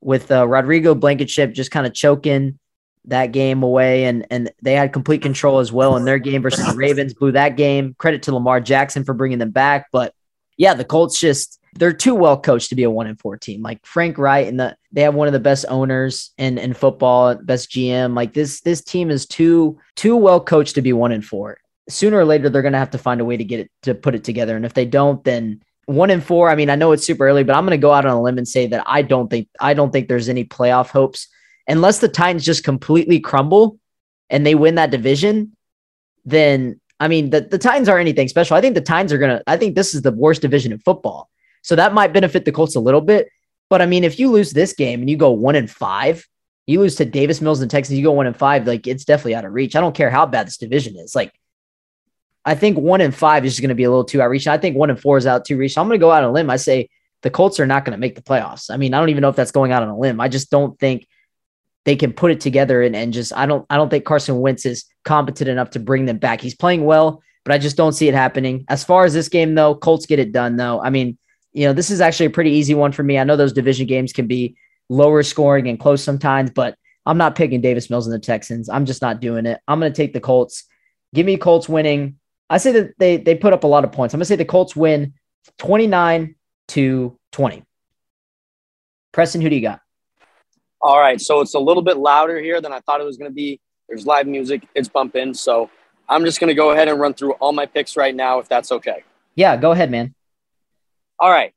with 0.00 0.30
uh, 0.30 0.46
Rodrigo 0.46 0.94
Blankenship 0.94 1.52
just 1.52 1.70
kind 1.70 1.86
of 1.86 1.94
choking 1.94 2.58
that 3.04 3.32
game 3.32 3.62
away, 3.62 4.04
and 4.04 4.26
and 4.30 4.50
they 4.62 4.74
had 4.74 4.92
complete 4.92 5.22
control 5.22 5.60
as 5.60 5.72
well 5.72 5.96
in 5.96 6.04
their 6.04 6.18
game 6.18 6.42
versus 6.42 6.66
the 6.66 6.76
Ravens. 6.76 7.14
Blew 7.14 7.32
that 7.32 7.56
game. 7.56 7.94
Credit 7.98 8.22
to 8.24 8.34
Lamar 8.34 8.60
Jackson 8.60 9.04
for 9.04 9.14
bringing 9.14 9.38
them 9.38 9.50
back, 9.50 9.86
but 9.92 10.12
yeah, 10.56 10.74
the 10.74 10.84
Colts 10.84 11.18
just 11.18 11.57
they're 11.74 11.92
too 11.92 12.14
well 12.14 12.40
coached 12.40 12.68
to 12.70 12.74
be 12.74 12.82
a 12.82 12.90
one 12.90 13.06
and 13.06 13.18
four 13.18 13.36
team. 13.36 13.62
Like 13.62 13.84
Frank 13.84 14.18
Reich 14.18 14.46
and 14.46 14.58
the 14.58 14.76
they 14.92 15.02
have 15.02 15.14
one 15.14 15.26
of 15.26 15.32
the 15.32 15.40
best 15.40 15.64
owners 15.68 16.32
in 16.38 16.58
in 16.58 16.74
football, 16.74 17.34
best 17.34 17.70
GM. 17.70 18.14
Like 18.14 18.34
this 18.34 18.60
this 18.60 18.82
team 18.82 19.10
is 19.10 19.26
too 19.26 19.78
too 19.96 20.16
well 20.16 20.40
coached 20.40 20.74
to 20.76 20.82
be 20.82 20.92
one 20.92 21.12
and 21.12 21.24
four. 21.24 21.58
Sooner 21.88 22.18
or 22.18 22.24
later, 22.24 22.48
they're 22.48 22.62
gonna 22.62 22.78
have 22.78 22.90
to 22.90 22.98
find 22.98 23.20
a 23.20 23.24
way 23.24 23.36
to 23.36 23.44
get 23.44 23.60
it 23.60 23.70
to 23.82 23.94
put 23.94 24.14
it 24.14 24.24
together. 24.24 24.56
And 24.56 24.64
if 24.64 24.74
they 24.74 24.84
don't, 24.84 25.22
then 25.24 25.62
one 25.86 26.10
and 26.10 26.22
four. 26.22 26.50
I 26.50 26.54
mean, 26.54 26.70
I 26.70 26.76
know 26.76 26.92
it's 26.92 27.06
super 27.06 27.26
early, 27.26 27.44
but 27.44 27.56
I'm 27.56 27.64
gonna 27.64 27.78
go 27.78 27.92
out 27.92 28.06
on 28.06 28.12
a 28.12 28.22
limb 28.22 28.38
and 28.38 28.48
say 28.48 28.66
that 28.68 28.82
I 28.86 29.02
don't 29.02 29.28
think 29.28 29.48
I 29.60 29.74
don't 29.74 29.92
think 29.92 30.08
there's 30.08 30.28
any 30.28 30.44
playoff 30.44 30.90
hopes 30.90 31.28
unless 31.68 31.98
the 32.00 32.08
Titans 32.08 32.44
just 32.44 32.64
completely 32.64 33.20
crumble 33.20 33.78
and 34.30 34.44
they 34.44 34.54
win 34.54 34.74
that 34.76 34.90
division, 34.90 35.56
then 36.24 36.80
I 36.98 37.06
mean 37.06 37.30
the, 37.30 37.42
the 37.42 37.58
Titans 37.58 37.88
are 37.88 37.98
anything 37.98 38.26
special. 38.26 38.56
I 38.56 38.60
think 38.60 38.74
the 38.74 38.80
Titans 38.80 39.12
are 39.12 39.18
gonna 39.18 39.42
I 39.46 39.56
think 39.56 39.76
this 39.76 39.94
is 39.94 40.02
the 40.02 40.10
worst 40.10 40.42
division 40.42 40.72
in 40.72 40.78
football. 40.78 41.30
So 41.68 41.76
that 41.76 41.92
might 41.92 42.14
benefit 42.14 42.46
the 42.46 42.52
Colts 42.52 42.76
a 42.76 42.80
little 42.80 43.02
bit. 43.02 43.28
But 43.68 43.82
I 43.82 43.86
mean, 43.86 44.02
if 44.02 44.18
you 44.18 44.30
lose 44.30 44.52
this 44.52 44.72
game 44.72 45.00
and 45.00 45.10
you 45.10 45.18
go 45.18 45.32
one 45.32 45.54
and 45.54 45.70
five, 45.70 46.26
you 46.66 46.80
lose 46.80 46.94
to 46.94 47.04
Davis 47.04 47.42
Mills 47.42 47.60
and 47.60 47.70
Texans, 47.70 47.98
you 47.98 48.04
go 48.04 48.12
one 48.12 48.26
and 48.26 48.34
five, 48.34 48.66
like 48.66 48.86
it's 48.86 49.04
definitely 49.04 49.34
out 49.34 49.44
of 49.44 49.52
reach. 49.52 49.76
I 49.76 49.82
don't 49.82 49.94
care 49.94 50.08
how 50.08 50.24
bad 50.24 50.46
this 50.46 50.56
division 50.56 50.96
is. 50.96 51.14
Like 51.14 51.30
I 52.42 52.54
think 52.54 52.78
one 52.78 53.02
and 53.02 53.14
five 53.14 53.44
is 53.44 53.52
just 53.52 53.60
going 53.60 53.68
to 53.68 53.74
be 53.74 53.84
a 53.84 53.90
little 53.90 54.06
too 54.06 54.22
out 54.22 54.24
of 54.24 54.30
reach. 54.30 54.46
I 54.46 54.56
think 54.56 54.78
one 54.78 54.88
and 54.88 54.98
four 54.98 55.18
is 55.18 55.26
out 55.26 55.44
too 55.44 55.58
reach. 55.58 55.74
So 55.74 55.82
I'm 55.82 55.88
going 55.88 56.00
to 56.00 56.02
go 56.02 56.10
out 56.10 56.24
on 56.24 56.30
a 56.30 56.32
limb. 56.32 56.48
I 56.48 56.56
say 56.56 56.88
the 57.20 57.28
Colts 57.28 57.60
are 57.60 57.66
not 57.66 57.84
going 57.84 57.92
to 57.92 58.00
make 58.00 58.14
the 58.14 58.22
playoffs. 58.22 58.70
I 58.70 58.78
mean, 58.78 58.94
I 58.94 58.98
don't 58.98 59.10
even 59.10 59.20
know 59.20 59.28
if 59.28 59.36
that's 59.36 59.50
going 59.50 59.70
out 59.70 59.82
on 59.82 59.90
a 59.90 59.98
limb. 59.98 60.22
I 60.22 60.28
just 60.28 60.50
don't 60.50 60.78
think 60.78 61.06
they 61.84 61.96
can 61.96 62.14
put 62.14 62.30
it 62.30 62.40
together 62.40 62.82
and, 62.82 62.96
and 62.96 63.12
just 63.12 63.36
I 63.36 63.44
don't 63.44 63.66
I 63.68 63.76
don't 63.76 63.90
think 63.90 64.06
Carson 64.06 64.40
Wentz 64.40 64.64
is 64.64 64.86
competent 65.04 65.50
enough 65.50 65.70
to 65.72 65.80
bring 65.80 66.06
them 66.06 66.16
back. 66.16 66.40
He's 66.40 66.56
playing 66.56 66.86
well, 66.86 67.22
but 67.44 67.52
I 67.52 67.58
just 67.58 67.76
don't 67.76 67.92
see 67.92 68.08
it 68.08 68.14
happening. 68.14 68.64
As 68.70 68.84
far 68.84 69.04
as 69.04 69.12
this 69.12 69.28
game 69.28 69.54
though, 69.54 69.74
Colts 69.74 70.06
get 70.06 70.18
it 70.18 70.32
done 70.32 70.56
though. 70.56 70.80
I 70.80 70.88
mean, 70.88 71.17
you 71.52 71.66
know, 71.66 71.72
this 71.72 71.90
is 71.90 72.00
actually 72.00 72.26
a 72.26 72.30
pretty 72.30 72.50
easy 72.50 72.74
one 72.74 72.92
for 72.92 73.02
me. 73.02 73.18
I 73.18 73.24
know 73.24 73.36
those 73.36 73.52
division 73.52 73.86
games 73.86 74.12
can 74.12 74.26
be 74.26 74.56
lower 74.88 75.22
scoring 75.22 75.68
and 75.68 75.78
close 75.78 76.02
sometimes, 76.02 76.50
but 76.50 76.76
I'm 77.06 77.18
not 77.18 77.34
picking 77.34 77.60
Davis 77.60 77.90
Mills 77.90 78.06
and 78.06 78.14
the 78.14 78.18
Texans. 78.18 78.68
I'm 78.68 78.84
just 78.84 79.02
not 79.02 79.20
doing 79.20 79.46
it. 79.46 79.60
I'm 79.66 79.80
going 79.80 79.92
to 79.92 79.96
take 79.96 80.12
the 80.12 80.20
Colts. 80.20 80.64
Give 81.14 81.24
me 81.24 81.36
Colts 81.36 81.68
winning. 81.68 82.18
I 82.50 82.58
say 82.58 82.72
that 82.72 82.98
they 82.98 83.16
they 83.16 83.34
put 83.34 83.52
up 83.52 83.64
a 83.64 83.66
lot 83.66 83.84
of 83.84 83.92
points. 83.92 84.14
I'm 84.14 84.18
going 84.18 84.24
to 84.24 84.28
say 84.28 84.36
the 84.36 84.44
Colts 84.44 84.76
win 84.76 85.14
29 85.58 86.34
to 86.68 87.18
20. 87.32 87.64
Preston, 89.12 89.40
who 89.40 89.48
do 89.48 89.56
you 89.56 89.62
got? 89.62 89.80
All 90.80 91.00
right, 91.00 91.20
so 91.20 91.40
it's 91.40 91.54
a 91.54 91.58
little 91.58 91.82
bit 91.82 91.96
louder 91.96 92.38
here 92.38 92.60
than 92.60 92.72
I 92.72 92.80
thought 92.80 93.00
it 93.00 93.04
was 93.04 93.16
going 93.16 93.30
to 93.30 93.34
be. 93.34 93.60
There's 93.88 94.06
live 94.06 94.26
music, 94.26 94.68
it's 94.74 94.88
bumping. 94.88 95.34
So 95.34 95.70
I'm 96.08 96.24
just 96.24 96.40
going 96.40 96.48
to 96.48 96.54
go 96.54 96.70
ahead 96.70 96.88
and 96.88 97.00
run 97.00 97.14
through 97.14 97.32
all 97.32 97.52
my 97.52 97.66
picks 97.66 97.96
right 97.96 98.14
now, 98.14 98.38
if 98.38 98.48
that's 98.48 98.70
okay. 98.70 99.02
Yeah, 99.34 99.56
go 99.56 99.72
ahead, 99.72 99.90
man. 99.90 100.14
All 101.20 101.30
right. 101.30 101.52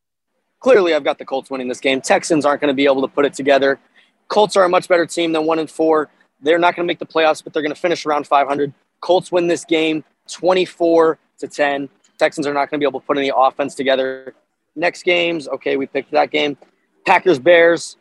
Clearly, 0.60 0.94
I've 0.94 1.04
got 1.04 1.18
the 1.18 1.26
Colts 1.26 1.50
winning 1.50 1.68
this 1.68 1.80
game. 1.80 2.02
Texans 2.02 2.46
aren't 2.46 2.62
going 2.62 2.70
to 2.70 2.76
be 2.76 2.86
able 2.86 3.02
to 3.02 3.08
put 3.08 3.26
it 3.26 3.34
together. 3.34 3.80
Colts 4.28 4.56
are 4.56 4.64
a 4.64 4.70
much 4.70 4.88
better 4.88 5.06
team 5.06 5.32
than 5.32 5.46
one 5.46 5.60
and 5.60 5.70
four. 5.70 6.10
They're 6.42 6.60
not 6.60 6.76
going 6.76 6.86
to 6.86 6.88
make 6.88 7.00
the 7.00 7.06
playoffs, 7.06 7.44
but 7.44 7.54
they're 7.54 7.62
going 7.62 7.74
to 7.74 7.80
finish 7.80 8.06
around 8.06 8.28
500. 8.28 8.74
Colts 9.00 9.32
win 9.32 9.48
this 9.48 9.66
game 9.66 10.04
24 10.30 11.18
to 11.40 11.48
10. 11.48 11.90
Texans 12.18 12.46
are 12.46 12.54
not 12.54 12.70
going 12.70 12.80
to 12.80 12.84
be 12.84 12.88
able 12.88 13.00
to 13.00 13.06
put 13.06 13.18
any 13.18 13.32
offense 13.36 13.76
together. 13.76 14.36
Next 14.76 15.04
games, 15.04 15.48
okay, 15.48 15.78
we 15.78 15.88
picked 15.88 16.12
that 16.12 16.32
game. 16.32 16.58
Packers 17.06 17.40
Bears 17.40 17.98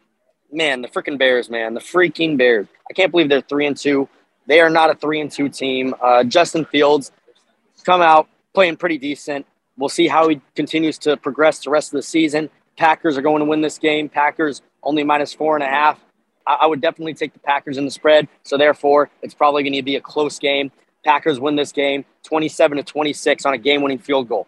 man, 0.53 0.83
the 0.83 0.88
freaking 0.88 1.18
Bears, 1.18 1.51
man, 1.51 1.75
the 1.75 1.81
freaking 1.81 2.37
Bears. 2.37 2.66
I 2.88 2.92
can't 2.92 3.11
believe 3.11 3.29
they're 3.29 3.40
three 3.40 3.66
and 3.66 3.77
two. 3.77 4.09
They 4.46 4.61
are 4.61 4.70
not 4.70 4.90
a 4.90 4.94
three 4.94 5.20
and 5.20 5.31
two 5.31 5.49
team. 5.49 5.94
Uh, 6.03 6.25
Justin 6.25 6.64
Fields 6.64 7.12
come 7.85 8.01
out 8.01 8.29
playing 8.53 8.77
pretty 8.77 8.99
decent. 8.99 9.46
We'll 9.81 9.88
see 9.88 10.09
how 10.09 10.29
he 10.29 10.43
continues 10.55 10.99
to 10.99 11.16
progress 11.16 11.61
the 11.61 11.71
rest 11.71 11.88
of 11.88 11.97
the 11.97 12.03
season. 12.03 12.51
Packers 12.77 13.16
are 13.16 13.23
going 13.23 13.38
to 13.38 13.47
win 13.47 13.62
this 13.62 13.79
game. 13.79 14.11
Packers 14.11 14.61
only 14.83 15.03
minus 15.05 15.33
four 15.33 15.57
and 15.57 15.64
a 15.64 15.69
half. 15.69 15.99
I, 16.47 16.66
would 16.66 16.81
definitely 16.83 17.14
take 17.14 17.33
the 17.33 17.38
Packers 17.38 17.79
in 17.79 17.87
the 17.87 17.90
spread. 17.90 18.29
So 18.43 18.59
therefore, 18.59 19.09
it's 19.23 19.33
probably 19.33 19.62
going 19.62 19.73
to 19.73 19.83
be 19.83 19.97
a 19.97 20.01
close 20.01 20.38
game. 20.38 20.71
Packers 21.03 21.40
win 21.40 21.57
this 21.57 21.73
game 21.73 22.05
27 22.25 22.77
to 22.77 22.85
26 22.85 23.47
on 23.47 23.55
a 23.55 23.59
game 23.59 23.81
winning 23.81 23.99
field 23.99 24.29
goal. 24.29 24.47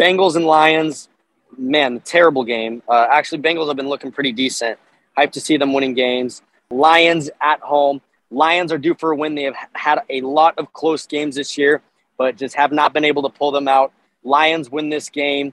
Bengals 0.00 0.34
and 0.34 0.46
Lions, 0.46 1.08
man, 1.56 2.00
terrible 2.00 2.42
game. 2.42 2.82
Uh, 2.88 3.06
actually, 3.08 3.40
Bengals 3.40 3.68
have 3.68 3.76
been 3.76 3.88
looking 3.88 4.10
pretty 4.10 4.32
decent. 4.32 4.80
Hype 5.16 5.30
to 5.32 5.40
see 5.40 5.56
them 5.56 5.72
winning 5.72 5.94
games. 5.94 6.42
Lions 6.70 7.30
at 7.40 7.60
home. 7.60 8.00
Lions 8.32 8.72
are 8.72 8.78
due 8.78 8.94
for 8.94 9.12
a 9.12 9.16
win. 9.16 9.36
They 9.36 9.44
have 9.44 9.54
had 9.74 10.00
a 10.10 10.22
lot 10.22 10.58
of 10.58 10.72
close 10.72 11.06
games 11.06 11.36
this 11.36 11.56
year, 11.56 11.82
but 12.16 12.36
just 12.36 12.56
have 12.56 12.72
not 12.72 12.92
been 12.92 13.04
able 13.04 13.22
to 13.22 13.28
pull 13.28 13.52
them 13.52 13.68
out. 13.68 13.92
Lions 14.24 14.70
win 14.70 14.88
this 14.88 15.08
game. 15.08 15.52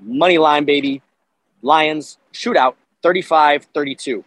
Money 0.00 0.38
line, 0.38 0.64
baby. 0.64 1.02
Lions 1.62 2.18
shootout 2.32 2.74
35 3.02 3.66
32. 3.74 4.24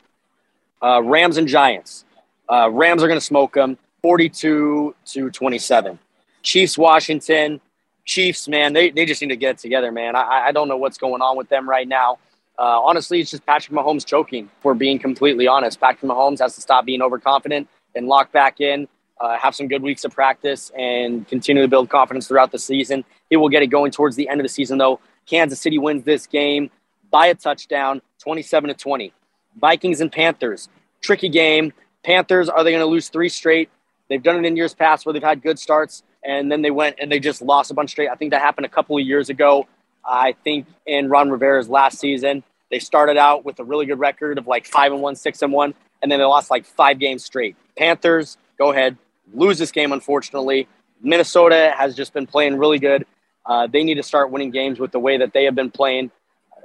Uh, 0.81 1.01
Rams 1.03 1.37
and 1.37 1.47
Giants. 1.47 2.05
Uh, 2.49 2.69
Rams 2.69 3.03
are 3.03 3.07
going 3.07 3.19
to 3.19 3.25
smoke 3.25 3.53
them 3.53 3.77
42 4.01 4.95
to 5.05 5.29
27. 5.31 5.97
Chiefs, 6.41 6.77
Washington. 6.77 7.61
Chiefs, 8.05 8.49
man, 8.49 8.73
they, 8.73 8.89
they 8.89 9.05
just 9.05 9.21
need 9.21 9.29
to 9.29 9.37
get 9.37 9.57
together, 9.57 9.89
man. 9.91 10.15
I, 10.15 10.47
I 10.47 10.51
don't 10.51 10.67
know 10.67 10.75
what's 10.75 10.97
going 10.97 11.21
on 11.21 11.37
with 11.37 11.47
them 11.47 11.69
right 11.69 11.87
now. 11.87 12.17
Uh, 12.59 12.81
honestly, 12.81 13.21
it's 13.21 13.31
just 13.31 13.45
Patrick 13.45 13.75
Mahomes 13.75 14.05
choking. 14.05 14.49
For 14.59 14.73
being 14.73 14.99
completely 14.99 15.47
honest, 15.47 15.79
Patrick 15.79 16.11
Mahomes 16.11 16.39
has 16.39 16.53
to 16.55 16.61
stop 16.61 16.85
being 16.85 17.01
overconfident 17.01 17.67
and 17.95 18.07
lock 18.07 18.31
back 18.33 18.59
in, 18.59 18.87
uh, 19.23 19.37
have 19.37 19.55
some 19.55 19.67
good 19.67 19.81
weeks 19.81 20.03
of 20.03 20.11
practice, 20.11 20.71
and 20.77 21.27
continue 21.27 21.61
to 21.63 21.67
build 21.67 21.89
confidence 21.89 22.27
throughout 22.27 22.51
the 22.51 22.59
season. 22.59 23.03
He 23.29 23.37
will 23.37 23.49
get 23.49 23.63
it 23.63 23.67
going 23.67 23.91
towards 23.91 24.15
the 24.15 24.29
end 24.29 24.41
of 24.41 24.45
the 24.45 24.49
season, 24.49 24.77
though. 24.77 24.99
Kansas 25.25 25.61
City 25.61 25.79
wins 25.79 26.03
this 26.03 26.27
game 26.27 26.69
by 27.09 27.27
a 27.27 27.35
touchdown, 27.35 28.01
27 28.19 28.67
to 28.67 28.73
20. 28.73 29.13
Vikings 29.59 30.01
and 30.01 30.11
Panthers, 30.11 30.69
tricky 31.01 31.29
game. 31.29 31.73
Panthers 32.03 32.49
are 32.49 32.63
they 32.63 32.71
going 32.71 32.81
to 32.81 32.87
lose 32.87 33.09
three 33.09 33.29
straight? 33.29 33.69
They've 34.09 34.21
done 34.21 34.43
it 34.43 34.47
in 34.47 34.57
years 34.57 34.73
past 34.73 35.05
where 35.05 35.13
they've 35.13 35.23
had 35.23 35.41
good 35.41 35.57
starts 35.57 36.03
and 36.25 36.51
then 36.51 36.61
they 36.61 36.71
went 36.71 36.97
and 36.99 37.11
they 37.11 37.19
just 37.19 37.41
lost 37.41 37.71
a 37.71 37.73
bunch 37.73 37.91
straight. 37.91 38.09
I 38.09 38.15
think 38.15 38.31
that 38.31 38.41
happened 38.41 38.65
a 38.65 38.69
couple 38.69 38.97
of 38.97 39.05
years 39.05 39.29
ago 39.29 39.67
I 40.05 40.35
think 40.43 40.67
in 40.85 41.09
Ron 41.09 41.29
Rivera's 41.29 41.69
last 41.69 41.99
season, 41.99 42.43
they 42.69 42.79
started 42.79 43.17
out 43.17 43.45
with 43.45 43.59
a 43.59 43.63
really 43.63 43.85
good 43.85 43.99
record 43.99 44.37
of 44.37 44.47
like 44.47 44.65
five 44.65 44.91
and 44.91 45.01
one, 45.01 45.15
six 45.15 45.41
and 45.41 45.53
one, 45.53 45.73
and 46.01 46.11
then 46.11 46.19
they 46.19 46.25
lost 46.25 46.51
like 46.51 46.65
five 46.65 46.99
games 46.99 47.23
straight. 47.23 47.55
Panthers, 47.77 48.37
go 48.57 48.71
ahead, 48.71 48.97
lose 49.33 49.57
this 49.57 49.71
game, 49.71 49.91
unfortunately. 49.91 50.67
Minnesota 51.01 51.73
has 51.77 51.95
just 51.95 52.13
been 52.13 52.25
playing 52.25 52.57
really 52.57 52.79
good. 52.79 53.05
Uh, 53.45 53.67
they 53.67 53.83
need 53.83 53.95
to 53.95 54.03
start 54.03 54.31
winning 54.31 54.51
games 54.51 54.79
with 54.79 54.91
the 54.91 54.99
way 54.99 55.17
that 55.17 55.33
they 55.33 55.43
have 55.43 55.55
been 55.55 55.71
playing, 55.71 56.11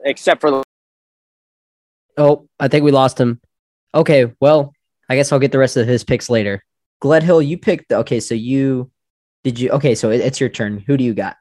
except 0.05 0.41
for 0.41 0.51
the. 0.51 0.63
Oh, 2.17 2.49
I 2.59 2.69
think 2.69 2.85
we 2.85 2.93
lost 2.93 3.19
him. 3.19 3.41
Okay, 3.95 4.33
well, 4.41 4.73
I 5.09 5.17
guess 5.17 5.33
I'll 5.33 5.39
get 5.39 5.53
the 5.53 5.59
rest 5.59 5.77
of 5.77 5.87
his 5.87 6.05
picks 6.05 6.31
later. 6.31 6.63
Gledhill, 7.03 7.47
you 7.47 7.59
picked. 7.59 7.93
Okay, 7.93 8.21
so 8.21 8.35
you 8.35 8.91
did 9.45 9.59
you? 9.59 9.71
Okay, 9.71 9.95
so 9.95 10.11
it's 10.11 10.41
your 10.41 10.49
turn. 10.49 10.79
Who 10.87 10.97
do 10.97 11.05
you 11.05 11.15
got? 11.15 11.37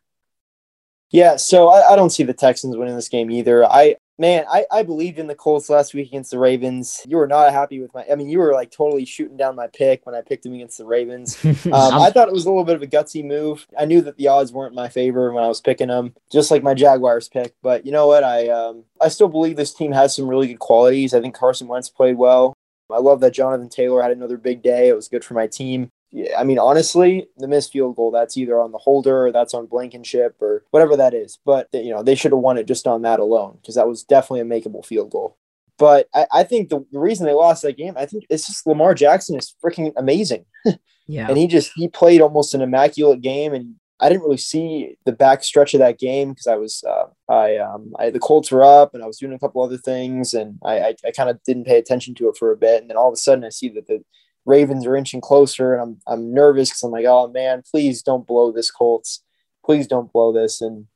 Yeah, 1.12 1.36
so 1.38 1.70
I, 1.70 1.94
I, 1.94 1.96
don't 1.96 2.10
see 2.10 2.24
the 2.24 2.34
Texans 2.34 2.76
winning 2.76 2.96
this 2.96 3.08
game 3.08 3.32
either. 3.32 3.66
I 3.66 3.96
man, 4.18 4.46
I, 4.50 4.66
I 4.72 4.84
believed 4.84 5.20
in 5.20 5.28
the 5.28 5.36
Colts 5.36 5.70
last 5.70 5.94
week 5.94 6.08
against 6.08 6.32
the 6.32 6.40
Ravens. 6.40 7.02
You 7.08 7.18
were 7.18 7.28
not 7.28 7.52
happy 7.52 7.80
with 7.80 7.94
my 7.94 8.06
I 8.12 8.16
mean, 8.16 8.30
you 8.30 8.40
were 8.40 8.54
like 8.54 8.72
totally 8.72 9.06
shooting 9.06 9.38
down 9.38 9.56
my 9.56 9.68
pick 9.68 10.06
when 10.06 10.16
I 10.16 10.22
picked 10.22 10.44
them 10.44 10.54
against 10.54 10.78
the 10.78 10.86
Ravens. 10.86 11.38
Um, 11.68 11.96
I 11.96 12.12
thought 12.12 12.28
it 12.28 12.34
was 12.34 12.46
a 12.46 12.50
little 12.50 12.64
bit 12.64 12.76
of 12.76 12.82
a 12.82 12.88
gutsy 12.88 13.26
move. 13.26 13.68
I 13.78 13.86
knew 13.86 14.02
that 14.02 14.16
the 14.16 14.28
odds 14.28 14.54
weren't 14.54 14.74
my 14.74 14.88
favor 14.88 15.32
when 15.34 15.44
I 15.44 15.48
was 15.48 15.60
picking 15.60 15.90
them, 15.90 16.14
just 16.32 16.50
like 16.50 16.64
my 16.64 16.74
Jaguars 16.74 17.28
pick. 17.28 17.56
But 17.62 17.86
you 17.86 17.92
know 17.92 18.08
what? 18.08 18.24
I 18.24 18.48
um 18.50 18.84
I 19.02 19.10
still 19.10 19.28
believe 19.28 19.58
this 19.58 19.74
team 19.74 19.92
has 19.92 20.16
some 20.16 20.28
really 20.28 20.48
good 20.48 20.60
qualities. 20.60 21.14
I 21.14 21.20
think 21.20 21.36
Carson 21.36 21.68
Wentz 21.68 21.90
played 21.90 22.18
well. 22.18 22.54
I 22.92 23.00
love 23.00 23.20
that 23.20 23.34
Jonathan 23.34 23.70
Taylor 23.70 24.02
had 24.02 24.12
another 24.12 24.38
big 24.38 24.62
day. 24.62 24.88
It 24.88 24.96
was 24.96 25.10
good 25.10 25.26
for 25.26 25.34
my 25.34 25.48
team 25.48 25.90
yeah, 26.12 26.40
I 26.40 26.44
mean, 26.44 26.60
honestly, 26.60 27.28
the 27.38 27.48
missed 27.48 27.74
field 27.74 27.96
goal, 27.96 28.12
that's 28.12 28.38
either 28.38 28.60
on 28.60 28.72
the 28.72 28.78
holder 28.78 29.28
or 29.28 29.32
that's 29.32 29.54
on 29.54 29.66
Blankenship 29.66 30.42
or 30.42 30.64
whatever 30.72 30.96
that 30.96 31.14
is. 31.14 31.38
But, 31.46 31.68
you 31.74 31.90
know, 31.90 32.04
they 32.04 32.16
should 32.16 32.32
have 32.32 32.40
won 32.40 32.58
it 32.58 32.68
just 32.68 32.88
on 32.88 33.02
that 33.02 33.20
alone 33.20 33.58
because 33.62 33.76
that 33.76 33.88
was 33.88 34.04
definitely 34.04 34.42
a 34.42 34.46
makeable 34.46 34.86
field 34.86 35.12
goal. 35.12 35.38
But 35.78 36.08
I, 36.14 36.26
I 36.32 36.44
think 36.44 36.70
the, 36.70 36.86
the 36.92 37.00
reason 37.00 37.26
they 37.26 37.34
lost 37.34 37.62
that 37.64 37.78
game, 37.78 37.94
I 37.98 38.06
think 38.06 38.26
it's 38.30 38.48
just 38.48 38.66
Lamar 38.66 38.94
Jackson 38.94 39.38
is 39.38 39.54
freaking 39.64 39.92
amazing. 39.98 40.46
Yeah. 41.10 41.28
and 41.30 41.38
he 41.38 41.48
just 41.48 41.72
he 41.76 41.88
played 41.88 42.20
almost 42.20 42.54
an 42.54 42.62
immaculate 42.62 43.22
game 43.22 43.54
and 43.54 43.76
I 44.00 44.10
didn't 44.10 44.24
really 44.24 44.38
see 44.38 44.98
the 45.06 45.14
back 45.14 45.44
stretch 45.44 45.74
of 45.74 45.80
that 45.80 46.00
game 46.00 46.30
because 46.30 46.48
I 46.48 46.56
was 46.58 46.84
uh, 46.84 47.06
I 47.32 47.56
um 47.58 47.94
I 47.98 48.10
the 48.10 48.20
Colts 48.20 48.52
were 48.52 48.64
up 48.64 48.94
and 48.94 49.02
I 49.02 49.08
was 49.08 49.18
doing 49.18 49.34
a 49.34 49.40
couple 49.40 49.64
other 49.64 49.78
things 49.78 50.34
and 50.34 50.60
I 50.64 50.80
I, 50.80 50.96
I 51.06 51.12
kind 51.12 51.30
of 51.30 51.42
didn't 51.44 51.64
pay 51.64 51.78
attention 51.78 52.14
to 52.16 52.28
it 52.28 52.36
for 52.38 52.52
a 52.52 52.58
bit 52.58 52.82
and 52.82 52.90
then 52.90 52.98
all 52.98 53.08
of 53.08 53.14
a 53.14 53.18
sudden 53.18 53.46
I 53.46 53.50
see 53.50 53.70
that 53.70 53.88
the 53.88 54.04
Ravens 54.48 54.88
are 54.88 54.96
inching 54.96 55.22
closer 55.22 55.74
and 55.74 55.82
I'm 55.82 56.00
I'm 56.08 56.34
nervous 56.34 56.70
because 56.70 56.82
I'm 56.84 56.92
like 56.92 57.06
oh 57.06 57.28
man 57.28 57.62
please 57.70 58.02
don't 58.02 58.26
blow 58.26 58.52
this 58.52 58.72
Colts. 58.72 59.24
Please 59.64 59.86
don't 59.86 60.12
blow 60.12 60.32
this. 60.32 60.62
And 60.62 60.88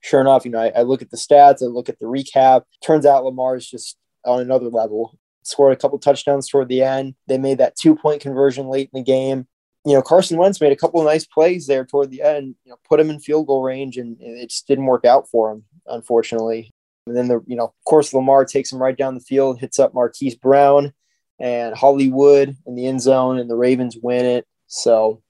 sure 0.00 0.20
enough 0.20 0.44
you 0.44 0.50
know 0.50 0.60
I, 0.60 0.72
I 0.76 0.82
look 0.82 1.00
at 1.00 1.10
the 1.10 1.16
stats 1.16 1.62
I 1.62 1.66
look 1.66 1.88
at 1.88 1.98
the 2.00 2.06
recap. 2.06 2.64
Turns 2.84 3.06
out 3.06 3.24
Lamar's 3.24 3.66
just 3.66 3.96
on 4.26 4.40
another 4.40 4.68
level. 4.68 5.16
Scored 5.44 5.72
a 5.72 5.76
couple 5.76 5.98
touchdowns 5.98 6.48
toward 6.48 6.68
the 6.68 6.82
end. 6.82 7.14
They 7.28 7.38
made 7.38 7.58
that 7.58 7.76
two 7.76 7.96
point 7.96 8.20
conversion 8.20 8.66
late 8.66 8.90
in 8.92 9.00
the 9.00 9.04
game. 9.04 9.46
You 9.84 9.94
know, 9.94 10.02
Carson 10.02 10.38
Wentz 10.38 10.60
made 10.60 10.72
a 10.72 10.76
couple 10.76 11.00
of 11.00 11.06
nice 11.06 11.26
plays 11.26 11.66
there 11.66 11.84
toward 11.84 12.10
the 12.10 12.22
end, 12.22 12.54
you 12.64 12.70
know, 12.70 12.76
put 12.88 13.00
him 13.00 13.10
in 13.10 13.18
field 13.18 13.48
goal 13.48 13.62
range 13.62 13.96
and 13.96 14.16
it 14.20 14.50
just 14.50 14.68
didn't 14.68 14.86
work 14.86 15.04
out 15.04 15.28
for 15.28 15.50
him, 15.50 15.64
unfortunately. 15.86 16.70
And 17.08 17.16
then 17.16 17.26
the, 17.26 17.42
you 17.48 17.56
know, 17.56 17.64
of 17.64 17.84
course, 17.84 18.14
Lamar 18.14 18.44
takes 18.44 18.72
him 18.72 18.80
right 18.80 18.96
down 18.96 19.14
the 19.14 19.20
field, 19.20 19.58
hits 19.58 19.80
up 19.80 19.92
Marquise 19.92 20.36
Brown 20.36 20.92
and 21.42 21.74
Hollywood 21.74 22.56
in 22.66 22.76
the 22.76 22.86
end 22.86 23.02
zone, 23.02 23.38
and 23.38 23.50
the 23.50 23.56
Ravens 23.56 23.98
win 24.00 24.24
it. 24.24 24.46
So 24.68 25.22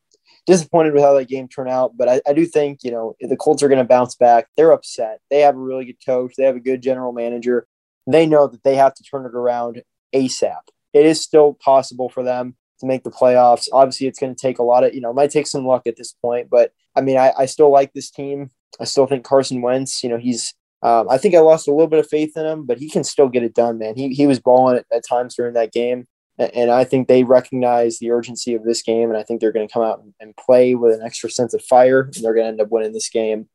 disappointed 0.46 0.92
with 0.92 1.02
how 1.02 1.14
that 1.14 1.28
game 1.28 1.48
turned 1.48 1.70
out, 1.70 1.96
but 1.96 2.08
I, 2.08 2.20
I 2.26 2.32
do 2.32 2.44
think, 2.44 2.80
you 2.82 2.90
know, 2.90 3.14
the 3.20 3.36
Colts 3.36 3.62
are 3.62 3.68
going 3.68 3.78
to 3.78 3.84
bounce 3.84 4.14
back. 4.16 4.46
They're 4.56 4.72
upset. 4.72 5.20
They 5.30 5.40
have 5.40 5.54
a 5.54 5.58
really 5.58 5.84
good 5.84 6.04
coach, 6.04 6.34
they 6.36 6.44
have 6.44 6.56
a 6.56 6.60
good 6.60 6.82
general 6.82 7.12
manager. 7.12 7.66
They 8.06 8.26
know 8.26 8.48
that 8.48 8.64
they 8.64 8.74
have 8.74 8.94
to 8.94 9.04
turn 9.04 9.24
it 9.24 9.34
around 9.34 9.82
ASAP. 10.14 10.60
It 10.92 11.06
is 11.06 11.20
still 11.20 11.54
possible 11.54 12.08
for 12.08 12.24
them 12.24 12.56
to 12.80 12.86
make 12.86 13.04
the 13.04 13.10
playoffs. 13.10 13.68
Obviously, 13.72 14.08
it's 14.08 14.18
going 14.18 14.34
to 14.34 14.40
take 14.40 14.58
a 14.58 14.64
lot 14.64 14.82
of, 14.84 14.92
you 14.94 15.00
know, 15.00 15.10
it 15.10 15.14
might 15.14 15.30
take 15.30 15.46
some 15.46 15.64
luck 15.64 15.86
at 15.86 15.96
this 15.96 16.12
point, 16.12 16.50
but 16.50 16.72
I 16.96 17.00
mean, 17.00 17.16
I, 17.16 17.32
I 17.38 17.46
still 17.46 17.70
like 17.70 17.92
this 17.92 18.10
team. 18.10 18.50
I 18.80 18.84
still 18.84 19.06
think 19.06 19.24
Carson 19.24 19.62
Wentz, 19.62 20.02
you 20.02 20.10
know, 20.10 20.18
he's, 20.18 20.54
um, 20.83 21.09
I 21.09 21.18
think 21.18 21.35
I 21.35 21.41
lost 21.41 21.68
a 21.68 21.70
little 21.70 21.87
bit 21.87 22.01
of 22.01 22.09
faith 22.09 22.37
in 22.37 22.45
him, 22.45 22.66
but 22.66 22.78
he 22.78 22.91
can 22.91 23.05
still 23.05 23.28
get 23.28 23.43
it 23.43 23.55
done, 23.55 23.78
man. 23.78 23.97
He, 23.97 24.09
he 24.11 24.26
was 24.26 24.41
balling 24.41 24.78
at, 24.78 24.87
at 24.93 25.07
times 25.07 25.35
during 25.35 25.55
that 25.55 25.72
game. 25.72 26.07
And 26.39 26.70
I 26.70 26.85
think 26.85 27.07
they 27.07 27.24
recognize 27.24 27.99
the 27.99 28.11
urgency 28.11 28.55
of 28.55 28.64
this 28.64 28.83
game. 28.83 29.11
And 29.11 29.16
I 29.16 29.22
think 29.22 29.41
they're 29.41 29.53
going 29.53 29.68
to 29.68 29.72
come 29.72 29.83
out 29.83 30.03
and 30.18 30.37
play 30.37 30.74
with 30.74 30.95
an 30.95 31.07
extra 31.07 31.30
sense 31.30 31.55
of 31.55 31.62
fire. 31.62 32.01
And 32.03 32.24
they're 32.24 32.35
going 32.35 32.45
to 32.45 32.49
end 32.49 32.61
up 32.61 32.70
winning 32.70 32.93
this 32.93 33.11
game. 33.11 33.49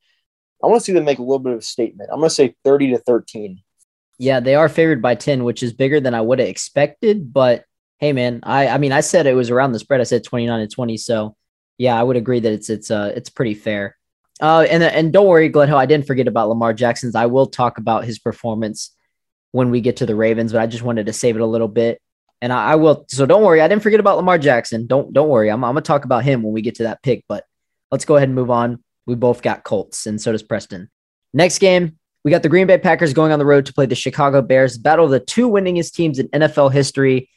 I 0.64 0.68
want 0.68 0.80
to 0.80 0.86
see 0.86 0.94
them 0.94 1.04
make 1.04 1.20
a 1.20 1.24
little 1.24 1.40
bit 1.40 1.54
of 1.54 1.60
a 1.60 1.64
statement. 1.64 2.10
I'm 2.12 2.20
going 2.20 2.30
to 2.30 2.36
say 2.36 2.56
30 2.64 2.92
to 2.92 3.00
13. 3.00 3.62
Yeah, 4.20 4.40
they 4.40 4.56
are 4.56 4.70
favored 4.70 5.02
by 5.02 5.16
10, 5.16 5.44
which 5.44 5.64
is 5.64 5.74
bigger 5.74 6.00
than 6.00 6.14
I 6.14 6.22
would 6.22 6.40
have 6.40 6.48
expected. 6.48 7.34
But 7.34 7.66
hey 8.00 8.14
man, 8.14 8.40
I 8.44 8.68
I 8.68 8.78
mean 8.78 8.92
I 8.92 9.02
said 9.02 9.28
it 9.28 9.34
was 9.34 9.50
around 9.50 9.72
the 9.72 9.80
spread. 9.80 10.02
I 10.02 10.06
said 10.06 10.24
29 10.24 10.60
to 10.60 10.68
20. 10.68 10.98
So 10.98 11.36
yeah, 11.78 12.00
I 12.00 12.04
would 12.04 12.16
agree 12.16 12.40
that 12.40 12.52
it's 12.52 12.70
it's 12.70 12.92
uh 12.92 13.12
it's 13.16 13.30
pretty 13.30 13.54
fair. 13.54 13.97
Uh 14.40 14.66
and 14.70 14.84
and 14.84 15.12
don't 15.12 15.28
worry, 15.28 15.50
Gledhill, 15.50 15.76
I 15.76 15.86
didn't 15.86 16.08
forget 16.08 16.28
about 16.28 16.50
Lamar 16.50 16.74
Jackson's. 16.74 17.16
I 17.16 17.26
will 17.26 17.48
talk 17.48 17.78
about 17.78 18.06
his 18.06 18.20
performance 18.20 18.96
when 19.52 19.72
we 19.72 19.82
get 19.82 19.98
to 19.98 20.06
the 20.06 20.16
Ravens, 20.16 20.52
but 20.52 20.62
I 20.62 20.68
just 20.68 20.84
wanted 20.84 21.08
to 21.08 21.14
save 21.14 21.36
it 21.36 21.42
a 21.42 21.46
little 21.46 21.68
bit. 21.68 22.02
And 22.42 22.54
I, 22.54 22.72
I 22.72 22.76
will 22.76 23.06
so 23.10 23.26
don't 23.26 23.44
worry, 23.44 23.62
I 23.62 23.68
didn't 23.68 23.84
forget 23.84 24.00
about 24.00 24.18
Lamar 24.18 24.38
Jackson. 24.38 24.88
Don't 24.88 25.12
don't 25.14 25.30
worry. 25.30 25.50
I'm 25.50 25.64
I'm 25.64 25.72
gonna 25.72 25.82
talk 25.82 26.06
about 26.06 26.24
him 26.24 26.44
when 26.44 26.54
we 26.54 26.62
get 26.62 26.76
to 26.76 26.84
that 26.84 27.02
pick, 27.02 27.24
but 27.28 27.46
let's 27.92 28.06
go 28.06 28.16
ahead 28.16 28.30
and 28.30 28.36
move 28.36 28.52
on. 28.52 28.84
We 29.06 29.16
both 29.16 29.42
got 29.42 29.64
Colts, 29.64 30.06
and 30.06 30.22
so 30.22 30.32
does 30.32 30.44
Preston. 30.44 30.90
Next 31.34 31.60
game, 31.60 31.98
we 32.24 32.32
got 32.32 32.44
the 32.44 32.50
Green 32.50 32.68
Bay 32.68 32.78
Packers 32.78 33.14
going 33.14 33.32
on 33.32 33.40
the 33.40 33.46
road 33.46 33.66
to 33.66 33.74
play 33.74 33.86
the 33.86 33.96
Chicago 33.96 34.42
Bears, 34.42 34.78
battle 34.78 35.06
of 35.06 35.12
the 35.12 35.20
two 35.20 35.50
winningest 35.50 35.94
teams 35.94 36.20
in 36.20 36.28
NFL 36.30 36.74
history 36.74 37.30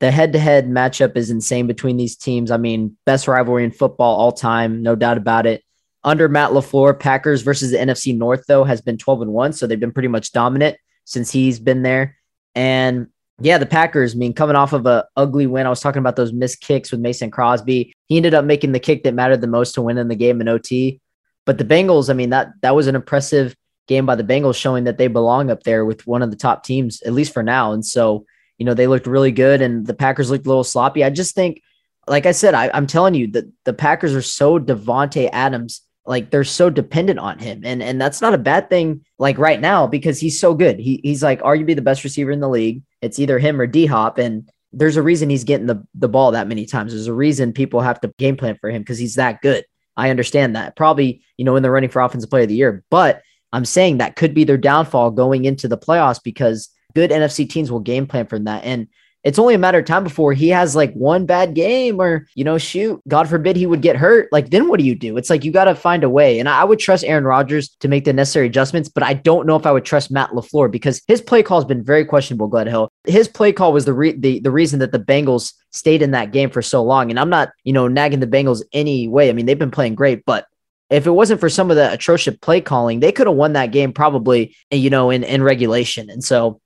the 0.00 0.10
head 0.10 0.32
to 0.32 0.38
head 0.38 0.68
matchup 0.68 1.16
is 1.16 1.30
insane 1.30 1.66
between 1.66 1.96
these 1.96 2.16
teams. 2.16 2.50
I 2.50 2.56
mean, 2.56 2.96
best 3.04 3.26
rivalry 3.26 3.64
in 3.64 3.72
football 3.72 4.16
all 4.16 4.32
time, 4.32 4.82
no 4.82 4.94
doubt 4.94 5.18
about 5.18 5.46
it. 5.46 5.62
Under 6.04 6.28
Matt 6.28 6.50
LaFleur, 6.50 6.98
Packers 6.98 7.42
versus 7.42 7.72
the 7.72 7.78
NFC 7.78 8.16
North, 8.16 8.44
though, 8.46 8.64
has 8.64 8.80
been 8.80 8.98
12 8.98 9.22
and 9.22 9.32
1. 9.32 9.52
So 9.52 9.66
they've 9.66 9.80
been 9.80 9.92
pretty 9.92 10.08
much 10.08 10.32
dominant 10.32 10.76
since 11.04 11.30
he's 11.30 11.58
been 11.58 11.82
there. 11.82 12.16
And 12.54 13.08
yeah, 13.40 13.58
the 13.58 13.66
Packers, 13.66 14.14
I 14.14 14.18
mean, 14.18 14.32
coming 14.32 14.56
off 14.56 14.72
of 14.72 14.86
a 14.86 15.06
ugly 15.16 15.46
win, 15.46 15.66
I 15.66 15.70
was 15.70 15.80
talking 15.80 16.00
about 16.00 16.16
those 16.16 16.32
missed 16.32 16.60
kicks 16.60 16.90
with 16.90 17.00
Mason 17.00 17.30
Crosby. 17.30 17.92
He 18.06 18.16
ended 18.16 18.34
up 18.34 18.44
making 18.44 18.72
the 18.72 18.80
kick 18.80 19.04
that 19.04 19.14
mattered 19.14 19.40
the 19.40 19.46
most 19.46 19.72
to 19.72 19.82
win 19.82 19.98
in 19.98 20.08
the 20.08 20.16
game 20.16 20.40
in 20.40 20.48
OT. 20.48 21.00
But 21.44 21.58
the 21.58 21.64
Bengals, 21.64 22.10
I 22.10 22.14
mean, 22.14 22.30
that 22.30 22.48
that 22.62 22.74
was 22.74 22.86
an 22.88 22.94
impressive 22.94 23.54
game 23.86 24.06
by 24.06 24.16
the 24.16 24.24
Bengals, 24.24 24.56
showing 24.56 24.84
that 24.84 24.98
they 24.98 25.06
belong 25.06 25.50
up 25.50 25.62
there 25.62 25.84
with 25.84 26.06
one 26.06 26.22
of 26.22 26.30
the 26.30 26.36
top 26.36 26.64
teams, 26.64 27.00
at 27.02 27.12
least 27.12 27.32
for 27.32 27.42
now. 27.42 27.72
And 27.72 27.84
so 27.84 28.26
you 28.58 28.66
know, 28.66 28.74
they 28.74 28.88
looked 28.88 29.06
really 29.06 29.32
good 29.32 29.62
and 29.62 29.86
the 29.86 29.94
Packers 29.94 30.30
looked 30.30 30.44
a 30.44 30.48
little 30.48 30.64
sloppy. 30.64 31.04
I 31.04 31.10
just 31.10 31.34
think, 31.34 31.62
like 32.06 32.26
I 32.26 32.32
said, 32.32 32.54
I, 32.54 32.76
am 32.76 32.86
telling 32.86 33.14
you 33.14 33.28
that 33.28 33.44
the 33.64 33.72
Packers 33.72 34.14
are 34.14 34.22
so 34.22 34.58
Davante 34.58 35.30
Adams, 35.32 35.82
like 36.08 36.30
they're 36.30 36.42
so 36.42 36.70
dependent 36.70 37.18
on 37.18 37.38
him. 37.38 37.60
And 37.64 37.82
and 37.82 38.00
that's 38.00 38.20
not 38.20 38.34
a 38.34 38.38
bad 38.38 38.70
thing, 38.70 39.04
like 39.18 39.38
right 39.38 39.60
now, 39.60 39.86
because 39.86 40.18
he's 40.18 40.40
so 40.40 40.54
good. 40.54 40.80
He, 40.80 41.00
he's 41.04 41.22
like 41.22 41.40
arguably 41.42 41.76
the 41.76 41.82
best 41.82 42.02
receiver 42.02 42.30
in 42.30 42.40
the 42.40 42.48
league. 42.48 42.82
It's 43.02 43.18
either 43.18 43.38
him 43.38 43.60
or 43.60 43.66
D 43.66 43.86
Hop. 43.86 44.16
And 44.16 44.50
there's 44.72 44.96
a 44.96 45.02
reason 45.02 45.28
he's 45.28 45.44
getting 45.44 45.66
the, 45.66 45.86
the 45.94 46.08
ball 46.08 46.32
that 46.32 46.48
many 46.48 46.64
times. 46.64 46.92
There's 46.92 47.06
a 47.06 47.12
reason 47.12 47.52
people 47.52 47.80
have 47.80 48.00
to 48.00 48.12
game 48.18 48.36
plan 48.36 48.56
for 48.58 48.70
him 48.70 48.82
because 48.82 48.98
he's 48.98 49.16
that 49.16 49.42
good. 49.42 49.64
I 49.96 50.10
understand 50.10 50.56
that. 50.56 50.76
Probably, 50.76 51.22
you 51.36 51.44
know, 51.44 51.56
in 51.56 51.62
the 51.62 51.70
running 51.70 51.90
for 51.90 52.00
offensive 52.00 52.30
player 52.30 52.44
of 52.44 52.48
the 52.48 52.54
year. 52.54 52.84
But 52.90 53.22
I'm 53.52 53.66
saying 53.66 53.98
that 53.98 54.16
could 54.16 54.32
be 54.32 54.44
their 54.44 54.56
downfall 54.56 55.10
going 55.10 55.44
into 55.44 55.68
the 55.68 55.78
playoffs 55.78 56.22
because 56.22 56.70
good 56.94 57.10
NFC 57.10 57.48
teams 57.48 57.70
will 57.70 57.80
game 57.80 58.06
plan 58.06 58.26
from 58.26 58.44
that. 58.44 58.64
And 58.64 58.88
it's 59.28 59.38
only 59.38 59.52
a 59.52 59.58
matter 59.58 59.78
of 59.78 59.84
time 59.84 60.04
before 60.04 60.32
he 60.32 60.48
has 60.48 60.74
like 60.74 60.90
one 60.94 61.26
bad 61.26 61.52
game 61.52 62.00
or, 62.00 62.26
you 62.34 62.44
know, 62.44 62.56
shoot, 62.56 62.98
God 63.06 63.28
forbid 63.28 63.56
he 63.56 63.66
would 63.66 63.82
get 63.82 63.94
hurt. 63.94 64.32
Like, 64.32 64.48
then 64.48 64.68
what 64.68 64.80
do 64.80 64.86
you 64.86 64.94
do? 64.94 65.18
It's 65.18 65.28
like 65.28 65.44
you 65.44 65.52
got 65.52 65.64
to 65.64 65.74
find 65.74 66.02
a 66.02 66.08
way. 66.08 66.38
And 66.38 66.48
I 66.48 66.64
would 66.64 66.78
trust 66.78 67.04
Aaron 67.04 67.24
Rodgers 67.24 67.68
to 67.80 67.88
make 67.88 68.06
the 68.06 68.14
necessary 68.14 68.46
adjustments, 68.46 68.88
but 68.88 69.02
I 69.02 69.12
don't 69.12 69.46
know 69.46 69.54
if 69.54 69.66
I 69.66 69.70
would 69.72 69.84
trust 69.84 70.10
Matt 70.10 70.30
LaFleur 70.30 70.70
because 70.70 71.02
his 71.06 71.20
play 71.20 71.42
call 71.42 71.60
has 71.60 71.66
been 71.66 71.84
very 71.84 72.06
questionable, 72.06 72.48
Gledhill. 72.48 72.88
His 73.04 73.28
play 73.28 73.52
call 73.52 73.74
was 73.74 73.84
the, 73.84 73.92
re- 73.92 74.16
the, 74.18 74.40
the 74.40 74.50
reason 74.50 74.78
that 74.78 74.92
the 74.92 74.98
Bengals 74.98 75.52
stayed 75.72 76.00
in 76.00 76.12
that 76.12 76.32
game 76.32 76.48
for 76.48 76.62
so 76.62 76.82
long. 76.82 77.10
And 77.10 77.20
I'm 77.20 77.28
not, 77.28 77.50
you 77.64 77.74
know, 77.74 77.86
nagging 77.86 78.20
the 78.20 78.26
Bengals 78.26 78.62
any 78.72 79.08
way. 79.08 79.28
I 79.28 79.34
mean, 79.34 79.44
they've 79.44 79.58
been 79.58 79.70
playing 79.70 79.94
great, 79.94 80.24
but 80.24 80.46
if 80.88 81.06
it 81.06 81.10
wasn't 81.10 81.40
for 81.40 81.50
some 81.50 81.70
of 81.70 81.76
the 81.76 81.92
atrocious 81.92 82.34
play 82.38 82.62
calling, 82.62 83.00
they 83.00 83.12
could 83.12 83.26
have 83.26 83.36
won 83.36 83.52
that 83.52 83.72
game 83.72 83.92
probably, 83.92 84.56
you 84.70 84.88
know, 84.88 85.10
in, 85.10 85.22
in 85.22 85.42
regulation. 85.42 86.08
And 86.08 86.24
so 86.24 86.62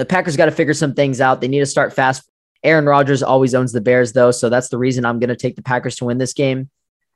the 0.00 0.06
Packers 0.06 0.36
got 0.36 0.46
to 0.46 0.50
figure 0.50 0.74
some 0.74 0.94
things 0.94 1.20
out. 1.20 1.40
They 1.40 1.48
need 1.48 1.60
to 1.60 1.66
start 1.66 1.92
fast. 1.92 2.28
Aaron 2.62 2.86
Rodgers 2.86 3.22
always 3.22 3.54
owns 3.54 3.72
the 3.72 3.80
Bears, 3.80 4.12
though, 4.12 4.30
so 4.30 4.48
that's 4.48 4.70
the 4.70 4.78
reason 4.78 5.04
I'm 5.04 5.18
going 5.18 5.28
to 5.28 5.36
take 5.36 5.56
the 5.56 5.62
Packers 5.62 5.96
to 5.96 6.06
win 6.06 6.18
this 6.18 6.32
game. 6.32 6.70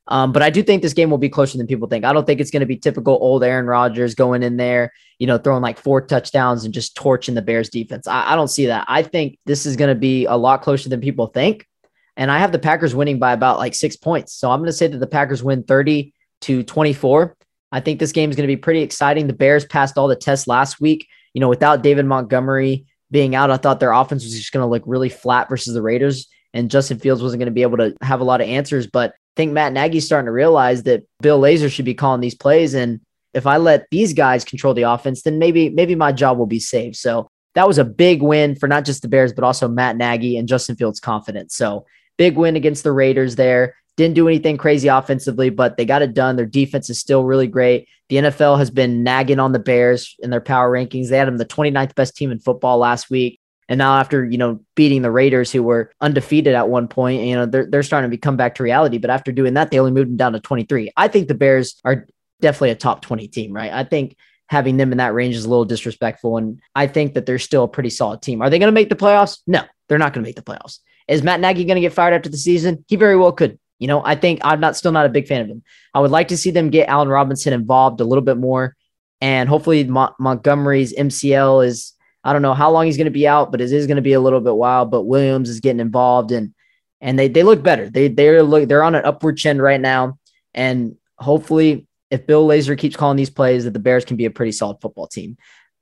Um, 0.08 0.32
but 0.32 0.42
I 0.42 0.50
do 0.50 0.62
think 0.62 0.82
this 0.82 0.94
game 0.94 1.10
will 1.10 1.18
be 1.18 1.28
closer 1.28 1.58
than 1.58 1.66
people 1.66 1.86
think. 1.86 2.04
I 2.04 2.12
don't 2.12 2.26
think 2.26 2.40
it's 2.40 2.50
going 2.50 2.60
to 2.60 2.66
be 2.66 2.76
typical 2.76 3.18
old 3.20 3.44
Aaron 3.44 3.66
Rodgers 3.66 4.14
going 4.14 4.42
in 4.42 4.56
there, 4.56 4.92
you 5.18 5.26
know, 5.26 5.36
throwing 5.36 5.62
like 5.62 5.78
four 5.78 6.00
touchdowns 6.00 6.64
and 6.64 6.72
just 6.72 6.94
torching 6.94 7.34
the 7.34 7.42
Bears 7.42 7.68
defense. 7.68 8.06
I, 8.06 8.32
I 8.32 8.36
don't 8.36 8.48
see 8.48 8.66
that. 8.66 8.86
I 8.88 9.02
think 9.02 9.38
this 9.44 9.66
is 9.66 9.76
going 9.76 9.88
to 9.88 9.94
be 9.94 10.24
a 10.24 10.34
lot 10.34 10.62
closer 10.62 10.88
than 10.88 11.00
people 11.00 11.26
think. 11.26 11.66
And 12.16 12.30
I 12.30 12.38
have 12.38 12.52
the 12.52 12.58
Packers 12.58 12.94
winning 12.94 13.18
by 13.18 13.32
about 13.32 13.58
like 13.58 13.74
six 13.74 13.96
points. 13.96 14.32
So 14.34 14.50
I'm 14.50 14.60
going 14.60 14.68
to 14.68 14.72
say 14.72 14.86
that 14.86 14.98
the 14.98 15.06
Packers 15.06 15.42
win 15.42 15.62
30 15.62 16.12
to 16.42 16.62
24. 16.62 17.36
I 17.70 17.80
think 17.80 18.00
this 18.00 18.12
game 18.12 18.30
is 18.30 18.36
going 18.36 18.48
to 18.48 18.52
be 18.52 18.56
pretty 18.56 18.80
exciting. 18.80 19.26
The 19.26 19.34
Bears 19.34 19.66
passed 19.66 19.98
all 19.98 20.08
the 20.08 20.16
tests 20.16 20.48
last 20.48 20.80
week 20.80 21.06
you 21.38 21.40
know, 21.40 21.48
without 21.48 21.84
David 21.84 22.04
Montgomery 22.04 22.86
being 23.12 23.36
out, 23.36 23.48
I 23.48 23.58
thought 23.58 23.78
their 23.78 23.92
offense 23.92 24.24
was 24.24 24.34
just 24.34 24.50
going 24.50 24.64
to 24.64 24.68
look 24.68 24.82
really 24.86 25.08
flat 25.08 25.48
versus 25.48 25.72
the 25.72 25.80
Raiders, 25.80 26.26
and 26.52 26.68
Justin 26.68 26.98
Fields 26.98 27.22
wasn't 27.22 27.38
going 27.38 27.46
to 27.46 27.52
be 27.52 27.62
able 27.62 27.76
to 27.76 27.94
have 28.02 28.20
a 28.20 28.24
lot 28.24 28.40
of 28.40 28.48
answers. 28.48 28.88
But 28.88 29.10
I 29.10 29.14
think 29.36 29.52
Matt 29.52 29.72
Nagy's 29.72 30.04
starting 30.04 30.26
to 30.26 30.32
realize 30.32 30.82
that 30.82 31.04
Bill 31.22 31.40
Lazor 31.40 31.70
should 31.70 31.84
be 31.84 31.94
calling 31.94 32.20
these 32.20 32.34
plays, 32.34 32.74
and 32.74 33.00
if 33.34 33.46
I 33.46 33.56
let 33.58 33.86
these 33.92 34.14
guys 34.14 34.44
control 34.44 34.74
the 34.74 34.82
offense, 34.82 35.22
then 35.22 35.38
maybe 35.38 35.70
maybe 35.70 35.94
my 35.94 36.10
job 36.10 36.38
will 36.38 36.46
be 36.46 36.58
saved. 36.58 36.96
So 36.96 37.28
that 37.54 37.68
was 37.68 37.78
a 37.78 37.84
big 37.84 38.20
win 38.20 38.56
for 38.56 38.66
not 38.66 38.84
just 38.84 39.02
the 39.02 39.08
Bears, 39.08 39.32
but 39.32 39.44
also 39.44 39.68
Matt 39.68 39.96
Nagy 39.96 40.36
and 40.38 40.48
Justin 40.48 40.74
Fields' 40.74 40.98
confidence. 40.98 41.54
So 41.54 41.86
big 42.16 42.36
win 42.36 42.56
against 42.56 42.82
the 42.82 42.90
Raiders 42.90 43.36
there. 43.36 43.76
Didn't 43.98 44.14
do 44.14 44.28
anything 44.28 44.56
crazy 44.56 44.86
offensively, 44.86 45.50
but 45.50 45.76
they 45.76 45.84
got 45.84 46.02
it 46.02 46.14
done. 46.14 46.36
Their 46.36 46.46
defense 46.46 46.88
is 46.88 47.00
still 47.00 47.24
really 47.24 47.48
great. 47.48 47.88
The 48.10 48.16
NFL 48.16 48.56
has 48.58 48.70
been 48.70 49.02
nagging 49.02 49.40
on 49.40 49.50
the 49.50 49.58
Bears 49.58 50.14
in 50.20 50.30
their 50.30 50.40
power 50.40 50.70
rankings. 50.70 51.08
They 51.08 51.18
had 51.18 51.26
them 51.26 51.36
the 51.36 51.44
29th 51.44 51.96
best 51.96 52.16
team 52.16 52.30
in 52.30 52.38
football 52.38 52.78
last 52.78 53.10
week. 53.10 53.40
And 53.68 53.78
now 53.78 53.98
after, 53.98 54.24
you 54.24 54.38
know, 54.38 54.60
beating 54.76 55.02
the 55.02 55.10
Raiders 55.10 55.50
who 55.50 55.64
were 55.64 55.90
undefeated 56.00 56.54
at 56.54 56.68
one 56.68 56.86
point, 56.86 57.24
you 57.24 57.34
know, 57.34 57.44
they're, 57.44 57.66
they're 57.68 57.82
starting 57.82 58.12
to 58.12 58.16
come 58.16 58.36
back 58.36 58.54
to 58.54 58.62
reality. 58.62 58.98
But 58.98 59.10
after 59.10 59.32
doing 59.32 59.54
that, 59.54 59.72
they 59.72 59.80
only 59.80 59.90
moved 59.90 60.10
them 60.10 60.16
down 60.16 60.32
to 60.34 60.40
23. 60.40 60.92
I 60.96 61.08
think 61.08 61.26
the 61.26 61.34
Bears 61.34 61.74
are 61.84 62.06
definitely 62.40 62.70
a 62.70 62.76
top 62.76 63.02
20 63.02 63.26
team, 63.26 63.52
right? 63.52 63.72
I 63.72 63.82
think 63.82 64.16
having 64.46 64.76
them 64.76 64.92
in 64.92 64.98
that 64.98 65.12
range 65.12 65.34
is 65.34 65.44
a 65.44 65.50
little 65.50 65.64
disrespectful. 65.64 66.36
And 66.36 66.60
I 66.76 66.86
think 66.86 67.14
that 67.14 67.26
they're 67.26 67.40
still 67.40 67.64
a 67.64 67.68
pretty 67.68 67.90
solid 67.90 68.22
team. 68.22 68.42
Are 68.42 68.48
they 68.48 68.60
going 68.60 68.68
to 68.68 68.72
make 68.72 68.90
the 68.90 68.94
playoffs? 68.94 69.40
No, 69.46 69.64
they're 69.88 69.98
not 69.98 70.12
going 70.12 70.24
to 70.24 70.28
make 70.28 70.36
the 70.36 70.42
playoffs. 70.42 70.78
Is 71.08 71.22
Matt 71.22 71.40
Nagy 71.40 71.64
going 71.64 71.76
to 71.76 71.80
get 71.80 71.92
fired 71.92 72.14
after 72.14 72.28
the 72.28 72.36
season? 72.36 72.84
He 72.86 72.94
very 72.94 73.16
well 73.16 73.32
could. 73.32 73.58
You 73.78 73.86
know, 73.88 74.02
I 74.04 74.14
think 74.14 74.40
I'm 74.42 74.60
not 74.60 74.76
still 74.76 74.92
not 74.92 75.06
a 75.06 75.10
big 75.10 75.26
fan 75.26 75.40
of 75.40 75.48
him. 75.48 75.62
I 75.94 76.00
would 76.00 76.10
like 76.10 76.28
to 76.28 76.36
see 76.36 76.50
them 76.50 76.70
get 76.70 76.88
Allen 76.88 77.08
Robinson 77.08 77.52
involved 77.52 78.00
a 78.00 78.04
little 78.04 78.22
bit 78.22 78.36
more, 78.36 78.76
and 79.20 79.48
hopefully 79.48 79.84
Mo- 79.84 80.14
Montgomery's 80.18 80.94
MCL 80.94 81.66
is 81.66 81.92
I 82.24 82.32
don't 82.32 82.42
know 82.42 82.54
how 82.54 82.70
long 82.70 82.86
he's 82.86 82.96
going 82.96 83.06
to 83.06 83.10
be 83.10 83.28
out, 83.28 83.50
but 83.50 83.60
it 83.60 83.72
is 83.72 83.86
going 83.86 83.96
to 83.96 84.02
be 84.02 84.12
a 84.12 84.20
little 84.20 84.40
bit 84.40 84.56
while. 84.56 84.84
But 84.84 85.04
Williams 85.04 85.48
is 85.48 85.60
getting 85.60 85.80
involved 85.80 86.32
and 86.32 86.54
and 87.00 87.18
they 87.18 87.28
they 87.28 87.42
look 87.42 87.62
better. 87.62 87.88
They 87.88 88.08
they're 88.08 88.42
look 88.42 88.68
they're 88.68 88.82
on 88.82 88.94
an 88.94 89.04
upward 89.04 89.36
trend 89.36 89.62
right 89.62 89.80
now. 89.80 90.18
And 90.54 90.96
hopefully 91.18 91.86
if 92.10 92.26
Bill 92.26 92.46
Lazor 92.46 92.76
keeps 92.76 92.96
calling 92.96 93.16
these 93.16 93.30
plays, 93.30 93.64
that 93.64 93.72
the 93.72 93.78
Bears 93.78 94.04
can 94.04 94.16
be 94.16 94.24
a 94.24 94.30
pretty 94.30 94.52
solid 94.52 94.80
football 94.80 95.06
team. 95.06 95.36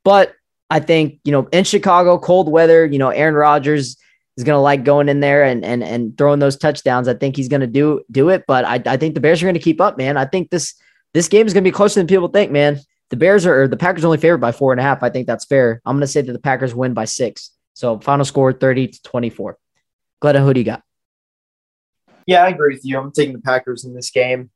But 0.05 0.35
I 0.71 0.81
think, 0.81 1.21
you 1.25 1.33
know, 1.33 1.49
in 1.53 1.65
Chicago, 1.65 2.19
cold 2.19 2.51
weather, 2.51 2.85
you 2.85 2.99
know, 2.99 3.11
Aaron 3.11 3.35
Rodgers 3.35 3.97
is 4.37 4.45
going 4.45 4.57
to 4.57 4.61
like 4.61 4.85
going 4.85 5.09
in 5.09 5.21
there 5.21 5.45
and 5.45 5.65
and 5.65 5.83
and 5.83 6.17
throwing 6.19 6.39
those 6.39 6.57
touchdowns. 6.57 7.09
I 7.09 7.15
think 7.15 7.37
he's 7.37 7.49
going 7.49 7.61
to 7.61 7.67
do 7.67 8.03
do 8.11 8.29
it, 8.29 8.45
but 8.47 8.65
I, 8.65 8.83
I 8.87 8.97
think 8.97 9.15
the 9.15 9.21
Bears 9.21 9.43
are 9.43 9.47
going 9.47 9.55
to 9.55 9.61
keep 9.61 9.81
up, 9.81 9.97
man. 9.97 10.17
I 10.17 10.25
think 10.25 10.51
this 10.51 10.75
this 11.15 11.29
game 11.29 11.47
is 11.47 11.53
going 11.53 11.65
to 11.65 11.71
be 11.71 11.75
closer 11.75 12.01
than 12.01 12.07
people 12.07 12.29
think, 12.29 12.51
man. 12.51 12.81
The 13.11 13.17
Bears 13.17 13.47
are 13.47 13.69
the 13.69 13.77
Packers 13.77 14.05
are 14.05 14.09
only 14.09 14.19
favored 14.19 14.39
by 14.39 14.53
four 14.53 14.73
and 14.73 14.81
a 14.81 14.85
half. 14.85 15.03
I 15.03 15.11
think 15.11 15.27
that's 15.27 15.45
fair. 15.45 15.81
I'm 15.85 15.97
going 15.97 16.01
to 16.03 16.07
say 16.07 16.21
that 16.21 16.33
the 16.33 16.39
Packers 16.39 16.75
win 16.75 16.93
by 16.93 17.05
six. 17.05 17.53
So 17.75 18.01
final 18.01 18.25
score 18.25 18.53
30 18.53 18.89
to 18.89 19.03
24. 19.03 19.59
Glenda, 20.23 20.43
who 20.43 20.55
do 20.55 20.61
you 20.61 20.65
got? 20.65 20.83
Yeah, 22.27 22.43
I 22.43 22.49
agree 22.49 22.75
with 22.75 22.85
you. 22.85 22.99
I'm 22.99 23.13
taking 23.13 23.35
the 23.35 23.43
Packers 23.43 23.85
in 23.85 23.95
this 23.95 24.11
game. 24.11 24.51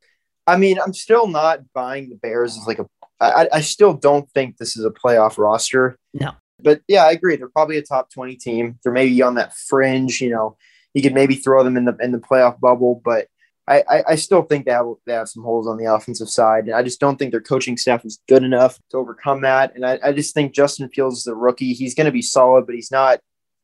I 0.45 0.57
mean, 0.57 0.79
I'm 0.79 0.93
still 0.93 1.27
not 1.27 1.59
buying 1.73 2.09
the 2.09 2.15
Bears 2.15 2.57
as 2.57 2.67
like 2.67 2.79
a. 2.79 2.85
I, 3.19 3.47
I 3.53 3.61
still 3.61 3.93
don't 3.93 4.29
think 4.31 4.57
this 4.57 4.75
is 4.75 4.83
a 4.83 4.89
playoff 4.89 5.37
roster. 5.37 5.97
No. 6.13 6.31
But 6.63 6.81
yeah, 6.87 7.05
I 7.05 7.11
agree. 7.11 7.35
They're 7.35 7.49
probably 7.49 7.77
a 7.77 7.81
top 7.81 8.11
20 8.11 8.35
team. 8.35 8.79
They're 8.83 8.93
maybe 8.93 9.21
on 9.21 9.35
that 9.35 9.55
fringe. 9.55 10.21
You 10.21 10.29
know, 10.29 10.57
you 10.93 11.01
could 11.01 11.13
maybe 11.13 11.35
throw 11.35 11.63
them 11.63 11.77
in 11.77 11.85
the 11.85 11.95
in 11.99 12.11
the 12.11 12.19
playoff 12.19 12.59
bubble, 12.59 13.01
but 13.03 13.27
I, 13.67 13.83
I, 13.89 14.03
I 14.09 14.15
still 14.15 14.41
think 14.41 14.65
they 14.65 14.71
have, 14.71 14.87
they 15.05 15.13
have 15.13 15.29
some 15.29 15.43
holes 15.43 15.67
on 15.67 15.77
the 15.77 15.85
offensive 15.85 16.29
side. 16.29 16.65
And 16.65 16.75
I 16.75 16.83
just 16.83 16.99
don't 16.99 17.17
think 17.17 17.31
their 17.31 17.41
coaching 17.41 17.77
staff 17.77 18.03
is 18.03 18.21
good 18.27 18.43
enough 18.43 18.79
to 18.89 18.97
overcome 18.97 19.41
that. 19.41 19.75
And 19.75 19.85
I, 19.85 19.99
I 20.03 20.11
just 20.11 20.33
think 20.33 20.53
Justin 20.53 20.89
Fields 20.89 21.19
is 21.19 21.27
a 21.27 21.35
rookie. 21.35 21.73
He's 21.73 21.95
going 21.95 22.05
to 22.05 22.11
be 22.11 22.21
solid, 22.21 22.65
but 22.65 22.75
he's 22.75 22.91
not. 22.91 23.19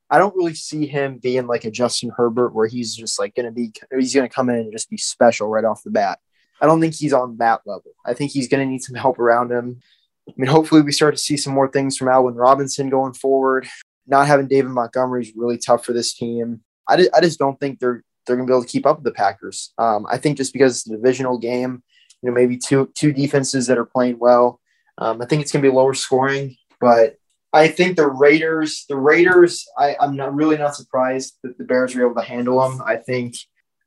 I 0.09 0.19
don't 0.19 0.35
really 0.35 0.53
see 0.53 0.85
him 0.85 1.17
being 1.17 1.47
like 1.47 1.65
a 1.65 1.71
Justin 1.71 2.11
Herbert 2.15 2.53
where 2.53 2.67
he's 2.67 2.95
just 2.95 3.19
like 3.19 3.35
going 3.35 3.47
to 3.47 3.51
be, 3.51 3.73
he's 3.91 4.15
going 4.15 4.27
to 4.27 4.33
come 4.33 4.49
in 4.49 4.55
and 4.55 4.71
just 4.71 4.89
be 4.89 4.97
special 4.97 5.49
right 5.49 5.65
off 5.65 5.83
the 5.83 5.91
bat. 5.91 6.19
I 6.61 6.65
don't 6.65 6.79
think 6.79 6.93
he's 6.93 7.11
on 7.11 7.37
that 7.37 7.61
level. 7.65 7.91
I 8.05 8.13
think 8.13 8.31
he's 8.31 8.47
going 8.47 8.65
to 8.65 8.71
need 8.71 8.83
some 8.83 8.95
help 8.95 9.19
around 9.19 9.51
him. 9.51 9.81
I 10.29 10.33
mean, 10.35 10.49
hopefully 10.49 10.81
we 10.81 10.91
start 10.91 11.15
to 11.15 11.21
see 11.21 11.37
some 11.37 11.53
more 11.53 11.69
things 11.69 11.97
from 11.97 12.09
Allen 12.09 12.35
Robinson 12.35 12.89
going 12.89 13.13
forward. 13.13 13.67
Not 14.05 14.27
having 14.27 14.47
David 14.47 14.71
Montgomery 14.71 15.23
is 15.23 15.33
really 15.35 15.57
tough 15.57 15.85
for 15.85 15.93
this 15.93 16.13
team. 16.13 16.61
I, 16.87 16.97
just, 16.97 17.09
I 17.13 17.21
just 17.21 17.39
don't 17.39 17.59
think 17.59 17.79
they're 17.79 18.03
they're 18.25 18.35
going 18.35 18.45
to 18.45 18.51
be 18.51 18.55
able 18.55 18.63
to 18.63 18.69
keep 18.69 18.85
up 18.85 18.97
with 18.97 19.05
the 19.05 19.11
Packers. 19.11 19.73
Um, 19.77 20.05
I 20.09 20.17
think 20.17 20.37
just 20.37 20.51
because 20.51 20.77
it's 20.77 20.87
a 20.87 20.97
divisional 20.97 21.37
game, 21.37 21.81
you 22.21 22.29
know, 22.29 22.35
maybe 22.35 22.57
two 22.57 22.91
two 22.93 23.13
defenses 23.13 23.67
that 23.67 23.77
are 23.77 23.85
playing 23.85 24.19
well. 24.19 24.59
Um, 24.97 25.21
I 25.21 25.25
think 25.25 25.41
it's 25.41 25.51
going 25.51 25.63
to 25.63 25.69
be 25.69 25.75
lower 25.75 25.93
scoring, 25.93 26.55
but 26.79 27.15
I 27.53 27.67
think 27.69 27.95
the 27.95 28.07
Raiders, 28.07 28.85
the 28.89 28.97
Raiders, 28.97 29.65
I, 29.77 29.95
I'm 29.99 30.15
not 30.15 30.35
really 30.35 30.57
not 30.57 30.75
surprised 30.75 31.37
that 31.43 31.57
the 31.57 31.63
Bears 31.63 31.95
were 31.95 32.05
able 32.05 32.21
to 32.21 32.27
handle 32.27 32.59
them. 32.61 32.81
I 32.85 32.97
think, 32.97 33.35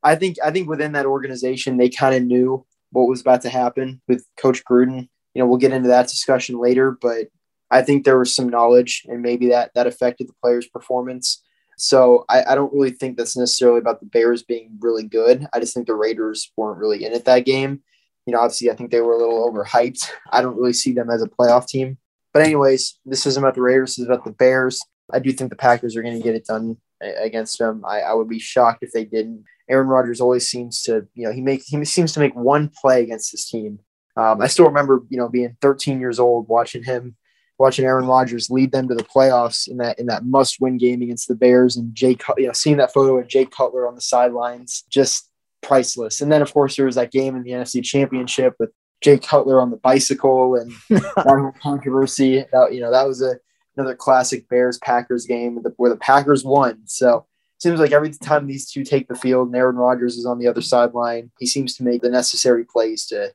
I 0.02 0.14
think, 0.14 0.36
I 0.42 0.50
think 0.50 0.68
within 0.68 0.92
that 0.92 1.06
organization, 1.06 1.76
they 1.76 1.90
kind 1.90 2.14
of 2.14 2.22
knew 2.22 2.64
what 2.90 3.08
was 3.08 3.20
about 3.20 3.42
to 3.42 3.50
happen 3.50 4.00
with 4.08 4.24
Coach 4.36 4.64
Gruden. 4.64 5.08
Know, 5.40 5.46
we'll 5.46 5.58
get 5.58 5.72
into 5.72 5.88
that 5.88 6.08
discussion 6.08 6.58
later, 6.58 6.96
but 7.00 7.28
I 7.70 7.82
think 7.82 8.04
there 8.04 8.18
was 8.18 8.34
some 8.34 8.48
knowledge, 8.48 9.04
and 9.08 9.22
maybe 9.22 9.48
that 9.48 9.72
that 9.74 9.86
affected 9.86 10.28
the 10.28 10.34
players' 10.42 10.68
performance. 10.68 11.42
So 11.76 12.24
I, 12.28 12.44
I, 12.44 12.54
don't 12.54 12.72
really 12.74 12.90
think 12.90 13.16
that's 13.16 13.38
necessarily 13.38 13.78
about 13.78 14.00
the 14.00 14.06
Bears 14.06 14.42
being 14.42 14.76
really 14.80 15.04
good. 15.04 15.46
I 15.54 15.60
just 15.60 15.72
think 15.72 15.86
the 15.86 15.94
Raiders 15.94 16.52
weren't 16.54 16.78
really 16.78 17.04
in 17.04 17.12
it 17.12 17.24
that 17.24 17.46
game. 17.46 17.80
You 18.26 18.34
know, 18.34 18.40
obviously, 18.40 18.70
I 18.70 18.74
think 18.74 18.90
they 18.90 19.00
were 19.00 19.14
a 19.14 19.18
little 19.18 19.50
overhyped. 19.50 20.10
I 20.30 20.42
don't 20.42 20.56
really 20.56 20.74
see 20.74 20.92
them 20.92 21.08
as 21.08 21.22
a 21.22 21.28
playoff 21.28 21.66
team. 21.66 21.96
But, 22.34 22.42
anyways, 22.42 22.98
this 23.06 23.26
isn't 23.26 23.42
about 23.42 23.54
the 23.54 23.62
Raiders, 23.62 23.96
this 23.96 24.00
is 24.00 24.06
about 24.06 24.24
the 24.24 24.32
Bears. 24.32 24.80
I 25.12 25.20
do 25.20 25.32
think 25.32 25.50
the 25.50 25.56
Packers 25.56 25.96
are 25.96 26.02
going 26.02 26.16
to 26.18 26.22
get 26.22 26.34
it 26.34 26.44
done 26.44 26.76
against 27.00 27.58
them. 27.58 27.82
I, 27.84 28.00
I 28.00 28.12
would 28.12 28.28
be 28.28 28.38
shocked 28.38 28.82
if 28.82 28.92
they 28.92 29.04
didn't. 29.04 29.44
Aaron 29.68 29.88
Rodgers 29.88 30.20
always 30.20 30.48
seems 30.48 30.82
to, 30.82 31.06
you 31.14 31.26
know, 31.26 31.32
he 31.32 31.40
makes 31.40 31.66
he 31.66 31.82
seems 31.84 32.12
to 32.12 32.20
make 32.20 32.34
one 32.34 32.70
play 32.80 33.02
against 33.02 33.30
his 33.30 33.46
team. 33.46 33.78
Um, 34.16 34.40
I 34.40 34.46
still 34.48 34.66
remember, 34.66 35.02
you 35.08 35.16
know, 35.16 35.28
being 35.28 35.56
13 35.60 36.00
years 36.00 36.18
old, 36.18 36.48
watching 36.48 36.82
him 36.82 37.16
watching 37.60 37.84
Aaron 37.84 38.06
Rodgers 38.06 38.48
lead 38.50 38.72
them 38.72 38.88
to 38.88 38.94
the 38.94 39.04
playoffs 39.04 39.68
in 39.68 39.76
that 39.76 39.98
in 39.98 40.06
that 40.06 40.24
must-win 40.24 40.78
game 40.78 41.02
against 41.02 41.28
the 41.28 41.34
Bears, 41.34 41.76
and 41.76 41.94
Jake, 41.94 42.22
you 42.38 42.46
know, 42.46 42.52
seeing 42.52 42.78
that 42.78 42.92
photo 42.92 43.18
of 43.18 43.28
Jay 43.28 43.44
Cutler 43.44 43.86
on 43.86 43.94
the 43.94 44.00
sidelines, 44.00 44.82
just 44.88 45.30
priceless. 45.62 46.20
And 46.20 46.32
then, 46.32 46.42
of 46.42 46.52
course, 46.52 46.76
there 46.76 46.86
was 46.86 46.94
that 46.94 47.12
game 47.12 47.36
in 47.36 47.42
the 47.42 47.50
NFC 47.50 47.84
Championship 47.84 48.54
with 48.58 48.70
Jay 49.02 49.18
Cutler 49.18 49.60
on 49.60 49.70
the 49.70 49.76
bicycle 49.76 50.56
and 50.56 50.72
that 50.88 51.52
controversy. 51.62 52.44
That 52.50 52.72
you 52.72 52.80
know, 52.80 52.90
that 52.90 53.06
was 53.06 53.22
a 53.22 53.36
another 53.76 53.94
classic 53.94 54.48
Bears 54.48 54.78
Packers 54.78 55.26
game 55.26 55.62
where 55.76 55.90
the 55.90 55.96
Packers 55.96 56.44
won. 56.44 56.80
So 56.86 57.26
it 57.58 57.62
seems 57.62 57.78
like 57.78 57.92
every 57.92 58.10
time 58.10 58.46
these 58.46 58.70
two 58.70 58.84
take 58.84 59.06
the 59.06 59.14
field 59.14 59.48
and 59.48 59.56
Aaron 59.56 59.76
Rodgers 59.76 60.16
is 60.16 60.26
on 60.26 60.38
the 60.38 60.48
other 60.48 60.62
sideline, 60.62 61.30
he 61.38 61.46
seems 61.46 61.76
to 61.76 61.84
make 61.84 62.00
the 62.00 62.10
necessary 62.10 62.64
plays 62.64 63.06
to 63.06 63.32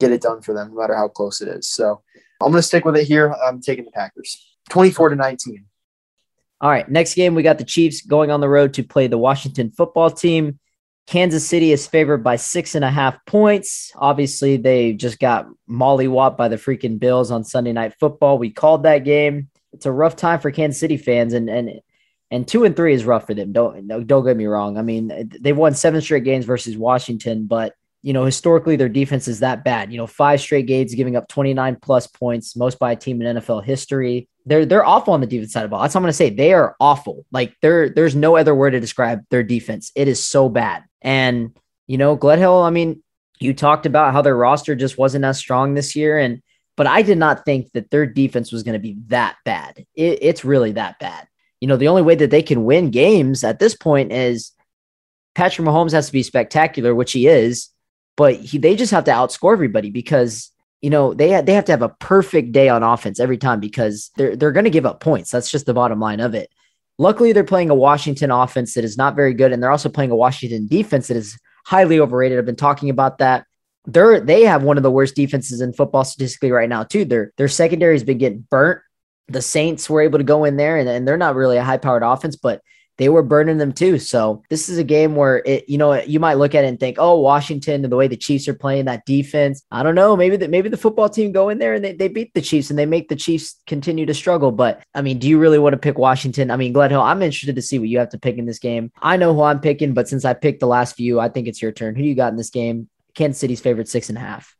get 0.00 0.12
it 0.12 0.22
done 0.22 0.42
for 0.42 0.54
them, 0.54 0.70
no 0.70 0.80
matter 0.80 0.94
how 0.94 1.08
close 1.08 1.40
it 1.40 1.48
is. 1.48 1.68
So 1.68 2.02
I'm 2.40 2.50
going 2.50 2.60
to 2.60 2.62
stick 2.62 2.84
with 2.84 2.96
it 2.96 3.06
here. 3.06 3.32
I'm 3.32 3.60
taking 3.60 3.84
the 3.84 3.90
Packers 3.90 4.44
24 4.70 5.10
to 5.10 5.16
19. 5.16 5.64
All 6.60 6.70
right. 6.70 6.88
Next 6.88 7.14
game, 7.14 7.34
we 7.34 7.42
got 7.42 7.58
the 7.58 7.64
Chiefs 7.64 8.02
going 8.02 8.30
on 8.30 8.40
the 8.40 8.48
road 8.48 8.74
to 8.74 8.82
play 8.82 9.06
the 9.06 9.18
Washington 9.18 9.70
football 9.70 10.10
team. 10.10 10.58
Kansas 11.06 11.46
City 11.46 11.72
is 11.72 11.86
favored 11.86 12.24
by 12.24 12.36
six 12.36 12.74
and 12.74 12.84
a 12.84 12.90
half 12.90 13.16
points. 13.26 13.92
Obviously, 13.96 14.56
they 14.56 14.94
just 14.94 15.18
got 15.18 15.46
mollywopped 15.68 16.36
by 16.36 16.48
the 16.48 16.56
freaking 16.56 16.98
Bills 16.98 17.30
on 17.30 17.44
Sunday 17.44 17.72
Night 17.72 17.94
Football. 18.00 18.38
We 18.38 18.50
called 18.50 18.84
that 18.84 19.04
game. 19.04 19.50
It's 19.72 19.86
a 19.86 19.92
rough 19.92 20.16
time 20.16 20.40
for 20.40 20.50
Kansas 20.50 20.80
City 20.80 20.96
fans, 20.96 21.34
and 21.34 21.50
and 21.50 21.80
and 22.30 22.48
two 22.48 22.64
and 22.64 22.74
three 22.74 22.94
is 22.94 23.04
rough 23.04 23.26
for 23.26 23.34
them. 23.34 23.52
Don't 23.52 23.86
don't 24.06 24.24
get 24.24 24.36
me 24.36 24.46
wrong. 24.46 24.78
I 24.78 24.82
mean, 24.82 25.30
they've 25.40 25.56
won 25.56 25.74
seven 25.74 26.00
straight 26.00 26.24
games 26.24 26.46
versus 26.46 26.76
Washington, 26.76 27.46
but 27.46 27.74
you 28.04 28.12
know, 28.12 28.26
historically 28.26 28.76
their 28.76 28.90
defense 28.90 29.26
is 29.28 29.40
that 29.40 29.64
bad. 29.64 29.90
You 29.90 29.96
know, 29.96 30.06
five 30.06 30.38
straight 30.38 30.66
games 30.66 30.94
giving 30.94 31.16
up 31.16 31.26
29 31.26 31.76
plus 31.80 32.06
points, 32.06 32.54
most 32.54 32.78
by 32.78 32.92
a 32.92 32.96
team 32.96 33.22
in 33.22 33.36
NFL 33.36 33.64
history. 33.64 34.28
They're 34.44 34.66
they're 34.66 34.84
awful 34.84 35.14
on 35.14 35.22
the 35.22 35.26
defense 35.26 35.54
side 35.54 35.64
of 35.64 35.70
ball. 35.70 35.80
That's 35.80 35.94
what 35.94 36.00
I'm 36.00 36.02
gonna 36.02 36.12
say. 36.12 36.28
They 36.28 36.52
are 36.52 36.76
awful. 36.78 37.24
Like 37.32 37.54
there, 37.62 37.88
there's 37.88 38.14
no 38.14 38.36
other 38.36 38.54
word 38.54 38.72
to 38.72 38.80
describe 38.80 39.22
their 39.30 39.42
defense. 39.42 39.90
It 39.94 40.06
is 40.06 40.22
so 40.22 40.50
bad. 40.50 40.84
And 41.00 41.56
you 41.86 41.96
know, 41.96 42.14
Gledhill, 42.14 42.66
I 42.66 42.68
mean, 42.68 43.02
you 43.38 43.54
talked 43.54 43.86
about 43.86 44.12
how 44.12 44.20
their 44.20 44.36
roster 44.36 44.74
just 44.74 44.98
wasn't 44.98 45.24
as 45.24 45.38
strong 45.38 45.72
this 45.72 45.96
year. 45.96 46.18
And 46.18 46.42
but 46.76 46.86
I 46.86 47.00
did 47.00 47.16
not 47.16 47.46
think 47.46 47.72
that 47.72 47.90
their 47.90 48.04
defense 48.04 48.52
was 48.52 48.64
to 48.64 48.78
be 48.78 48.98
that 49.06 49.36
bad. 49.46 49.86
It, 49.94 50.18
it's 50.20 50.44
really 50.44 50.72
that 50.72 50.98
bad. 50.98 51.26
You 51.58 51.68
know, 51.68 51.78
the 51.78 51.88
only 51.88 52.02
way 52.02 52.16
that 52.16 52.30
they 52.30 52.42
can 52.42 52.64
win 52.64 52.90
games 52.90 53.44
at 53.44 53.60
this 53.60 53.74
point 53.74 54.12
is 54.12 54.52
Patrick 55.34 55.66
Mahomes 55.66 55.92
has 55.92 56.08
to 56.08 56.12
be 56.12 56.22
spectacular, 56.22 56.94
which 56.94 57.12
he 57.12 57.28
is 57.28 57.70
but 58.16 58.36
he, 58.36 58.58
they 58.58 58.76
just 58.76 58.92
have 58.92 59.04
to 59.04 59.10
outscore 59.10 59.52
everybody 59.52 59.90
because 59.90 60.50
you 60.80 60.90
know 60.90 61.14
they 61.14 61.40
they 61.42 61.54
have 61.54 61.64
to 61.66 61.72
have 61.72 61.82
a 61.82 61.88
perfect 61.88 62.52
day 62.52 62.68
on 62.68 62.82
offense 62.82 63.18
every 63.18 63.38
time 63.38 63.60
because 63.60 64.10
they're 64.16 64.36
they're 64.36 64.52
going 64.52 64.64
to 64.64 64.70
give 64.70 64.86
up 64.86 65.00
points. 65.00 65.30
That's 65.30 65.50
just 65.50 65.66
the 65.66 65.74
bottom 65.74 66.00
line 66.00 66.20
of 66.20 66.34
it. 66.34 66.50
Luckily, 66.98 67.32
they're 67.32 67.42
playing 67.42 67.70
a 67.70 67.74
Washington 67.74 68.30
offense 68.30 68.74
that 68.74 68.84
is 68.84 68.96
not 68.96 69.16
very 69.16 69.34
good, 69.34 69.52
and 69.52 69.62
they're 69.62 69.70
also 69.70 69.88
playing 69.88 70.10
a 70.10 70.16
Washington 70.16 70.68
defense 70.68 71.08
that 71.08 71.16
is 71.16 71.38
highly 71.66 71.98
overrated. 71.98 72.38
I've 72.38 72.46
been 72.46 72.56
talking 72.56 72.90
about 72.90 73.18
that. 73.18 73.46
They're 73.86 74.20
they 74.20 74.42
have 74.42 74.62
one 74.62 74.76
of 74.76 74.82
the 74.82 74.90
worst 74.90 75.16
defenses 75.16 75.60
in 75.60 75.72
football 75.72 76.04
statistically 76.04 76.52
right 76.52 76.68
now 76.68 76.84
too. 76.84 77.04
Their 77.04 77.32
their 77.36 77.48
secondary 77.48 77.94
has 77.94 78.04
been 78.04 78.18
getting 78.18 78.46
burnt. 78.50 78.80
The 79.28 79.42
Saints 79.42 79.88
were 79.88 80.02
able 80.02 80.18
to 80.18 80.24
go 80.24 80.44
in 80.44 80.56
there, 80.56 80.76
and, 80.76 80.88
and 80.88 81.08
they're 81.08 81.16
not 81.16 81.34
really 81.34 81.56
a 81.56 81.64
high 81.64 81.78
powered 81.78 82.02
offense, 82.02 82.36
but 82.36 82.60
they 82.98 83.08
were 83.08 83.22
burning 83.22 83.58
them 83.58 83.72
too. 83.72 83.98
So 83.98 84.42
this 84.50 84.68
is 84.68 84.78
a 84.78 84.84
game 84.84 85.16
where 85.16 85.42
it, 85.44 85.68
you 85.68 85.78
know, 85.78 85.94
you 85.94 86.20
might 86.20 86.34
look 86.34 86.54
at 86.54 86.64
it 86.64 86.68
and 86.68 86.78
think, 86.78 86.96
oh, 87.00 87.18
Washington, 87.18 87.82
and 87.84 87.92
the 87.92 87.96
way 87.96 88.08
the 88.08 88.16
Chiefs 88.16 88.48
are 88.48 88.54
playing 88.54 88.84
that 88.84 89.04
defense. 89.04 89.64
I 89.70 89.82
don't 89.82 89.94
know. 89.94 90.16
Maybe 90.16 90.36
that 90.36 90.50
maybe 90.50 90.68
the 90.68 90.76
football 90.76 91.08
team 91.08 91.32
go 91.32 91.48
in 91.48 91.58
there 91.58 91.74
and 91.74 91.84
they, 91.84 91.92
they 91.92 92.08
beat 92.08 92.32
the 92.34 92.40
Chiefs 92.40 92.70
and 92.70 92.78
they 92.78 92.86
make 92.86 93.08
the 93.08 93.16
Chiefs 93.16 93.60
continue 93.66 94.06
to 94.06 94.14
struggle. 94.14 94.52
But 94.52 94.82
I 94.94 95.02
mean, 95.02 95.18
do 95.18 95.28
you 95.28 95.38
really 95.38 95.58
want 95.58 95.72
to 95.72 95.78
pick 95.78 95.98
Washington? 95.98 96.50
I 96.50 96.56
mean, 96.56 96.72
Gledhill, 96.72 97.02
I'm 97.02 97.22
interested 97.22 97.56
to 97.56 97.62
see 97.62 97.78
what 97.78 97.88
you 97.88 97.98
have 97.98 98.10
to 98.10 98.18
pick 98.18 98.38
in 98.38 98.46
this 98.46 98.58
game. 98.58 98.92
I 99.00 99.16
know 99.16 99.34
who 99.34 99.42
I'm 99.42 99.60
picking, 99.60 99.94
but 99.94 100.08
since 100.08 100.24
I 100.24 100.34
picked 100.34 100.60
the 100.60 100.66
last 100.66 100.96
few, 100.96 101.20
I 101.20 101.28
think 101.28 101.48
it's 101.48 101.62
your 101.62 101.72
turn. 101.72 101.94
Who 101.94 102.02
do 102.02 102.08
you 102.08 102.14
got 102.14 102.32
in 102.32 102.36
this 102.36 102.50
game? 102.50 102.88
Kansas 103.14 103.40
City's 103.40 103.60
favorite 103.60 103.88
six 103.88 104.08
and 104.08 104.18
a 104.18 104.20
half. 104.20 104.56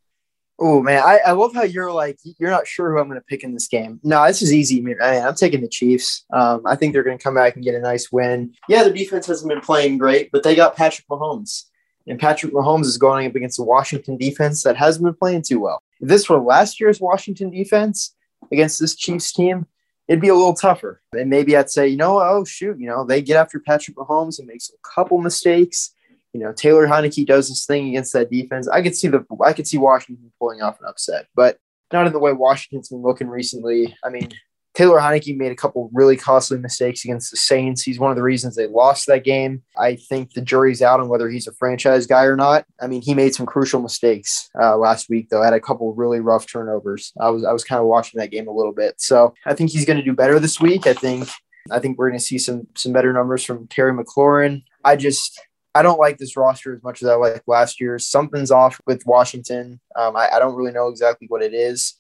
Oh 0.59 0.81
man, 0.81 1.03
I, 1.03 1.19
I 1.27 1.33
love 1.33 1.53
how 1.53 1.65
you're 1.65 1.93
like 1.93 2.19
you're 2.39 2.51
not 2.51 2.67
sure 2.67 2.93
who 2.93 3.01
I'm 3.01 3.09
going 3.09 3.21
to 3.21 3.27
pick 3.27 3.43
in 3.43 3.55
this 3.55 3.67
game. 3.67 3.99
No, 4.05 4.25
this 4.27 4.41
is 4.41 4.53
easy. 4.53 4.81
Man, 4.81 4.97
I'm 5.01 5.35
taking 5.35 5.61
the 5.61 5.69
Chiefs. 5.69 6.25
Um, 6.33 6.63
I 6.65 6.77
think 6.77 6.93
they're 6.93 7.03
going 7.03 7.19
to 7.19 7.23
come 7.23 7.35
back 7.35 7.57
and 7.57 7.65
get 7.65 7.75
a 7.75 7.81
nice 7.81 8.13
win. 8.13 8.55
Yeah, 8.69 8.85
their 8.85 8.93
defense 8.93 9.27
hasn't 9.27 9.49
been 9.49 9.61
playing 9.61 9.99
great, 9.99 10.31
but 10.31 10.45
they 10.45 10.55
got 10.55 10.77
Patrick 10.77 11.09
Mahomes, 11.09 11.65
and 12.07 12.21
Patrick 12.21 12.53
Mahomes 12.53 12.85
is 12.85 12.99
going 12.99 13.27
up 13.27 13.35
against 13.35 13.57
the 13.57 13.65
Washington 13.65 14.17
defense 14.17 14.63
that 14.63 14.77
hasn't 14.77 15.05
been 15.05 15.15
playing 15.15 15.43
too 15.43 15.59
well. 15.59 15.83
If 16.01 16.09
this 16.09 16.29
were 16.29 16.39
last 16.39 16.79
year's 16.79 17.01
Washington 17.01 17.51
defense 17.51 18.15
against 18.53 18.79
this 18.79 18.95
Chiefs 18.95 19.33
team, 19.33 19.67
it'd 20.09 20.21
be 20.21 20.29
a 20.29 20.35
little 20.35 20.55
tougher. 20.55 21.01
And 21.13 21.31
maybe 21.31 21.57
I'd 21.57 21.71
say, 21.71 21.89
you 21.89 21.97
know, 21.97 22.21
oh 22.21 22.45
shoot, 22.45 22.79
you 22.79 22.87
know, 22.87 23.05
they 23.05 23.23
get 23.23 23.39
after 23.39 23.59
Patrick 23.59 23.97
Mahomes 23.97 24.39
and 24.39 24.47
makes 24.47 24.71
a 24.71 24.89
couple 24.95 25.19
mistakes 25.19 25.94
you 26.35 26.41
know, 26.41 26.53
Taylor 26.53 26.87
Heinicke 26.87 27.27
does 27.27 27.49
this 27.49 27.65
thing 27.65 27.89
against 27.89 28.13
that 28.13 28.31
defense. 28.31 28.69
I 28.69 28.83
could 28.83 28.97
see 28.97 29.09
the 29.09 29.25
I 29.43 29.53
could 29.53 29.67
see 29.67 29.79
Washington 29.79 30.33
pulling 30.39 30.61
off 30.61 30.81
an 30.81 30.87
upset, 30.87 31.29
but 31.35 31.59
not 31.93 32.07
in 32.07 32.13
the 32.13 32.19
way 32.19 32.33
Washington's 32.33 32.89
been 32.89 33.03
looking 33.03 33.29
recently. 33.29 33.97
I 34.05 34.09
mean, 34.09 34.31
Taylor 34.75 34.99
Heinicke 34.99 35.37
made 35.37 35.53
a 35.53 35.57
couple 35.57 35.89
really 35.93 36.17
costly 36.17 36.59
mistakes 36.59 37.05
against 37.05 37.31
the 37.31 37.37
Saints. 37.37 37.83
He's 37.83 38.01
one 38.01 38.11
of 38.11 38.17
the 38.17 38.23
reasons 38.25 38.57
they 38.57 38.67
lost 38.67 39.07
that 39.07 39.23
game. 39.23 39.63
I 39.79 39.95
think 39.95 40.33
the 40.33 40.41
jury's 40.41 40.83
out 40.83 40.99
on 40.99 41.09
whether 41.09 41.31
he's 41.31 41.47
a 41.47 41.53
franchise 41.53 42.09
guy 42.09 42.25
or 42.25 42.35
not. 42.35 42.67
I 42.81 42.89
mean, 42.89 43.01
he 43.01 43.15
made 43.15 43.37
some 43.37 43.47
crucial 43.47 43.81
mistakes 43.81 44.51
uh, 44.61 44.77
last 44.77 45.09
week, 45.09 45.29
though. 45.31 45.43
Had 45.43 45.53
a 45.53 45.61
couple 45.61 45.95
really 45.95 46.19
rough 46.19 46.49
turnovers. 46.49 47.13
I 47.21 47.31
was 47.31 47.45
I 47.45 47.53
was 47.53 47.63
kind 47.63 47.81
of 47.81 47.87
watching 47.87 48.19
that 48.19 48.33
game 48.33 48.49
a 48.49 48.53
little 48.53 48.73
bit, 48.73 49.01
so 49.01 49.35
I 49.47 49.55
think 49.55 49.71
he's 49.71 49.87
going 49.87 49.99
to 49.99 50.05
do 50.05 50.13
better 50.13 50.41
this 50.41 50.61
week. 50.61 50.89
I 50.89 50.95
think 50.95 51.29
I 51.71 51.79
think 51.79 51.97
we're 51.97 52.09
going 52.09 52.19
to 52.19 52.25
see 52.25 52.39
some 52.39 52.67
some 52.75 52.93
better 52.93 53.13
numbers 53.13 53.45
from 53.45 53.69
Terry 53.69 53.93
McLaurin. 53.93 54.65
I 54.85 54.97
just 54.97 55.41
I 55.75 55.83
don't 55.83 55.99
like 55.99 56.19
this 56.19 56.37
roster 56.37 56.75
as 56.75 56.83
much 56.83 57.03
as 57.03 57.09
I 57.09 57.15
like 57.15 57.43
last 57.47 57.81
year. 57.81 57.99
Something's 57.99 58.51
off 58.51 58.81
with 58.87 59.05
Washington. 59.07 59.81
Um, 59.97 60.17
I, 60.17 60.29
I 60.33 60.39
don't 60.39 60.55
really 60.55 60.73
know 60.73 60.89
exactly 60.89 61.27
what 61.29 61.43
it 61.43 61.53
is. 61.53 61.95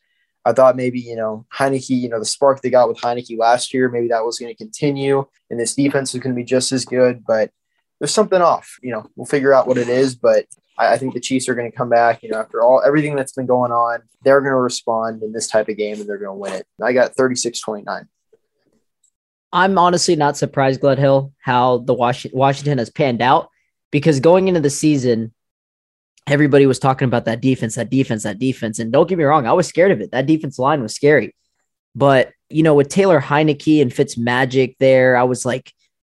I 0.44 0.52
thought 0.52 0.76
maybe, 0.76 1.00
you 1.00 1.16
know, 1.16 1.46
Heinicke, 1.52 1.90
you 1.90 2.08
know, 2.08 2.18
the 2.18 2.24
spark 2.24 2.60
they 2.60 2.70
got 2.70 2.88
with 2.88 2.98
Heinicke 2.98 3.38
last 3.38 3.72
year, 3.72 3.88
maybe 3.88 4.08
that 4.08 4.24
was 4.24 4.38
going 4.38 4.52
to 4.52 4.56
continue 4.56 5.26
and 5.50 5.58
this 5.58 5.74
defense 5.74 6.12
was 6.12 6.22
going 6.22 6.34
to 6.34 6.38
be 6.38 6.44
just 6.44 6.70
as 6.70 6.84
good, 6.84 7.24
but 7.26 7.50
there's 7.98 8.12
something 8.12 8.42
off. 8.42 8.78
You 8.82 8.92
know, 8.92 9.10
we'll 9.16 9.26
figure 9.26 9.54
out 9.54 9.66
what 9.66 9.78
it 9.78 9.88
is, 9.88 10.14
but 10.14 10.46
I, 10.78 10.92
I 10.92 10.98
think 10.98 11.14
the 11.14 11.20
Chiefs 11.20 11.48
are 11.48 11.54
going 11.54 11.70
to 11.70 11.76
come 11.76 11.88
back, 11.88 12.22
you 12.22 12.28
know, 12.28 12.38
after 12.38 12.62
all 12.62 12.82
everything 12.84 13.16
that's 13.16 13.32
been 13.32 13.46
going 13.46 13.72
on, 13.72 14.02
they're 14.22 14.40
going 14.40 14.52
to 14.52 14.56
respond 14.56 15.22
in 15.22 15.32
this 15.32 15.48
type 15.48 15.68
of 15.68 15.76
game 15.76 15.98
and 15.98 16.08
they're 16.08 16.18
going 16.18 16.36
to 16.36 16.40
win 16.40 16.52
it. 16.52 16.66
I 16.82 16.92
got 16.92 17.14
36 17.14 17.60
29. 17.60 18.06
I'm 19.52 19.78
honestly 19.78 20.16
not 20.16 20.36
surprised, 20.36 20.80
Gledhill, 20.80 21.32
how 21.40 21.78
the 21.78 21.94
Washington 21.94 22.78
has 22.78 22.90
panned 22.90 23.22
out 23.22 23.50
because 23.94 24.18
going 24.18 24.48
into 24.48 24.58
the 24.58 24.70
season, 24.70 25.32
everybody 26.26 26.66
was 26.66 26.80
talking 26.80 27.06
about 27.06 27.26
that 27.26 27.40
defense, 27.40 27.76
that 27.76 27.90
defense, 27.90 28.24
that 28.24 28.40
defense. 28.40 28.80
And 28.80 28.90
don't 28.90 29.08
get 29.08 29.16
me 29.16 29.22
wrong, 29.22 29.46
I 29.46 29.52
was 29.52 29.68
scared 29.68 29.92
of 29.92 30.00
it. 30.00 30.10
That 30.10 30.26
defense 30.26 30.58
line 30.58 30.82
was 30.82 30.92
scary. 30.92 31.32
But, 31.94 32.32
you 32.50 32.64
know, 32.64 32.74
with 32.74 32.88
Taylor 32.88 33.20
Heinicke 33.20 33.80
and 33.80 33.94
Fitz 33.94 34.18
Magic 34.18 34.74
there, 34.80 35.16
I 35.16 35.22
was 35.22 35.46
like, 35.46 35.72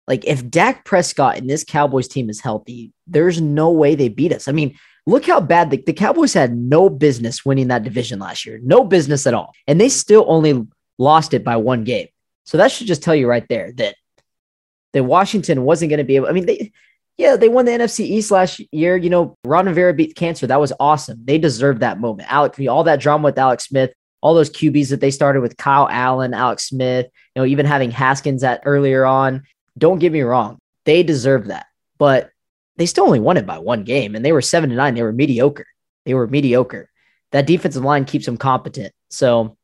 like 0.08 0.24
if 0.24 0.48
Dak 0.48 0.86
Prescott 0.86 1.36
and 1.36 1.50
this 1.50 1.64
Cowboys 1.64 2.08
team 2.08 2.30
is 2.30 2.40
healthy, 2.40 2.94
there's 3.06 3.42
no 3.42 3.70
way 3.72 3.94
they 3.94 4.08
beat 4.08 4.32
us. 4.32 4.48
I 4.48 4.52
mean, 4.52 4.78
look 5.04 5.26
how 5.26 5.42
bad 5.42 5.68
the, 5.70 5.76
the 5.76 5.92
Cowboys 5.92 6.32
had 6.32 6.56
no 6.56 6.88
business 6.88 7.44
winning 7.44 7.68
that 7.68 7.84
division 7.84 8.18
last 8.18 8.46
year. 8.46 8.58
No 8.62 8.84
business 8.84 9.26
at 9.26 9.34
all. 9.34 9.52
And 9.66 9.78
they 9.78 9.90
still 9.90 10.24
only 10.28 10.66
lost 10.96 11.34
it 11.34 11.44
by 11.44 11.58
one 11.58 11.84
game. 11.84 12.08
So 12.46 12.56
that 12.56 12.72
should 12.72 12.86
just 12.86 13.02
tell 13.02 13.14
you 13.14 13.28
right 13.28 13.46
there 13.50 13.72
that 13.72 13.96
that 14.94 15.04
Washington 15.04 15.64
wasn't 15.64 15.90
going 15.90 15.98
to 15.98 16.04
be 16.04 16.16
able. 16.16 16.28
I 16.28 16.32
mean, 16.32 16.46
they 16.46 16.72
yeah, 17.16 17.36
they 17.36 17.48
won 17.48 17.64
the 17.64 17.72
NFC 17.72 18.00
East 18.00 18.30
last 18.30 18.60
year. 18.72 18.96
You 18.96 19.10
know, 19.10 19.36
Ron 19.44 19.66
Rivera 19.66 19.94
beat 19.94 20.16
cancer. 20.16 20.46
That 20.46 20.60
was 20.60 20.72
awesome. 20.78 21.20
They 21.24 21.38
deserved 21.38 21.80
that 21.80 22.00
moment. 22.00 22.30
Alex, 22.30 22.58
all 22.68 22.84
that 22.84 23.00
drama 23.00 23.24
with 23.24 23.38
Alex 23.38 23.66
Smith, 23.66 23.92
all 24.20 24.34
those 24.34 24.50
QBs 24.50 24.90
that 24.90 25.00
they 25.00 25.10
started 25.10 25.40
with 25.40 25.56
Kyle 25.56 25.88
Allen, 25.90 26.34
Alex 26.34 26.68
Smith, 26.68 27.06
you 27.34 27.42
know, 27.42 27.46
even 27.46 27.64
having 27.64 27.90
Haskins 27.90 28.44
at 28.44 28.62
earlier 28.64 29.06
on. 29.06 29.44
Don't 29.78 29.98
get 29.98 30.12
me 30.12 30.22
wrong. 30.22 30.58
They 30.84 31.02
deserve 31.02 31.46
that. 31.46 31.66
But 31.98 32.30
they 32.76 32.86
still 32.86 33.04
only 33.04 33.20
won 33.20 33.38
it 33.38 33.46
by 33.46 33.58
one 33.58 33.84
game 33.84 34.14
and 34.14 34.24
they 34.24 34.32
were 34.32 34.42
seven 34.42 34.70
to 34.70 34.76
nine. 34.76 34.94
They 34.94 35.02
were 35.02 35.12
mediocre. 35.12 35.66
They 36.04 36.14
were 36.14 36.26
mediocre. 36.26 36.90
That 37.32 37.46
defensive 37.46 37.84
line 37.84 38.04
keeps 38.04 38.26
them 38.26 38.36
competent. 38.36 38.92
So 39.10 39.56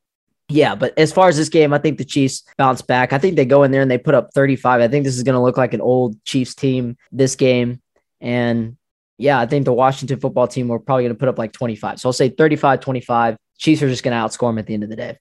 yeah, 0.52 0.74
but 0.74 0.96
as 0.98 1.12
far 1.12 1.28
as 1.28 1.36
this 1.36 1.48
game, 1.48 1.72
I 1.72 1.78
think 1.78 1.98
the 1.98 2.04
Chiefs 2.04 2.44
bounce 2.58 2.82
back. 2.82 3.12
I 3.12 3.18
think 3.18 3.36
they 3.36 3.46
go 3.46 3.62
in 3.62 3.70
there 3.70 3.80
and 3.80 3.90
they 3.90 3.98
put 3.98 4.14
up 4.14 4.32
35. 4.34 4.80
I 4.80 4.88
think 4.88 5.04
this 5.04 5.16
is 5.16 5.22
going 5.22 5.34
to 5.34 5.40
look 5.40 5.56
like 5.56 5.72
an 5.72 5.80
old 5.80 6.22
Chiefs 6.24 6.54
team 6.54 6.96
this 7.10 7.36
game. 7.36 7.80
And 8.20 8.76
yeah, 9.16 9.40
I 9.40 9.46
think 9.46 9.64
the 9.64 9.72
Washington 9.72 10.20
football 10.20 10.46
team 10.46 10.68
we're 10.68 10.78
probably 10.78 11.04
going 11.04 11.14
to 11.14 11.18
put 11.18 11.28
up 11.28 11.38
like 11.38 11.52
25. 11.52 12.00
So 12.00 12.08
I'll 12.08 12.12
say 12.12 12.28
35 12.28 12.80
25. 12.80 13.36
Chiefs 13.58 13.82
are 13.82 13.88
just 13.88 14.02
going 14.02 14.12
to 14.12 14.22
outscore 14.22 14.50
them 14.50 14.58
at 14.58 14.66
the 14.66 14.74
end 14.74 14.82
of 14.82 14.90
the 14.90 14.96
day. 14.96 15.18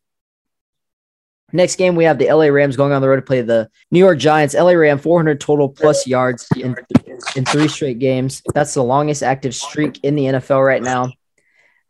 Next 1.53 1.75
game, 1.75 1.95
we 1.95 2.05
have 2.05 2.17
the 2.17 2.31
LA 2.31 2.45
Rams 2.45 2.77
going 2.77 2.93
on 2.93 3.01
the 3.01 3.09
road 3.09 3.17
to 3.17 3.21
play 3.21 3.41
the 3.41 3.69
New 3.89 3.99
York 3.99 4.17
Giants. 4.17 4.53
LA 4.53 4.71
Ram 4.71 4.97
400 4.97 5.39
total 5.39 5.67
plus 5.67 6.07
yards 6.07 6.47
in, 6.55 6.75
in 7.35 7.45
three 7.45 7.67
straight 7.67 7.99
games. 7.99 8.41
That's 8.53 8.73
the 8.73 8.83
longest 8.83 9.21
active 9.21 9.53
streak 9.53 9.99
in 10.03 10.15
the 10.15 10.23
NFL 10.23 10.65
right 10.65 10.81
now. 10.81 11.11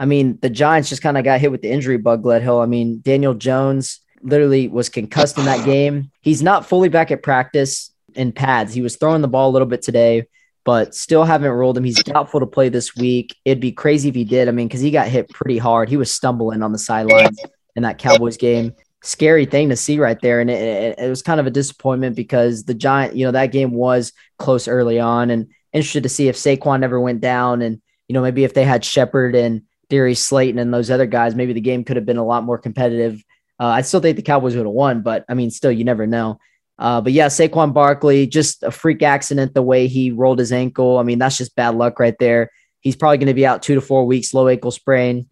I 0.02 0.06
mean, 0.06 0.40
the 0.42 0.50
Giants 0.50 0.90
just 0.90 1.04
kind 1.04 1.16
of 1.16 1.24
got 1.24 1.40
hit 1.40 1.52
with 1.52 1.62
the 1.62 1.70
injury 1.70 1.98
bug, 1.98 2.24
Gledhill. 2.24 2.64
I 2.64 2.66
mean, 2.66 3.02
Daniel 3.02 3.36
Jones 3.36 4.00
literally 4.24 4.68
was 4.68 4.90
concussed 4.90 5.38
in 5.38 5.46
that 5.46 5.64
game. 5.66 6.10
He's 6.22 6.42
not 6.42 6.66
fully 6.66 6.90
back 6.90 7.12
at 7.12 7.22
practice 7.22 7.92
in 8.16 8.32
pads. 8.32 8.74
He 8.74 8.82
was 8.82 8.96
throwing 8.96 9.22
the 9.22 9.28
ball 9.28 9.52
a 9.52 9.54
little 9.54 9.68
bit 9.68 9.84
today, 9.84 10.26
but 10.66 10.96
still 10.96 11.24
haven't 11.24 11.52
ruled 11.52 11.78
him. 11.78 11.84
He's 11.84 12.02
doubtful 12.02 12.40
to 12.40 12.48
play 12.48 12.68
this 12.68 12.96
week. 12.96 13.36
It'd 13.46 13.62
be 13.62 13.72
crazy 13.72 14.10
if 14.10 14.16
he 14.16 14.24
did. 14.24 14.48
I 14.48 14.52
mean, 14.52 14.68
because 14.68 14.82
he 14.82 14.90
got 14.90 15.08
hit 15.08 15.30
pretty 15.30 15.60
hard. 15.60 15.88
He 15.88 15.98
was 15.98 16.12
stumbling 16.12 16.64
on 16.64 16.72
the 16.72 16.80
sidelines 16.80 17.40
in 17.76 17.84
that 17.84 18.00
Cowboys 18.00 18.38
game. 18.38 18.74
Scary 19.04 19.46
thing 19.46 19.70
to 19.70 19.76
see 19.76 20.00
right 20.00 20.20
there. 20.20 20.42
And 20.42 20.50
it, 20.50 20.64
it, 20.64 21.00
it 21.00 21.10
was 21.10 21.22
kind 21.22 21.40
of 21.40 21.46
a 21.46 21.52
disappointment 21.52 22.16
because 22.16 22.64
the 22.64 22.74
Giant, 22.74 23.16
you 23.16 23.24
know, 23.26 23.32
that 23.34 23.52
game 23.52 23.72
was 23.72 24.14
close 24.40 24.68
early 24.68 25.00
on 25.00 25.30
and 25.30 25.50
interested 25.74 26.02
to 26.02 26.10
see 26.10 26.28
if 26.28 26.38
Saquon 26.38 26.80
never 26.80 27.00
went 27.00 27.22
down 27.22 27.62
and, 27.62 27.80
you 28.08 28.16
know, 28.16 28.24
maybe 28.24 28.44
if 28.44 28.56
they 28.56 28.64
had 28.64 28.84
Shepard 28.84 29.36
and 29.36 29.62
Darius 29.92 30.26
Slayton 30.26 30.58
and 30.58 30.74
those 30.74 30.90
other 30.90 31.06
guys, 31.06 31.36
maybe 31.36 31.54
the 31.54 31.62
game 31.62 31.84
could 31.84 31.98
have 31.98 32.06
been 32.06 32.18
a 32.18 32.26
lot 32.26 32.44
more 32.44 32.58
competitive. 32.58 33.24
Uh, 33.60 33.66
I 33.66 33.82
still 33.82 34.00
think 34.00 34.16
the 34.16 34.24
Cowboys 34.24 34.56
would 34.56 34.66
have 34.66 34.74
won, 34.74 35.04
but 35.04 35.26
I 35.30 35.36
mean, 35.36 35.52
still, 35.52 35.72
you 35.72 35.84
never 35.84 36.08
know. 36.08 36.40
Uh, 36.80 37.02
but 37.02 37.12
yeah, 37.12 37.28
Saquon 37.28 37.74
Barkley, 37.74 38.26
just 38.26 38.64
a 38.64 38.72
freak 38.72 39.04
accident 39.04 39.54
the 39.54 39.62
way 39.62 39.88
he 39.88 40.10
rolled 40.10 40.40
his 40.40 40.52
ankle. 40.52 40.98
I 40.98 41.04
mean, 41.04 41.20
that's 41.20 41.38
just 41.38 41.56
bad 41.56 41.76
luck 41.76 42.00
right 42.00 42.16
there. 42.18 42.50
He's 42.80 42.96
probably 42.96 43.20
going 43.20 43.28
to 43.28 43.36
be 43.36 43.46
out 43.46 43.62
two 43.62 43.76
to 43.76 43.82
four 43.82 44.08
weeks, 44.08 44.34
low 44.34 44.48
ankle 44.48 44.72
sprain. 44.72 45.28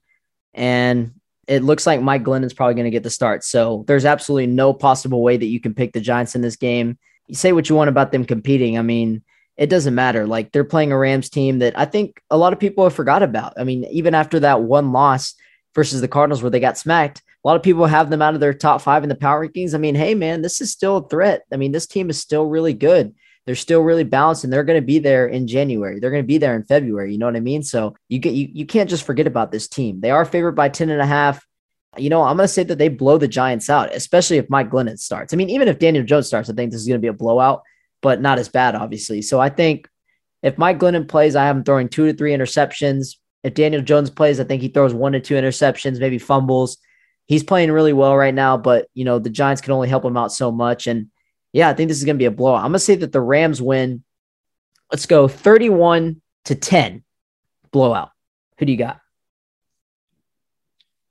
And 0.54 1.14
it 1.48 1.64
looks 1.64 1.88
like 1.88 2.02
Mike 2.02 2.24
Glennon's 2.24 2.54
probably 2.54 2.76
going 2.76 2.86
to 2.86 2.92
get 2.92 3.02
the 3.02 3.10
start. 3.10 3.44
So 3.44 3.86
there's 3.88 4.06
absolutely 4.06 4.48
no 4.48 4.74
possible 4.74 5.24
way 5.24 5.38
that 5.38 5.46
you 5.46 5.60
can 5.60 5.74
pick 5.74 5.94
the 5.94 6.02
Giants 6.02 6.36
in 6.36 6.42
this 6.42 6.58
game. 6.58 7.00
You 7.28 7.36
say 7.36 7.54
what 7.54 7.70
you 7.70 7.76
want 7.76 7.90
about 7.90 8.12
them 8.12 8.26
competing. 8.26 8.78
I 8.78 8.84
mean, 8.84 9.24
it 9.60 9.70
doesn't 9.70 9.94
matter. 9.94 10.26
Like 10.26 10.54
they're 10.54 10.64
playing 10.64 10.94
a 10.94 10.98
Rams 10.98 11.30
team 11.30 11.60
that 11.60 11.78
I 11.78 11.84
think 11.84 12.22
a 12.30 12.38
lot 12.38 12.54
of 12.54 12.60
people 12.60 12.86
have 12.86 12.96
forgot 12.96 13.22
about. 13.22 13.54
I 13.58 13.66
mean, 13.66 13.84
even 13.92 14.16
after 14.16 14.40
that 14.40 14.62
one 14.62 14.94
loss 14.94 15.36
versus 15.76 16.00
the 16.00 16.08
Cardinals 16.08 16.42
where 16.42 16.50
they 16.50 16.62
got 16.62 16.78
smacked, 16.78 17.22
a 17.44 17.48
lot 17.48 17.58
of 17.58 17.62
people 17.62 17.86
have 17.86 18.10
them 18.10 18.22
out 18.22 18.34
of 18.34 18.40
their 18.40 18.54
top 18.54 18.80
five 18.82 19.04
in 19.04 19.10
the 19.10 19.16
power 19.16 19.46
rankings. 19.46 19.76
I 19.76 19.78
mean, 19.78 19.96
hey 19.96 20.16
man, 20.16 20.42
this 20.42 20.62
is 20.62 20.72
still 20.72 20.98
a 20.98 21.08
threat. 21.10 21.42
I 21.52 21.58
mean, 21.58 21.74
this 21.74 21.88
team 21.88 22.10
is 22.10 22.18
still 22.18 22.46
really 22.46 22.74
good. 22.74 23.14
They're 23.46 23.56
still 23.56 23.82
really 23.82 24.06
balanced 24.06 24.46
and 24.46 24.54
they're 24.54 24.64
going 24.64 24.80
to 24.80 24.86
be 24.86 25.00
there 25.00 25.28
in 25.28 25.46
January. 25.46 26.00
They're 26.00 26.12
going 26.12 26.24
to 26.24 26.28
be 26.28 26.38
there 26.38 26.56
in 26.56 26.64
February. 26.64 27.12
You 27.12 27.18
know 27.18 27.26
what 27.26 27.36
I 27.36 27.42
mean? 27.42 27.62
So 27.62 27.98
you 28.08 28.20
get 28.20 28.36
you, 28.36 28.48
you 28.54 28.66
can't 28.66 28.90
just 28.90 29.04
forget 29.04 29.28
about 29.28 29.52
this 29.52 29.68
team. 29.68 30.00
They 30.00 30.12
are 30.12 30.24
favored 30.24 30.54
by 30.54 30.70
10 30.70 30.90
and 30.90 31.02
a 31.02 31.06
half. 31.06 31.46
You 31.98 32.10
know, 32.10 32.24
I'm 32.24 32.38
going 32.38 32.48
to 32.48 32.54
say 32.54 32.64
that 32.64 32.78
they 32.78 32.88
blow 32.88 33.18
the 33.18 33.28
Giants 33.28 33.70
out, 33.70 33.94
especially 33.94 34.38
if 34.38 34.50
Mike 34.50 34.70
Glennon 34.70 35.00
starts. 35.00 35.34
I 35.34 35.38
mean, 35.38 35.50
even 35.50 35.68
if 35.68 35.80
Daniel 35.80 36.06
Jones 36.06 36.28
starts, 36.28 36.50
I 36.50 36.54
think 36.54 36.72
this 36.72 36.80
is 36.80 36.88
going 36.88 37.00
to 37.00 37.02
be 37.02 37.08
a 37.08 37.14
blowout 37.14 37.64
but 38.02 38.22
not 38.22 38.40
as 38.40 38.50
bad, 38.50 38.76
obviously. 38.76 39.22
So 39.22 39.40
I 39.40 39.50
think 39.50 39.90
if 40.42 40.58
Mike 40.58 40.80
Glennon 40.80 41.08
plays, 41.08 41.36
I 41.36 41.46
have 41.46 41.58
him 41.58 41.64
throwing 41.64 41.90
two 41.90 42.08
to 42.08 42.14
three 42.14 42.32
interceptions. 42.32 43.16
If 43.44 43.54
Daniel 43.54 43.82
Jones 43.82 44.10
plays, 44.10 44.40
I 44.40 44.44
think 44.44 44.62
he 44.62 44.70
throws 44.70 44.94
one 44.94 45.14
to 45.14 45.20
two 45.20 45.36
interceptions, 45.36 46.00
maybe 46.00 46.18
fumbles. 46.18 46.78
He's 47.26 47.44
playing 47.44 47.72
really 47.72 47.94
well 47.94 48.16
right 48.16 48.34
now, 48.34 48.58
but 48.58 48.88
you 48.94 49.06
know 49.06 49.20
the 49.20 49.30
Giants 49.30 49.62
can 49.62 49.74
only 49.74 49.88
help 49.88 50.04
him 50.04 50.18
out 50.18 50.32
so 50.32 50.52
much. 50.52 50.88
And 50.88 51.10
yeah, 51.54 51.70
I 51.70 51.74
think 51.74 51.88
this 51.88 51.98
is 51.98 52.06
going 52.06 52.16
to 52.16 52.20
be 52.20 52.26
a 52.26 52.32
blowout. 52.32 52.64
I'm 52.64 52.72
going 52.72 52.74
to 52.74 52.80
say 52.80 52.96
that 52.96 53.12
the 53.12 53.22
Rams 53.22 53.62
win. 53.62 54.04
Let's 54.92 55.06
go 55.06 55.28
31 55.28 56.22
to 56.46 56.56
10 56.56 57.04
blowout. 57.72 58.10
Who 58.58 58.66
do 58.66 58.72
you 58.72 58.78
got? 58.78 59.00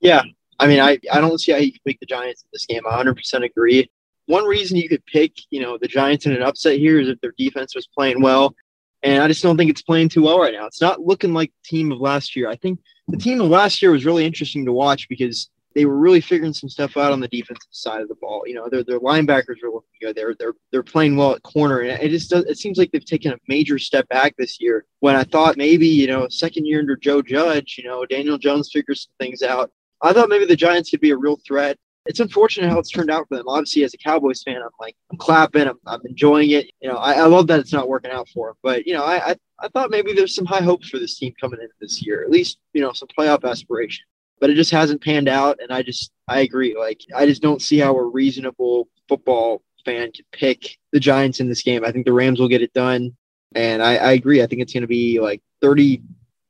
Yeah, 0.01 0.23
I 0.59 0.67
mean, 0.67 0.79
I, 0.81 0.99
I 1.11 1.21
don't 1.21 1.39
see 1.39 1.53
how 1.53 1.57
you 1.57 1.71
can 1.71 1.79
pick 1.85 1.99
the 1.99 2.05
Giants 2.05 2.43
in 2.43 2.49
this 2.51 2.65
game. 2.65 2.81
I 2.89 3.01
100% 3.01 3.45
agree 3.45 3.89
one 4.29 4.45
reason 4.45 4.77
you 4.77 4.87
could 4.87 5.03
pick, 5.07 5.33
you 5.49 5.59
know, 5.59 5.79
the 5.79 5.87
Giants 5.87 6.27
in 6.27 6.33
an 6.33 6.43
upset 6.43 6.77
here 6.77 6.99
is 6.99 7.09
if 7.09 7.19
their 7.19 7.33
defense 7.35 7.73
was 7.73 7.87
playing 7.87 8.21
well. 8.21 8.53
And 9.01 9.23
I 9.23 9.27
just 9.27 9.41
don't 9.41 9.57
think 9.57 9.71
it's 9.71 9.81
playing 9.81 10.09
too 10.09 10.23
well 10.23 10.39
right 10.39 10.53
now. 10.53 10.67
It's 10.67 10.81
not 10.81 11.01
looking 11.01 11.33
like 11.33 11.51
the 11.63 11.67
team 11.67 11.91
of 11.91 11.99
last 11.99 12.35
year. 12.35 12.47
I 12.47 12.55
think 12.55 12.79
the 13.07 13.17
team 13.17 13.41
of 13.41 13.49
last 13.49 13.81
year 13.81 13.91
was 13.91 14.05
really 14.05 14.25
interesting 14.25 14.65
to 14.65 14.71
watch 14.71 15.09
because 15.09 15.49
they 15.73 15.85
were 15.85 15.97
really 15.97 16.21
figuring 16.21 16.53
some 16.53 16.69
stuff 16.69 16.95
out 16.95 17.11
on 17.11 17.19
the 17.19 17.27
defensive 17.27 17.69
side 17.71 18.01
of 18.01 18.07
the 18.07 18.15
ball. 18.15 18.43
You 18.45 18.53
know, 18.53 18.69
their 18.69 18.83
their 18.83 18.99
linebackers 18.99 19.63
were 19.63 19.71
looking 19.71 19.89
good. 19.99 20.15
They're 20.15 20.35
they're 20.37 20.53
they're 20.71 20.83
playing 20.83 21.15
well 21.15 21.33
at 21.33 21.41
corner, 21.41 21.79
and 21.79 21.99
it 22.03 22.09
just 22.09 22.29
does, 22.29 22.43
it 22.45 22.59
seems 22.59 22.77
like 22.77 22.91
they've 22.91 23.03
taken 23.03 23.31
a 23.31 23.37
major 23.47 23.79
step 23.79 24.07
back 24.09 24.35
this 24.37 24.61
year. 24.61 24.85
When 24.99 25.15
I 25.15 25.23
thought 25.23 25.57
maybe 25.57 25.87
you 25.87 26.05
know 26.05 26.27
second 26.29 26.67
year 26.67 26.79
under 26.79 26.95
Joe 26.95 27.23
Judge, 27.23 27.77
you 27.79 27.83
know 27.83 28.05
Daniel 28.05 28.37
Jones 28.37 28.69
figures 28.71 29.05
some 29.05 29.13
things 29.25 29.41
out. 29.41 29.71
I 30.01 30.13
thought 30.13 30.29
maybe 30.29 30.45
the 30.45 30.55
Giants 30.55 30.91
could 30.91 31.01
be 31.01 31.11
a 31.11 31.17
real 31.17 31.39
threat 31.47 31.79
it's 32.05 32.19
unfortunate 32.19 32.69
how 32.69 32.79
it's 32.79 32.89
turned 32.89 33.11
out 33.11 33.27
for 33.27 33.37
them. 33.37 33.47
Obviously, 33.47 33.83
as 33.83 33.93
a 33.93 33.97
Cowboys 33.97 34.41
fan, 34.43 34.57
I'm 34.57 34.69
like, 34.79 34.95
I'm 35.11 35.17
clapping, 35.17 35.67
I'm, 35.67 35.79
I'm 35.85 36.01
enjoying 36.05 36.51
it. 36.51 36.71
You 36.81 36.89
know, 36.89 36.97
I, 36.97 37.13
I, 37.13 37.25
love 37.25 37.47
that 37.47 37.59
it's 37.59 37.73
not 37.73 37.89
working 37.89 38.11
out 38.11 38.27
for 38.29 38.47
them. 38.47 38.55
But 38.63 38.87
you 38.87 38.93
know, 38.93 39.03
I, 39.03 39.31
I, 39.31 39.35
I 39.59 39.67
thought 39.69 39.91
maybe 39.91 40.13
there's 40.13 40.35
some 40.35 40.45
high 40.45 40.61
hopes 40.61 40.89
for 40.89 40.97
this 40.97 41.17
team 41.17 41.33
coming 41.39 41.59
into 41.61 41.73
this 41.79 42.05
year, 42.05 42.23
at 42.23 42.31
least 42.31 42.59
you 42.73 42.81
know 42.81 42.93
some 42.93 43.09
playoff 43.09 43.49
aspiration. 43.49 44.05
But 44.39 44.49
it 44.49 44.55
just 44.55 44.71
hasn't 44.71 45.03
panned 45.03 45.27
out, 45.27 45.59
and 45.61 45.71
I 45.71 45.81
just 45.81 46.11
I 46.27 46.39
agree. 46.39 46.75
Like 46.77 47.01
I 47.15 47.25
just 47.25 47.41
don't 47.41 47.61
see 47.61 47.77
how 47.77 47.95
a 47.95 48.03
reasonable 48.03 48.87
football 49.07 49.61
fan 49.85 50.11
could 50.11 50.29
pick 50.31 50.77
the 50.91 50.99
Giants 50.99 51.39
in 51.39 51.49
this 51.49 51.61
game. 51.61 51.83
I 51.83 51.91
think 51.91 52.05
the 52.05 52.13
Rams 52.13 52.39
will 52.39 52.47
get 52.47 52.61
it 52.61 52.73
done, 52.73 53.15
and 53.53 53.83
I, 53.83 53.95
I 53.95 54.11
agree. 54.13 54.41
I 54.41 54.47
think 54.47 54.61
it's 54.61 54.73
going 54.73 54.81
to 54.81 54.87
be 54.87 55.19
like 55.19 55.41
30. 55.61 56.01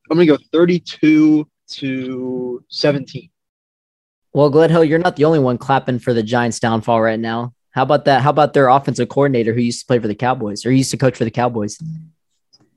I'm 0.09 0.17
going 0.17 0.27
to 0.27 0.37
go 0.37 0.43
32 0.51 1.47
to 1.71 2.63
17. 2.69 3.29
Well, 4.33 4.51
Gledhill, 4.51 4.87
you're 4.87 4.99
not 4.99 5.15
the 5.15 5.25
only 5.25 5.39
one 5.39 5.57
clapping 5.57 5.99
for 5.99 6.13
the 6.13 6.23
Giants' 6.23 6.59
downfall 6.59 7.01
right 7.01 7.19
now. 7.19 7.53
How 7.71 7.83
about 7.83 8.05
that? 8.05 8.21
How 8.21 8.29
about 8.29 8.53
their 8.53 8.67
offensive 8.67 9.09
coordinator 9.09 9.53
who 9.53 9.61
used 9.61 9.81
to 9.81 9.85
play 9.87 9.99
for 9.99 10.07
the 10.07 10.15
Cowboys 10.15 10.65
or 10.65 10.71
used 10.71 10.91
to 10.91 10.97
coach 10.97 11.17
for 11.17 11.23
the 11.23 11.31
Cowboys? 11.31 11.77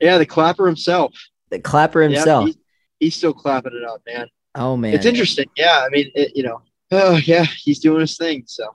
Yeah, 0.01 0.19
the 0.19 0.27
clapper 0.27 0.67
himself. 0.67 1.15
The 1.51 1.61
clapper 1.61 2.03
himself. 2.03 2.43
Yeah, 2.43 2.47
he's, 2.47 2.57
he's 3.01 3.17
still 3.17 3.33
clapping 3.35 3.73
it 3.75 3.85
up, 3.89 4.03
man. 4.07 4.29
oh 4.55 4.77
man, 4.77 4.95
It's 4.95 5.07
interesting. 5.07 5.47
Yeah, 5.57 5.83
I 5.85 5.89
mean, 5.91 6.11
it, 6.15 6.33
you 6.35 6.43
know, 6.43 6.63
oh 6.91 7.17
yeah, 7.17 7.45
he's 7.45 7.79
doing 7.81 8.01
his 8.01 8.17
thing. 8.17 8.45
So 8.47 8.69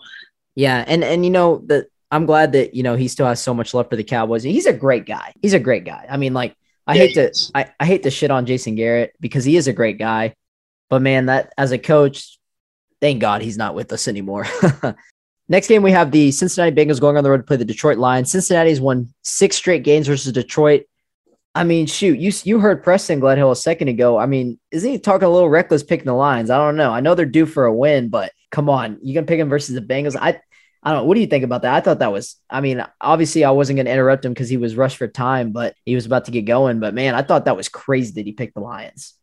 Yeah, 0.56 0.84
and 0.88 1.04
and 1.04 1.26
you 1.26 1.32
know 1.32 1.64
the 1.66 1.88
I'm 2.12 2.26
glad 2.26 2.54
that 2.54 2.74
you 2.74 2.84
know 2.84 2.96
he 2.96 3.08
still 3.08 3.28
has 3.28 3.42
so 3.42 3.54
much 3.54 3.74
love 3.74 3.90
for 3.90 3.96
the 3.96 4.04
Cowboys. 4.04 4.44
He's 4.44 4.66
a 4.66 4.74
great 4.74 5.06
guy. 5.06 5.34
He's 5.42 5.54
a 5.54 5.60
great 5.60 5.86
guy. 5.86 6.06
I 6.10 6.18
mean, 6.18 6.34
like 6.34 6.56
I 6.86 6.96
Yeah, 6.96 7.02
hate 7.02 7.10
he 7.10 7.14
to. 7.16 7.34
I, 7.54 7.72
I 7.80 7.86
hate 7.86 8.04
to 8.04 8.12
shit 8.12 8.32
on 8.32 8.46
Jason 8.46 8.76
Garrett 8.76 9.14
because 9.20 9.44
he 9.46 9.58
is 9.58 9.68
a 9.68 9.74
great 9.74 9.98
guy, 9.98 10.36
but 10.90 11.02
man, 11.02 11.28
that 11.28 11.54
as 11.58 11.72
a 11.72 11.78
coach, 11.78 12.37
thank 13.02 13.22
God 13.22 13.42
he's 13.42 13.58
not 13.58 13.76
with 13.76 13.92
us 13.92 14.08
anymore. 14.08 14.46
Next 15.50 15.68
game 15.68 15.82
we 15.82 15.92
have 15.92 16.12
the 16.12 16.32
Cincinnati 16.32 16.76
Bengals 16.76 17.00
going 17.00 17.16
on 17.18 17.24
the 17.24 17.30
road 17.30 17.38
to 17.38 17.44
play 17.44 17.58
the 17.58 17.66
Detroit 17.66 17.98
Lions. 17.98 18.32
Cincinnati's 18.32 18.82
won 18.82 19.14
six 19.22 19.56
straight 19.56 19.84
games 19.84 20.08
versus 20.08 20.34
Detroit. 20.34 20.84
I 21.56 21.64
mean, 21.64 21.88
shoot, 21.88 22.20
you 22.20 22.32
you 22.44 22.60
heard 22.60 22.84
Preston 22.84 23.22
Gledhill 23.22 23.52
a 23.52 23.56
second 23.56 23.88
ago. 23.88 24.18
I 24.18 24.26
mean, 24.26 24.60
isn't 24.72 24.92
he 24.92 25.00
talking 25.00 25.26
a 25.26 25.32
little 25.32 25.50
reckless 25.50 25.84
picking 25.84 26.06
the 26.06 26.14
Lions? 26.14 26.50
I 26.50 26.58
don't 26.58 26.76
know. 26.76 26.92
I 26.92 27.00
know 27.00 27.16
they're 27.16 27.26
due 27.26 27.46
for 27.46 27.66
a 27.66 27.74
win, 27.74 28.10
but 28.10 28.32
come 28.52 28.70
on, 28.70 29.00
you 29.02 29.14
can 29.14 29.26
pick 29.26 29.40
him 29.40 29.50
versus 29.50 29.74
the 29.74 29.82
Bengals. 29.82 30.16
I 30.20 30.40
I 30.84 30.92
don't 30.92 31.02
know. 31.02 31.06
What 31.06 31.16
do 31.16 31.22
you 31.22 31.28
think 31.28 31.44
about 31.44 31.64
that? 31.64 31.74
I 31.74 31.82
thought 31.82 32.00
that 32.00 32.12
was, 32.12 32.38
I 32.50 32.62
mean, 32.62 32.86
obviously 33.02 33.44
I 33.44 33.52
wasn't 33.52 33.78
going 33.78 33.88
to 33.88 33.92
interrupt 33.92 34.24
him 34.24 34.34
because 34.34 34.48
he 34.48 34.58
was 34.58 34.78
rushed 34.78 34.98
for 34.98 35.08
time, 35.08 35.52
but 35.52 35.76
he 35.84 35.96
was 35.96 36.06
about 36.06 36.26
to 36.26 36.32
get 36.32 36.44
going. 36.44 36.80
But 36.80 36.94
man, 36.94 37.16
I 37.16 37.24
thought 37.24 37.46
that 37.46 37.58
was 37.58 37.68
crazy 37.68 38.14
that 38.14 38.26
he 38.26 38.32
picked 38.32 38.54
the 38.54 38.62
Lions. 38.62 39.14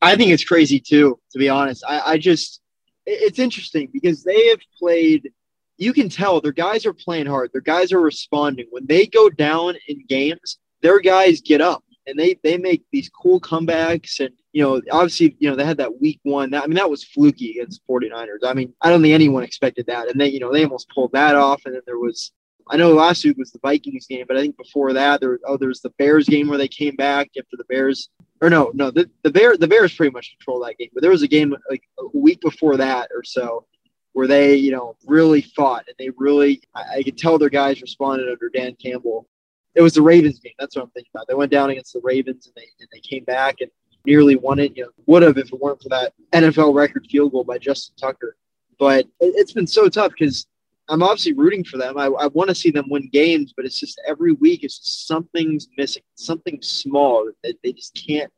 I 0.00 0.14
think 0.14 0.30
it's 0.30 0.44
crazy 0.44 0.78
too, 0.78 1.18
to 1.32 1.38
be 1.38 1.48
honest. 1.48 1.82
I, 1.88 2.12
I 2.12 2.18
just, 2.18 2.60
it's 3.08 3.38
interesting 3.38 3.88
because 3.92 4.22
they 4.22 4.48
have 4.48 4.60
played, 4.78 5.32
you 5.76 5.92
can 5.92 6.08
tell 6.08 6.40
their 6.40 6.52
guys 6.52 6.84
are 6.86 6.92
playing 6.92 7.26
hard. 7.26 7.50
Their 7.52 7.62
guys 7.62 7.92
are 7.92 8.00
responding. 8.00 8.66
When 8.70 8.86
they 8.86 9.06
go 9.06 9.30
down 9.30 9.76
in 9.88 10.04
games, 10.06 10.58
their 10.82 11.00
guys 11.00 11.40
get 11.40 11.60
up 11.60 11.84
and 12.06 12.18
they, 12.18 12.38
they 12.42 12.58
make 12.58 12.84
these 12.92 13.08
cool 13.08 13.40
comebacks. 13.40 14.20
And, 14.20 14.34
you 14.52 14.62
know, 14.62 14.82
obviously, 14.90 15.36
you 15.38 15.48
know, 15.48 15.56
they 15.56 15.64
had 15.64 15.78
that 15.78 16.00
week 16.00 16.20
one. 16.22 16.50
That, 16.50 16.64
I 16.64 16.66
mean, 16.66 16.76
that 16.76 16.90
was 16.90 17.04
fluky 17.04 17.52
against 17.52 17.86
49ers. 17.88 18.44
I 18.44 18.54
mean, 18.54 18.74
I 18.80 18.90
don't 18.90 19.02
think 19.02 19.14
anyone 19.14 19.44
expected 19.44 19.86
that. 19.86 20.08
And 20.08 20.20
they, 20.20 20.28
you 20.28 20.40
know, 20.40 20.52
they 20.52 20.64
almost 20.64 20.90
pulled 20.90 21.12
that 21.12 21.36
off. 21.36 21.62
And 21.64 21.74
then 21.74 21.82
there 21.86 21.98
was, 21.98 22.32
I 22.70 22.76
know 22.76 22.92
last 22.92 23.24
week 23.24 23.38
was 23.38 23.50
the 23.50 23.58
Vikings 23.60 24.06
game, 24.06 24.24
but 24.28 24.36
I 24.36 24.40
think 24.40 24.56
before 24.56 24.92
that, 24.92 25.20
there, 25.20 25.38
oh, 25.46 25.56
there 25.56 25.68
was 25.68 25.80
the 25.80 25.90
Bears 25.98 26.28
game 26.28 26.48
where 26.48 26.58
they 26.58 26.68
came 26.68 26.96
back 26.96 27.30
after 27.36 27.56
the 27.56 27.64
Bears 27.64 28.10
or 28.40 28.50
no, 28.50 28.70
no, 28.74 28.90
the, 28.90 29.10
the 29.22 29.30
bear 29.30 29.56
the 29.56 29.66
Bears 29.66 29.94
pretty 29.94 30.12
much 30.12 30.36
control 30.36 30.60
that 30.64 30.78
game. 30.78 30.90
But 30.92 31.02
there 31.02 31.10
was 31.10 31.22
a 31.22 31.28
game 31.28 31.54
like 31.68 31.82
a 31.98 32.16
week 32.16 32.40
before 32.40 32.76
that 32.76 33.10
or 33.14 33.24
so 33.24 33.66
where 34.12 34.26
they, 34.26 34.54
you 34.54 34.70
know, 34.70 34.96
really 35.06 35.42
fought 35.42 35.84
and 35.86 35.96
they 35.98 36.10
really 36.16 36.62
I, 36.74 36.98
I 36.98 37.02
could 37.02 37.18
tell 37.18 37.38
their 37.38 37.48
guys 37.48 37.82
responded 37.82 38.30
under 38.30 38.48
Dan 38.48 38.76
Campbell. 38.82 39.26
It 39.74 39.82
was 39.82 39.94
the 39.94 40.02
Ravens 40.02 40.40
game. 40.40 40.54
That's 40.58 40.76
what 40.76 40.82
I'm 40.84 40.90
thinking 40.90 41.10
about. 41.14 41.28
They 41.28 41.34
went 41.34 41.52
down 41.52 41.70
against 41.70 41.92
the 41.92 42.00
Ravens 42.02 42.46
and 42.46 42.54
they 42.56 42.68
and 42.80 42.88
they 42.92 43.00
came 43.00 43.24
back 43.24 43.56
and 43.60 43.70
nearly 44.04 44.36
won 44.36 44.58
it. 44.58 44.76
You 44.76 44.84
know, 44.84 44.90
would 45.06 45.22
have 45.22 45.38
if 45.38 45.52
it 45.52 45.60
weren't 45.60 45.82
for 45.82 45.88
that 45.90 46.12
NFL 46.32 46.74
record 46.74 47.06
field 47.10 47.32
goal 47.32 47.44
by 47.44 47.58
Justin 47.58 47.96
Tucker. 47.96 48.36
But 48.78 49.06
it, 49.20 49.34
it's 49.36 49.52
been 49.52 49.66
so 49.66 49.88
tough 49.88 50.12
because 50.16 50.46
I'm 50.88 51.02
obviously 51.02 51.34
rooting 51.34 51.64
for 51.64 51.76
them. 51.76 51.98
I, 51.98 52.06
I 52.06 52.26
want 52.28 52.48
to 52.48 52.54
see 52.54 52.70
them 52.70 52.86
win 52.88 53.08
games, 53.12 53.52
but 53.54 53.66
it's 53.66 53.78
just 53.78 54.00
every 54.06 54.32
week 54.32 54.64
it's 54.64 54.78
just 54.78 55.06
something's 55.06 55.68
missing, 55.76 56.02
something 56.14 56.58
small 56.62 57.30
that 57.44 57.56
they 57.62 57.72
just 57.72 57.94
can't 58.06 58.32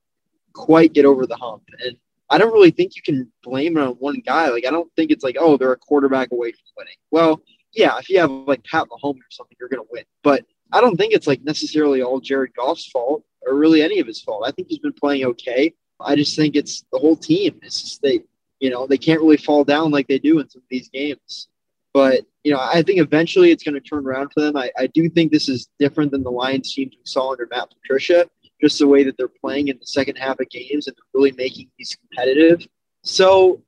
quite 0.52 0.92
get 0.92 1.04
over 1.04 1.26
the 1.26 1.36
hump. 1.36 1.62
And 1.84 1.96
I 2.28 2.38
don't 2.38 2.52
really 2.52 2.70
think 2.70 2.96
you 2.96 3.02
can 3.02 3.30
blame 3.42 3.76
it 3.76 3.82
on 3.82 3.94
one 3.94 4.20
guy. 4.24 4.48
Like 4.48 4.66
I 4.66 4.70
don't 4.70 4.92
think 4.96 5.10
it's 5.10 5.24
like, 5.24 5.36
oh, 5.38 5.56
they're 5.56 5.72
a 5.72 5.76
quarterback 5.76 6.32
away 6.32 6.52
from 6.52 6.60
winning. 6.76 6.94
Well, 7.10 7.40
yeah, 7.72 7.96
if 7.98 8.08
you 8.08 8.18
have 8.18 8.30
like 8.30 8.64
Pat 8.64 8.86
Mahomes 8.88 9.18
or 9.18 9.30
something, 9.30 9.56
you're 9.60 9.68
gonna 9.68 9.82
win. 9.90 10.04
But 10.22 10.44
I 10.72 10.80
don't 10.80 10.96
think 10.96 11.12
it's 11.12 11.26
like 11.26 11.42
necessarily 11.42 12.02
all 12.02 12.20
Jared 12.20 12.54
Goff's 12.54 12.88
fault 12.90 13.24
or 13.46 13.54
really 13.54 13.82
any 13.82 14.00
of 14.00 14.06
his 14.06 14.20
fault. 14.20 14.44
I 14.46 14.50
think 14.50 14.68
he's 14.68 14.78
been 14.78 14.92
playing 14.92 15.24
okay. 15.26 15.72
I 16.00 16.16
just 16.16 16.36
think 16.36 16.56
it's 16.56 16.84
the 16.92 16.98
whole 16.98 17.16
team. 17.16 17.58
It's 17.62 17.80
just 17.82 18.02
they, 18.02 18.20
you 18.58 18.70
know, 18.70 18.86
they 18.86 18.98
can't 18.98 19.20
really 19.20 19.36
fall 19.36 19.64
down 19.64 19.90
like 19.90 20.08
they 20.08 20.18
do 20.18 20.38
in 20.38 20.48
some 20.48 20.62
of 20.62 20.68
these 20.70 20.88
games. 20.88 21.48
But 21.92 22.22
you 22.44 22.52
know, 22.52 22.60
I 22.60 22.82
think 22.82 23.00
eventually 23.00 23.50
it's 23.50 23.62
going 23.62 23.74
to 23.74 23.80
turn 23.80 24.06
around 24.06 24.32
for 24.32 24.40
them. 24.40 24.56
I, 24.56 24.70
I 24.78 24.86
do 24.88 25.08
think 25.10 25.30
this 25.30 25.48
is 25.48 25.68
different 25.78 26.10
than 26.10 26.22
the 26.22 26.30
Lions 26.30 26.72
teams 26.74 26.92
we 26.96 27.02
saw 27.04 27.32
under 27.32 27.46
Matt 27.50 27.68
Patricia, 27.70 28.28
just 28.60 28.78
the 28.78 28.86
way 28.86 29.04
that 29.04 29.16
they're 29.18 29.28
playing 29.28 29.68
in 29.68 29.78
the 29.78 29.86
second 29.86 30.16
half 30.16 30.40
of 30.40 30.48
games 30.48 30.86
and 30.86 30.96
they're 30.96 31.20
really 31.20 31.32
making 31.32 31.68
these 31.78 31.96
competitive. 31.96 32.66
So 33.02 33.62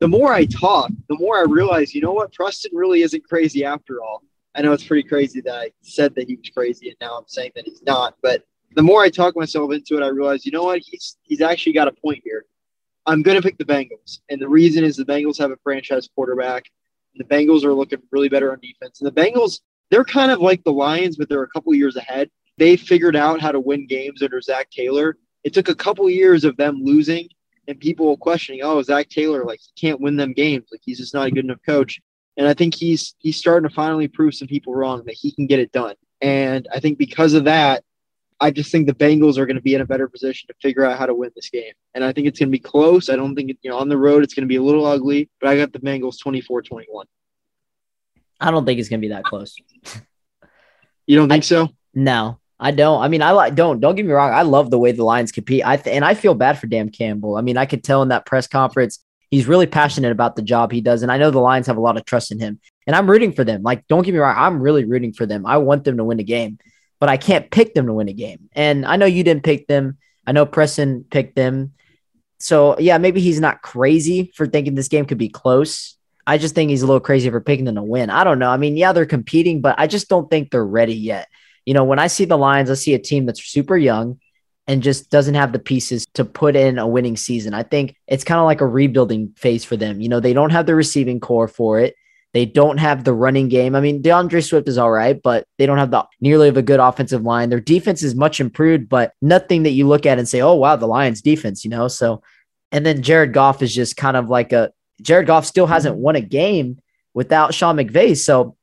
the 0.00 0.08
more 0.08 0.32
I 0.32 0.44
talk, 0.44 0.90
the 1.08 1.16
more 1.18 1.38
I 1.38 1.42
realize, 1.42 1.94
you 1.94 2.00
know 2.00 2.12
what, 2.12 2.32
Preston 2.32 2.72
really 2.74 3.02
isn't 3.02 3.24
crazy 3.24 3.64
after 3.64 4.02
all. 4.02 4.22
I 4.54 4.62
know 4.62 4.72
it's 4.72 4.84
pretty 4.84 5.08
crazy 5.08 5.40
that 5.42 5.54
I 5.54 5.72
said 5.82 6.14
that 6.14 6.28
he 6.28 6.36
was 6.36 6.48
crazy 6.50 6.88
and 6.88 6.96
now 7.00 7.16
I'm 7.18 7.24
saying 7.26 7.52
that 7.56 7.64
he's 7.64 7.82
not. 7.82 8.14
But 8.22 8.44
the 8.76 8.82
more 8.82 9.02
I 9.02 9.08
talk 9.08 9.36
myself 9.36 9.72
into 9.72 9.96
it, 9.96 10.04
I 10.04 10.08
realize, 10.08 10.46
you 10.46 10.52
know 10.52 10.64
what, 10.64 10.80
he's 10.84 11.16
he's 11.22 11.40
actually 11.40 11.72
got 11.72 11.88
a 11.88 11.92
point 11.92 12.20
here. 12.24 12.44
I'm 13.06 13.22
going 13.22 13.36
to 13.36 13.42
pick 13.42 13.58
the 13.58 13.64
Bengals. 13.64 14.20
And 14.28 14.40
the 14.40 14.48
reason 14.48 14.84
is 14.84 14.96
the 14.96 15.04
Bengals 15.04 15.38
have 15.38 15.50
a 15.50 15.58
franchise 15.62 16.08
quarterback. 16.14 16.64
The 17.16 17.24
Bengals 17.24 17.64
are 17.64 17.74
looking 17.74 18.02
really 18.10 18.28
better 18.28 18.52
on 18.52 18.60
defense. 18.60 19.00
And 19.00 19.06
the 19.06 19.20
Bengals, 19.20 19.60
they're 19.90 20.04
kind 20.04 20.30
of 20.30 20.40
like 20.40 20.64
the 20.64 20.72
Lions, 20.72 21.16
but 21.16 21.28
they're 21.28 21.42
a 21.42 21.48
couple 21.48 21.74
years 21.74 21.96
ahead. 21.96 22.30
They 22.58 22.76
figured 22.76 23.16
out 23.16 23.40
how 23.40 23.52
to 23.52 23.60
win 23.60 23.86
games 23.86 24.22
under 24.22 24.40
Zac 24.40 24.70
Taylor. 24.70 25.16
It 25.42 25.52
took 25.52 25.68
a 25.68 25.74
couple 25.74 26.08
years 26.08 26.44
of 26.44 26.56
them 26.56 26.82
losing 26.82 27.28
and 27.66 27.78
people 27.78 28.16
questioning, 28.16 28.60
oh, 28.62 28.82
Zac 28.82 29.08
Taylor, 29.08 29.44
like 29.44 29.60
he 29.60 29.72
can't 29.80 30.00
win 30.00 30.16
them 30.16 30.32
games. 30.32 30.68
Like 30.70 30.80
he's 30.84 30.98
just 30.98 31.14
not 31.14 31.26
a 31.26 31.30
good 31.30 31.44
enough 31.44 31.60
coach. 31.66 32.00
And 32.36 32.48
I 32.48 32.54
think 32.54 32.74
he's 32.74 33.14
he's 33.18 33.36
starting 33.36 33.68
to 33.68 33.74
finally 33.74 34.08
prove 34.08 34.34
some 34.34 34.48
people 34.48 34.74
wrong 34.74 35.04
that 35.06 35.14
he 35.14 35.32
can 35.32 35.46
get 35.46 35.60
it 35.60 35.72
done. 35.72 35.94
And 36.20 36.66
I 36.72 36.80
think 36.80 36.98
because 36.98 37.34
of 37.34 37.44
that, 37.44 37.84
I 38.40 38.50
just 38.50 38.70
think 38.72 38.86
the 38.86 38.94
Bengals 38.94 39.38
are 39.38 39.46
going 39.46 39.56
to 39.56 39.62
be 39.62 39.74
in 39.74 39.80
a 39.80 39.86
better 39.86 40.08
position 40.08 40.48
to 40.48 40.54
figure 40.60 40.84
out 40.84 40.98
how 40.98 41.06
to 41.06 41.14
win 41.14 41.30
this 41.36 41.50
game. 41.50 41.72
And 41.94 42.04
I 42.04 42.12
think 42.12 42.26
it's 42.26 42.38
going 42.38 42.48
to 42.48 42.52
be 42.52 42.58
close. 42.58 43.08
I 43.08 43.16
don't 43.16 43.34
think, 43.34 43.50
it, 43.50 43.58
you 43.62 43.70
know, 43.70 43.78
on 43.78 43.88
the 43.88 43.96
road, 43.96 44.24
it's 44.24 44.34
going 44.34 44.42
to 44.42 44.48
be 44.48 44.56
a 44.56 44.62
little 44.62 44.84
ugly, 44.84 45.30
but 45.40 45.48
I 45.48 45.56
got 45.56 45.72
the 45.72 45.78
Bengals 45.78 46.18
24 46.20 46.62
21. 46.62 47.06
I 48.40 48.50
don't 48.50 48.66
think 48.66 48.78
it's 48.78 48.88
gonna 48.88 49.00
be 49.00 49.08
that 49.08 49.24
close. 49.24 49.56
You 51.06 51.18
don't 51.18 51.28
think 51.28 51.44
so? 51.44 51.68
No, 51.92 52.38
I 52.58 52.70
don't. 52.70 53.02
I 53.02 53.08
mean, 53.08 53.20
I 53.20 53.32
like 53.32 53.54
don't 53.54 53.78
don't 53.78 53.94
get 53.94 54.06
me 54.06 54.12
wrong. 54.12 54.32
I 54.32 54.40
love 54.40 54.70
the 54.70 54.78
way 54.78 54.90
the 54.90 55.04
Lions 55.04 55.32
compete. 55.32 55.62
I 55.62 55.76
th- 55.76 55.94
and 55.94 56.02
I 56.02 56.14
feel 56.14 56.32
bad 56.32 56.58
for 56.58 56.66
Dan 56.66 56.88
Campbell. 56.88 57.36
I 57.36 57.42
mean, 57.42 57.58
I 57.58 57.66
could 57.66 57.84
tell 57.84 58.00
in 58.00 58.08
that 58.08 58.24
press 58.24 58.46
conference 58.46 59.04
he's 59.30 59.46
really 59.46 59.66
passionate 59.66 60.12
about 60.12 60.34
the 60.34 60.40
job 60.40 60.72
he 60.72 60.80
does, 60.80 61.02
and 61.02 61.12
I 61.12 61.18
know 61.18 61.30
the 61.30 61.40
Lions 61.40 61.66
have 61.66 61.76
a 61.76 61.80
lot 61.80 61.98
of 61.98 62.06
trust 62.06 62.32
in 62.32 62.40
him. 62.40 62.58
And 62.86 62.96
I'm 62.96 63.10
rooting 63.10 63.32
for 63.32 63.44
them. 63.44 63.62
Like, 63.62 63.86
don't 63.86 64.02
get 64.02 64.14
me 64.14 64.18
wrong, 64.18 64.34
I'm 64.34 64.62
really 64.62 64.84
rooting 64.84 65.12
for 65.12 65.26
them. 65.26 65.44
I 65.44 65.58
want 65.58 65.84
them 65.84 65.98
to 65.98 66.04
win 66.04 66.16
the 66.16 66.24
game, 66.24 66.58
but 67.00 67.08
I 67.08 67.16
can't 67.16 67.50
pick 67.50 67.74
them 67.74 67.86
to 67.86 67.92
win 67.92 68.08
a 68.08 68.12
game. 68.12 68.48
And 68.52 68.86
I 68.86 68.96
know 68.96 69.06
you 69.06 69.24
didn't 69.24 69.44
pick 69.44 69.66
them. 69.66 69.98
I 70.26 70.32
know 70.32 70.46
Preston 70.46 71.04
picked 71.10 71.36
them. 71.36 71.72
So 72.38 72.78
yeah, 72.78 72.98
maybe 72.98 73.20
he's 73.20 73.40
not 73.40 73.62
crazy 73.62 74.32
for 74.34 74.46
thinking 74.46 74.74
this 74.74 74.88
game 74.88 75.06
could 75.06 75.18
be 75.18 75.28
close. 75.28 75.96
I 76.26 76.38
just 76.38 76.54
think 76.54 76.70
he's 76.70 76.82
a 76.82 76.86
little 76.86 77.00
crazy 77.00 77.28
for 77.30 77.40
picking 77.40 77.66
them 77.66 77.74
to 77.74 77.82
win. 77.82 78.10
I 78.10 78.24
don't 78.24 78.38
know. 78.38 78.48
I 78.48 78.56
mean, 78.56 78.76
yeah, 78.76 78.92
they're 78.92 79.06
competing, 79.06 79.60
but 79.60 79.74
I 79.78 79.86
just 79.86 80.08
don't 80.08 80.30
think 80.30 80.50
they're 80.50 80.64
ready 80.64 80.94
yet. 80.94 81.28
You 81.66 81.74
know, 81.74 81.84
when 81.84 81.98
I 81.98 82.06
see 82.06 82.24
the 82.24 82.38
Lions, 82.38 82.70
I 82.70 82.74
see 82.74 82.94
a 82.94 82.98
team 82.98 83.26
that's 83.26 83.42
super 83.42 83.76
young 83.76 84.20
and 84.66 84.82
just 84.82 85.10
doesn't 85.10 85.34
have 85.34 85.52
the 85.52 85.58
pieces 85.58 86.06
to 86.14 86.24
put 86.24 86.56
in 86.56 86.78
a 86.78 86.86
winning 86.86 87.16
season. 87.16 87.52
I 87.52 87.62
think 87.62 87.96
it's 88.06 88.24
kind 88.24 88.40
of 88.40 88.46
like 88.46 88.62
a 88.62 88.66
rebuilding 88.66 89.34
phase 89.36 89.64
for 89.64 89.76
them. 89.76 90.00
You 90.00 90.08
know, 90.08 90.20
they 90.20 90.32
don't 90.32 90.52
have 90.52 90.66
the 90.66 90.74
receiving 90.74 91.20
corps 91.20 91.48
for 91.48 91.80
it. 91.80 91.94
They 92.34 92.44
don't 92.44 92.78
have 92.78 93.04
the 93.04 93.14
running 93.14 93.48
game. 93.48 93.74
I 93.74 93.80
mean, 93.80 94.02
D'Andre 94.02 94.40
Swift 94.40 94.68
is 94.68 94.76
all 94.76 94.90
right, 94.90 95.22
but 95.22 95.46
they 95.56 95.66
don't 95.66 95.78
have 95.78 95.92
the 95.92 96.04
nearly 96.20 96.48
of 96.48 96.56
a 96.56 96.62
good 96.62 96.80
offensive 96.80 97.22
line. 97.22 97.48
Their 97.48 97.60
defense 97.60 98.02
is 98.02 98.14
much 98.14 98.40
improved, 98.40 98.88
but 98.88 99.14
nothing 99.22 99.62
that 99.62 99.70
you 99.70 99.86
look 99.86 100.04
at 100.04 100.18
and 100.18 100.28
say, 100.28 100.42
"Oh, 100.42 100.54
wow, 100.54 100.76
the 100.76 100.86
Lions 100.86 101.22
defense," 101.22 101.64
you 101.64 101.70
know? 101.70 101.88
So 101.88 102.22
and 102.74 102.84
then 102.84 103.02
Jared 103.02 103.32
Goff 103.32 103.62
is 103.62 103.72
just 103.72 103.96
kind 103.96 104.16
of 104.16 104.28
like 104.28 104.52
a 104.52 104.72
Jared 105.00 105.28
Goff 105.28 105.46
still 105.46 105.68
hasn't 105.68 105.94
won 105.94 106.16
a 106.16 106.20
game 106.20 106.80
without 107.14 107.54
Sean 107.54 107.76
McVay. 107.76 108.16
So 108.16 108.56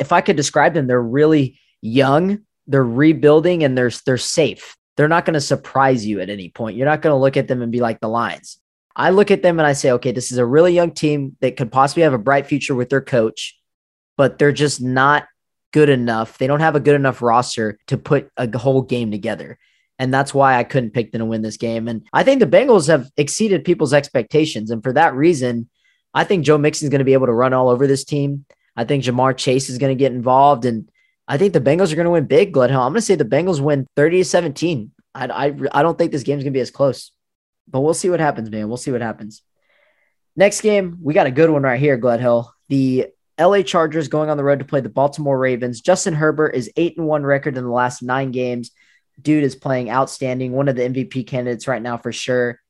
if 0.00 0.10
I 0.10 0.22
could 0.22 0.34
describe 0.34 0.74
them, 0.74 0.88
they're 0.88 1.00
really 1.00 1.60
young, 1.80 2.40
they're 2.66 2.84
rebuilding, 2.84 3.62
and 3.62 3.78
they're 3.78 3.92
they're 4.04 4.18
safe. 4.18 4.76
They're 4.96 5.06
not 5.06 5.24
going 5.24 5.34
to 5.34 5.40
surprise 5.40 6.04
you 6.04 6.20
at 6.20 6.30
any 6.30 6.48
point. 6.48 6.76
You're 6.76 6.88
not 6.88 7.00
going 7.00 7.12
to 7.12 7.20
look 7.20 7.36
at 7.36 7.46
them 7.46 7.62
and 7.62 7.70
be 7.70 7.80
like 7.80 8.00
the 8.00 8.08
Lions. 8.08 8.58
I 8.96 9.10
look 9.10 9.30
at 9.30 9.42
them 9.42 9.58
and 9.58 9.66
I 9.66 9.72
say, 9.72 9.90
okay, 9.92 10.12
this 10.12 10.30
is 10.30 10.38
a 10.38 10.46
really 10.46 10.72
young 10.72 10.92
team 10.92 11.36
that 11.40 11.56
could 11.56 11.72
possibly 11.72 12.04
have 12.04 12.12
a 12.12 12.18
bright 12.18 12.46
future 12.46 12.74
with 12.74 12.90
their 12.90 13.00
coach, 13.00 13.58
but 14.16 14.38
they're 14.38 14.52
just 14.52 14.80
not 14.80 15.26
good 15.72 15.88
enough. 15.88 16.38
They 16.38 16.46
don't 16.46 16.60
have 16.60 16.76
a 16.76 16.80
good 16.80 16.94
enough 16.94 17.20
roster 17.20 17.78
to 17.88 17.98
put 17.98 18.30
a 18.36 18.56
whole 18.56 18.82
game 18.82 19.10
together. 19.10 19.58
And 19.98 20.12
that's 20.12 20.34
why 20.34 20.56
I 20.56 20.64
couldn't 20.64 20.92
pick 20.92 21.12
them 21.12 21.20
to 21.20 21.24
win 21.24 21.42
this 21.42 21.56
game. 21.56 21.88
And 21.88 22.06
I 22.12 22.22
think 22.22 22.40
the 22.40 22.46
Bengals 22.46 22.88
have 22.88 23.10
exceeded 23.16 23.64
people's 23.64 23.92
expectations. 23.92 24.70
And 24.70 24.82
for 24.82 24.92
that 24.92 25.14
reason, 25.14 25.68
I 26.12 26.24
think 26.24 26.44
Joe 26.44 26.58
Mixon 26.58 26.86
is 26.86 26.90
going 26.90 27.00
to 27.00 27.04
be 27.04 27.12
able 27.12 27.26
to 27.26 27.32
run 27.32 27.52
all 27.52 27.68
over 27.68 27.86
this 27.86 28.04
team. 28.04 28.44
I 28.76 28.84
think 28.84 29.04
Ja'Marr 29.04 29.36
Chase 29.36 29.68
is 29.68 29.78
going 29.78 29.96
to 29.96 30.00
get 30.00 30.12
involved. 30.12 30.64
And 30.64 30.88
I 31.26 31.38
think 31.38 31.52
the 31.52 31.60
Bengals 31.60 31.92
are 31.92 31.96
going 31.96 32.06
to 32.06 32.10
win 32.10 32.26
big, 32.26 32.52
Gledhill. 32.52 32.70
I'm 32.70 32.92
going 32.92 32.94
to 32.94 33.00
say 33.02 33.14
the 33.14 33.24
Bengals 33.24 33.60
win 33.60 33.86
30 33.96 34.18
to 34.18 34.24
17. 34.24 34.92
I, 35.14 35.26
I, 35.26 35.54
I 35.72 35.82
don't 35.82 35.96
think 35.96 36.12
this 36.12 36.22
game's 36.22 36.42
going 36.42 36.52
to 36.52 36.56
be 36.56 36.60
as 36.60 36.70
close, 36.70 37.12
but 37.68 37.80
we'll 37.80 37.94
see 37.94 38.10
what 38.10 38.20
happens, 38.20 38.50
man. 38.50 38.68
We'll 38.68 38.76
see 38.76 38.92
what 38.92 39.00
happens. 39.00 39.42
Next 40.36 40.60
game, 40.60 40.98
we 41.02 41.14
got 41.14 41.26
a 41.26 41.32
good 41.32 41.50
one 41.50 41.62
right 41.62 41.80
here, 41.80 41.98
Gledhill. 41.98 42.48
The 42.68 43.08
LA 43.38 43.62
Chargers 43.62 44.08
going 44.08 44.30
on 44.30 44.36
the 44.36 44.44
road 44.44 44.60
to 44.60 44.64
play 44.64 44.80
the 44.80 44.88
Baltimore 44.88 45.38
Ravens. 45.38 45.80
Justin 45.80 46.14
Herbert 46.14 46.50
is 46.50 46.70
eight 46.76 46.96
and 46.96 47.06
one 47.06 47.24
record 47.24 47.56
in 47.56 47.64
the 47.64 47.70
last 47.70 48.02
nine 48.02 48.30
games. 48.30 48.70
Dude 49.20 49.44
is 49.44 49.54
playing 49.54 49.90
outstanding. 49.90 50.52
One 50.52 50.68
of 50.68 50.76
the 50.76 50.82
MVP 50.82 51.26
candidates 51.26 51.68
right 51.68 51.82
now 51.82 51.96
for 51.98 52.12
sure. 52.12 52.60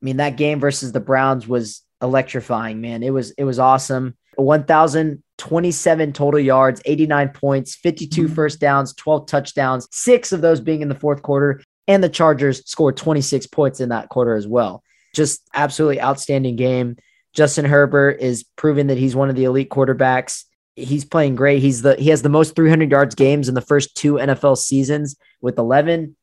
I 0.00 0.04
mean, 0.04 0.18
that 0.18 0.36
game 0.36 0.60
versus 0.60 0.92
the 0.92 1.00
Browns 1.00 1.46
was 1.46 1.82
electrifying, 2.02 2.80
man. 2.80 3.02
It 3.02 3.10
was 3.10 3.30
it 3.32 3.44
was 3.44 3.58
awesome. 3.58 4.16
1,027 4.36 6.12
total 6.12 6.38
yards, 6.38 6.80
89 6.84 7.28
points, 7.30 7.74
52 7.74 8.22
mm-hmm. 8.22 8.34
first 8.34 8.60
downs, 8.60 8.94
12 8.94 9.26
touchdowns, 9.26 9.88
six 9.90 10.30
of 10.30 10.40
those 10.40 10.60
being 10.60 10.80
in 10.80 10.88
the 10.88 10.94
fourth 10.94 11.22
quarter. 11.22 11.60
And 11.88 12.04
the 12.04 12.08
Chargers 12.08 12.62
scored 12.70 12.96
26 12.96 13.46
points 13.48 13.80
in 13.80 13.88
that 13.88 14.10
quarter 14.10 14.36
as 14.36 14.46
well. 14.46 14.84
Just 15.14 15.42
absolutely 15.54 16.00
outstanding 16.00 16.54
game. 16.54 16.96
Justin 17.32 17.64
Herbert 17.64 18.20
is 18.20 18.44
proving 18.56 18.88
that 18.88 18.98
he's 18.98 19.16
one 19.16 19.30
of 19.30 19.36
the 19.36 19.44
elite 19.44 19.70
quarterbacks. 19.70 20.44
He's 20.76 21.04
playing 21.04 21.34
great. 21.34 21.60
He's 21.60 21.82
the 21.82 21.96
he 21.96 22.10
has 22.10 22.22
the 22.22 22.28
most 22.28 22.54
300 22.54 22.90
yards 22.90 23.14
games 23.14 23.48
in 23.48 23.54
the 23.54 23.60
first 23.60 23.96
two 23.96 24.14
NFL 24.14 24.58
seasons 24.58 25.16
with 25.40 25.58
11. 25.58 26.14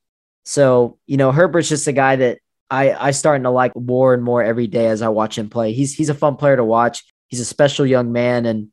So, 0.45 0.97
you 1.07 1.17
know, 1.17 1.31
Herbert's 1.31 1.69
just 1.69 1.87
a 1.87 1.91
guy 1.91 2.15
that 2.17 2.39
I 2.69 2.93
I 2.93 3.11
starting 3.11 3.43
to 3.43 3.49
like 3.49 3.75
more 3.75 4.13
and 4.13 4.23
more 4.23 4.43
every 4.43 4.67
day 4.67 4.87
as 4.87 5.01
I 5.01 5.09
watch 5.09 5.37
him 5.37 5.49
play. 5.49 5.73
He's 5.73 5.93
he's 5.93 6.09
a 6.09 6.13
fun 6.13 6.37
player 6.37 6.55
to 6.55 6.63
watch. 6.63 7.03
He's 7.27 7.39
a 7.39 7.45
special 7.45 7.85
young 7.85 8.11
man 8.11 8.45
and 8.45 8.69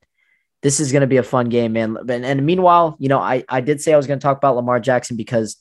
this 0.62 0.78
is 0.78 0.92
going 0.92 1.00
to 1.00 1.08
be 1.08 1.16
a 1.16 1.24
fun 1.24 1.48
game, 1.48 1.72
man. 1.72 1.96
And, 2.08 2.24
and 2.24 2.46
meanwhile, 2.46 2.96
you 2.98 3.08
know, 3.08 3.18
I 3.18 3.44
I 3.48 3.60
did 3.60 3.80
say 3.80 3.92
I 3.92 3.96
was 3.96 4.06
going 4.06 4.18
to 4.18 4.22
talk 4.22 4.36
about 4.36 4.56
Lamar 4.56 4.78
Jackson 4.78 5.16
because 5.16 5.56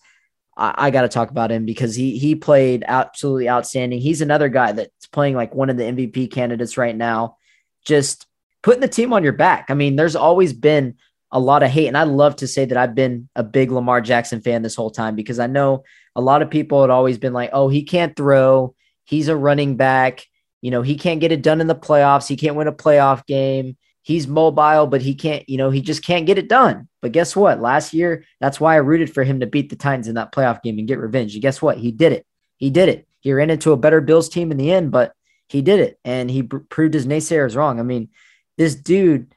I, 0.58 0.74
I 0.78 0.92
got 0.92 1.02
to 1.02 1.08
talk 1.08 1.30
about 1.30 1.52
him 1.52 1.66
because 1.66 1.96
he 1.96 2.18
he 2.18 2.36
played 2.36 2.84
absolutely 2.88 3.50
outstanding. 3.50 4.00
He's 4.00 4.22
another 4.22 4.50
guy 4.50 4.72
that's 4.72 5.08
playing 5.08 5.36
like 5.36 5.56
one 5.56 5.70
of 5.70 5.78
the 5.78 5.84
MVP 5.84 6.32
candidates 6.32 6.78
right 6.78 6.96
now. 6.96 7.38
Just 7.86 8.28
putting 8.62 8.82
the 8.82 8.88
team 8.88 9.14
on 9.14 9.24
your 9.24 9.34
back. 9.34 9.66
I 9.70 9.74
mean, 9.74 9.96
there's 9.96 10.16
always 10.16 10.54
been 10.54 10.96
a 11.32 11.40
lot 11.40 11.64
of 11.64 11.70
hate, 11.70 11.88
and 11.88 11.98
I 11.98 12.04
love 12.04 12.36
to 12.38 12.48
say 12.48 12.66
that 12.66 12.78
I've 12.78 12.96
been 12.96 13.30
a 13.36 13.44
big 13.44 13.72
Lamar 13.72 14.02
Jackson 14.02 14.42
fan 14.42 14.62
this 14.62 14.76
whole 14.76 14.92
time 14.92 15.16
because 15.16 15.40
I 15.40 15.48
know 15.48 15.84
a 16.16 16.22
lot 16.22 16.42
of 16.42 16.50
people 16.50 16.82
had 16.82 16.90
always 16.90 17.18
been 17.18 17.34
like, 17.34 17.52
"Oh, 17.54 17.70
he 17.70 17.84
can't 17.84 18.16
throw. 18.16 18.76
He's 19.06 19.28
a 19.28 19.36
running 19.36 19.78
back. 19.78 20.26
You 20.62 20.72
know, 20.72 20.82
he 20.82 20.96
can't 20.96 21.22
get 21.22 21.32
it 21.32 21.42
done 21.42 21.62
in 21.62 21.68
the 21.68 21.76
playoffs. 21.76 22.28
He 22.28 22.38
can't 22.38 22.56
win 22.56 22.68
a 22.68 22.74
playoff 22.74 23.26
game." 23.26 23.78
he's 24.04 24.28
mobile, 24.28 24.88
but 24.88 25.02
he 25.02 25.16
can't, 25.16 25.48
you 25.48 25.58
know, 25.58 25.70
he 25.70 25.82
just 25.82 26.04
can't 26.04 26.26
get 26.26 26.38
it 26.38 26.50
done. 26.50 26.88
But 27.02 27.12
guess 27.12 27.36
what? 27.36 27.62
Last 27.62 27.94
year, 27.94 28.24
that's 28.40 28.60
why 28.60 28.76
I 28.76 28.78
rooted 28.80 29.14
for 29.14 29.24
him 29.24 29.40
to 29.40 29.48
beat 29.48 29.70
the 29.70 29.76
Titans 29.76 30.08
in 30.08 30.16
that 30.16 30.32
playoff 30.32 30.62
game 30.62 30.78
and 30.78 30.88
get 30.88 31.00
revenge. 31.00 31.34
And 31.34 31.42
guess 31.42 31.62
what? 31.62 31.78
He 31.78 31.92
did 31.92 32.14
it. 32.14 32.26
He 32.58 32.70
did 32.70 32.90
it. 32.90 33.08
He 33.20 33.34
ran 33.34 33.50
into 33.50 33.72
a 33.72 33.78
better 33.78 34.02
Bills 34.02 34.30
team 34.30 34.52
in 34.52 34.58
the 34.58 34.72
end, 34.72 34.92
but 34.92 35.14
he 35.48 35.62
did 35.62 35.80
it. 35.80 36.00
And 36.06 36.30
he 36.30 36.44
pr- 36.44 36.58
proved 36.58 36.94
his 36.94 37.08
naysayers 37.08 37.56
wrong. 37.56 37.80
I 37.80 37.84
mean, 37.84 38.10
this 38.58 38.76
dude 38.76 39.34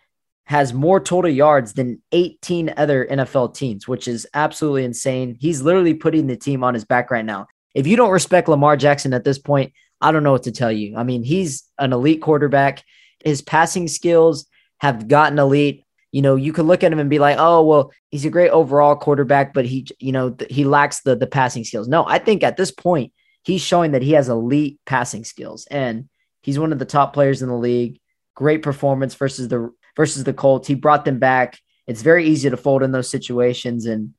has 0.47 0.75
more 0.75 1.01
total 1.01 1.31
yards 1.31 1.73
than 1.73 2.03
18 2.13 2.75
other 2.77 3.07
NFL 3.07 3.55
teams, 3.55 3.89
which 3.89 4.07
is 4.07 4.27
absolutely 4.35 4.85
insane. 4.85 5.39
He's 5.41 5.63
literally 5.63 5.95
putting 5.95 6.27
the 6.27 6.37
team 6.37 6.63
on 6.63 6.75
his 6.75 6.85
back 6.85 7.11
right 7.11 7.25
now. 7.25 7.47
If 7.75 7.87
you 7.87 7.97
don't 7.97 8.11
respect 8.11 8.49
Lamar 8.49 8.77
Jackson 8.77 9.15
at 9.15 9.25
this 9.25 9.39
point, 9.39 9.73
I 10.01 10.13
don't 10.13 10.23
know 10.23 10.33
what 10.33 10.43
to 10.43 10.53
tell 10.53 10.71
you. 10.71 10.97
I 10.97 11.03
mean, 11.03 11.23
he's 11.23 11.65
an 11.79 11.95
elite 11.95 12.21
quarterback. 12.21 12.85
His 13.25 13.41
passing 13.41 13.89
skills, 13.89 14.47
have 14.79 15.09
gotten 15.09 15.39
elite. 15.39 15.84
You 16.15 16.23
know, 16.23 16.37
you 16.37 16.53
could 16.53 16.67
look 16.67 16.85
at 16.85 16.93
him 16.93 17.01
and 17.01 17.11
be 17.11 17.19
like, 17.19 17.39
"Oh, 17.41 17.65
well, 17.65 17.93
he's 18.13 18.25
a 18.25 18.31
great 18.31 18.51
overall 18.51 18.95
quarterback, 18.95 19.53
but 19.53 19.67
he, 19.67 19.85
you 19.99 20.13
know, 20.13 20.37
he 20.49 20.65
lacks 20.65 21.01
the 21.01 21.17
the 21.17 21.27
passing 21.27 21.65
skills." 21.65 21.89
No, 21.89 22.07
I 22.07 22.21
think 22.21 22.45
at 22.45 22.57
this 22.57 22.71
point 22.71 23.13
he's 23.43 23.63
showing 23.63 23.91
that 23.91 24.03
he 24.03 24.13
has 24.13 24.29
elite 24.29 24.79
passing 24.87 25.25
skills, 25.25 25.67
and 25.73 26.09
he's 26.41 26.57
one 26.57 26.73
of 26.73 26.79
the 26.79 26.85
top 26.85 27.15
players 27.15 27.43
in 27.43 27.49
the 27.49 27.57
league. 27.57 27.99
Great 28.37 28.63
performance 28.63 29.17
versus 29.17 29.49
the 29.49 29.73
versus 29.97 30.23
the 30.23 30.33
Colts. 30.33 30.69
He 30.69 30.77
brought 30.77 31.05
them 31.05 31.19
back. 31.19 31.59
It's 31.89 32.03
very 32.03 32.27
easy 32.27 32.49
to 32.49 32.57
fold 32.57 32.85
in 32.85 32.93
those 32.93 33.11
situations, 33.11 33.85
and 33.87 34.15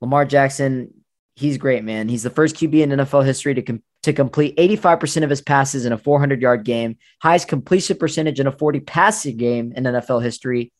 Lamar 0.00 0.24
Jackson, 0.24 0.94
he's 1.34 1.58
great, 1.58 1.84
man. 1.84 2.08
He's 2.08 2.22
the 2.22 2.30
first 2.30 2.56
QB 2.56 2.80
in 2.80 2.90
NFL 2.92 3.26
history 3.26 3.54
to 3.56 3.78
to 4.04 4.12
complete 4.14 4.56
85% 4.56 5.22
of 5.22 5.28
his 5.28 5.42
passes 5.42 5.84
in 5.84 5.92
a 5.92 5.98
400 5.98 6.40
yard 6.40 6.64
game, 6.64 6.96
highest 7.20 7.46
completion 7.46 7.98
percentage 7.98 8.40
in 8.40 8.46
a 8.46 8.52
40 8.52 8.80
passing 8.80 9.36
game 9.36 9.74
in 9.76 9.84
NFL 9.84 10.22
history, 10.22 10.72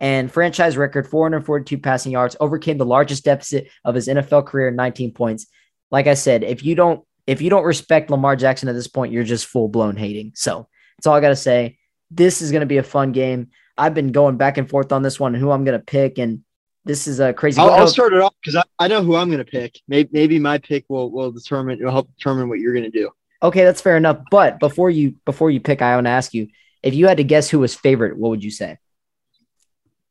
and 0.00 0.30
franchise 0.30 0.76
record 0.76 1.08
442 1.08 1.78
passing 1.78 2.12
yards, 2.12 2.36
overcame 2.40 2.78
the 2.78 2.86
largest 2.86 3.24
deficit 3.24 3.68
of 3.84 3.94
his 3.94 4.08
NFL 4.08 4.46
career, 4.46 4.70
19 4.70 5.12
points. 5.12 5.46
Like 5.90 6.06
I 6.06 6.14
said, 6.14 6.44
if 6.44 6.64
you 6.64 6.74
don't 6.74 7.04
if 7.26 7.42
you 7.42 7.50
don't 7.50 7.64
respect 7.64 8.10
Lamar 8.10 8.36
Jackson 8.36 8.70
at 8.70 8.74
this 8.74 8.88
point, 8.88 9.12
you're 9.12 9.22
just 9.22 9.46
full 9.46 9.68
blown 9.68 9.96
hating. 9.96 10.32
So 10.34 10.66
that's 10.96 11.06
all 11.06 11.14
I 11.14 11.20
got 11.20 11.28
to 11.28 11.36
say. 11.36 11.78
This 12.10 12.40
is 12.40 12.50
going 12.50 12.60
to 12.60 12.66
be 12.66 12.78
a 12.78 12.82
fun 12.82 13.12
game. 13.12 13.48
I've 13.76 13.94
been 13.94 14.12
going 14.12 14.38
back 14.38 14.56
and 14.56 14.68
forth 14.68 14.92
on 14.92 15.02
this 15.02 15.20
one, 15.20 15.34
who 15.34 15.50
I'm 15.50 15.64
going 15.64 15.78
to 15.78 15.84
pick, 15.84 16.18
and 16.18 16.42
this 16.84 17.06
is 17.06 17.20
a 17.20 17.34
crazy. 17.34 17.60
I'll, 17.60 17.70
I'll 17.70 17.86
start 17.86 18.14
it 18.14 18.20
off 18.20 18.34
because 18.42 18.56
I, 18.56 18.62
I 18.84 18.88
know 18.88 19.02
who 19.02 19.14
I'm 19.14 19.28
going 19.28 19.44
to 19.44 19.50
pick. 19.50 19.78
Maybe, 19.86 20.08
maybe 20.10 20.38
my 20.38 20.58
pick 20.58 20.86
will 20.88 21.10
will 21.10 21.30
determine. 21.30 21.78
It'll 21.78 21.92
help 21.92 22.08
determine 22.16 22.48
what 22.48 22.60
you're 22.60 22.72
going 22.72 22.90
to 22.90 22.98
do. 22.98 23.10
Okay, 23.42 23.62
that's 23.62 23.82
fair 23.82 23.96
enough. 23.96 24.18
But 24.30 24.58
before 24.58 24.88
you 24.90 25.16
before 25.26 25.50
you 25.50 25.60
pick, 25.60 25.82
I 25.82 25.94
want 25.96 26.06
to 26.06 26.10
ask 26.10 26.32
you 26.32 26.48
if 26.82 26.94
you 26.94 27.08
had 27.08 27.18
to 27.18 27.24
guess 27.24 27.50
who 27.50 27.58
was 27.58 27.74
favorite. 27.74 28.16
What 28.16 28.30
would 28.30 28.42
you 28.42 28.50
say? 28.50 28.78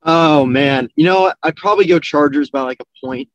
Oh 0.10 0.46
man, 0.46 0.88
you 0.96 1.04
know 1.04 1.34
I'd 1.44 1.58
probably 1.58 1.86
go 1.86 2.00
Chargers 2.00 2.50
by 2.50 2.62
like 2.62 2.80
a 2.80 3.06
point. 3.06 3.30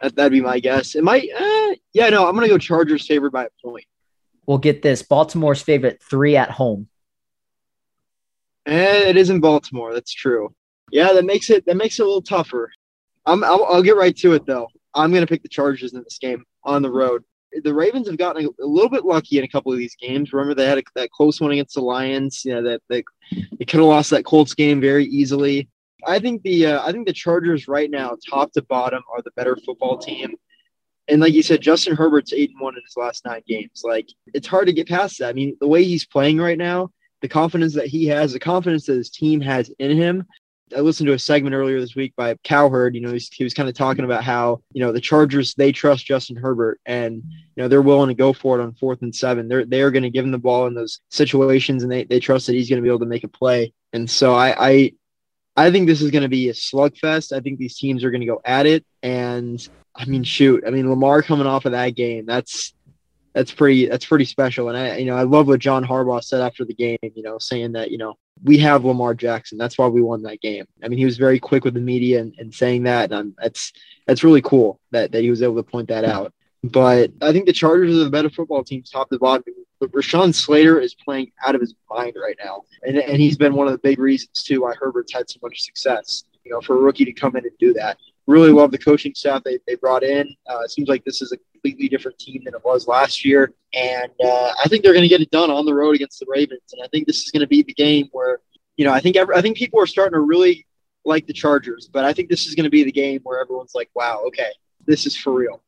That, 0.00 0.16
that'd 0.16 0.32
be 0.32 0.40
my 0.40 0.60
guess. 0.60 0.94
It 0.94 1.04
might. 1.04 1.28
Uh, 1.38 1.74
yeah, 1.92 2.08
no, 2.08 2.26
I'm 2.26 2.34
going 2.34 2.48
to 2.48 2.52
go 2.52 2.58
Chargers 2.58 3.06
favored 3.06 3.32
by 3.32 3.44
a 3.44 3.48
point. 3.62 3.84
We'll 4.46 4.58
get 4.58 4.80
this. 4.80 5.02
Baltimore's 5.02 5.60
favorite 5.60 6.02
three 6.02 6.36
at 6.36 6.50
home. 6.50 6.88
And 8.64 8.76
eh, 8.76 9.08
it 9.10 9.16
is 9.18 9.28
in 9.28 9.40
Baltimore. 9.40 9.92
That's 9.92 10.12
true. 10.12 10.54
Yeah, 10.90 11.12
that 11.12 11.26
makes 11.26 11.50
it 11.50 11.66
that 11.66 11.76
makes 11.76 11.98
it 11.98 12.02
a 12.02 12.06
little 12.06 12.22
tougher. 12.22 12.70
I'm 13.26 13.44
I'll, 13.44 13.64
I'll 13.64 13.82
get 13.82 13.96
right 13.96 14.16
to 14.16 14.32
it 14.32 14.46
though. 14.46 14.68
I'm 14.94 15.10
going 15.10 15.22
to 15.22 15.26
pick 15.26 15.42
the 15.42 15.48
Chargers 15.48 15.92
in 15.92 16.02
this 16.02 16.18
game 16.18 16.44
on 16.64 16.80
the 16.80 16.90
road. 16.90 17.24
The 17.62 17.74
Ravens 17.74 18.08
have 18.08 18.16
gotten 18.16 18.46
a, 18.46 18.64
a 18.64 18.66
little 18.66 18.88
bit 18.88 19.04
lucky 19.04 19.36
in 19.38 19.44
a 19.44 19.48
couple 19.48 19.70
of 19.70 19.78
these 19.78 19.96
games. 19.96 20.32
Remember 20.32 20.54
they 20.54 20.66
had 20.66 20.78
a, 20.78 20.82
that 20.94 21.10
close 21.10 21.40
one 21.40 21.52
against 21.52 21.74
the 21.74 21.82
Lions. 21.82 22.42
You 22.44 22.54
know 22.54 22.62
that 22.62 22.80
they, 22.88 23.04
they 23.58 23.64
could 23.66 23.80
have 23.80 23.88
lost 23.88 24.10
that 24.10 24.24
Colts 24.24 24.54
game 24.54 24.80
very 24.80 25.04
easily. 25.04 25.68
I 26.04 26.18
think 26.18 26.42
the 26.42 26.66
uh, 26.66 26.86
I 26.86 26.92
think 26.92 27.06
the 27.06 27.12
Chargers 27.12 27.68
right 27.68 27.90
now, 27.90 28.16
top 28.28 28.52
to 28.52 28.62
bottom, 28.62 29.02
are 29.12 29.22
the 29.22 29.30
better 29.32 29.56
football 29.56 29.98
team. 29.98 30.34
And 31.08 31.20
like 31.20 31.32
you 31.32 31.42
said, 31.42 31.60
Justin 31.60 31.96
Herbert's 31.96 32.32
eight 32.32 32.50
and 32.50 32.60
one 32.60 32.74
in 32.74 32.82
his 32.84 32.96
last 32.96 33.24
nine 33.24 33.42
games. 33.46 33.82
Like 33.84 34.08
it's 34.34 34.48
hard 34.48 34.66
to 34.66 34.72
get 34.72 34.88
past 34.88 35.18
that. 35.18 35.28
I 35.28 35.32
mean, 35.32 35.56
the 35.60 35.68
way 35.68 35.84
he's 35.84 36.04
playing 36.04 36.38
right 36.38 36.58
now, 36.58 36.90
the 37.22 37.28
confidence 37.28 37.74
that 37.74 37.86
he 37.86 38.06
has, 38.06 38.32
the 38.32 38.40
confidence 38.40 38.86
that 38.86 38.96
his 38.96 39.10
team 39.10 39.40
has 39.40 39.70
in 39.78 39.96
him, 39.96 40.26
I 40.76 40.80
listened 40.80 41.06
to 41.06 41.12
a 41.12 41.18
segment 41.18 41.54
earlier 41.54 41.80
this 41.80 41.94
week 41.94 42.14
by 42.16 42.34
Cowherd. 42.42 42.96
You 42.96 43.00
know, 43.00 43.16
he 43.32 43.44
was 43.44 43.54
kind 43.54 43.68
of 43.68 43.74
talking 43.76 44.04
about 44.04 44.24
how 44.24 44.62
you 44.72 44.80
know 44.80 44.90
the 44.90 45.00
Chargers 45.00 45.54
they 45.54 45.70
trust 45.70 46.06
Justin 46.06 46.36
Herbert 46.36 46.80
and 46.86 47.22
you 47.24 47.62
know 47.62 47.68
they're 47.68 47.82
willing 47.82 48.08
to 48.08 48.14
go 48.14 48.32
for 48.32 48.58
it 48.58 48.62
on 48.62 48.74
fourth 48.74 49.02
and 49.02 49.14
seven. 49.14 49.46
They're 49.46 49.64
they 49.64 49.82
are 49.82 49.92
going 49.92 50.02
to 50.02 50.10
give 50.10 50.24
him 50.24 50.32
the 50.32 50.38
ball 50.38 50.66
in 50.66 50.74
those 50.74 51.00
situations 51.10 51.82
and 51.82 51.92
they 51.92 52.04
they 52.04 52.18
trust 52.18 52.46
that 52.46 52.54
he's 52.54 52.68
going 52.68 52.78
to 52.78 52.82
be 52.82 52.88
able 52.88 53.00
to 53.00 53.06
make 53.06 53.24
a 53.24 53.28
play. 53.28 53.72
And 53.92 54.10
so 54.10 54.34
I 54.34 54.54
I, 54.58 54.92
I 55.56 55.70
think 55.70 55.86
this 55.86 56.02
is 56.02 56.10
going 56.10 56.22
to 56.22 56.28
be 56.28 56.48
a 56.48 56.52
slugfest. 56.52 57.32
I 57.32 57.40
think 57.40 57.58
these 57.58 57.78
teams 57.78 58.04
are 58.04 58.10
going 58.10 58.20
to 58.20 58.26
go 58.26 58.40
at 58.44 58.66
it. 58.66 58.84
And 59.02 59.66
I 59.94 60.04
mean, 60.04 60.24
shoot, 60.24 60.64
I 60.66 60.70
mean 60.70 60.88
Lamar 60.88 61.22
coming 61.22 61.46
off 61.46 61.64
of 61.64 61.72
that 61.72 61.90
game, 61.90 62.26
that's 62.26 62.74
that's 63.32 63.52
pretty 63.52 63.86
that's 63.86 64.06
pretty 64.06 64.24
special. 64.24 64.68
And 64.68 64.78
I 64.78 64.96
you 64.96 65.06
know 65.06 65.16
I 65.16 65.22
love 65.22 65.46
what 65.46 65.60
John 65.60 65.84
Harbaugh 65.84 66.24
said 66.24 66.40
after 66.40 66.64
the 66.64 66.74
game. 66.74 66.98
You 67.02 67.22
know, 67.22 67.38
saying 67.38 67.72
that 67.72 67.90
you 67.90 67.98
know 67.98 68.14
we 68.42 68.58
have 68.58 68.84
Lamar 68.84 69.14
Jackson. 69.14 69.58
That's 69.58 69.78
why 69.78 69.86
we 69.88 70.02
won 70.02 70.22
that 70.22 70.40
game. 70.40 70.66
I 70.82 70.88
mean, 70.88 70.98
he 70.98 71.04
was 71.04 71.18
very 71.18 71.38
quick 71.38 71.64
with 71.64 71.74
the 71.74 71.80
media 71.80 72.20
and, 72.20 72.34
and 72.38 72.54
saying 72.54 72.84
that. 72.84 73.12
And 73.12 73.34
that's 73.38 73.72
that's 74.06 74.24
really 74.24 74.42
cool 74.42 74.80
that 74.90 75.12
that 75.12 75.22
he 75.22 75.30
was 75.30 75.42
able 75.42 75.56
to 75.56 75.62
point 75.62 75.88
that 75.88 76.04
out. 76.04 76.32
But 76.64 77.12
I 77.20 77.32
think 77.32 77.46
the 77.46 77.52
Chargers 77.52 77.94
are 77.94 78.04
the 78.04 78.10
better 78.10 78.30
football 78.30 78.64
team, 78.64 78.82
top 78.82 79.10
to 79.10 79.18
bottom. 79.18 79.44
But 79.80 79.92
Rashawn 79.92 80.34
Slater 80.34 80.80
is 80.80 80.94
playing 80.94 81.32
out 81.46 81.54
of 81.54 81.60
his 81.60 81.74
mind 81.90 82.14
right 82.20 82.36
now, 82.42 82.62
and 82.82 82.96
and 82.96 83.20
he's 83.20 83.36
been 83.36 83.54
one 83.54 83.66
of 83.66 83.72
the 83.72 83.78
big 83.78 83.98
reasons 83.98 84.42
too 84.42 84.62
why 84.62 84.74
Herbert's 84.78 85.12
had 85.12 85.28
so 85.28 85.38
much 85.42 85.62
success. 85.62 86.24
You 86.44 86.52
know, 86.52 86.60
for 86.60 86.76
a 86.76 86.80
rookie 86.80 87.04
to 87.04 87.12
come 87.12 87.34
in 87.36 87.44
and 87.44 87.58
do 87.58 87.72
that. 87.74 87.98
Really 88.28 88.50
love 88.50 88.70
the 88.70 88.78
coaching 88.78 89.14
staff 89.14 89.42
they, 89.42 89.58
they 89.66 89.74
brought 89.74 90.04
in. 90.04 90.28
Uh, 90.48 90.60
it 90.60 90.70
seems 90.70 90.88
like 90.88 91.04
this 91.04 91.20
is 91.20 91.32
a 91.32 91.36
completely 91.52 91.88
different 91.88 92.18
team 92.18 92.42
than 92.44 92.54
it 92.54 92.64
was 92.64 92.86
last 92.86 93.24
year. 93.24 93.52
And 93.72 94.12
uh, 94.24 94.52
I 94.64 94.68
think 94.68 94.82
they're 94.82 94.92
going 94.92 95.02
to 95.02 95.08
get 95.08 95.20
it 95.20 95.30
done 95.30 95.50
on 95.50 95.66
the 95.66 95.74
road 95.74 95.96
against 95.96 96.20
the 96.20 96.26
Ravens. 96.28 96.72
And 96.72 96.82
I 96.84 96.88
think 96.88 97.06
this 97.06 97.24
is 97.24 97.30
going 97.30 97.40
to 97.40 97.48
be 97.48 97.62
the 97.62 97.74
game 97.74 98.08
where, 98.12 98.40
you 98.76 98.84
know, 98.84 98.92
I 98.92 99.00
think 99.00 99.16
every, 99.16 99.34
I 99.34 99.42
think 99.42 99.56
people 99.56 99.80
are 99.80 99.86
starting 99.86 100.14
to 100.14 100.20
really 100.20 100.66
like 101.04 101.26
the 101.26 101.32
Chargers, 101.32 101.88
but 101.92 102.04
I 102.04 102.12
think 102.12 102.28
this 102.28 102.46
is 102.46 102.54
going 102.54 102.64
to 102.64 102.70
be 102.70 102.84
the 102.84 102.92
game 102.92 103.20
where 103.22 103.40
everyone's 103.40 103.74
like, 103.74 103.90
wow, 103.94 104.22
okay, 104.26 104.50
this 104.86 105.06
is 105.06 105.16
for 105.16 105.32
real. 105.32 105.62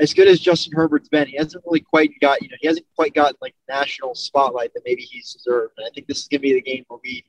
As 0.00 0.12
good 0.12 0.26
as 0.26 0.40
Justin 0.40 0.72
Herbert's 0.74 1.08
been, 1.08 1.28
he 1.28 1.36
hasn't 1.36 1.62
really 1.64 1.80
quite 1.80 2.10
got, 2.20 2.42
you 2.42 2.48
know, 2.48 2.56
he 2.60 2.66
hasn't 2.66 2.86
quite 2.96 3.14
gotten 3.14 3.36
like 3.40 3.54
national 3.68 4.14
spotlight 4.14 4.74
that 4.74 4.82
maybe 4.84 5.02
he's 5.02 5.32
deserved. 5.32 5.74
And 5.76 5.86
I 5.86 5.90
think 5.94 6.08
this 6.08 6.18
is 6.18 6.28
going 6.28 6.40
to 6.40 6.42
be 6.42 6.54
the 6.54 6.62
game 6.62 6.84
where 6.88 6.98
we 7.04 7.24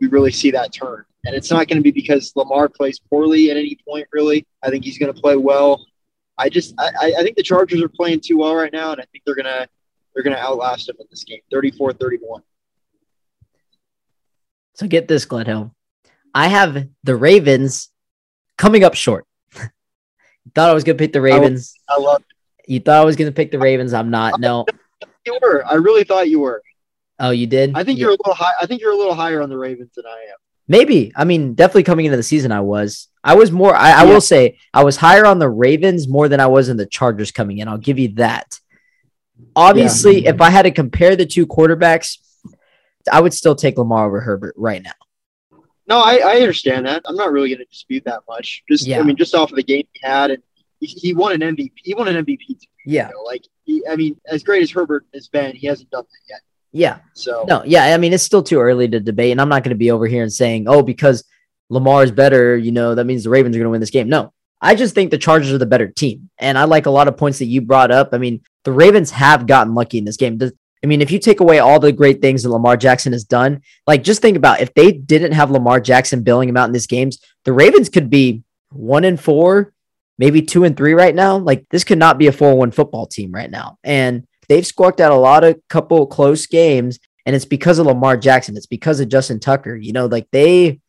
we 0.00 0.08
really 0.08 0.32
see 0.32 0.50
that 0.52 0.72
turn. 0.72 1.04
And 1.24 1.34
it's 1.34 1.50
not 1.50 1.68
going 1.68 1.78
to 1.78 1.82
be 1.82 1.90
because 1.90 2.32
Lamar 2.36 2.68
plays 2.68 2.98
poorly 2.98 3.50
at 3.50 3.56
any 3.56 3.78
point, 3.86 4.06
really. 4.12 4.46
I 4.62 4.70
think 4.70 4.84
he's 4.84 4.98
going 4.98 5.12
to 5.12 5.20
play 5.20 5.36
well. 5.36 5.84
I 6.38 6.48
just 6.48 6.74
I, 6.78 7.12
I 7.18 7.22
think 7.22 7.36
the 7.36 7.42
Chargers 7.42 7.82
are 7.82 7.88
playing 7.88 8.20
too 8.20 8.38
well 8.38 8.54
right 8.54 8.72
now, 8.72 8.92
and 8.92 9.00
I 9.00 9.04
think 9.10 9.24
they're 9.26 9.34
gonna 9.34 9.66
they're 10.14 10.22
gonna 10.22 10.36
outlast 10.36 10.86
them 10.86 10.96
in 11.00 11.06
this 11.10 11.24
game, 11.24 11.40
34-31. 11.52 12.42
So 14.74 14.86
get 14.86 15.08
this, 15.08 15.26
Gledhill. 15.26 15.72
I 16.32 16.46
have 16.46 16.86
the 17.02 17.16
Ravens 17.16 17.90
coming 18.56 18.84
up 18.84 18.94
short. 18.94 19.26
Thought 20.54 20.70
I 20.70 20.74
was 20.74 20.84
gonna 20.84 20.98
pick 20.98 21.12
the 21.12 21.20
Ravens. 21.20 21.74
I 21.88 21.98
love 22.00 22.20
it. 22.20 22.70
You 22.72 22.80
thought 22.80 23.00
I 23.00 23.04
was 23.04 23.16
gonna 23.16 23.32
pick 23.32 23.50
the 23.50 23.58
Ravens. 23.58 23.92
I'm 23.92 24.10
not. 24.10 24.40
No. 24.40 24.66
You 25.26 25.38
were. 25.42 25.64
I 25.66 25.74
really 25.74 26.04
thought 26.04 26.28
you 26.28 26.40
were. 26.40 26.62
Oh, 27.18 27.30
you 27.30 27.46
did. 27.46 27.72
I 27.74 27.84
think 27.84 27.98
You- 27.98 28.02
you're 28.06 28.10
a 28.14 28.18
little 28.24 28.34
high. 28.34 28.52
I 28.60 28.66
think 28.66 28.80
you're 28.80 28.92
a 28.92 28.96
little 28.96 29.14
higher 29.14 29.42
on 29.42 29.48
the 29.48 29.58
Ravens 29.58 29.90
than 29.96 30.06
I 30.06 30.10
am. 30.30 30.36
Maybe. 30.68 31.12
I 31.16 31.24
mean, 31.24 31.54
definitely 31.54 31.82
coming 31.84 32.04
into 32.06 32.16
the 32.16 32.22
season, 32.22 32.52
I 32.52 32.60
was. 32.60 33.08
I 33.24 33.34
was 33.34 33.50
more. 33.50 33.74
I, 33.74 33.90
I 33.92 34.04
Yeah. 34.04 34.12
will 34.12 34.20
say 34.20 34.58
I 34.74 34.84
was 34.84 34.96
higher 34.96 35.24
on 35.26 35.38
the 35.38 35.48
Ravens 35.48 36.06
more 36.08 36.28
than 36.28 36.40
I 36.40 36.46
was 36.46 36.68
in 36.68 36.76
the 36.76 36.86
Chargers 36.86 37.30
coming 37.30 37.58
in. 37.58 37.68
I'll 37.68 37.78
give 37.78 37.98
you 37.98 38.08
that. 38.16 38.58
Obviously, 39.56 40.26
if 40.26 40.40
I 40.40 40.50
had 40.50 40.62
to 40.62 40.70
compare 40.70 41.16
the 41.16 41.26
two 41.26 41.46
quarterbacks, 41.46 42.18
I 43.10 43.20
would 43.20 43.32
still 43.32 43.54
take 43.54 43.78
Lamar 43.78 44.06
over 44.06 44.20
Herbert 44.20 44.54
right 44.56 44.82
now. 44.82 44.92
No, 45.88 46.00
I, 46.00 46.16
I 46.16 46.36
understand 46.40 46.86
that. 46.86 47.02
I'm 47.06 47.16
not 47.16 47.32
really 47.32 47.48
going 47.48 47.58
to 47.58 47.64
dispute 47.64 48.04
that 48.04 48.20
much. 48.28 48.62
Just, 48.68 48.86
Yeah. 48.86 49.00
I 49.00 49.02
mean, 49.02 49.16
just 49.16 49.34
off 49.34 49.50
of 49.50 49.56
the 49.56 49.62
game 49.62 49.84
he 49.92 50.00
had, 50.06 50.30
and 50.30 50.42
he, 50.80 50.86
he 50.86 51.14
won 51.14 51.32
an 51.32 51.56
MVP. 51.56 51.72
He 51.76 51.94
won 51.94 52.08
an 52.08 52.24
MVP. 52.24 52.58
Yeah. 52.84 53.08
you 53.08 53.14
know? 53.14 53.22
Like, 53.22 53.42
he, 53.64 53.82
I 53.90 53.96
mean, 53.96 54.20
as 54.26 54.42
great 54.42 54.62
as 54.62 54.70
Herbert 54.70 55.06
has 55.14 55.28
been, 55.28 55.56
he 55.56 55.66
hasn't 55.66 55.90
done 55.90 56.04
that 56.04 56.34
yet. 56.34 56.40
Yeah. 56.72 56.98
So, 57.14 57.44
No, 57.48 57.62
yeah. 57.64 57.94
I 57.94 57.96
mean, 57.96 58.12
it's 58.12 58.22
still 58.22 58.42
too 58.42 58.60
early 58.60 58.88
to 58.88 59.00
debate, 59.00 59.32
and 59.32 59.40
I'm 59.40 59.48
not 59.48 59.64
going 59.64 59.74
to 59.74 59.78
be 59.78 59.90
over 59.90 60.06
here 60.06 60.22
and 60.22 60.32
saying, 60.32 60.68
"Oh, 60.68 60.82
because 60.82 61.24
Lamar 61.70 62.04
is 62.04 62.12
better, 62.12 62.56
you 62.56 62.72
know, 62.72 62.94
that 62.94 63.06
means 63.06 63.24
the 63.24 63.30
Ravens 63.30 63.56
are 63.56 63.58
going 63.58 63.66
to 63.66 63.70
win 63.70 63.80
this 63.80 63.90
game." 63.90 64.08
No, 64.08 64.32
I 64.60 64.74
just 64.74 64.94
think 64.94 65.10
the 65.10 65.18
Chargers 65.18 65.52
are 65.52 65.58
the 65.58 65.66
better 65.66 65.88
team, 65.88 66.28
and 66.38 66.58
I 66.58 66.64
like 66.64 66.86
a 66.86 66.90
lot 66.90 67.08
of 67.08 67.16
points 67.16 67.38
that 67.38 67.46
you 67.46 67.62
brought 67.62 67.90
up. 67.90 68.10
I 68.12 68.18
mean, 68.18 68.42
the 68.64 68.72
Ravens 68.72 69.10
have 69.12 69.46
gotten 69.46 69.74
lucky 69.74 69.98
in 69.98 70.04
this 70.04 70.18
game. 70.18 70.38
I 70.82 70.86
mean, 70.86 71.00
if 71.00 71.10
you 71.10 71.18
take 71.18 71.40
away 71.40 71.58
all 71.58 71.80
the 71.80 71.92
great 71.92 72.20
things 72.20 72.42
that 72.42 72.50
Lamar 72.50 72.76
Jackson 72.76 73.12
has 73.12 73.24
done, 73.24 73.62
like 73.86 74.04
just 74.04 74.22
think 74.22 74.36
about 74.36 74.60
if 74.60 74.72
they 74.74 74.92
didn't 74.92 75.32
have 75.32 75.50
Lamar 75.50 75.80
Jackson 75.80 76.22
billing 76.22 76.48
him 76.48 76.56
out 76.56 76.68
in 76.68 76.72
these 76.72 76.86
games, 76.86 77.18
the 77.44 77.52
Ravens 77.52 77.88
could 77.88 78.10
be 78.10 78.42
one 78.70 79.04
and 79.04 79.20
four, 79.20 79.72
maybe 80.18 80.42
two 80.42 80.64
and 80.64 80.76
three 80.76 80.94
right 80.94 81.14
now. 81.14 81.36
Like 81.36 81.66
this 81.70 81.84
could 81.84 81.98
not 81.98 82.18
be 82.18 82.28
a 82.28 82.32
four-one 82.32 82.70
football 82.70 83.06
team 83.06 83.32
right 83.32 83.50
now, 83.50 83.78
and 83.82 84.26
they've 84.48 84.66
squawked 84.66 85.00
out 85.00 85.12
a 85.12 85.16
lot 85.16 85.44
of 85.44 85.60
couple 85.68 86.06
close 86.06 86.46
games 86.46 86.98
and 87.28 87.36
it's 87.36 87.44
because 87.44 87.78
of 87.78 87.84
Lamar 87.84 88.16
Jackson. 88.16 88.56
It's 88.56 88.64
because 88.64 89.00
of 89.00 89.10
Justin 89.10 89.38
Tucker. 89.38 89.76
You 89.76 89.92
know, 89.92 90.06
like 90.06 90.26
they, 90.30 90.80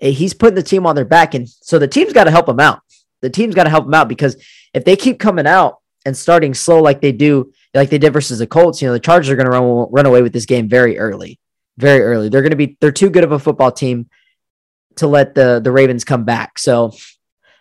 eh, 0.00 0.08
he's 0.08 0.32
putting 0.32 0.54
the 0.54 0.62
team 0.62 0.86
on 0.86 0.96
their 0.96 1.04
back, 1.04 1.34
and 1.34 1.46
so 1.46 1.78
the 1.78 1.86
team's 1.86 2.14
got 2.14 2.24
to 2.24 2.30
help 2.30 2.48
him 2.48 2.60
out. 2.60 2.80
The 3.20 3.28
team's 3.28 3.54
got 3.54 3.64
to 3.64 3.70
help 3.70 3.84
him 3.84 3.92
out 3.92 4.08
because 4.08 4.42
if 4.72 4.86
they 4.86 4.96
keep 4.96 5.20
coming 5.20 5.46
out 5.46 5.80
and 6.06 6.16
starting 6.16 6.54
slow 6.54 6.80
like 6.80 7.02
they 7.02 7.12
do, 7.12 7.52
like 7.76 7.90
they 7.90 7.98
did 7.98 8.12
versus 8.12 8.38
the 8.38 8.46
Colts, 8.46 8.80
you 8.80 8.88
know, 8.88 8.92
the 8.92 9.00
Chargers 9.00 9.30
are 9.30 9.36
going 9.36 9.46
to 9.46 9.52
run 9.52 9.88
run 9.90 10.06
away 10.06 10.22
with 10.22 10.32
this 10.32 10.46
game 10.46 10.68
very 10.68 10.98
early, 10.98 11.38
very 11.78 12.02
early. 12.02 12.28
They're 12.28 12.42
going 12.42 12.50
to 12.50 12.56
be 12.56 12.76
they're 12.80 12.92
too 12.92 13.10
good 13.10 13.24
of 13.24 13.32
a 13.32 13.38
football 13.38 13.72
team 13.72 14.08
to 14.96 15.06
let 15.06 15.34
the 15.34 15.60
the 15.62 15.72
Ravens 15.72 16.04
come 16.04 16.24
back. 16.24 16.58
So. 16.58 16.92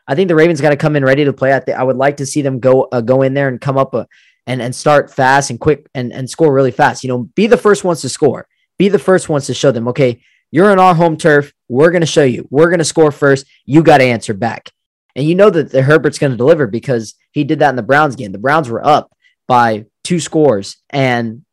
I 0.07 0.13
think 0.13 0.27
the 0.27 0.35
Ravens 0.35 0.61
got 0.61 0.69
to 0.69 0.77
come 0.77 0.95
in 0.95 1.03
ready 1.03 1.25
to 1.25 1.33
play. 1.33 1.51
I, 1.51 1.59
th- 1.59 1.75
I 1.75 1.81
would 1.81 1.95
like 1.97 2.17
to 2.17 2.27
see 2.27 2.43
them 2.43 2.59
go 2.59 2.83
uh, 2.91 3.01
go 3.01 3.23
in 3.23 3.33
there 3.33 3.47
and 3.47 3.59
come 3.59 3.75
up 3.75 3.95
a, 3.95 4.07
and 4.45 4.61
and 4.61 4.75
start 4.75 5.11
fast 5.11 5.49
and 5.49 5.59
quick 5.59 5.89
and 5.95 6.13
and 6.13 6.29
score 6.29 6.53
really 6.53 6.69
fast. 6.69 7.03
You 7.03 7.07
know, 7.07 7.23
be 7.33 7.47
the 7.47 7.57
first 7.57 7.83
ones 7.83 8.01
to 8.01 8.09
score. 8.09 8.47
Be 8.77 8.89
the 8.89 8.99
first 8.99 9.29
ones 9.29 9.47
to 9.47 9.53
show 9.53 9.71
them, 9.71 9.87
okay, 9.87 10.21
you're 10.51 10.71
on 10.71 10.79
our 10.79 10.95
home 10.95 11.17
turf. 11.17 11.53
We're 11.69 11.91
going 11.91 12.01
to 12.01 12.07
show 12.07 12.23
you. 12.23 12.47
We're 12.49 12.69
going 12.69 12.79
to 12.79 12.85
score 12.85 13.11
first. 13.11 13.45
You 13.65 13.83
got 13.83 13.97
to 13.97 14.03
answer 14.03 14.33
back. 14.33 14.71
And 15.15 15.25
you 15.25 15.35
know 15.35 15.49
that 15.49 15.71
the 15.71 15.81
Herbert's 15.81 16.19
going 16.19 16.31
to 16.31 16.37
deliver 16.37 16.67
because 16.67 17.15
he 17.31 17.43
did 17.43 17.59
that 17.59 17.69
in 17.69 17.75
the 17.77 17.83
Browns 17.83 18.15
game. 18.15 18.31
The 18.31 18.37
Browns 18.37 18.69
were 18.69 18.85
up 18.85 19.11
by 19.47 19.85
two 20.05 20.19
scores 20.19 20.77
and 20.89 21.43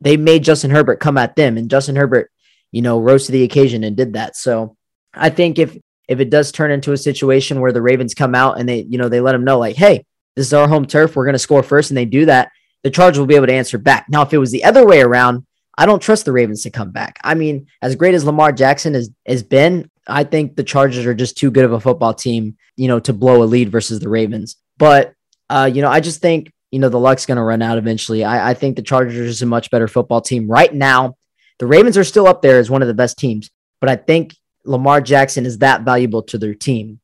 they 0.00 0.16
made 0.16 0.44
Justin 0.44 0.70
Herbert 0.70 1.00
come 1.00 1.18
at 1.18 1.36
them 1.36 1.56
and 1.56 1.70
Justin 1.70 1.96
Herbert, 1.96 2.30
you 2.70 2.82
know, 2.82 3.00
rose 3.00 3.26
to 3.26 3.32
the 3.32 3.42
occasion 3.42 3.84
and 3.84 3.96
did 3.96 4.12
that. 4.14 4.36
So, 4.36 4.76
I 5.14 5.30
think 5.30 5.58
if 5.58 5.76
if 6.08 6.20
it 6.20 6.30
does 6.30 6.52
turn 6.52 6.70
into 6.70 6.92
a 6.92 6.96
situation 6.96 7.60
where 7.60 7.72
the 7.72 7.82
Ravens 7.82 8.14
come 8.14 8.34
out 8.34 8.58
and 8.58 8.68
they, 8.68 8.82
you 8.82 8.98
know, 8.98 9.08
they 9.08 9.20
let 9.20 9.32
them 9.32 9.44
know 9.44 9.58
like, 9.58 9.76
"Hey, 9.76 10.04
this 10.36 10.46
is 10.46 10.54
our 10.54 10.68
home 10.68 10.86
turf. 10.86 11.14
We're 11.14 11.24
going 11.24 11.34
to 11.34 11.38
score 11.38 11.62
first, 11.62 11.90
and 11.90 11.96
they 11.96 12.04
do 12.04 12.26
that, 12.26 12.50
the 12.82 12.90
Chargers 12.90 13.18
will 13.18 13.26
be 13.26 13.36
able 13.36 13.46
to 13.46 13.52
answer 13.52 13.78
back. 13.78 14.06
Now, 14.08 14.22
if 14.22 14.32
it 14.32 14.38
was 14.38 14.50
the 14.50 14.64
other 14.64 14.86
way 14.86 15.00
around, 15.00 15.46
I 15.76 15.86
don't 15.86 16.02
trust 16.02 16.24
the 16.24 16.32
Ravens 16.32 16.62
to 16.62 16.70
come 16.70 16.90
back. 16.90 17.18
I 17.22 17.34
mean, 17.34 17.66
as 17.80 17.96
great 17.96 18.14
as 18.14 18.24
Lamar 18.24 18.52
Jackson 18.52 18.94
has, 18.94 19.10
has 19.26 19.42
been, 19.42 19.90
I 20.06 20.24
think 20.24 20.56
the 20.56 20.64
Chargers 20.64 21.06
are 21.06 21.14
just 21.14 21.36
too 21.36 21.50
good 21.50 21.64
of 21.64 21.72
a 21.72 21.80
football 21.80 22.14
team, 22.14 22.56
you 22.76 22.88
know, 22.88 23.00
to 23.00 23.12
blow 23.12 23.42
a 23.42 23.44
lead 23.44 23.70
versus 23.70 24.00
the 24.00 24.08
Ravens. 24.08 24.56
But, 24.78 25.14
uh, 25.48 25.70
you 25.72 25.82
know, 25.82 25.88
I 25.88 26.00
just 26.00 26.20
think, 26.20 26.52
you 26.72 26.78
know, 26.78 26.88
the 26.88 26.98
luck's 26.98 27.26
going 27.26 27.36
to 27.36 27.42
run 27.42 27.62
out 27.62 27.78
eventually. 27.78 28.24
I, 28.24 28.50
I 28.50 28.54
think 28.54 28.74
the 28.74 28.82
Chargers 28.82 29.28
is 29.28 29.42
a 29.42 29.46
much 29.46 29.70
better 29.70 29.86
football 29.86 30.22
team 30.22 30.50
right 30.50 30.72
now. 30.74 31.16
The 31.58 31.66
Ravens 31.66 31.98
are 31.98 32.04
still 32.04 32.26
up 32.26 32.42
there 32.42 32.58
as 32.58 32.70
one 32.70 32.82
of 32.82 32.88
the 32.88 32.94
best 32.94 33.18
teams, 33.18 33.50
but 33.80 33.90
I 33.90 33.96
think 33.96 34.34
Lamar 34.64 35.02
Jackson 35.02 35.44
is 35.44 35.58
that 35.58 35.82
valuable 35.82 36.22
to 36.24 36.38
their 36.38 36.54
team. 36.54 36.98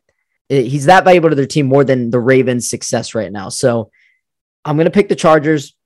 He's 0.49 0.87
that 0.87 1.05
valuable 1.05 1.29
to 1.29 1.35
their 1.35 1.47
team 1.47 1.66
more 1.66 1.85
than 1.85 2.11
the 2.11 2.19
Ravens' 2.19 2.71
success 2.71 3.14
right 3.14 3.31
now. 3.31 3.51
So 3.51 3.91
I'm 4.64 4.77
going 4.77 4.87
to 4.87 4.91
pick 4.91 5.11
the 5.11 5.14
Chargers. 5.14 5.77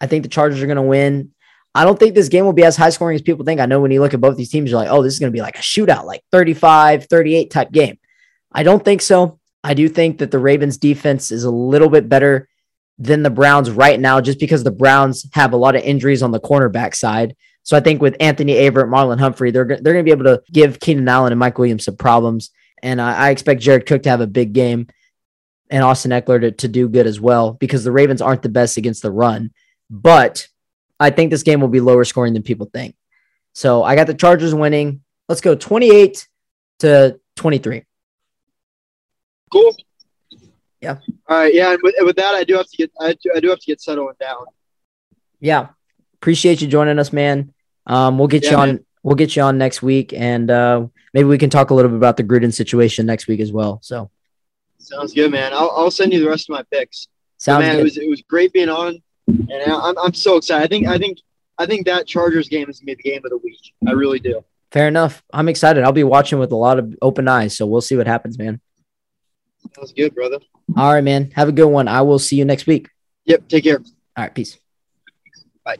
I 0.00 0.06
think 0.06 0.22
the 0.22 0.28
Chargers 0.28 0.62
are 0.62 0.66
going 0.66 0.76
to 0.76 0.82
win. 0.82 1.32
I 1.74 1.82
don't 1.82 1.98
think 1.98 2.14
this 2.14 2.28
game 2.28 2.44
will 2.44 2.52
be 2.52 2.64
as 2.64 2.76
high 2.76 2.90
scoring 2.90 3.16
as 3.16 3.22
people 3.22 3.44
think. 3.44 3.60
I 3.60 3.66
know 3.66 3.80
when 3.80 3.90
you 3.90 4.00
look 4.00 4.14
at 4.14 4.20
both 4.20 4.36
these 4.36 4.50
teams, 4.50 4.70
you're 4.70 4.78
like, 4.78 4.90
oh, 4.90 5.02
this 5.02 5.12
is 5.12 5.18
going 5.18 5.32
to 5.32 5.36
be 5.36 5.42
like 5.42 5.58
a 5.58 5.62
shootout, 5.62 6.04
like 6.04 6.22
35, 6.30 7.06
38 7.06 7.50
type 7.50 7.72
game. 7.72 7.98
I 8.52 8.62
don't 8.62 8.84
think 8.84 9.02
so. 9.02 9.40
I 9.64 9.74
do 9.74 9.88
think 9.88 10.18
that 10.18 10.30
the 10.30 10.38
Ravens 10.38 10.78
defense 10.78 11.32
is 11.32 11.42
a 11.42 11.50
little 11.50 11.88
bit 11.88 12.08
better 12.08 12.48
than 12.98 13.22
the 13.22 13.30
Browns 13.30 13.70
right 13.70 13.98
now, 13.98 14.20
just 14.20 14.38
because 14.38 14.62
the 14.62 14.70
Browns 14.70 15.26
have 15.32 15.52
a 15.52 15.56
lot 15.56 15.76
of 15.76 15.82
injuries 15.82 16.22
on 16.22 16.30
the 16.30 16.40
cornerback 16.40 16.94
side. 16.94 17.34
So 17.62 17.76
I 17.76 17.80
think 17.80 18.00
with 18.00 18.16
Anthony 18.20 18.54
Averett, 18.54 18.88
Marlon 18.88 19.18
Humphrey, 19.18 19.50
they're, 19.50 19.64
they're 19.64 19.94
going 19.94 20.04
to 20.04 20.04
be 20.04 20.10
able 20.10 20.24
to 20.24 20.42
give 20.52 20.80
Keenan 20.80 21.08
Allen 21.08 21.32
and 21.32 21.38
Mike 21.38 21.58
Williams 21.58 21.84
some 21.84 21.96
problems. 21.96 22.50
And 22.82 23.00
I, 23.00 23.28
I 23.28 23.30
expect 23.30 23.62
Jared 23.62 23.86
Cook 23.86 24.02
to 24.02 24.10
have 24.10 24.20
a 24.20 24.26
big 24.26 24.52
game 24.52 24.86
and 25.70 25.82
Austin 25.82 26.10
Ekeler 26.10 26.40
to, 26.42 26.52
to 26.52 26.68
do 26.68 26.88
good 26.88 27.06
as 27.06 27.20
well 27.20 27.52
because 27.52 27.82
the 27.82 27.92
Ravens 27.92 28.20
aren't 28.20 28.42
the 28.42 28.48
best 28.48 28.76
against 28.76 29.02
the 29.02 29.10
run. 29.10 29.50
But 29.90 30.46
I 31.00 31.10
think 31.10 31.30
this 31.30 31.42
game 31.42 31.60
will 31.60 31.68
be 31.68 31.80
lower 31.80 32.04
scoring 32.04 32.34
than 32.34 32.42
people 32.42 32.70
think. 32.72 32.94
So 33.54 33.82
I 33.82 33.96
got 33.96 34.06
the 34.06 34.14
Chargers 34.14 34.54
winning. 34.54 35.02
Let's 35.28 35.40
go 35.40 35.54
28 35.54 36.28
to 36.80 37.18
23. 37.36 37.84
cool. 39.50 39.76
Yeah. 40.84 40.98
All 41.28 41.38
right. 41.38 41.52
Yeah. 41.54 41.72
And 41.72 41.80
with, 41.82 41.94
with 42.00 42.16
that, 42.16 42.34
I 42.34 42.44
do 42.44 42.54
have 42.56 42.66
to 42.68 42.76
get, 42.76 42.90
I 43.00 43.14
do, 43.14 43.32
I 43.34 43.40
do 43.40 43.48
have 43.48 43.58
to 43.58 43.66
get 43.66 43.80
settled 43.80 44.16
down. 44.18 44.44
Yeah. 45.40 45.68
Appreciate 46.14 46.60
you 46.60 46.68
joining 46.68 46.98
us, 46.98 47.12
man. 47.12 47.52
Um, 47.86 48.18
we'll 48.18 48.28
get 48.28 48.44
Yeah, 48.44 48.50
you 48.52 48.56
on 48.58 48.68
man. 48.68 48.84
we'll 49.02 49.14
get 49.16 49.34
you 49.36 49.42
on 49.42 49.58
next 49.58 49.82
week 49.82 50.12
and 50.14 50.50
uh 50.50 50.86
maybe 51.12 51.28
we 51.28 51.36
can 51.36 51.50
talk 51.50 51.68
a 51.70 51.74
little 51.74 51.90
bit 51.90 51.96
about 51.98 52.16
the 52.16 52.24
Gruden 52.24 52.52
situation 52.52 53.04
next 53.04 53.26
week 53.28 53.40
as 53.40 53.52
well. 53.52 53.78
So 53.82 54.10
Sounds 54.78 55.12
good, 55.14 55.30
man. 55.30 55.52
I'll, 55.54 55.70
I'll 55.74 55.90
send 55.90 56.12
you 56.12 56.20
the 56.20 56.28
rest 56.28 56.48
of 56.48 56.54
my 56.54 56.62
picks. 56.70 57.08
sounds 57.38 57.62
man, 57.62 57.74
good. 57.76 57.80
it 57.80 57.84
was 57.84 57.96
it 57.98 58.08
was 58.08 58.22
great 58.22 58.52
being 58.52 58.68
on, 58.68 59.02
and 59.26 59.62
I'm 59.72 59.96
I'm 59.98 60.14
so 60.14 60.36
excited. 60.36 60.64
I 60.64 60.68
think 60.68 60.86
I 60.86 60.98
think 60.98 61.18
I 61.58 61.64
think 61.66 61.86
that 61.86 62.06
Chargers 62.06 62.48
game 62.48 62.68
is 62.68 62.80
gonna 62.80 62.94
be 62.94 63.02
the 63.02 63.10
game 63.10 63.22
of 63.24 63.30
the 63.30 63.38
week. 63.38 63.60
I 63.88 63.92
really 63.92 64.18
do. 64.20 64.44
Fair 64.72 64.88
enough. 64.88 65.22
I'm 65.32 65.48
excited. 65.48 65.84
I'll 65.84 65.92
be 65.92 66.04
watching 66.04 66.38
with 66.38 66.52
a 66.52 66.56
lot 66.56 66.78
of 66.78 66.94
open 67.00 67.28
eyes. 67.28 67.56
So 67.56 67.64
we'll 67.66 67.80
see 67.80 67.96
what 67.96 68.06
happens, 68.06 68.38
man. 68.38 68.60
Sounds 69.74 69.92
good, 69.92 70.14
brother. 70.14 70.38
All 70.76 70.92
right, 70.92 71.04
man. 71.04 71.30
Have 71.34 71.48
a 71.48 71.52
good 71.52 71.66
one. 71.66 71.88
I 71.88 72.02
will 72.02 72.18
see 72.18 72.36
you 72.36 72.44
next 72.44 72.66
week. 72.66 72.88
Yep. 73.24 73.48
Take 73.48 73.64
care. 73.64 73.78
All 73.78 74.24
right, 74.24 74.34
peace. 74.34 74.58
Bye. 75.64 75.78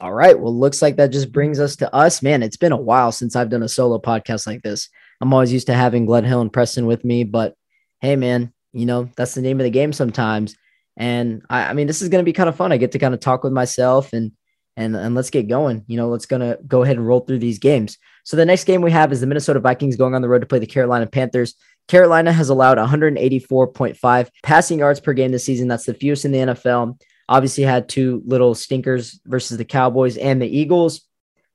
All 0.00 0.12
right. 0.12 0.38
Well, 0.38 0.54
looks 0.54 0.82
like 0.82 0.96
that 0.96 1.12
just 1.12 1.32
brings 1.32 1.60
us 1.60 1.76
to 1.76 1.94
us. 1.94 2.22
Man, 2.22 2.42
it's 2.42 2.56
been 2.56 2.72
a 2.72 2.76
while 2.76 3.12
since 3.12 3.36
I've 3.36 3.50
done 3.50 3.62
a 3.62 3.68
solo 3.68 3.98
podcast 3.98 4.46
like 4.46 4.62
this. 4.62 4.88
I'm 5.20 5.32
always 5.32 5.52
used 5.52 5.68
to 5.68 5.74
having 5.74 6.06
Gledhill 6.06 6.40
and 6.40 6.52
Preston 6.52 6.86
with 6.86 7.04
me, 7.04 7.24
but 7.24 7.54
hey, 8.00 8.16
man, 8.16 8.52
you 8.72 8.86
know, 8.86 9.08
that's 9.16 9.34
the 9.34 9.42
name 9.42 9.60
of 9.60 9.64
the 9.64 9.70
game 9.70 9.92
sometimes. 9.92 10.56
And 10.96 11.42
I, 11.48 11.66
I 11.66 11.72
mean, 11.72 11.86
this 11.86 12.02
is 12.02 12.08
going 12.08 12.22
to 12.22 12.28
be 12.28 12.32
kind 12.32 12.48
of 12.48 12.56
fun. 12.56 12.72
I 12.72 12.76
get 12.76 12.92
to 12.92 12.98
kind 12.98 13.14
of 13.14 13.20
talk 13.20 13.44
with 13.44 13.52
myself 13.52 14.12
and, 14.12 14.32
and, 14.76 14.96
and 14.96 15.14
let's 15.14 15.30
get 15.30 15.48
going. 15.48 15.84
You 15.86 15.96
know, 15.96 16.08
let's 16.08 16.26
gonna 16.26 16.58
go 16.66 16.82
ahead 16.82 16.96
and 16.96 17.06
roll 17.06 17.20
through 17.20 17.38
these 17.38 17.58
games. 17.58 17.96
So 18.24 18.36
the 18.36 18.44
next 18.44 18.64
game 18.64 18.80
we 18.80 18.90
have 18.90 19.12
is 19.12 19.20
the 19.20 19.26
Minnesota 19.26 19.60
Vikings 19.60 19.96
going 19.96 20.14
on 20.14 20.22
the 20.22 20.28
road 20.28 20.40
to 20.40 20.46
play 20.46 20.58
the 20.58 20.66
Carolina 20.66 21.06
Panthers. 21.06 21.54
Carolina 21.88 22.32
has 22.32 22.48
allowed 22.48 22.78
184.5 22.78 24.28
passing 24.42 24.78
yards 24.78 25.00
per 25.00 25.12
game 25.12 25.32
this 25.32 25.44
season. 25.44 25.68
That's 25.68 25.84
the 25.84 25.94
fewest 25.94 26.24
in 26.24 26.32
the 26.32 26.38
NFL. 26.38 26.98
Obviously, 27.28 27.64
had 27.64 27.88
two 27.88 28.22
little 28.26 28.54
stinkers 28.54 29.20
versus 29.24 29.56
the 29.56 29.64
Cowboys 29.64 30.16
and 30.16 30.40
the 30.40 30.46
Eagles. 30.46 31.02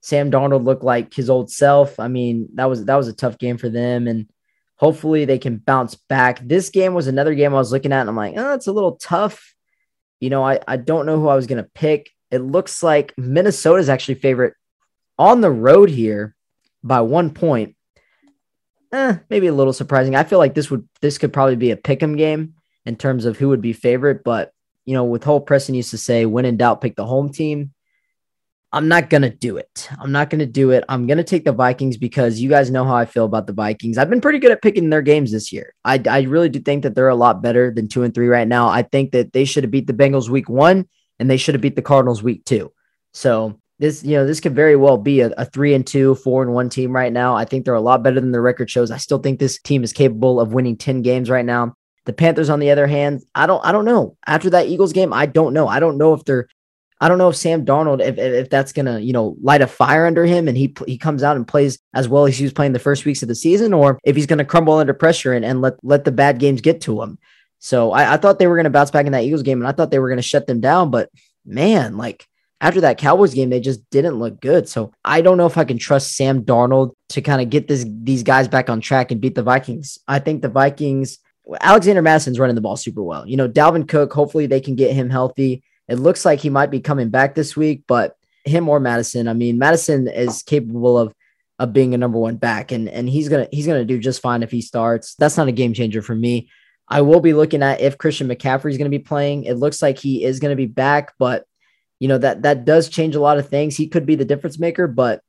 Sam 0.02 0.32
Darnold 0.32 0.64
looked 0.64 0.84
like 0.84 1.14
his 1.14 1.30
old 1.30 1.52
self. 1.52 2.00
I 2.00 2.08
mean, 2.08 2.50
that 2.56 2.66
was 2.66 2.86
that 2.86 2.96
was 2.96 3.08
a 3.08 3.14
tough 3.14 3.38
game 3.38 3.58
for 3.58 3.70
them, 3.70 4.08
and 4.08 4.30
hopefully 4.78 5.26
they 5.26 5.38
can 5.38 5.58
bounce 5.58 5.96
back. 5.96 6.40
This 6.40 6.70
game 6.70 6.94
was 6.94 7.08
another 7.08 7.36
game 7.36 7.54
I 7.54 7.58
was 7.58 7.72
looking 7.72 7.92
at, 7.92 8.02
and 8.02 8.10
I'm 8.10 8.16
like, 8.16 8.36
oh, 8.38 8.54
it's 8.54 8.68
a 8.68 8.72
little 8.72 8.94
tough. 8.96 9.54
You 10.20 10.30
know, 10.30 10.44
I, 10.44 10.60
I 10.68 10.78
don't 10.78 11.06
know 11.06 11.20
who 11.20 11.28
I 11.28 11.36
was 11.36 11.48
gonna 11.48 11.68
pick. 11.74 12.10
It 12.32 12.40
looks 12.40 12.82
like 12.82 13.14
Minnesota's 13.18 13.90
actually 13.90 14.16
favorite 14.16 14.54
on 15.18 15.42
the 15.42 15.52
road 15.52 15.90
here 15.90 16.36
by 16.84 17.02
one 17.02 17.32
point. 17.32 17.76
Eh, 18.92 19.18
maybe 19.30 19.48
a 19.48 19.54
little 19.54 19.74
surprising. 19.74 20.16
I 20.16 20.24
feel 20.24 20.40
like 20.40 20.56
this 20.56 20.72
would 20.72 20.88
this 21.02 21.18
could 21.18 21.34
probably 21.34 21.56
be 21.56 21.72
a 21.72 21.78
pick'em 21.78 22.18
game 22.18 22.56
in 22.86 22.96
terms 22.96 23.26
of 23.26 23.38
who 23.38 23.50
would 23.50 23.62
be 23.62 23.74
favorite, 23.74 24.24
but 24.24 24.52
you 24.86 24.94
know, 24.94 25.04
with 25.04 25.24
whole 25.24 25.42
Preston 25.42 25.76
used 25.76 25.92
to 25.92 25.98
say, 25.98 26.26
when 26.26 26.46
in 26.46 26.58
doubt, 26.58 26.82
pick 26.82 26.96
the 26.96 27.06
home 27.06 27.32
team. 27.32 27.74
I'm 28.72 28.88
not 28.88 29.10
going 29.10 29.24
to 29.24 29.32
do 29.32 29.58
it. 29.58 29.90
I'm 30.00 30.12
not 30.12 30.30
going 30.30 30.40
to 30.40 30.46
do 30.46 30.70
it. 30.72 30.84
I'm 30.88 31.08
going 31.08 31.18
to 31.18 31.24
take 31.24 31.44
the 31.44 31.52
Vikings 31.52 31.98
because 31.98 32.40
you 32.40 32.50
guys 32.50 32.70
know 32.70 32.86
how 32.86 32.96
I 32.96 33.06
feel 33.06 33.26
about 33.26 33.48
the 33.48 33.54
Vikings. 33.54 33.98
I've 33.98 34.12
been 34.12 34.22
pretty 34.22 34.38
good 34.38 34.52
at 34.52 34.62
picking 34.62 34.92
their 34.92 35.02
games 35.02 35.32
this 35.32 35.52
year. 35.52 35.74
I, 35.84 36.02
I 36.08 36.22
really 36.22 36.50
do 36.50 36.60
think 36.60 36.84
that 36.84 36.94
they're 36.94 37.10
a 37.10 37.16
lot 37.16 37.42
better 37.42 37.72
than 37.72 37.88
two 37.88 38.04
and 38.04 38.14
three 38.14 38.28
right 38.28 38.48
now. 38.48 38.68
I 38.68 38.84
think 38.84 39.12
that 39.12 39.34
they 39.34 39.46
should 39.46 39.64
have 39.64 39.72
beat 39.72 39.88
the 39.88 39.94
Bengals 39.94 40.30
week 40.30 40.50
one 40.50 40.88
and 41.18 41.30
they 41.30 41.38
should 41.38 41.56
have 41.56 41.62
beat 41.62 41.76
the 41.76 41.82
Cardinals 41.82 42.22
week 42.22 42.46
two. 42.46 42.72
So 43.12 43.59
this, 43.80 44.04
you 44.04 44.16
know, 44.16 44.26
this 44.26 44.40
could 44.40 44.56
very 44.56 44.76
well 44.76 44.98
be 44.98 45.22
a, 45.22 45.32
a 45.38 45.46
three 45.46 45.74
and 45.74 45.86
two, 45.86 46.16
four 46.16 46.44
and 46.44 46.54
one 46.54 46.70
team 46.70 46.92
right 46.92 47.12
now. 47.12 47.36
I 47.36 47.46
think 47.46 47.66
they're 47.66 47.74
a 47.74 47.82
lot 47.82 48.04
better 48.04 48.20
than 48.20 48.32
the 48.32 48.42
record 48.42 48.70
shows. 48.70 48.92
I 48.92 48.98
still 48.98 49.20
think 49.20 49.40
this 49.40 49.60
team 49.62 49.84
is 49.84 49.94
capable 49.94 50.40
of 50.40 50.54
winning 50.54 50.78
10 50.78 51.02
games 51.02 51.30
right 51.30 51.46
now. 51.46 51.76
The 52.06 52.14
Panthers, 52.14 52.50
on 52.50 52.60
the 52.60 52.72
other 52.72 52.88
hand, 52.88 53.22
I 53.36 53.46
don't, 53.46 53.64
I 53.66 53.72
don't 53.72 53.86
know. 53.86 54.18
After 54.26 54.50
that 54.52 54.68
Eagles 54.68 54.94
game, 54.94 55.14
I 55.14 55.26
don't 55.26 55.54
know. 55.54 55.68
I 55.68 55.80
don't 55.80 55.98
know 55.98 56.14
if 56.14 56.26
they're 56.26 56.48
I 57.02 57.08
don't 57.08 57.18
know 57.18 57.30
if 57.30 57.36
Sam 57.36 57.66
Darnold, 57.66 58.06
if, 58.06 58.18
if 58.18 58.50
that's 58.50 58.74
gonna, 58.74 59.00
you 59.00 59.14
know, 59.14 59.38
light 59.42 59.62
a 59.62 59.68
fire 59.68 60.06
under 60.06 60.26
him 60.26 60.48
and 60.48 60.58
he 60.58 60.76
he 60.86 60.98
comes 60.98 61.24
out 61.24 61.38
and 61.38 61.48
plays 61.48 61.80
as 61.94 62.10
well 62.10 62.26
as 62.26 62.38
he 62.38 62.44
was 62.44 62.54
playing 62.54 62.74
the 62.74 62.80
first 62.80 63.06
weeks 63.06 63.22
of 63.22 63.30
the 63.30 63.36
season, 63.36 63.74
or 63.74 64.00
if 64.04 64.16
he's 64.16 64.26
gonna 64.26 64.44
crumble 64.44 64.74
under 64.74 64.94
pressure 64.94 65.34
and, 65.34 65.46
and 65.46 65.62
let 65.62 65.76
let 65.82 66.04
the 66.04 66.12
bad 66.12 66.40
games 66.40 66.60
get 66.60 66.82
to 66.82 67.02
him. 67.02 67.18
So 67.60 67.92
I, 67.92 68.14
I 68.14 68.18
thought 68.18 68.38
they 68.38 68.48
were 68.48 68.58
gonna 68.58 68.70
bounce 68.70 68.92
back 68.92 69.06
in 69.06 69.14
that 69.14 69.24
Eagles 69.24 69.44
game, 69.44 69.62
and 69.62 69.68
I 69.68 69.72
thought 69.72 69.92
they 69.92 70.00
were 70.00 70.10
gonna 70.10 70.22
shut 70.22 70.46
them 70.46 70.60
down. 70.60 70.92
But 70.92 71.10
man, 71.46 71.96
like 71.96 72.28
after 72.62 72.82
that 72.82 72.98
Cowboys 72.98 73.34
game, 73.34 73.50
they 73.50 73.60
just 73.60 73.88
didn't 73.90 74.20
look 74.20 74.42
good. 74.42 74.68
So 74.68 74.92
I 75.04 75.22
don't 75.22 75.38
know 75.38 75.46
if 75.46 75.58
I 75.58 75.64
can 75.64 75.78
trust 75.78 76.16
Sam 76.16 76.44
Darnold 76.44 76.94
to 77.10 77.22
kind 77.22 77.42
of 77.42 77.50
get 77.50 77.68
this 77.68 77.86
these 77.88 78.24
guys 78.24 78.48
back 78.48 78.70
on 78.70 78.82
track 78.82 79.12
and 79.12 79.22
beat 79.22 79.36
the 79.36 79.44
Vikings. 79.44 79.98
I 80.08 80.20
think 80.20 80.42
the 80.42 80.50
Vikings. 80.50 81.20
Alexander 81.62 82.04
Mattison's 82.04 82.38
running 82.38 82.54
the 82.54 82.62
ball 82.62 82.78
super 82.78 83.02
well. 83.02 83.28
You 83.28 83.36
know, 83.36 83.50
Dalvin 83.50 83.88
Cook, 83.88 84.14
hopefully 84.14 84.46
they 84.46 84.62
can 84.62 84.76
get 84.76 84.94
him 84.94 85.10
healthy. 85.10 85.64
It 85.88 85.96
looks 85.96 86.24
like 86.24 86.40
he 86.40 86.52
might 86.52 86.70
be 86.70 86.80
coming 86.80 87.10
back 87.10 87.34
this 87.34 87.58
week, 87.58 87.86
but 87.88 88.16
him 88.46 88.70
or 88.70 88.80
Mattison, 88.80 89.28
I 89.28 89.34
mean, 89.34 89.58
Mattison 89.58 90.08
is 90.08 90.44
capable 90.44 90.98
of 90.98 91.14
of 91.58 91.74
being 91.74 91.94
a 91.94 91.98
number 91.98 92.20
one 92.20 92.36
back, 92.36 92.72
and 92.72 92.88
and 92.88 93.10
he's 93.10 93.30
gonna 93.30 93.48
he's 93.52 93.66
gonna 93.66 93.86
do 93.86 93.98
just 93.98 94.22
fine 94.22 94.44
if 94.44 94.52
he 94.52 94.62
starts. 94.62 95.16
That's 95.16 95.38
not 95.38 95.48
a 95.48 95.54
game 95.54 95.74
changer 95.74 96.02
for 96.02 96.14
me. 96.14 96.50
I 96.90 97.02
will 97.02 97.20
be 97.20 97.34
looking 97.34 97.64
at 97.64 97.82
if 97.82 97.98
Christian 97.98 98.28
McCaffrey 98.28 98.72
is 98.72 98.78
going 98.78 98.92
to 98.92 98.98
be 98.98 99.04
playing. 99.04 99.44
It 99.44 99.58
looks 99.58 99.82
like 99.82 100.00
he 100.00 100.24
is 100.24 100.40
going 100.40 100.52
to 100.52 100.56
be 100.56 100.66
back, 100.66 101.14
but 101.20 101.46
you 102.00 102.08
know 102.08 102.18
that 102.18 102.44
that 102.44 102.66
does 102.66 102.90
change 102.90 103.16
a 103.16 103.22
lot 103.22 103.38
of 103.38 103.50
things. 103.50 103.76
He 103.76 103.88
could 103.88 104.06
be 104.06 104.16
the 104.16 104.26
difference 104.26 104.58
maker, 104.60 104.88
but 104.88 105.22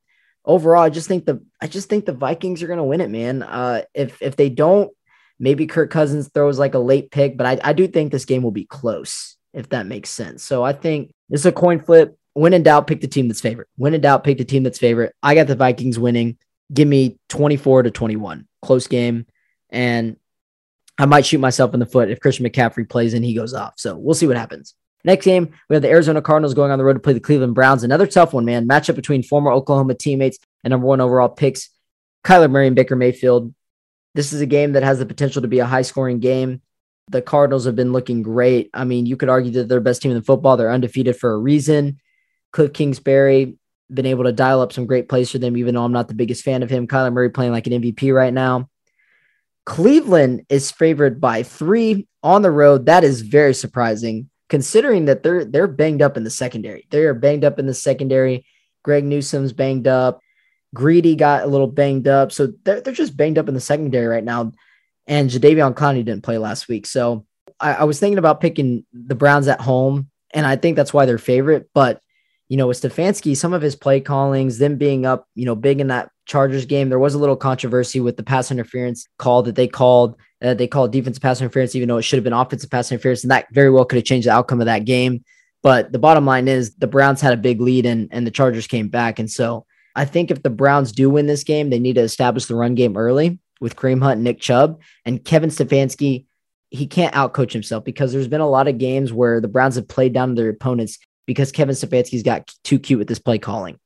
overall, 0.44 0.82
I 0.82 0.90
just 0.90 1.08
think 1.08 1.26
the 1.26 1.42
I 1.60 1.66
just 1.66 1.88
think 1.88 2.06
the 2.06 2.12
Vikings 2.12 2.62
are 2.62 2.66
going 2.66 2.78
to 2.78 2.84
win 2.84 3.00
it, 3.00 3.10
man. 3.10 3.42
Uh, 3.42 3.82
if 3.94 4.20
if 4.22 4.36
they 4.36 4.48
don't, 4.48 4.90
maybe 5.38 5.66
Kirk 5.66 5.90
Cousins 5.90 6.28
throws 6.28 6.58
like 6.58 6.74
a 6.74 6.78
late 6.78 7.10
pick, 7.10 7.36
but 7.36 7.46
I, 7.46 7.70
I 7.70 7.72
do 7.72 7.86
think 7.86 8.12
this 8.12 8.24
game 8.24 8.42
will 8.42 8.50
be 8.50 8.64
close 8.64 9.36
if 9.52 9.68
that 9.70 9.86
makes 9.86 10.10
sense. 10.10 10.44
So 10.44 10.62
I 10.62 10.72
think 10.72 11.12
it's 11.28 11.44
a 11.44 11.52
coin 11.52 11.80
flip. 11.80 12.16
When 12.34 12.54
in 12.54 12.62
doubt, 12.62 12.86
pick 12.86 13.00
the 13.00 13.08
team 13.08 13.26
that's 13.26 13.40
favorite. 13.40 13.68
When 13.76 13.94
in 13.94 14.00
doubt, 14.00 14.22
pick 14.22 14.38
the 14.38 14.44
team 14.44 14.62
that's 14.62 14.78
favorite. 14.78 15.14
I 15.22 15.34
got 15.34 15.48
the 15.48 15.56
Vikings 15.56 15.98
winning. 15.98 16.38
Give 16.72 16.86
me 16.86 17.18
24 17.28 17.84
to 17.84 17.90
21. 17.90 18.46
Close 18.62 18.86
game. 18.86 19.26
And 19.70 20.16
I 20.96 21.06
might 21.06 21.26
shoot 21.26 21.38
myself 21.40 21.74
in 21.74 21.80
the 21.80 21.86
foot 21.86 22.10
if 22.10 22.20
Christian 22.20 22.46
McCaffrey 22.46 22.88
plays 22.88 23.14
and 23.14 23.24
he 23.24 23.34
goes 23.34 23.54
off. 23.54 23.74
So 23.78 23.96
we'll 23.96 24.14
see 24.14 24.28
what 24.28 24.36
happens. 24.36 24.74
Next 25.04 25.24
game, 25.24 25.50
we 25.68 25.74
have 25.76 25.82
the 25.82 25.88
Arizona 25.88 26.20
Cardinals 26.20 26.54
going 26.54 26.70
on 26.70 26.78
the 26.78 26.84
road 26.84 26.94
to 26.94 27.00
play 27.00 27.12
the 27.12 27.20
Cleveland 27.20 27.54
Browns. 27.54 27.82
Another 27.82 28.06
tough 28.06 28.32
one, 28.32 28.44
man. 28.44 28.68
Matchup 28.68 28.96
between 28.96 29.22
former 29.22 29.50
Oklahoma 29.50 29.94
teammates 29.94 30.38
and 30.62 30.70
number 30.70 30.86
one 30.86 31.00
overall 31.00 31.28
picks, 31.28 31.70
Kyler 32.24 32.50
Murray 32.50 32.66
and 32.66 32.76
Baker 32.76 32.96
Mayfield. 32.96 33.54
This 34.14 34.32
is 34.32 34.40
a 34.40 34.46
game 34.46 34.72
that 34.72 34.82
has 34.82 34.98
the 34.98 35.06
potential 35.06 35.42
to 35.42 35.48
be 35.48 35.60
a 35.60 35.66
high 35.66 35.82
scoring 35.82 36.18
game 36.18 36.60
the 37.10 37.20
Cardinals 37.20 37.64
have 37.64 37.74
been 37.74 37.92
looking 37.92 38.22
great. 38.22 38.70
I 38.72 38.84
mean, 38.84 39.04
you 39.04 39.16
could 39.16 39.28
argue 39.28 39.50
that 39.52 39.68
they're 39.68 39.78
the 39.78 39.84
best 39.84 40.00
team 40.00 40.12
in 40.12 40.16
the 40.16 40.24
football. 40.24 40.56
They're 40.56 40.70
undefeated 40.70 41.16
for 41.16 41.32
a 41.32 41.38
reason. 41.38 42.00
Cliff 42.52 42.72
Kingsbury 42.72 43.56
been 43.92 44.06
able 44.06 44.24
to 44.24 44.32
dial 44.32 44.60
up 44.60 44.72
some 44.72 44.86
great 44.86 45.08
plays 45.08 45.30
for 45.30 45.38
them, 45.38 45.56
even 45.56 45.74
though 45.74 45.84
I'm 45.84 45.92
not 45.92 46.06
the 46.06 46.14
biggest 46.14 46.44
fan 46.44 46.62
of 46.62 46.70
him. 46.70 46.86
Kyler 46.86 47.12
Murray 47.12 47.30
playing 47.30 47.50
like 47.50 47.66
an 47.66 47.82
MVP 47.82 48.14
right 48.14 48.32
now. 48.32 48.68
Cleveland 49.66 50.46
is 50.48 50.70
favored 50.70 51.20
by 51.20 51.42
three 51.42 52.06
on 52.22 52.42
the 52.42 52.50
road. 52.50 52.86
That 52.86 53.02
is 53.02 53.22
very 53.22 53.54
surprising, 53.54 54.29
considering 54.50 55.06
that 55.06 55.22
they're 55.22 55.46
they're 55.46 55.66
banged 55.66 56.02
up 56.02 56.18
in 56.18 56.24
the 56.24 56.30
secondary. 56.30 56.86
They 56.90 57.04
are 57.04 57.14
banged 57.14 57.44
up 57.44 57.58
in 57.58 57.66
the 57.66 57.74
secondary. 57.74 58.44
Greg 58.82 59.04
Newsome's 59.04 59.54
banged 59.54 59.88
up. 59.88 60.20
Greedy 60.74 61.16
got 61.16 61.44
a 61.44 61.46
little 61.46 61.66
banged 61.66 62.06
up. 62.06 62.30
So 62.30 62.52
they're, 62.64 62.80
they're 62.80 62.92
just 62.92 63.16
banged 63.16 63.38
up 63.38 63.48
in 63.48 63.54
the 63.54 63.60
secondary 63.60 64.06
right 64.06 64.24
now 64.24 64.52
and 65.10 65.28
Jadeveon 65.28 65.74
Clowney 65.74 66.04
didn't 66.04 66.22
play 66.22 66.38
last 66.38 66.68
week. 66.68 66.86
So 66.86 67.26
I, 67.58 67.74
I, 67.74 67.84
was 67.84 67.98
thinking 67.98 68.18
about 68.18 68.40
picking 68.40 68.84
the 68.92 69.16
Browns 69.16 69.48
at 69.48 69.60
home, 69.60 70.08
and 70.32 70.46
I 70.46 70.54
think 70.54 70.76
that's 70.76 70.94
why 70.94 71.04
they're 71.04 71.18
favorite. 71.18 71.68
But 71.74 72.00
you 72.48 72.56
know, 72.56 72.68
with 72.68 72.80
Stefanski, 72.80 73.36
some 73.36 73.52
of 73.52 73.60
his 73.60 73.76
play 73.76 74.00
callings, 74.00 74.58
them 74.58 74.76
being 74.76 75.04
up, 75.04 75.26
you 75.34 75.46
know, 75.46 75.56
big 75.56 75.80
in 75.80 75.88
that 75.88 76.10
Chargers 76.26 76.64
game, 76.64 76.88
there 76.88 76.98
was 76.98 77.14
a 77.14 77.18
little 77.18 77.36
controversy 77.36 78.00
with 78.00 78.16
the 78.16 78.22
pass 78.22 78.50
interference 78.50 79.06
call 79.18 79.42
that 79.42 79.56
they 79.56 79.68
called. 79.68 80.16
Uh, 80.42 80.54
they 80.54 80.66
called 80.66 80.92
defensive 80.92 81.22
pass 81.22 81.40
interference, 81.40 81.74
even 81.74 81.88
though 81.88 81.98
it 81.98 82.02
should 82.02 82.16
have 82.16 82.24
been 82.24 82.32
offensive 82.32 82.70
pass 82.70 82.90
interference, 82.90 83.24
and 83.24 83.30
that 83.30 83.46
very 83.52 83.70
well 83.70 83.84
could 83.84 83.96
have 83.96 84.04
changed 84.04 84.26
the 84.26 84.32
outcome 84.32 84.60
of 84.60 84.66
that 84.66 84.84
game. 84.84 85.24
But 85.62 85.92
the 85.92 85.98
bottom 85.98 86.24
line 86.24 86.48
is 86.48 86.74
the 86.76 86.86
Browns 86.86 87.20
had 87.20 87.34
a 87.34 87.36
big 87.36 87.60
lead 87.60 87.84
and, 87.86 88.08
and 88.10 88.26
the 88.26 88.30
Chargers 88.30 88.66
came 88.66 88.88
back. 88.88 89.18
And 89.18 89.30
so 89.30 89.66
I 89.94 90.04
think 90.04 90.30
if 90.30 90.42
the 90.42 90.50
Browns 90.50 90.92
do 90.92 91.10
win 91.10 91.26
this 91.26 91.44
game, 91.44 91.70
they 91.70 91.78
need 91.78 91.94
to 91.94 92.00
establish 92.00 92.46
the 92.46 92.54
run 92.54 92.74
game 92.74 92.96
early 92.96 93.38
with 93.60 93.76
Kareem 93.76 94.02
Hunt 94.02 94.20
Nick 94.20 94.40
Chubb. 94.40 94.80
And 95.04 95.22
Kevin 95.22 95.50
Stefanski, 95.50 96.24
he 96.70 96.86
can't 96.86 97.14
outcoach 97.14 97.52
himself 97.52 97.84
because 97.84 98.12
there's 98.12 98.28
been 98.28 98.40
a 98.40 98.48
lot 98.48 98.68
of 98.68 98.78
games 98.78 99.12
where 99.12 99.40
the 99.40 99.48
Browns 99.48 99.74
have 99.74 99.88
played 99.88 100.14
down 100.14 100.30
to 100.30 100.34
their 100.34 100.50
opponents 100.50 100.98
because 101.26 101.52
Kevin 101.52 101.74
Stefanski's 101.74 102.22
got 102.22 102.52
too 102.64 102.78
cute 102.78 102.98
with 102.98 103.08
this 103.08 103.18
play 103.18 103.38
calling. 103.38 103.78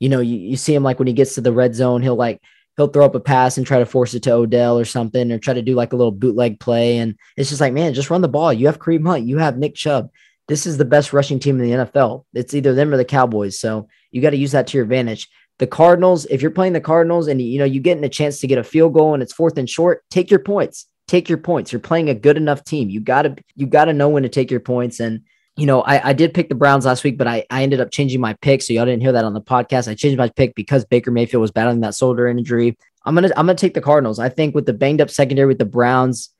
You 0.00 0.10
know, 0.10 0.20
you, 0.20 0.36
you 0.36 0.56
see 0.56 0.74
him 0.74 0.82
like 0.82 0.98
when 0.98 1.08
he 1.08 1.14
gets 1.14 1.36
to 1.36 1.40
the 1.40 1.52
red 1.52 1.74
zone, 1.74 2.02
he'll 2.02 2.16
like 2.16 2.42
he'll 2.76 2.88
throw 2.88 3.04
up 3.04 3.14
a 3.14 3.20
pass 3.20 3.56
and 3.56 3.66
try 3.66 3.78
to 3.78 3.86
force 3.86 4.14
it 4.14 4.22
to 4.24 4.32
Odell 4.32 4.78
or 4.78 4.84
something, 4.84 5.30
or 5.30 5.38
try 5.38 5.54
to 5.54 5.62
do 5.62 5.74
like 5.74 5.92
a 5.92 5.96
little 5.96 6.12
bootleg 6.12 6.60
play. 6.60 6.98
And 6.98 7.16
it's 7.36 7.48
just 7.48 7.60
like, 7.60 7.72
man, 7.72 7.94
just 7.94 8.10
run 8.10 8.20
the 8.20 8.28
ball. 8.28 8.52
You 8.52 8.66
have 8.66 8.78
Kareem 8.78 9.06
Hunt, 9.06 9.26
you 9.26 9.38
have 9.38 9.58
Nick 9.58 9.74
Chubb. 9.74 10.10
This 10.46 10.66
is 10.66 10.76
the 10.76 10.84
best 10.84 11.12
rushing 11.12 11.38
team 11.38 11.58
in 11.58 11.70
the 11.70 11.84
NFL. 11.84 12.24
It's 12.34 12.52
either 12.52 12.74
them 12.74 12.92
or 12.92 12.98
the 12.98 13.04
Cowboys. 13.04 13.58
So 13.58 13.88
you 14.10 14.20
got 14.20 14.30
to 14.30 14.36
use 14.36 14.52
that 14.52 14.66
to 14.66 14.76
your 14.76 14.84
advantage 14.84 15.28
the 15.58 15.66
Cardinals, 15.66 16.26
if 16.26 16.42
you're 16.42 16.50
playing 16.50 16.72
the 16.72 16.80
Cardinals 16.80 17.28
and 17.28 17.40
you 17.40 17.58
know 17.58 17.64
you're 17.64 17.82
getting 17.82 18.04
a 18.04 18.08
chance 18.08 18.40
to 18.40 18.46
get 18.46 18.58
a 18.58 18.64
field 18.64 18.94
goal 18.94 19.14
and 19.14 19.22
it's 19.22 19.32
fourth 19.32 19.56
and 19.56 19.70
short, 19.70 20.04
take 20.10 20.30
your 20.30 20.40
points. 20.40 20.86
Take 21.06 21.28
your 21.28 21.38
points. 21.38 21.70
You're 21.70 21.80
playing 21.80 22.08
a 22.08 22.14
good 22.14 22.36
enough 22.36 22.64
team. 22.64 22.88
You 22.88 23.00
gotta 23.00 23.36
you 23.54 23.66
gotta 23.66 23.92
know 23.92 24.08
when 24.08 24.22
to 24.24 24.28
take 24.28 24.50
your 24.50 24.60
points. 24.60 25.00
And 25.00 25.22
you 25.56 25.66
know, 25.66 25.82
I, 25.82 26.10
I 26.10 26.12
did 26.12 26.34
pick 26.34 26.48
the 26.48 26.54
Browns 26.54 26.84
last 26.84 27.04
week, 27.04 27.16
but 27.16 27.28
I, 27.28 27.44
I 27.48 27.62
ended 27.62 27.80
up 27.80 27.90
changing 27.90 28.20
my 28.20 28.34
pick. 28.34 28.60
So 28.62 28.72
y'all 28.72 28.84
didn't 28.84 29.02
hear 29.02 29.12
that 29.12 29.24
on 29.24 29.34
the 29.34 29.40
podcast. 29.40 29.88
I 29.88 29.94
changed 29.94 30.18
my 30.18 30.28
pick 30.28 30.54
because 30.54 30.84
Baker 30.84 31.10
Mayfield 31.10 31.40
was 31.40 31.52
battling 31.52 31.80
that 31.80 31.94
shoulder 31.94 32.26
injury. 32.26 32.76
I'm 33.04 33.14
gonna 33.14 33.30
I'm 33.36 33.46
gonna 33.46 33.54
take 33.54 33.74
the 33.74 33.80
Cardinals. 33.80 34.18
I 34.18 34.30
think 34.30 34.54
with 34.54 34.66
the 34.66 34.72
banged 34.72 35.00
up 35.00 35.10
secondary 35.10 35.46
with 35.46 35.58
the 35.58 35.64
Browns, 35.64 36.30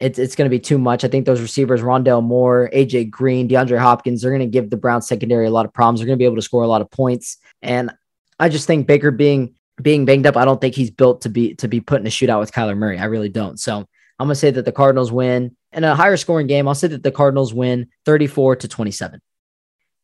it's 0.00 0.18
it's 0.18 0.34
to 0.34 0.48
be 0.48 0.58
too 0.58 0.78
much. 0.78 1.04
I 1.04 1.08
think 1.08 1.26
those 1.26 1.40
receivers, 1.40 1.80
Rondale 1.80 2.22
Moore, 2.22 2.70
AJ 2.74 3.10
Green, 3.10 3.48
DeAndre 3.48 3.78
Hopkins, 3.78 4.22
they're 4.22 4.36
to 4.36 4.46
give 4.46 4.70
the 4.70 4.76
Browns 4.76 5.06
secondary 5.06 5.46
a 5.46 5.50
lot 5.50 5.66
of 5.66 5.72
problems. 5.72 6.00
They're 6.00 6.08
to 6.08 6.16
be 6.16 6.24
able 6.24 6.36
to 6.36 6.42
score 6.42 6.62
a 6.62 6.68
lot 6.68 6.80
of 6.80 6.90
points. 6.90 7.36
And 7.62 7.92
I 8.38 8.48
just 8.48 8.66
think 8.66 8.86
Baker 8.86 9.10
being 9.10 9.54
being 9.80 10.06
banged 10.06 10.26
up, 10.26 10.36
I 10.36 10.44
don't 10.44 10.60
think 10.60 10.74
he's 10.74 10.90
built 10.90 11.22
to 11.22 11.28
be 11.28 11.54
to 11.56 11.68
be 11.68 11.80
put 11.80 12.00
in 12.00 12.06
a 12.06 12.10
shootout 12.10 12.40
with 12.40 12.52
Kyler 12.52 12.76
Murray. 12.76 12.98
I 12.98 13.04
really 13.04 13.28
don't. 13.28 13.60
So 13.60 13.86
I'm 14.18 14.26
gonna 14.26 14.34
say 14.34 14.50
that 14.50 14.64
the 14.64 14.72
Cardinals 14.72 15.12
win 15.12 15.56
in 15.72 15.84
a 15.84 15.94
higher 15.94 16.16
scoring 16.16 16.46
game. 16.46 16.68
I'll 16.68 16.74
say 16.74 16.88
that 16.88 17.02
the 17.02 17.12
Cardinals 17.12 17.52
win 17.52 17.88
34 18.04 18.56
to 18.56 18.68
27. 18.68 19.20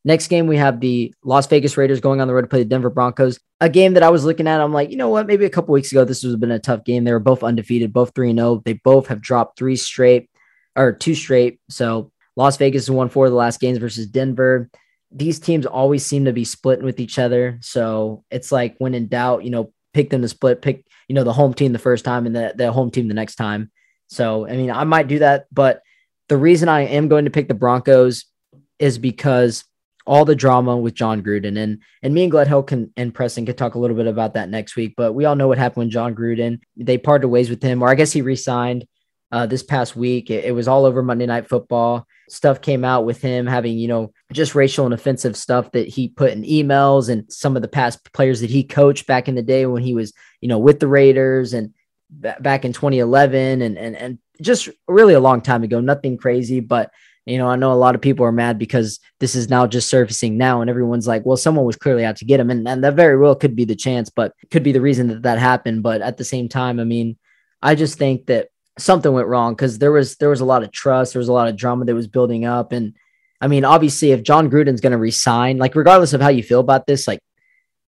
Next 0.05 0.27
game, 0.27 0.47
we 0.47 0.57
have 0.57 0.81
the 0.81 1.13
Las 1.23 1.47
Vegas 1.47 1.77
Raiders 1.77 2.01
going 2.01 2.19
on 2.19 2.27
the 2.27 2.33
road 2.33 2.41
to 2.41 2.47
play 2.47 2.59
the 2.59 2.65
Denver 2.65 2.89
Broncos. 2.89 3.39
A 3.61 3.69
game 3.69 3.93
that 3.93 4.03
I 4.03 4.09
was 4.09 4.25
looking 4.25 4.47
at, 4.47 4.59
I'm 4.59 4.73
like, 4.73 4.91
you 4.91 4.97
know 4.97 5.07
what? 5.07 5.27
Maybe 5.27 5.45
a 5.45 5.49
couple 5.49 5.73
weeks 5.73 5.91
ago, 5.93 6.03
this 6.03 6.23
would 6.23 6.31
have 6.31 6.41
been 6.41 6.51
a 6.51 6.59
tough 6.59 6.83
game. 6.83 7.05
They 7.05 7.13
were 7.13 7.19
both 7.19 7.41
undefeated, 7.41 7.93
both 7.93 8.13
3 8.13 8.35
0. 8.35 8.61
They 8.65 8.73
both 8.73 9.07
have 9.07 9.21
dropped 9.21 9.57
three 9.57 9.77
straight 9.77 10.29
or 10.75 10.91
two 10.91 11.15
straight. 11.15 11.59
So 11.69 12.11
Las 12.35 12.57
Vegas 12.57 12.87
has 12.87 12.91
won 12.91 13.07
four 13.07 13.25
of 13.25 13.31
the 13.31 13.37
last 13.37 13.61
games 13.61 13.77
versus 13.77 14.07
Denver 14.07 14.69
these 15.13 15.39
teams 15.39 15.65
always 15.65 16.05
seem 16.05 16.25
to 16.25 16.33
be 16.33 16.43
splitting 16.43 16.85
with 16.85 16.99
each 16.99 17.19
other. 17.19 17.59
So 17.61 18.23
it's 18.31 18.51
like 18.51 18.75
when 18.79 18.95
in 18.95 19.07
doubt, 19.07 19.43
you 19.43 19.51
know, 19.51 19.71
pick 19.93 20.09
them 20.09 20.23
to 20.23 20.27
split, 20.27 20.61
pick, 20.61 20.85
you 21.07 21.15
know, 21.15 21.23
the 21.23 21.33
home 21.33 21.53
team 21.53 21.71
the 21.71 21.79
first 21.79 22.03
time 22.03 22.25
and 22.25 22.35
the, 22.35 22.53
the 22.55 22.71
home 22.71 22.89
team 22.89 23.07
the 23.07 23.13
next 23.13 23.35
time. 23.35 23.71
So, 24.13 24.47
I 24.47 24.55
mean, 24.55 24.71
I 24.71 24.83
might 24.83 25.07
do 25.07 25.19
that, 25.19 25.47
but 25.51 25.81
the 26.29 26.37
reason 26.37 26.69
I 26.69 26.81
am 26.81 27.07
going 27.07 27.25
to 27.25 27.31
pick 27.31 27.47
the 27.47 27.53
Broncos 27.53 28.25
is 28.79 28.97
because 28.97 29.65
all 30.05 30.25
the 30.25 30.35
drama 30.35 30.75
with 30.75 30.93
Jon 30.93 31.23
Gruden 31.23 31.57
and 31.57 31.81
and 32.01 32.13
me 32.13 32.23
and 32.23 32.31
Gledhill 32.31 32.67
can 32.67 32.91
and 32.97 33.13
Preston 33.13 33.45
could 33.45 33.57
talk 33.57 33.75
a 33.75 33.79
little 33.79 33.95
bit 33.95 34.07
about 34.07 34.33
that 34.33 34.49
next 34.49 34.75
week. 34.75 34.95
But 34.97 35.13
we 35.13 35.25
all 35.25 35.35
know 35.35 35.47
what 35.47 35.57
happened 35.57 35.85
with 35.85 35.93
Jon 35.93 36.13
Gruden. 36.13 36.59
They 36.75 36.97
parted 36.97 37.29
ways 37.29 37.49
with 37.49 37.63
him, 37.63 37.81
or 37.81 37.89
I 37.89 37.95
guess 37.95 38.11
he 38.11 38.21
resigned 38.21 38.85
uh, 39.31 39.45
this 39.45 39.63
past 39.63 39.95
week. 39.95 40.29
It, 40.29 40.45
it 40.45 40.51
was 40.51 40.67
all 40.67 40.85
over 40.85 41.01
Monday 41.01 41.25
Night 41.25 41.47
Football 41.47 42.05
stuff 42.29 42.61
came 42.61 42.83
out 42.83 43.05
with 43.05 43.21
him 43.21 43.45
having, 43.45 43.77
you 43.77 43.87
know, 43.87 44.11
just 44.31 44.55
racial 44.55 44.85
and 44.85 44.93
offensive 44.93 45.37
stuff 45.37 45.71
that 45.71 45.87
he 45.87 46.09
put 46.09 46.31
in 46.31 46.43
emails 46.43 47.09
and 47.09 47.31
some 47.31 47.55
of 47.55 47.61
the 47.61 47.67
past 47.67 48.11
players 48.13 48.41
that 48.41 48.49
he 48.49 48.63
coached 48.63 49.07
back 49.07 49.27
in 49.27 49.35
the 49.35 49.41
day 49.41 49.65
when 49.65 49.83
he 49.83 49.93
was, 49.93 50.13
you 50.41 50.47
know, 50.47 50.57
with 50.57 50.79
the 50.79 50.87
Raiders 50.87 51.53
and 51.53 51.73
back 52.19 52.65
in 52.65 52.73
2011 52.73 53.61
and, 53.61 53.77
and, 53.77 53.95
and 53.95 54.17
just 54.41 54.69
really 54.87 55.13
a 55.13 55.19
long 55.19 55.41
time 55.41 55.63
ago, 55.63 55.79
nothing 55.79 56.17
crazy, 56.17 56.59
but 56.59 56.91
You 57.25 57.37
know, 57.37 57.47
I 57.47 57.55
know 57.55 57.71
a 57.71 57.75
lot 57.75 57.95
of 57.95 58.01
people 58.01 58.25
are 58.25 58.33
mad 58.33 58.59
because 58.59 58.99
this 59.19 59.33
is 59.33 59.49
now 59.49 59.65
just 59.65 59.89
surfacing 59.89 60.37
now, 60.37 60.59
and 60.59 60.69
everyone's 60.69 61.07
like, 61.07 61.25
well, 61.25 61.37
someone 61.37 61.65
was 61.65 61.77
clearly 61.77 62.03
out 62.03 62.17
to 62.17 62.25
get 62.25 62.39
him. 62.39 62.49
And, 62.49 62.67
and 62.67 62.83
that 62.83 62.95
very 62.95 63.17
well 63.17 63.35
could 63.35 63.55
be 63.55 63.63
the 63.63 63.75
chance, 63.75 64.09
but 64.09 64.33
could 64.51 64.63
be 64.63 64.73
the 64.73 64.81
reason 64.81 65.07
that 65.07 65.21
that 65.21 65.39
happened. 65.39 65.83
But 65.83 66.01
at 66.01 66.17
the 66.17 66.25
same 66.25 66.49
time, 66.49 66.81
I 66.81 66.83
mean, 66.83 67.17
I 67.61 67.75
just 67.75 67.97
think 67.97 68.25
that 68.25 68.49
something 68.77 69.13
went 69.13 69.29
wrong 69.29 69.53
because 69.53 69.79
there 69.79 69.91
was 69.93 70.17
there 70.17 70.29
was 70.29 70.41
a 70.41 70.45
lot 70.45 70.63
of 70.63 70.71
trust, 70.71 71.13
there 71.13 71.19
was 71.19 71.29
a 71.29 71.33
lot 71.33 71.47
of 71.47 71.55
drama 71.55 71.85
that 71.85 71.95
was 71.95 72.07
building 72.07 72.43
up, 72.43 72.73
and 72.73 72.93
I 73.39 73.47
mean, 73.47 73.63
obviously, 73.63 74.11
if 74.11 74.23
Jon 74.23 74.49
Gruden's 74.49 74.81
going 74.81 74.91
to 74.91 74.97
resign, 74.97 75.57
like 75.57 75.75
regardless 75.75 76.13
of 76.13 76.21
how 76.21 76.29
you 76.29 76.43
feel 76.43 76.59
about 76.59 76.87
this, 76.87 77.07
like 77.07 77.19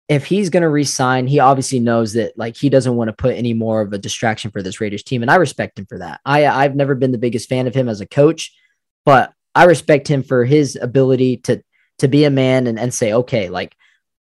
if 0.09 0.27
he's 0.27 0.51
going 0.51 0.63
to 0.63 0.69
resign, 0.69 1.27
he 1.27 1.41
obviously 1.41 1.81
knows 1.81 2.13
that 2.13 2.39
like 2.39 2.57
he 2.57 2.69
doesn't 2.69 2.95
want 2.95 3.09
to 3.09 3.13
put 3.13 3.35
any 3.35 3.55
more 3.55 3.81
of 3.81 3.93
a 3.93 3.99
distraction 3.99 4.51
for 4.51 4.63
this 4.63 4.81
Raiders 4.81 5.03
team, 5.03 5.23
and 5.23 5.31
I 5.31 5.37
respect 5.37 5.79
him 5.79 5.87
for 5.87 5.99
that. 5.99 6.21
I 6.25 6.47
I've 6.47 6.77
never 6.77 6.95
been 6.95 7.13
the 7.13 7.19
biggest 7.19 7.49
fan 7.49 7.67
of 7.67 7.75
him 7.75 7.89
as 7.89 8.01
a 8.01 8.07
coach, 8.07 8.55
but 9.05 9.33
I 9.55 9.65
respect 9.65 10.09
him 10.09 10.23
for 10.23 10.45
his 10.45 10.79
ability 10.81 11.39
to 11.39 11.63
to 11.99 12.09
be 12.09 12.25
a 12.25 12.31
man 12.31 12.67
and, 12.67 12.79
and 12.79 12.93
say, 12.93 13.13
okay, 13.13 13.49
like 13.49 13.75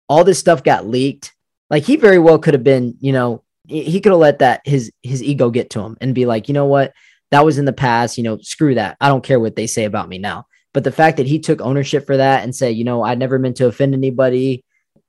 all 0.07 0.23
this 0.23 0.39
stuff 0.39 0.63
got 0.63 0.87
leaked. 0.87 1.33
Like 1.69 1.83
he 1.83 1.97
very 1.97 2.19
well 2.19 2.39
could 2.39 2.53
have 2.53 2.63
been, 2.63 2.95
you 2.99 3.11
know, 3.11 3.43
he 3.67 3.99
could 3.99 4.11
have 4.11 4.19
let 4.19 4.39
that 4.39 4.61
his 4.65 4.91
his 5.03 5.21
ego 5.21 5.49
get 5.49 5.71
to 5.71 5.81
him 5.81 5.97
and 6.01 6.15
be 6.15 6.25
like, 6.25 6.47
you 6.47 6.53
know 6.53 6.65
what, 6.65 6.93
that 7.31 7.45
was 7.45 7.57
in 7.57 7.65
the 7.65 7.73
past. 7.73 8.17
You 8.17 8.23
know, 8.23 8.37
screw 8.39 8.75
that. 8.75 8.97
I 8.99 9.07
don't 9.07 9.23
care 9.23 9.39
what 9.39 9.55
they 9.55 9.67
say 9.67 9.85
about 9.85 10.09
me 10.09 10.17
now. 10.17 10.47
But 10.73 10.83
the 10.83 10.91
fact 10.91 11.17
that 11.17 11.27
he 11.27 11.39
took 11.39 11.61
ownership 11.61 12.05
for 12.05 12.17
that 12.17 12.43
and 12.43 12.55
said, 12.55 12.75
you 12.75 12.83
know, 12.83 13.03
I 13.03 13.15
never 13.15 13.39
meant 13.39 13.57
to 13.57 13.67
offend 13.67 13.93
anybody. 13.93 14.64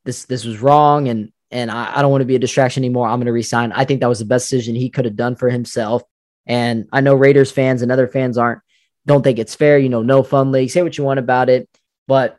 This 0.06 0.24
this 0.24 0.44
was 0.44 0.60
wrong, 0.60 1.08
and 1.08 1.32
and 1.50 1.70
I, 1.70 1.98
I 1.98 2.02
don't 2.02 2.10
want 2.10 2.22
to 2.22 2.26
be 2.26 2.36
a 2.36 2.40
distraction 2.40 2.82
anymore. 2.82 3.06
I'm 3.06 3.18
going 3.18 3.26
to 3.26 3.32
resign. 3.32 3.72
I 3.72 3.84
think 3.84 4.00
that 4.00 4.08
was 4.08 4.20
the 4.20 4.24
best 4.24 4.48
decision 4.48 4.74
he 4.74 4.90
could 4.90 5.04
have 5.04 5.16
done 5.16 5.36
for 5.36 5.50
himself. 5.50 6.02
And 6.46 6.88
I 6.92 7.00
know 7.00 7.14
Raiders 7.14 7.50
fans 7.50 7.82
and 7.82 7.92
other 7.92 8.08
fans 8.08 8.38
aren't 8.38 8.60
don't 9.04 9.22
think 9.22 9.38
it's 9.38 9.54
fair. 9.54 9.78
You 9.78 9.88
know, 9.88 10.02
no 10.02 10.22
fun 10.22 10.52
league. 10.52 10.70
Say 10.70 10.82
what 10.82 10.96
you 10.96 11.04
want 11.04 11.20
about 11.20 11.48
it, 11.48 11.68
but 12.08 12.38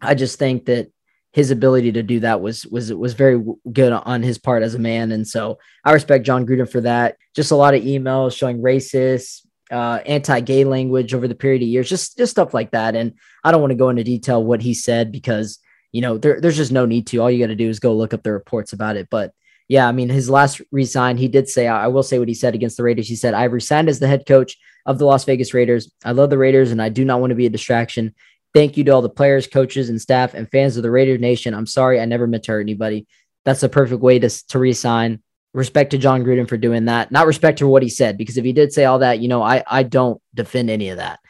I 0.00 0.14
just 0.14 0.38
think 0.38 0.66
that 0.66 0.90
his 1.32 1.50
ability 1.50 1.92
to 1.92 2.02
do 2.02 2.20
that 2.20 2.40
was 2.40 2.64
was 2.66 2.92
was 2.94 3.14
very 3.14 3.42
good 3.72 3.92
on 3.92 4.22
his 4.22 4.38
part 4.38 4.62
as 4.62 4.74
a 4.74 4.78
man, 4.78 5.10
and 5.10 5.26
so 5.26 5.58
I 5.84 5.92
respect 5.92 6.24
Jon 6.24 6.46
Gruden 6.46 6.70
for 6.70 6.80
that. 6.82 7.16
Just 7.34 7.50
a 7.50 7.56
lot 7.56 7.74
of 7.74 7.82
emails 7.82 8.36
showing 8.36 8.62
racist, 8.62 9.44
uh, 9.70 9.98
anti-gay 10.06 10.64
language 10.64 11.12
over 11.12 11.26
the 11.26 11.34
period 11.34 11.62
of 11.62 11.68
years, 11.68 11.88
just 11.88 12.16
just 12.16 12.30
stuff 12.30 12.54
like 12.54 12.70
that. 12.70 12.94
And 12.94 13.14
I 13.42 13.50
don't 13.50 13.60
want 13.60 13.72
to 13.72 13.76
go 13.76 13.88
into 13.88 14.04
detail 14.04 14.44
what 14.44 14.62
he 14.62 14.74
said 14.74 15.10
because 15.10 15.58
you 15.94 16.00
know 16.00 16.18
there, 16.18 16.40
there's 16.40 16.56
just 16.56 16.72
no 16.72 16.86
need 16.86 17.06
to. 17.06 17.18
All 17.18 17.30
you 17.30 17.38
got 17.38 17.46
to 17.46 17.54
do 17.54 17.68
is 17.68 17.78
go 17.78 17.94
look 17.94 18.12
up 18.12 18.24
the 18.24 18.32
reports 18.32 18.72
about 18.72 18.96
it. 18.96 19.06
But 19.08 19.32
yeah, 19.68 19.86
I 19.86 19.92
mean, 19.92 20.08
his 20.08 20.28
last 20.28 20.60
resign, 20.72 21.16
he 21.16 21.28
did 21.28 21.48
say, 21.48 21.68
I 21.68 21.86
will 21.86 22.02
say 22.02 22.18
what 22.18 22.26
he 22.26 22.34
said 22.34 22.56
against 22.56 22.76
the 22.76 22.82
Raiders. 22.82 23.08
He 23.08 23.14
said, 23.14 23.32
I've 23.32 23.52
resigned 23.52 23.88
as 23.88 24.00
the 24.00 24.08
head 24.08 24.26
coach 24.26 24.58
of 24.84 24.98
the 24.98 25.06
Las 25.06 25.24
Vegas 25.24 25.54
Raiders. 25.54 25.92
I 26.04 26.10
love 26.10 26.30
the 26.30 26.36
Raiders 26.36 26.72
and 26.72 26.82
I 26.82 26.88
do 26.88 27.04
not 27.04 27.20
want 27.20 27.30
to 27.30 27.36
be 27.36 27.46
a 27.46 27.50
distraction. 27.50 28.12
Thank 28.52 28.76
you 28.76 28.82
to 28.84 28.90
all 28.90 29.02
the 29.02 29.08
players, 29.08 29.46
coaches, 29.46 29.88
and 29.88 30.00
staff 30.00 30.34
and 30.34 30.50
fans 30.50 30.76
of 30.76 30.82
the 30.82 30.90
Raider 30.90 31.16
Nation. 31.16 31.54
I'm 31.54 31.66
sorry 31.66 32.00
I 32.00 32.06
never 32.06 32.26
meant 32.26 32.42
to 32.44 32.52
hurt 32.52 32.60
anybody. 32.60 33.06
That's 33.44 33.62
a 33.62 33.68
perfect 33.68 34.02
way 34.02 34.18
to, 34.18 34.28
to 34.48 34.58
resign. 34.58 35.22
Respect 35.52 35.92
to 35.92 35.98
Jon 35.98 36.24
Gruden 36.24 36.48
for 36.48 36.56
doing 36.56 36.86
that. 36.86 37.12
Not 37.12 37.28
respect 37.28 37.58
to 37.60 37.68
what 37.68 37.84
he 37.84 37.88
said, 37.88 38.18
because 38.18 38.36
if 38.36 38.44
he 38.44 38.52
did 38.52 38.72
say 38.72 38.84
all 38.84 38.98
that, 38.98 39.20
you 39.20 39.28
know, 39.28 39.42
I, 39.42 39.62
I 39.64 39.84
don't 39.84 40.20
defend 40.34 40.70
any 40.70 40.88
of 40.88 40.96
that. 40.96 41.20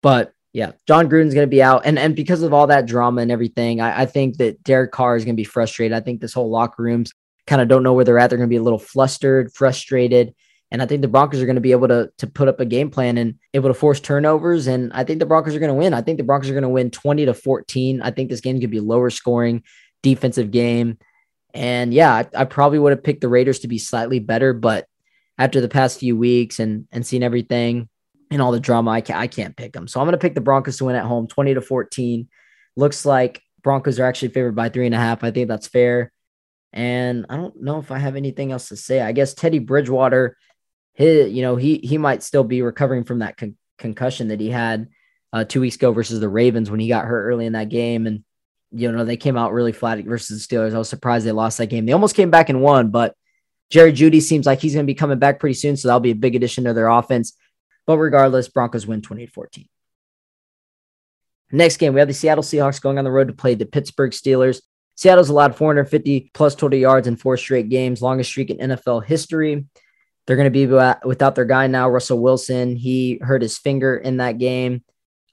But 0.00 0.32
yeah, 0.52 0.72
Jon 0.86 1.08
Gruden's 1.08 1.34
going 1.34 1.46
to 1.46 1.50
be 1.50 1.62
out. 1.62 1.82
And, 1.86 1.98
and 1.98 2.14
because 2.14 2.42
of 2.42 2.52
all 2.52 2.66
that 2.66 2.86
drama 2.86 3.22
and 3.22 3.30
everything, 3.30 3.80
I, 3.80 4.02
I 4.02 4.06
think 4.06 4.36
that 4.36 4.62
Derek 4.62 4.92
Carr 4.92 5.16
is 5.16 5.24
going 5.24 5.34
to 5.34 5.40
be 5.40 5.44
frustrated. 5.44 5.96
I 5.96 6.00
think 6.00 6.20
this 6.20 6.34
whole 6.34 6.50
locker 6.50 6.82
room's 6.82 7.12
kind 7.46 7.62
of 7.62 7.68
don't 7.68 7.82
know 7.82 7.94
where 7.94 8.04
they're 8.04 8.18
at. 8.18 8.28
They're 8.28 8.38
going 8.38 8.48
to 8.48 8.52
be 8.52 8.58
a 8.58 8.62
little 8.62 8.78
flustered, 8.78 9.52
frustrated. 9.54 10.34
And 10.70 10.82
I 10.82 10.86
think 10.86 11.02
the 11.02 11.08
Broncos 11.08 11.40
are 11.40 11.46
going 11.46 11.56
to 11.56 11.60
be 11.60 11.72
able 11.72 11.88
to 11.88 12.10
to 12.18 12.26
put 12.26 12.48
up 12.48 12.60
a 12.60 12.64
game 12.64 12.90
plan 12.90 13.18
and 13.18 13.38
able 13.52 13.68
to 13.68 13.74
force 13.74 14.00
turnovers. 14.00 14.66
And 14.66 14.92
I 14.92 15.04
think 15.04 15.18
the 15.18 15.26
Broncos 15.26 15.54
are 15.54 15.58
going 15.58 15.68
to 15.68 15.74
win. 15.74 15.92
I 15.92 16.00
think 16.00 16.18
the 16.18 16.24
Broncos 16.24 16.50
are 16.50 16.54
going 16.54 16.62
to 16.62 16.68
win 16.68 16.90
20 16.90 17.26
to 17.26 17.34
14. 17.34 18.00
I 18.00 18.10
think 18.10 18.30
this 18.30 18.40
game 18.40 18.60
could 18.60 18.70
be 18.70 18.80
lower 18.80 19.10
scoring, 19.10 19.64
defensive 20.02 20.50
game. 20.50 20.98
And 21.52 21.92
yeah, 21.92 22.14
I, 22.14 22.26
I 22.34 22.44
probably 22.44 22.78
would 22.78 22.92
have 22.92 23.04
picked 23.04 23.20
the 23.20 23.28
Raiders 23.28 23.60
to 23.60 23.68
be 23.68 23.78
slightly 23.78 24.18
better, 24.18 24.54
but 24.54 24.86
after 25.36 25.60
the 25.60 25.68
past 25.68 25.98
few 25.98 26.16
weeks 26.16 26.58
and 26.58 26.86
and 26.90 27.06
seeing 27.06 27.22
everything 27.22 27.88
and 28.32 28.42
all 28.42 28.52
the 28.52 28.60
drama, 28.60 28.90
I 28.90 29.00
can't 29.00 29.18
I 29.18 29.26
can't 29.26 29.56
pick 29.56 29.72
them. 29.72 29.86
So 29.86 30.00
I'm 30.00 30.06
going 30.06 30.12
to 30.12 30.18
pick 30.18 30.34
the 30.34 30.40
Broncos 30.40 30.78
to 30.78 30.86
win 30.86 30.96
at 30.96 31.04
home, 31.04 31.26
20 31.28 31.54
to 31.54 31.60
14. 31.60 32.28
Looks 32.76 33.04
like 33.04 33.42
Broncos 33.62 34.00
are 34.00 34.04
actually 34.04 34.28
favored 34.28 34.56
by 34.56 34.68
three 34.68 34.86
and 34.86 34.94
a 34.94 34.98
half. 34.98 35.22
I 35.22 35.30
think 35.30 35.48
that's 35.48 35.66
fair. 35.68 36.12
And 36.72 37.26
I 37.28 37.36
don't 37.36 37.60
know 37.62 37.78
if 37.78 37.90
I 37.90 37.98
have 37.98 38.16
anything 38.16 38.50
else 38.50 38.68
to 38.68 38.76
say. 38.76 39.00
I 39.00 39.12
guess 39.12 39.34
Teddy 39.34 39.58
Bridgewater 39.58 40.36
he, 40.94 41.22
you 41.24 41.42
know, 41.42 41.56
he 41.56 41.78
he 41.78 41.98
might 41.98 42.22
still 42.22 42.44
be 42.44 42.62
recovering 42.62 43.04
from 43.04 43.20
that 43.20 43.36
con- 43.36 43.56
concussion 43.78 44.28
that 44.28 44.40
he 44.40 44.50
had 44.50 44.88
uh, 45.32 45.44
two 45.44 45.60
weeks 45.60 45.76
ago 45.76 45.92
versus 45.92 46.20
the 46.20 46.28
Ravens 46.28 46.70
when 46.70 46.80
he 46.80 46.88
got 46.88 47.06
hurt 47.06 47.24
early 47.24 47.46
in 47.46 47.54
that 47.54 47.68
game, 47.68 48.06
and 48.06 48.24
you 48.70 48.92
know 48.92 49.04
they 49.04 49.16
came 49.16 49.36
out 49.36 49.52
really 49.52 49.72
flat 49.72 50.04
versus 50.04 50.46
the 50.46 50.56
Steelers. 50.56 50.74
I 50.74 50.78
was 50.78 50.88
surprised 50.88 51.26
they 51.26 51.32
lost 51.32 51.58
that 51.58 51.66
game. 51.66 51.86
They 51.86 51.92
almost 51.92 52.16
came 52.16 52.30
back 52.30 52.48
and 52.48 52.60
won, 52.60 52.90
but 52.90 53.14
Jerry 53.70 53.92
Jeudy 53.92 54.20
seems 54.20 54.44
like 54.44 54.60
he's 54.60 54.74
going 54.74 54.84
to 54.84 54.90
be 54.90 54.94
coming 54.94 55.18
back 55.18 55.40
pretty 55.40 55.54
soon, 55.54 55.76
so 55.76 55.88
that'll 55.88 56.00
be 56.00 56.10
a 56.10 56.16
big 56.16 56.34
addition 56.34 56.64
to 56.64 56.74
their 56.74 56.88
offense. 56.88 57.34
But 57.86 57.98
regardless, 57.98 58.48
Broncos 58.48 58.86
win 58.86 59.02
28-14. 59.02 59.66
Next 61.50 61.76
game, 61.76 61.92
we 61.92 62.00
have 62.00 62.08
the 62.08 62.14
Seattle 62.14 62.44
Seahawks 62.44 62.80
going 62.80 62.98
on 62.98 63.04
the 63.04 63.10
road 63.10 63.28
to 63.28 63.34
play 63.34 63.54
the 63.54 63.66
Pittsburgh 63.66 64.12
Steelers. 64.12 64.62
Seattle's 64.94 65.28
allowed 65.28 65.56
450 65.56 66.30
plus 66.32 66.54
total 66.54 66.78
yards 66.78 67.06
in 67.06 67.16
four 67.16 67.36
straight 67.36 67.68
games, 67.68 68.00
longest 68.00 68.30
streak 68.30 68.50
in 68.50 68.70
NFL 68.70 69.04
history. 69.04 69.66
They're 70.26 70.36
going 70.36 70.50
to 70.50 70.50
be 70.50 70.66
without 71.04 71.34
their 71.34 71.44
guy 71.44 71.66
now, 71.66 71.90
Russell 71.90 72.20
Wilson. 72.20 72.76
He 72.76 73.18
hurt 73.20 73.42
his 73.42 73.58
finger 73.58 73.96
in 73.96 74.18
that 74.18 74.38
game. 74.38 74.84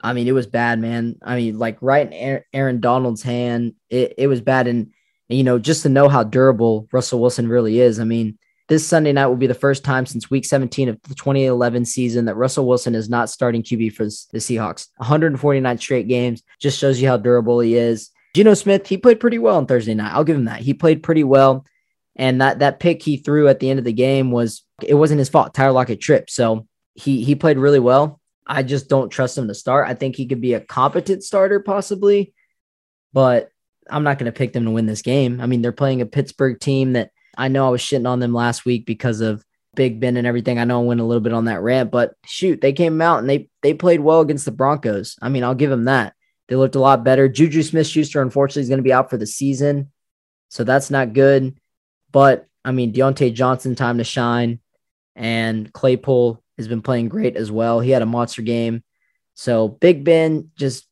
I 0.01 0.13
mean, 0.13 0.27
it 0.27 0.31
was 0.33 0.47
bad, 0.47 0.79
man. 0.79 1.17
I 1.21 1.35
mean, 1.35 1.59
like 1.59 1.77
right 1.81 2.11
in 2.11 2.41
Aaron 2.53 2.79
Donald's 2.79 3.21
hand, 3.21 3.75
it, 3.89 4.15
it 4.17 4.27
was 4.27 4.41
bad. 4.41 4.67
And, 4.67 4.91
you 5.27 5.43
know, 5.43 5.59
just 5.59 5.83
to 5.83 5.89
know 5.89 6.09
how 6.09 6.23
durable 6.23 6.87
Russell 6.91 7.19
Wilson 7.19 7.47
really 7.47 7.79
is. 7.79 7.99
I 7.99 8.05
mean, 8.05 8.39
this 8.69 8.87
Sunday 8.87 9.11
night 9.11 9.25
will 9.25 9.35
be 9.35 9.47
the 9.47 9.53
first 9.53 9.83
time 9.83 10.05
since 10.05 10.29
week 10.29 10.45
17 10.45 10.89
of 10.89 11.01
the 11.01 11.15
2011 11.15 11.85
season 11.85 12.25
that 12.25 12.35
Russell 12.35 12.67
Wilson 12.67 12.93
is 12.93 13.09
not 13.09 13.29
starting 13.29 13.63
QB 13.63 13.93
for 13.93 14.03
the 14.05 14.37
Seahawks. 14.37 14.87
149 14.97 15.77
straight 15.79 16.07
games 16.07 16.43
just 16.59 16.79
shows 16.79 17.01
you 17.01 17.07
how 17.07 17.17
durable 17.17 17.59
he 17.59 17.75
is. 17.75 18.11
Geno 18.35 18.53
Smith, 18.53 18.87
he 18.87 18.95
played 18.95 19.19
pretty 19.19 19.39
well 19.39 19.57
on 19.57 19.65
Thursday 19.65 19.95
night. 19.95 20.13
I'll 20.13 20.23
give 20.23 20.37
him 20.37 20.45
that. 20.45 20.61
He 20.61 20.75
played 20.75 21.01
pretty 21.01 21.23
well. 21.23 21.65
And 22.15 22.41
that 22.41 22.59
that 22.59 22.79
pick 22.79 23.01
he 23.01 23.17
threw 23.17 23.47
at 23.47 23.59
the 23.59 23.69
end 23.69 23.79
of 23.79 23.85
the 23.85 23.93
game 23.93 24.29
was 24.29 24.63
it 24.83 24.93
wasn't 24.93 25.19
his 25.19 25.29
fault. 25.29 25.53
Tyler 25.53 25.71
Lockett 25.71 25.99
tripped. 25.99 26.29
So 26.29 26.67
he 26.93 27.23
he 27.23 27.33
played 27.33 27.57
really 27.57 27.79
well. 27.79 28.19
I 28.45 28.61
just 28.61 28.87
don't 28.87 29.09
trust 29.09 29.37
him 29.37 29.47
to 29.47 29.55
start. 29.55 29.87
I 29.87 29.93
think 29.93 30.15
he 30.15 30.27
could 30.27 30.41
be 30.41 30.53
a 30.53 30.59
competent 30.59 31.23
starter 31.23 31.59
possibly, 31.59 32.33
but 33.13 33.49
I'm 33.89 34.03
not 34.03 34.19
going 34.19 34.31
to 34.31 34.37
pick 34.37 34.53
them 34.53 34.65
to 34.65 34.71
win 34.71 34.85
this 34.85 35.01
game. 35.01 35.39
I 35.41 35.45
mean, 35.45 35.61
they're 35.61 35.71
playing 35.71 36.01
a 36.01 36.05
Pittsburgh 36.05 36.59
team 36.59 36.93
that 36.93 37.11
I 37.39 37.47
know 37.47 37.65
I 37.65 37.69
was 37.69 37.81
shitting 37.81 38.07
on 38.07 38.19
them 38.19 38.33
last 38.33 38.65
week 38.65 38.85
because 38.85 39.21
of 39.21 39.43
Big 39.75 39.99
Ben 39.99 40.17
and 40.17 40.27
everything. 40.27 40.59
I 40.59 40.65
know 40.65 40.81
I 40.81 40.85
went 40.85 40.99
a 40.99 41.05
little 41.05 41.21
bit 41.21 41.33
on 41.33 41.45
that 41.45 41.61
rant, 41.61 41.89
but 41.89 42.13
shoot, 42.25 42.59
they 42.59 42.73
came 42.73 43.01
out 43.01 43.19
and 43.19 43.29
they 43.29 43.49
they 43.61 43.73
played 43.73 44.01
well 44.01 44.19
against 44.19 44.45
the 44.45 44.51
Broncos. 44.51 45.15
I 45.21 45.29
mean, 45.29 45.43
I'll 45.43 45.55
give 45.55 45.69
them 45.69 45.85
that. 45.85 46.13
They 46.49 46.55
looked 46.55 46.75
a 46.75 46.79
lot 46.81 47.03
better. 47.03 47.29
Juju 47.29 47.63
Smith 47.63 47.87
Schuster, 47.87 48.21
unfortunately, 48.21 48.63
is 48.63 48.69
going 48.69 48.79
to 48.79 48.83
be 48.83 48.93
out 48.93 49.09
for 49.09 49.17
the 49.17 49.25
season. 49.25 49.91
So 50.49 50.63
that's 50.63 50.91
not 50.91 51.13
good. 51.13 51.57
But 52.11 52.47
I 52.65 52.71
mean, 52.71 52.91
Diontae 52.91 53.33
Johnson, 53.33 53.75
time 53.75 53.99
to 53.99 54.03
shine. 54.03 54.59
And 55.15 55.71
Claypool 55.71 56.43
has 56.57 56.67
been 56.67 56.81
playing 56.81 57.09
great 57.09 57.37
as 57.37 57.51
well. 57.51 57.79
He 57.79 57.91
had 57.91 58.01
a 58.01 58.07
monster 58.07 58.41
game. 58.41 58.83
So 59.35 59.67
Big 59.69 60.03
Ben, 60.03 60.51
just 60.57 60.85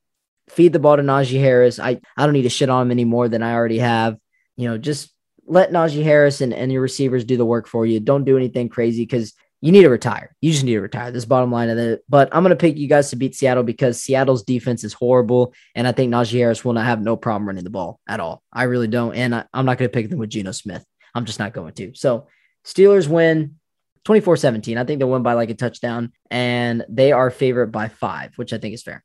feed 0.47 0.71
the 0.71 0.79
ball 0.79 0.95
to 0.95 1.03
Najee 1.03 1.41
Harris. 1.41 1.79
I, 1.79 1.99
I 2.15 2.25
don't 2.25 2.33
need 2.33 2.43
to 2.43 2.49
shit 2.49 2.69
on 2.69 2.83
him 2.83 2.91
any 2.91 3.03
more 3.03 3.27
than 3.27 3.43
I 3.43 3.53
already 3.53 3.79
have. 3.79 4.17
You 4.55 4.69
know, 4.69 4.77
just 4.77 5.11
let 5.47 5.71
Najee 5.71 6.03
Harris 6.03 6.41
and, 6.41 6.53
and 6.53 6.71
your 6.71 6.81
receivers 6.81 7.23
do 7.23 7.37
the 7.37 7.45
work 7.45 7.67
for 7.67 7.85
you. 7.85 7.99
Don't 7.99 8.25
do 8.25 8.37
anything 8.37 8.69
crazy 8.69 9.03
because 9.03 9.33
you 9.61 9.71
need 9.71 9.81
to 9.81 9.89
retire. 9.89 10.35
You 10.41 10.51
just 10.51 10.63
need 10.63 10.73
to 10.73 10.81
retire. 10.81 11.11
This 11.11 11.25
bottom 11.25 11.51
line 11.51 11.69
of 11.69 11.77
it. 11.77 12.03
But 12.07 12.29
I'm 12.31 12.43
going 12.43 12.51
to 12.51 12.55
pick 12.55 12.77
you 12.77 12.87
guys 12.87 13.09
to 13.09 13.15
beat 13.15 13.35
Seattle 13.35 13.63
because 13.63 14.01
Seattle's 14.01 14.43
defense 14.43 14.83
is 14.83 14.93
horrible. 14.93 15.53
And 15.73 15.87
I 15.87 15.93
think 15.93 16.13
Najee 16.13 16.37
Harris 16.37 16.63
will 16.63 16.73
not 16.73 16.85
have 16.85 17.01
no 17.01 17.15
problem 17.15 17.47
running 17.47 17.63
the 17.63 17.69
ball 17.71 17.99
at 18.07 18.19
all. 18.19 18.43
I 18.53 18.63
really 18.63 18.87
don't. 18.87 19.15
And 19.15 19.33
I, 19.33 19.45
I'm 19.53 19.65
not 19.65 19.77
going 19.77 19.89
to 19.89 19.93
pick 19.93 20.09
them 20.09 20.19
with 20.19 20.29
Geno 20.29 20.51
Smith. 20.51 20.85
I'm 21.15 21.25
just 21.25 21.39
not 21.39 21.53
going 21.53 21.73
to. 21.73 21.93
So 21.95 22.27
Steelers 22.65 23.07
win 23.07 23.55
24 24.03 24.37
17. 24.37 24.77
I 24.77 24.83
think 24.83 24.99
they'll 24.99 25.09
win 25.09 25.23
by 25.23 25.33
like 25.33 25.49
a 25.49 25.55
touchdown, 25.55 26.13
and 26.29 26.85
they 26.87 27.11
are 27.11 27.29
favorite 27.31 27.73
by 27.73 27.87
five, 27.87 28.37
which 28.37 28.53
I 28.53 28.57
think 28.57 28.73
is 28.73 28.83
fair. 28.83 29.03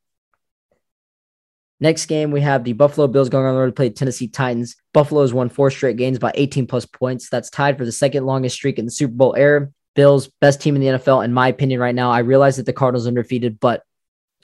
Next 1.82 2.06
game, 2.06 2.30
we 2.30 2.40
have 2.42 2.62
the 2.62 2.74
Buffalo 2.74 3.08
Bills 3.08 3.28
going 3.28 3.44
on 3.44 3.54
the 3.54 3.60
road 3.60 3.66
to 3.66 3.72
play 3.72 3.90
Tennessee 3.90 4.28
Titans. 4.28 4.76
Buffalo 4.92 5.22
has 5.22 5.34
won 5.34 5.48
four 5.48 5.68
straight 5.68 5.96
games 5.96 6.16
by 6.16 6.30
18 6.36 6.68
plus 6.68 6.86
points. 6.86 7.28
That's 7.28 7.50
tied 7.50 7.76
for 7.76 7.84
the 7.84 7.90
second 7.90 8.24
longest 8.24 8.54
streak 8.54 8.78
in 8.78 8.84
the 8.84 8.90
Super 8.92 9.14
Bowl 9.14 9.34
era. 9.36 9.68
Bills, 9.96 10.30
best 10.40 10.60
team 10.60 10.76
in 10.76 10.80
the 10.80 10.86
NFL, 10.86 11.24
in 11.24 11.32
my 11.32 11.48
opinion, 11.48 11.80
right 11.80 11.92
now. 11.92 12.12
I 12.12 12.20
realize 12.20 12.56
that 12.58 12.66
the 12.66 12.72
Cardinals 12.72 13.06
are 13.06 13.08
undefeated, 13.08 13.58
but 13.58 13.82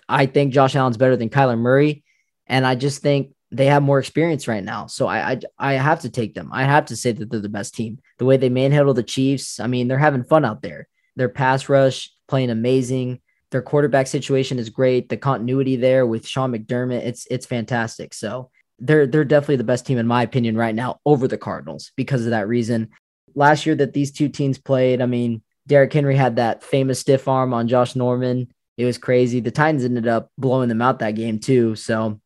I 0.09 0.27
think 0.27 0.53
Josh 0.53 0.75
Allen's 0.75 0.97
better 0.97 1.17
than 1.17 1.31
Kyler 1.31 1.57
Murray. 1.57 2.03
And 2.49 2.67
I 2.67 2.75
just 2.75 3.03
think 3.03 3.33
they 3.53 3.67
have 3.67 3.85
more 3.85 4.01
experience 4.01 4.49
right 4.49 4.65
now. 4.65 4.87
So 4.87 5.07
I, 5.07 5.31
I, 5.31 5.41
I 5.61 5.73
have 5.75 6.01
to 6.01 6.11
take 6.11 6.35
them. 6.35 6.51
I 6.53 6.65
have 6.65 6.87
to 6.87 6.97
say 6.97 7.13
that 7.13 7.31
they're 7.31 7.39
the 7.39 7.49
best 7.49 7.73
team. 7.73 8.01
The 8.19 8.25
way 8.25 8.37
they 8.37 8.49
manhandle 8.49 8.95
the 8.95 9.05
Chiefs, 9.05 9.61
I 9.61 9.69
mean, 9.69 9.87
they're 9.87 9.97
having 9.97 10.25
fun 10.25 10.45
out 10.45 10.61
there. 10.61 10.89
Their 11.15 11.29
pass 11.29 11.69
rush 11.69 12.11
playing 12.27 12.51
amazing. 12.51 13.21
Their 13.51 13.63
quarterback 13.63 14.07
situation 14.07 14.59
is 14.59 14.69
great. 14.69 15.09
The 15.09 15.17
continuity 15.17 15.77
there 15.77 16.07
with 16.07 16.27
Sean 16.27 16.53
McDermott, 16.53 17.05
it's 17.05 17.27
it's 17.31 17.47
fantastic. 17.47 18.13
So 18.13 18.51
they're 18.79 19.07
they're 19.07 19.25
definitely 19.25 19.57
the 19.57 19.65
best 19.65 19.87
team 19.87 19.99
in 19.99 20.07
my 20.07 20.23
opinion 20.23 20.57
right 20.57 20.75
now 20.75 21.01
over 21.07 21.27
the 21.27 21.39
Cardinals 21.39 21.93
because 21.97 22.25
of 22.25 22.31
that 22.31 22.49
reason. 22.49 22.91
Last 23.35 23.67
year 23.67 23.75
that 23.77 23.93
these 23.93 24.13
two 24.13 24.29
teams 24.29 24.59
played, 24.59 25.01
I 25.01 25.07
mean, 25.07 25.43
Derrick 25.67 25.93
Henry 25.93 26.17
had 26.17 26.37
that 26.37 26.63
famous 26.63 27.01
stiff 27.01 27.29
arm 27.29 27.55
on 27.55 27.69
Josh 27.69 27.95
Norman. 27.97 28.49
It 28.77 28.85
was 28.85 28.99
crazy. 28.99 29.41
The 29.41 29.51
Titans 29.51 29.85
ended 29.85 30.09
up 30.09 30.31
blowing 30.39 30.69
them 30.69 30.83
out 30.83 31.01
that 31.01 31.15
game 31.15 31.39
too. 31.39 31.75
So 31.75 32.21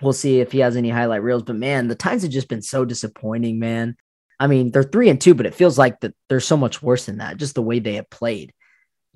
we'll 0.00 0.12
see 0.12 0.40
if 0.40 0.52
he 0.52 0.60
has 0.60 0.76
any 0.76 0.90
highlight 0.90 1.22
reels. 1.22 1.42
But 1.42 1.56
man, 1.56 1.88
the 1.88 1.94
Titans 1.94 2.22
have 2.22 2.32
just 2.32 2.48
been 2.48 2.62
so 2.62 2.84
disappointing, 2.84 3.58
man. 3.58 3.96
I 4.40 4.48
mean, 4.48 4.72
they're 4.72 4.82
three 4.82 5.08
and 5.08 5.20
two, 5.20 5.34
but 5.34 5.46
it 5.46 5.54
feels 5.54 5.78
like 5.78 6.00
that 6.00 6.14
they're 6.28 6.40
so 6.40 6.56
much 6.56 6.82
worse 6.82 7.06
than 7.06 7.18
that, 7.18 7.36
just 7.36 7.54
the 7.54 7.62
way 7.62 7.78
they 7.78 7.94
have 7.94 8.10
played. 8.10 8.52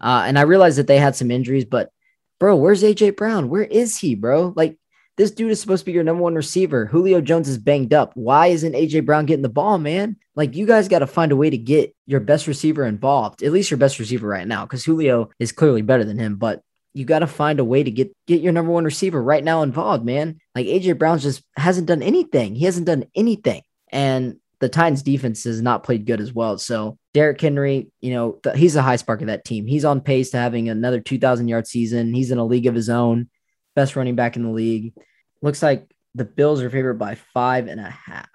Uh, 0.00 0.24
and 0.26 0.38
I 0.38 0.42
realized 0.42 0.78
that 0.78 0.86
they 0.86 0.98
had 0.98 1.16
some 1.16 1.30
injuries, 1.30 1.64
but 1.64 1.90
bro, 2.38 2.56
where's 2.56 2.82
AJ 2.82 3.16
Brown? 3.16 3.48
Where 3.48 3.64
is 3.64 3.98
he, 3.98 4.14
bro? 4.14 4.52
Like 4.54 4.78
this 5.16 5.30
dude 5.30 5.50
is 5.50 5.60
supposed 5.60 5.82
to 5.82 5.86
be 5.86 5.92
your 5.92 6.04
number 6.04 6.22
one 6.22 6.34
receiver. 6.34 6.86
Julio 6.86 7.20
Jones 7.20 7.48
is 7.48 7.58
banged 7.58 7.94
up. 7.94 8.12
Why 8.14 8.48
isn't 8.48 8.74
AJ 8.74 9.06
Brown 9.06 9.26
getting 9.26 9.42
the 9.42 9.48
ball, 9.48 9.78
man? 9.78 10.16
Like 10.34 10.54
you 10.54 10.66
guys 10.66 10.88
got 10.88 10.98
to 10.98 11.06
find 11.06 11.32
a 11.32 11.36
way 11.36 11.48
to 11.48 11.56
get 11.56 11.94
your 12.06 12.20
best 12.20 12.46
receiver 12.46 12.84
involved, 12.84 13.42
at 13.42 13.52
least 13.52 13.70
your 13.70 13.78
best 13.78 13.98
receiver 13.98 14.28
right 14.28 14.46
now, 14.46 14.64
because 14.64 14.84
Julio 14.84 15.30
is 15.38 15.52
clearly 15.52 15.82
better 15.82 16.04
than 16.04 16.18
him. 16.18 16.36
But 16.36 16.62
you 16.92 17.04
got 17.04 17.20
to 17.20 17.26
find 17.26 17.60
a 17.60 17.64
way 17.64 17.82
to 17.82 17.90
get 17.90 18.14
get 18.26 18.42
your 18.42 18.52
number 18.52 18.72
one 18.72 18.84
receiver 18.84 19.22
right 19.22 19.42
now 19.42 19.62
involved, 19.62 20.04
man. 20.04 20.38
Like 20.54 20.66
AJ 20.66 20.98
Brown 20.98 21.18
just 21.18 21.42
hasn't 21.56 21.86
done 21.86 22.02
anything. 22.02 22.54
He 22.54 22.66
hasn't 22.66 22.86
done 22.86 23.06
anything, 23.14 23.62
and 23.90 24.36
the 24.60 24.68
Titans 24.68 25.02
defense 25.02 25.44
has 25.44 25.62
not 25.62 25.82
played 25.82 26.06
good 26.06 26.20
as 26.20 26.32
well. 26.32 26.58
So 26.58 26.98
Derrick 27.16 27.40
Henry, 27.40 27.90
you 28.02 28.12
know, 28.12 28.32
th- 28.42 28.56
he's 28.56 28.76
a 28.76 28.82
high 28.82 28.96
spark 28.96 29.22
of 29.22 29.28
that 29.28 29.42
team. 29.42 29.66
He's 29.66 29.86
on 29.86 30.02
pace 30.02 30.32
to 30.32 30.36
having 30.36 30.68
another 30.68 31.00
2,000 31.00 31.48
yard 31.48 31.66
season. 31.66 32.12
He's 32.12 32.30
in 32.30 32.36
a 32.36 32.44
league 32.44 32.66
of 32.66 32.74
his 32.74 32.90
own, 32.90 33.30
best 33.74 33.96
running 33.96 34.16
back 34.16 34.36
in 34.36 34.42
the 34.42 34.50
league. 34.50 34.92
Looks 35.40 35.62
like 35.62 35.90
the 36.14 36.26
Bills 36.26 36.60
are 36.60 36.68
favored 36.68 36.98
by 36.98 37.14
five 37.14 37.68
and 37.68 37.80
a 37.80 37.88
half. 37.88 38.28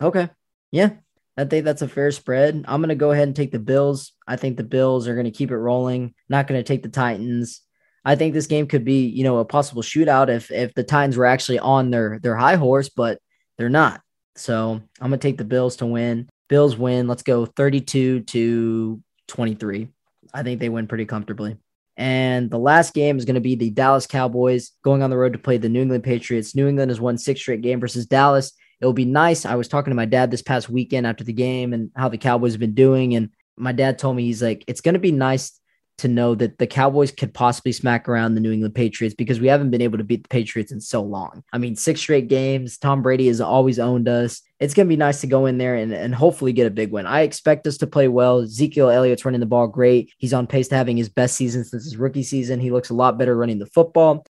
Okay. 0.00 0.30
Yeah. 0.70 0.92
I 1.36 1.44
think 1.44 1.66
that's 1.66 1.82
a 1.82 1.88
fair 1.88 2.10
spread. 2.12 2.64
I'm 2.66 2.80
going 2.80 2.88
to 2.88 2.94
go 2.94 3.10
ahead 3.10 3.28
and 3.28 3.36
take 3.36 3.52
the 3.52 3.58
Bills. 3.58 4.12
I 4.26 4.36
think 4.36 4.56
the 4.56 4.64
Bills 4.64 5.06
are 5.06 5.14
going 5.14 5.26
to 5.26 5.30
keep 5.30 5.50
it 5.50 5.58
rolling. 5.58 6.14
Not 6.30 6.46
going 6.46 6.58
to 6.58 6.66
take 6.66 6.82
the 6.82 6.88
Titans. 6.88 7.60
I 8.06 8.16
think 8.16 8.32
this 8.32 8.46
game 8.46 8.68
could 8.68 8.86
be, 8.86 9.04
you 9.04 9.22
know, 9.22 9.36
a 9.36 9.44
possible 9.44 9.82
shootout 9.82 10.30
if 10.30 10.50
if 10.50 10.72
the 10.72 10.82
Titans 10.82 11.18
were 11.18 11.26
actually 11.26 11.58
on 11.58 11.90
their 11.90 12.18
their 12.20 12.36
high 12.36 12.56
horse, 12.56 12.88
but 12.88 13.18
they're 13.58 13.68
not. 13.68 14.00
So 14.34 14.80
I'm 14.98 15.10
gonna 15.10 15.18
take 15.18 15.38
the 15.38 15.44
Bills 15.44 15.76
to 15.76 15.86
win. 15.86 16.28
Bills 16.52 16.76
win. 16.76 17.08
Let's 17.08 17.22
go 17.22 17.46
32 17.46 18.20
to 18.20 19.02
23. 19.28 19.88
I 20.34 20.42
think 20.42 20.60
they 20.60 20.68
win 20.68 20.86
pretty 20.86 21.06
comfortably. 21.06 21.56
And 21.96 22.50
the 22.50 22.58
last 22.58 22.92
game 22.92 23.16
is 23.16 23.24
going 23.24 23.36
to 23.36 23.40
be 23.40 23.54
the 23.54 23.70
Dallas 23.70 24.06
Cowboys 24.06 24.72
going 24.84 25.02
on 25.02 25.08
the 25.08 25.16
road 25.16 25.32
to 25.32 25.38
play 25.38 25.56
the 25.56 25.70
New 25.70 25.80
England 25.80 26.04
Patriots. 26.04 26.54
New 26.54 26.68
England 26.68 26.90
has 26.90 27.00
won 27.00 27.16
six 27.16 27.40
straight 27.40 27.62
game 27.62 27.80
versus 27.80 28.04
Dallas. 28.04 28.52
It 28.82 28.84
will 28.84 28.92
be 28.92 29.06
nice. 29.06 29.46
I 29.46 29.54
was 29.54 29.66
talking 29.66 29.92
to 29.92 29.94
my 29.94 30.04
dad 30.04 30.30
this 30.30 30.42
past 30.42 30.68
weekend 30.68 31.06
after 31.06 31.24
the 31.24 31.32
game 31.32 31.72
and 31.72 31.90
how 31.96 32.10
the 32.10 32.18
Cowboys 32.18 32.52
have 32.52 32.60
been 32.60 32.74
doing. 32.74 33.14
And 33.14 33.30
my 33.56 33.72
dad 33.72 33.98
told 33.98 34.16
me 34.16 34.24
he's 34.24 34.42
like, 34.42 34.62
it's 34.66 34.82
going 34.82 34.92
to 34.92 35.00
be 35.00 35.10
nice 35.10 35.58
to 36.02 36.08
know 36.08 36.34
that 36.34 36.58
the 36.58 36.66
Cowboys 36.66 37.10
could 37.10 37.34
possibly 37.34 37.72
smack 37.72 38.08
around 38.08 38.34
the 38.34 38.40
New 38.40 38.52
England 38.52 38.74
Patriots 38.74 39.14
because 39.14 39.40
we 39.40 39.48
haven't 39.48 39.70
been 39.70 39.80
able 39.80 39.98
to 39.98 40.04
beat 40.04 40.22
the 40.22 40.28
Patriots 40.28 40.70
in 40.70 40.80
so 40.80 41.02
long. 41.02 41.42
I 41.52 41.58
mean, 41.58 41.74
six 41.74 42.00
straight 42.00 42.28
games. 42.28 42.78
Tom 42.78 43.02
Brady 43.02 43.26
has 43.28 43.40
always 43.40 43.78
owned 43.78 44.08
us. 44.08 44.42
It's 44.60 44.74
going 44.74 44.86
to 44.86 44.92
be 44.92 44.96
nice 44.96 45.20
to 45.22 45.26
go 45.26 45.46
in 45.46 45.58
there 45.58 45.74
and, 45.74 45.92
and 45.92 46.14
hopefully 46.14 46.52
get 46.52 46.66
a 46.66 46.70
big 46.70 46.92
win. 46.92 47.06
I 47.06 47.22
expect 47.22 47.66
us 47.66 47.78
to 47.78 47.86
play 47.86 48.08
well. 48.08 48.40
Ezekiel 48.40 48.90
Elliott's 48.90 49.24
running 49.24 49.40
the 49.40 49.46
ball 49.46 49.66
great. 49.66 50.12
He's 50.18 50.34
on 50.34 50.46
pace 50.46 50.68
to 50.68 50.76
having 50.76 50.96
his 50.96 51.08
best 51.08 51.36
season 51.36 51.64
since 51.64 51.84
his 51.84 51.96
rookie 51.96 52.22
season. 52.22 52.60
He 52.60 52.70
looks 52.70 52.90
a 52.90 52.94
lot 52.94 53.18
better 53.18 53.36
running 53.36 53.58
the 53.58 53.66
football. 53.66 54.24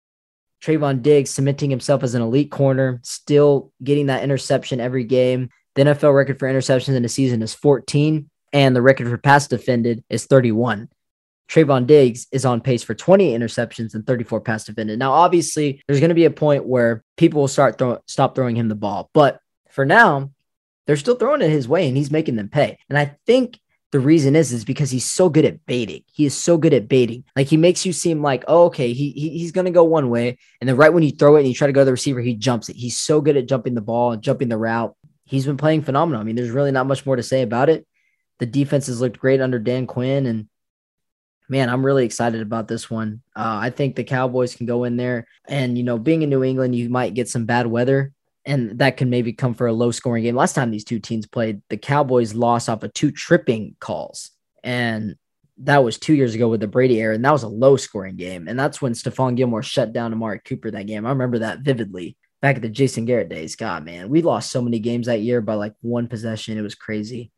Trevon 0.61 1.01
Diggs 1.01 1.29
cementing 1.29 1.69
himself 1.69 2.03
as 2.03 2.15
an 2.15 2.21
elite 2.21 2.51
corner, 2.51 2.99
still 3.03 3.71
getting 3.83 4.07
that 4.07 4.23
interception 4.23 4.79
every 4.79 5.05
game. 5.05 5.49
The 5.75 5.83
NFL 5.83 6.13
record 6.13 6.39
for 6.39 6.51
interceptions 6.51 6.95
in 6.95 7.05
a 7.05 7.09
season 7.09 7.41
is 7.41 7.53
14, 7.53 8.29
and 8.51 8.75
the 8.75 8.81
record 8.81 9.07
for 9.07 9.17
pass 9.17 9.47
defended 9.47 10.03
is 10.09 10.25
31. 10.25 10.89
Trevon 11.49 11.87
Diggs 11.87 12.27
is 12.31 12.45
on 12.45 12.61
pace 12.61 12.83
for 12.83 12.93
20 12.93 13.37
interceptions 13.37 13.95
and 13.95 14.05
34 14.05 14.41
pass 14.41 14.65
defended. 14.65 14.99
Now, 14.99 15.11
obviously, 15.11 15.81
there's 15.87 15.99
going 15.99 16.09
to 16.09 16.15
be 16.15 16.25
a 16.25 16.31
point 16.31 16.65
where 16.65 17.03
people 17.17 17.41
will 17.41 17.47
start 17.47 17.77
throw, 17.77 18.01
stop 18.07 18.35
throwing 18.35 18.55
him 18.55 18.69
the 18.69 18.75
ball, 18.75 19.09
but 19.13 19.39
for 19.69 19.85
now, 19.85 20.31
they're 20.85 20.95
still 20.95 21.15
throwing 21.15 21.41
it 21.41 21.49
his 21.49 21.67
way, 21.67 21.87
and 21.87 21.97
he's 21.97 22.11
making 22.11 22.35
them 22.35 22.49
pay. 22.49 22.77
And 22.89 22.97
I 22.97 23.17
think 23.25 23.59
the 23.91 23.99
reason 23.99 24.35
is 24.35 24.51
is 24.51 24.65
because 24.65 24.91
he's 24.91 25.05
so 25.05 25.29
good 25.29 25.45
at 25.45 25.65
baiting. 25.65 26.03
He 26.11 26.25
is 26.25 26.35
so 26.35 26.57
good 26.57 26.73
at 26.73 26.87
baiting. 26.87 27.23
Like 27.35 27.47
he 27.47 27.57
makes 27.57 27.85
you 27.85 27.93
seem 27.93 28.21
like, 28.21 28.43
oh, 28.47 28.65
okay, 28.65 28.93
he, 28.93 29.11
he 29.11 29.29
he's 29.29 29.51
gonna 29.51 29.71
go 29.71 29.83
one 29.83 30.09
way, 30.09 30.37
and 30.61 30.67
then 30.67 30.77
right 30.77 30.93
when 30.93 31.03
you 31.03 31.11
throw 31.11 31.35
it 31.35 31.39
and 31.39 31.47
you 31.47 31.53
try 31.53 31.67
to 31.67 31.73
go 31.73 31.81
to 31.81 31.85
the 31.85 31.91
receiver, 31.91 32.21
he 32.21 32.35
jumps 32.35 32.69
it. 32.69 32.75
He's 32.75 32.97
so 32.97 33.21
good 33.21 33.37
at 33.37 33.47
jumping 33.47 33.73
the 33.73 33.81
ball 33.81 34.11
and 34.11 34.21
jumping 34.21 34.49
the 34.49 34.57
route. 34.57 34.95
He's 35.25 35.45
been 35.45 35.57
playing 35.57 35.83
phenomenal. 35.83 36.21
I 36.21 36.23
mean, 36.23 36.35
there's 36.35 36.49
really 36.49 36.71
not 36.71 36.87
much 36.87 37.05
more 37.05 37.15
to 37.15 37.23
say 37.23 37.41
about 37.41 37.69
it. 37.69 37.85
The 38.39 38.45
defense 38.45 38.87
has 38.87 39.01
looked 39.01 39.19
great 39.19 39.41
under 39.41 39.59
Dan 39.59 39.87
Quinn, 39.87 40.25
and 40.25 40.47
man, 41.49 41.69
I'm 41.69 41.85
really 41.85 42.05
excited 42.05 42.41
about 42.41 42.67
this 42.67 42.89
one. 42.89 43.21
Uh, 43.35 43.57
I 43.61 43.71
think 43.71 43.95
the 43.95 44.03
Cowboys 44.03 44.55
can 44.55 44.67
go 44.67 44.83
in 44.83 44.95
there, 44.95 45.27
and 45.47 45.77
you 45.77 45.83
know, 45.83 45.97
being 45.97 46.21
in 46.21 46.29
New 46.29 46.43
England, 46.43 46.75
you 46.75 46.89
might 46.89 47.15
get 47.15 47.27
some 47.27 47.45
bad 47.45 47.67
weather, 47.67 48.13
and 48.45 48.77
that 48.79 48.97
can 48.97 49.09
maybe 49.09 49.33
come 49.33 49.55
for 49.55 49.67
a 49.67 49.73
low 49.73 49.91
scoring 49.91 50.23
game. 50.23 50.35
Last 50.35 50.53
time 50.53 50.71
these 50.71 50.85
two 50.85 50.99
teams 50.99 51.25
played, 51.25 51.61
the 51.69 51.77
Cowboys 51.77 52.35
lost 52.35 52.69
off 52.69 52.83
of 52.83 52.93
two 52.93 53.11
tripping 53.11 53.75
calls, 53.79 54.31
and 54.63 55.15
that 55.57 55.83
was 55.83 55.97
two 55.97 56.13
years 56.13 56.35
ago 56.35 56.47
with 56.47 56.61
the 56.61 56.67
Brady 56.67 57.01
era, 57.01 57.15
and 57.15 57.25
that 57.25 57.33
was 57.33 57.43
a 57.43 57.49
low 57.49 57.75
scoring 57.75 58.15
game, 58.15 58.47
and 58.47 58.57
that's 58.57 58.81
when 58.81 58.93
Stephon 58.93 59.35
Gilmore 59.35 59.63
shut 59.63 59.91
down 59.91 60.13
Amari 60.13 60.39
Cooper 60.39 60.71
that 60.71 60.87
game. 60.87 61.05
I 61.05 61.09
remember 61.09 61.39
that 61.39 61.59
vividly. 61.59 62.15
Back 62.41 62.55
at 62.55 62.61
the 62.61 62.69
Jason 62.69 63.03
Garrett 63.03 63.27
days, 63.27 63.57
God, 63.57 63.83
man, 63.83 64.07
we 64.07 64.21
lost 64.21 64.49
so 64.49 64.61
many 64.61 64.79
games 64.79 65.07
that 65.07 65.19
year 65.19 65.41
by 65.41 65.55
like 65.55 65.73
one 65.81 66.07
possession. 66.07 66.57
It 66.57 66.61
was 66.61 66.73
crazy. 66.73 67.33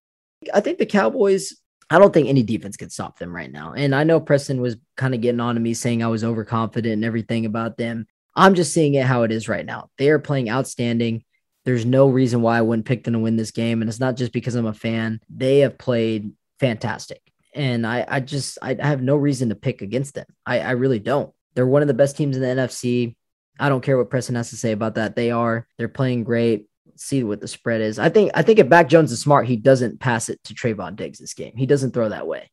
I 0.53 0.59
think 0.59 0.77
the 0.77 0.85
Cowboys 0.85 1.55
I 1.91 1.99
don't 1.99 2.13
think 2.13 2.29
any 2.29 2.41
defense 2.41 2.77
can 2.77 2.89
stop 2.89 3.19
them 3.19 3.35
right 3.35 3.51
now. 3.51 3.73
And 3.73 3.93
I 3.93 4.05
know 4.05 4.21
Preston 4.21 4.61
was 4.61 4.77
kind 4.95 5.13
of 5.13 5.19
getting 5.19 5.41
on 5.41 5.55
to 5.55 5.61
me 5.61 5.73
saying 5.73 6.01
I 6.01 6.07
was 6.07 6.23
overconfident 6.23 6.93
and 6.93 7.03
everything 7.03 7.45
about 7.45 7.75
them. 7.77 8.07
I'm 8.33 8.55
just 8.55 8.73
seeing 8.73 8.93
it 8.93 9.05
how 9.05 9.23
it 9.23 9.31
is 9.31 9.49
right 9.49 9.65
now. 9.65 9.89
They 9.97 10.09
are 10.09 10.17
playing 10.17 10.49
outstanding. 10.49 11.25
There's 11.65 11.85
no 11.85 12.07
reason 12.07 12.41
why 12.41 12.57
I 12.57 12.61
wouldn't 12.61 12.85
pick 12.85 13.03
them 13.03 13.13
to 13.13 13.19
win 13.19 13.35
this 13.35 13.51
game. 13.51 13.81
And 13.81 13.89
it's 13.89 13.99
not 13.99 14.15
just 14.15 14.31
because 14.31 14.55
I'm 14.55 14.67
a 14.67 14.73
fan. 14.73 15.19
They 15.29 15.59
have 15.59 15.77
played 15.77 16.31
fantastic. 16.61 17.21
And 17.53 17.85
I, 17.85 18.05
I 18.07 18.19
just 18.21 18.57
I, 18.61 18.77
have 18.79 19.01
no 19.01 19.17
reason 19.17 19.49
to 19.49 19.55
pick 19.55 19.81
against 19.81 20.13
them. 20.13 20.27
I, 20.45 20.61
I 20.61 20.71
really 20.71 20.99
don't. 20.99 21.33
They're 21.55 21.67
one 21.67 21.81
of 21.81 21.89
the 21.89 21.93
best 21.93 22.15
teams 22.15 22.37
in 22.37 22.41
the 22.41 22.47
NFC. 22.47 23.15
I 23.59 23.67
don't 23.67 23.81
care 23.81 23.97
what 23.97 24.09
Preston 24.09 24.35
has 24.35 24.51
to 24.51 24.55
say 24.55 24.71
about 24.71 24.95
that. 24.95 25.17
They 25.17 25.31
are. 25.31 25.67
They're 25.77 25.89
playing 25.89 26.23
great 26.23 26.67
see 27.01 27.23
what 27.23 27.41
the 27.41 27.47
spread 27.47 27.81
is. 27.81 27.99
I 27.99 28.09
think 28.09 28.31
I 28.35 28.43
think 28.43 28.59
if 28.59 28.67
Mac 28.67 28.87
Jones 28.87 29.11
is 29.11 29.19
smart, 29.19 29.47
he 29.47 29.57
doesn't 29.57 29.99
pass 29.99 30.29
it 30.29 30.41
to 30.45 30.53
Trevon 30.53 30.95
Diggs 30.95 31.19
this 31.19 31.33
game. 31.33 31.53
He 31.55 31.65
doesn't 31.65 31.91
throw 31.91 32.09
that 32.09 32.27
way. 32.27 32.51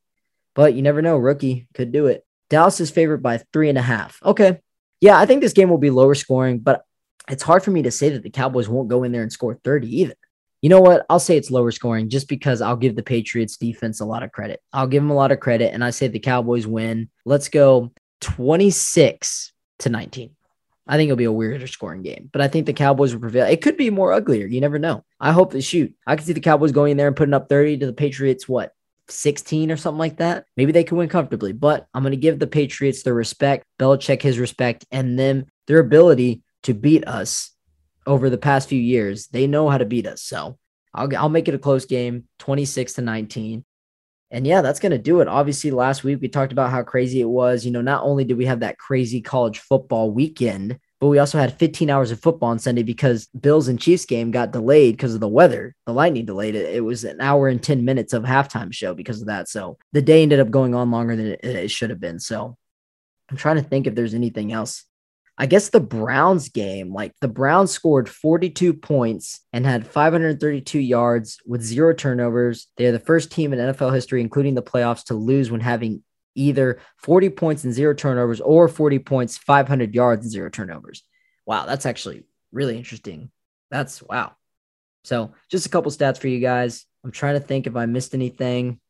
But 0.55 0.75
you 0.75 0.83
never 0.83 1.03
know. 1.03 1.17
Rookie 1.17 1.69
could 1.75 1.93
do 1.93 2.07
it. 2.07 2.25
Dallas 2.51 2.81
is 2.81 2.91
favored 2.91 3.23
by 3.23 3.39
three 3.53 3.69
and 3.69 3.79
a 3.79 3.83
half. 3.83 4.19
Okay. 4.25 4.61
Yeah, 5.01 5.19
I 5.19 5.27
think 5.27 5.43
this 5.43 5.53
game 5.53 5.69
will 5.69 5.79
be 5.79 5.91
lower 5.91 6.15
scoring, 6.15 6.59
but 6.59 6.83
it's 7.29 7.43
hard 7.43 7.63
for 7.63 7.71
me 7.71 7.83
to 7.83 7.91
say 7.91 8.09
that 8.11 8.23
the 8.23 8.31
Cowboys 8.31 8.69
won't 8.69 8.89
go 8.89 9.05
in 9.05 9.13
there 9.13 9.23
and 9.23 9.31
score 9.31 9.61
30 9.63 10.01
either. 10.01 10.15
You 10.63 10.71
know 10.71 10.81
what? 10.81 11.07
I'll 11.09 11.21
say 11.21 11.37
it's 11.37 11.53
lower 11.53 11.71
scoring 11.71 12.09
just 12.09 12.29
because 12.29 12.61
I'll 12.61 12.77
give 12.77 12.97
the 12.97 13.03
Patriots 13.03 13.57
defense 13.57 14.01
a 14.01 14.05
lot 14.05 14.25
of 14.25 14.33
credit. 14.33 14.61
I'll 14.73 14.89
give 14.89 15.03
them 15.03 15.11
a 15.11 15.15
lot 15.15 15.31
of 15.31 15.39
credit, 15.39 15.73
and 15.73 15.85
I 15.85 15.91
say 15.91 16.09
the 16.09 16.19
Cowboys 16.19 16.67
win. 16.67 17.11
Let's 17.25 17.49
go 17.49 17.93
26 18.23 19.53
to 19.81 19.89
19. 19.91 20.31
I 20.89 20.97
think 20.97 21.09
it'll 21.09 21.17
be 21.17 21.25
a 21.25 21.33
weirder 21.33 21.67
scoring 21.67 22.03
game, 22.03 22.31
but 22.33 22.41
I 22.41 22.49
think 22.49 22.67
the 22.67 22.73
Cowboys 22.73 23.13
will 23.13 23.21
prevail. 23.21 23.47
It 23.47 23.61
could 23.61 23.77
be 23.77 23.91
more 23.91 24.13
uglier. 24.13 24.47
You 24.47 24.61
never 24.61 24.79
know. 24.79 25.05
I 25.21 25.33
hope 25.33 25.53
they 25.53 25.61
shoot. 25.61 25.95
I 26.07 26.17
can 26.17 26.25
see 26.25 26.33
the 26.33 26.41
Cowboys 26.41 26.73
going 26.73 26.93
in 26.93 26.97
there 26.97 27.09
and 27.09 27.17
putting 27.17 27.35
up 27.35 27.49
30 27.49 27.79
to 27.79 27.87
the 27.87 27.93
Patriots, 27.93 28.49
what, 28.49 28.73
16 29.11 29.71
or 29.71 29.77
something 29.77 29.99
like 29.99 30.17
that. 30.17 30.47
Maybe 30.57 30.73
they 30.73 30.85
can 30.85 30.97
win 30.97 31.09
comfortably, 31.09 31.53
but 31.53 31.87
I'm 31.93 32.03
going 32.03 32.13
to 32.13 32.17
give 32.17 32.39
the 32.39 32.47
Patriots 32.47 33.03
their 33.03 33.15
respect, 33.15 33.65
Belichick 33.79 34.23
his 34.23 34.39
respect, 34.39 34.87
and 34.91 35.19
them 35.19 35.47
their 35.67 35.79
ability 35.79 36.43
to 36.63 36.75
beat 36.75 37.07
us 37.07 37.51
over 38.07 38.31
the 38.31 38.39
past 38.39 38.69
few 38.69 38.81
years. 38.81 39.27
They 39.29 39.47
know 39.47 39.69
how 39.69 39.79
to 39.79 39.85
beat 39.85 40.07
us. 40.07 40.23
So 40.23 40.59
I'll, 40.95 41.15
I'll 41.17 41.29
make 41.29 41.49
it 41.49 41.55
a 41.55 41.59
close 41.59 41.85
game, 41.85 42.25
26 42.39 42.95
to 42.95 43.03
19. 43.03 43.65
And 44.31 44.47
yeah, 44.47 44.61
that's 44.61 44.81
going 44.81 44.93
to 44.93 44.99
do 44.99 45.21
it. 45.21 45.29
Obviously, 45.29 45.71
last 45.71 46.05
week 46.05 46.21
we 46.21 46.29
talked 46.29 46.53
about 46.53 46.71
how 46.71 46.83
crazy 46.83 47.21
it 47.21 47.29
was. 47.29 47.65
You 47.65 47.71
know, 47.71 47.81
not 47.81 48.03
only 48.03 48.25
did 48.25 48.37
we 48.37 48.45
have 48.47 48.61
that 48.61 48.79
crazy 48.79 49.23
college 49.23 49.59
football 49.59 50.11
weekend, 50.11 50.79
but 51.01 51.09
we 51.09 51.19
also 51.19 51.39
had 51.39 51.59
15 51.59 51.89
hours 51.89 52.11
of 52.11 52.21
football 52.21 52.51
on 52.51 52.59
Sunday 52.59 52.83
because 52.83 53.29
Bills 53.29 53.69
and 53.69 53.81
Chiefs 53.81 54.05
game 54.05 54.31
got 54.31 54.51
delayed 54.51 54.97
because 54.97 55.15
of 55.15 55.21
the 55.21 55.29
weather. 55.29 55.75
The 55.87 55.93
lightning 55.93 56.27
delayed 56.27 56.57
it. 56.57 56.75
It 56.75 56.81
was 56.81 57.05
an 57.05 57.21
hour 57.21 57.49
and 57.49 57.63
10 57.63 57.85
minutes 57.85 58.13
of 58.13 58.25
halftime 58.25 58.73
show 58.73 58.95
because 58.95 59.21
of 59.21 59.29
that. 59.29 59.49
So 59.49 59.79
the 59.93 60.03
day 60.03 60.23
ended 60.23 60.41
up 60.41 60.51
going 60.51 60.75
on 60.75 60.91
longer 60.91 61.15
than 61.15 61.27
it, 61.27 61.41
it 61.45 61.71
should 61.71 61.91
have 61.91 62.01
been. 62.01 62.19
So 62.19 62.57
I'm 63.31 63.37
trying 63.37 63.57
to 63.57 63.63
think 63.63 63.87
if 63.87 63.95
there's 63.95 64.15
anything 64.15 64.53
else 64.53 64.85
I 65.41 65.47
guess 65.47 65.69
the 65.69 65.81
Browns 65.81 66.49
game, 66.49 66.93
like 66.93 67.15
the 67.21 67.29
Browns 67.29 67.71
scored 67.71 68.09
42 68.09 68.75
points 68.75 69.41
and 69.53 69.65
had 69.65 69.87
532 69.87 70.81
yards 70.81 71.39
with 71.47 71.63
zero 71.63 71.95
turnovers. 71.95 72.67
They 72.77 72.87
are 72.87 72.93
the 72.93 72.99
first 72.99 73.31
team 73.31 73.53
in 73.53 73.61
NFL 73.61 73.95
history, 73.95 74.21
including 74.21 74.55
the 74.55 74.63
playoffs, 74.63 75.05
to 75.05 75.15
lose 75.15 75.49
when 75.49 75.61
having 75.61 76.03
either 76.35 76.81
40 76.97 77.31
points 77.31 77.63
and 77.63 77.73
zero 77.73 77.95
turnovers 77.95 78.41
or 78.41 78.67
40 78.67 78.99
points, 78.99 79.39
500 79.39 79.95
yards 79.95 80.25
and 80.25 80.33
zero 80.33 80.51
turnovers. 80.51 81.05
Wow, 81.47 81.67
that's 81.67 81.87
actually 81.87 82.25
really 82.51 82.77
interesting. 82.77 83.31
That's 83.71 84.03
wow. 84.03 84.33
So, 85.05 85.33
just 85.51 85.67
a 85.67 85.71
couple 85.71 85.93
stats 85.93 86.19
for 86.19 86.29
you 86.29 86.41
guys. 86.41 86.85
I'm 87.05 87.13
trying 87.13 87.41
to 87.41 87.47
think 87.47 87.67
if 87.67 87.77
I 87.77 87.87
missed 87.87 88.13
anything. 88.13 88.81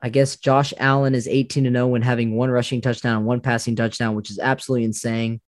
I 0.00 0.08
guess 0.08 0.36
Josh 0.36 0.72
Allen 0.78 1.14
is 1.14 1.28
18 1.28 1.64
to 1.64 1.70
0 1.70 1.88
when 1.88 2.02
having 2.02 2.34
one 2.34 2.50
rushing 2.50 2.80
touchdown 2.80 3.18
and 3.18 3.26
one 3.26 3.40
passing 3.40 3.76
touchdown, 3.76 4.14
which 4.14 4.30
is 4.30 4.38
absolutely 4.38 4.84
insane. 4.84 5.40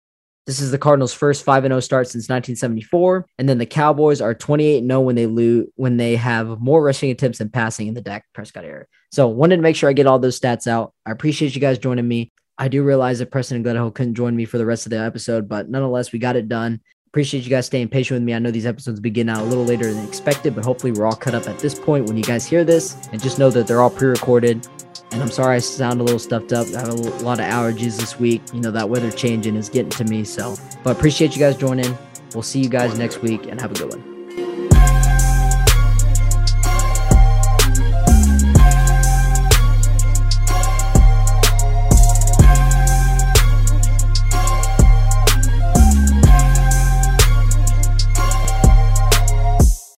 This 0.47 0.61
is 0.61 0.71
the 0.71 0.79
Cardinals' 0.79 1.12
first 1.12 1.45
5 1.45 1.65
0 1.65 1.81
start 1.81 2.09
since 2.09 2.29
1974. 2.29 3.27
And 3.39 3.49
then 3.49 3.59
the 3.59 3.67
Cowboys 3.67 4.21
are 4.21 4.35
28 4.35 4.85
0 4.85 5.01
when 5.01 5.17
they 5.17 5.27
lose 5.27 5.69
when 5.77 5.97
they 5.97 6.17
have 6.17 6.61
more 6.61 6.83
rushing 6.83 7.11
attempts 7.11 7.39
than 7.39 7.51
passing 7.51 7.87
in 7.87 7.95
the 7.95 8.01
Dak 8.01 8.25
Prescott 8.33 8.65
era. 8.65 8.87
So 9.12 9.29
wanted 9.29 9.57
to 9.57 9.62
make 9.62 9.77
sure 9.77 9.89
I 9.89 9.93
get 9.93 10.07
all 10.07 10.19
those 10.19 10.39
stats 10.39 10.67
out. 10.67 10.93
I 11.07 11.11
appreciate 11.11 11.55
you 11.55 11.61
guys 11.61 11.79
joining 11.79 12.09
me. 12.09 12.33
I 12.59 12.69
do 12.69 12.83
realize 12.83 13.21
that 13.21 13.31
Preston 13.31 13.57
and 13.57 13.65
Gledhill 13.65 13.95
couldn't 13.95 14.17
join 14.17 14.37
me 14.37 14.45
for 14.45 14.59
the 14.59 14.67
rest 14.67 14.85
of 14.85 14.91
the 14.91 14.99
episode, 14.99 15.49
but 15.49 15.71
nonetheless, 15.71 16.12
we 16.12 16.19
got 16.19 16.37
it 16.37 16.47
done. 16.47 16.81
Appreciate 17.07 17.43
you 17.43 17.51
guys 17.51 17.67
staying 17.67 17.89
patient 17.89 18.17
with 18.17 18.23
me. 18.23 18.35
I 18.35 18.39
know 18.39 18.51
these 18.51 18.67
episodes 18.67 19.01
begin 19.01 19.29
out 19.29 19.41
a 19.41 19.45
little 19.45 19.65
later 19.65 19.93
than 19.93 20.07
expected, 20.07 20.55
but 20.55 20.65
hopefully 20.65 20.93
we're 20.93 21.07
all 21.07 21.17
cut 21.17 21.35
up 21.35 21.49
at 21.49 21.59
this 21.59 21.75
point 21.75 22.07
when 22.07 22.17
you 22.17 22.23
guys 22.23 22.47
hear 22.47 22.62
this. 22.62 22.97
And 23.12 23.21
just 23.21 23.39
know 23.39 23.51
that 23.51 23.67
they're 23.67 23.81
all 23.81 23.91
pre-recorded. 23.91 24.69
And 25.12 25.23
I'm 25.23 25.31
sorry 25.31 25.57
I 25.57 25.59
sound 25.59 26.01
a 26.01 26.05
little 26.05 26.19
stuffed 26.19 26.53
up. 26.53 26.66
I 26.69 26.81
have 26.81 26.89
a 26.89 26.95
lot 26.95 27.41
of 27.41 27.47
allergies 27.47 27.99
this 27.99 28.19
week. 28.19 28.43
You 28.53 28.61
know, 28.61 28.70
that 28.70 28.89
weather 28.89 29.11
changing 29.11 29.57
is 29.57 29.69
getting 29.69 29.91
to 29.91 30.05
me. 30.05 30.24
So, 30.24 30.57
but 30.85 30.97
appreciate 30.97 31.35
you 31.35 31.41
guys 31.41 31.57
joining. 31.57 31.97
We'll 32.32 32.43
see 32.43 32.61
you 32.61 32.69
guys 32.69 32.97
next 32.97 33.20
week 33.23 33.47
and 33.47 33.61
have 33.61 33.73
a 33.73 33.74
good 33.74 33.91
one. 33.91 34.10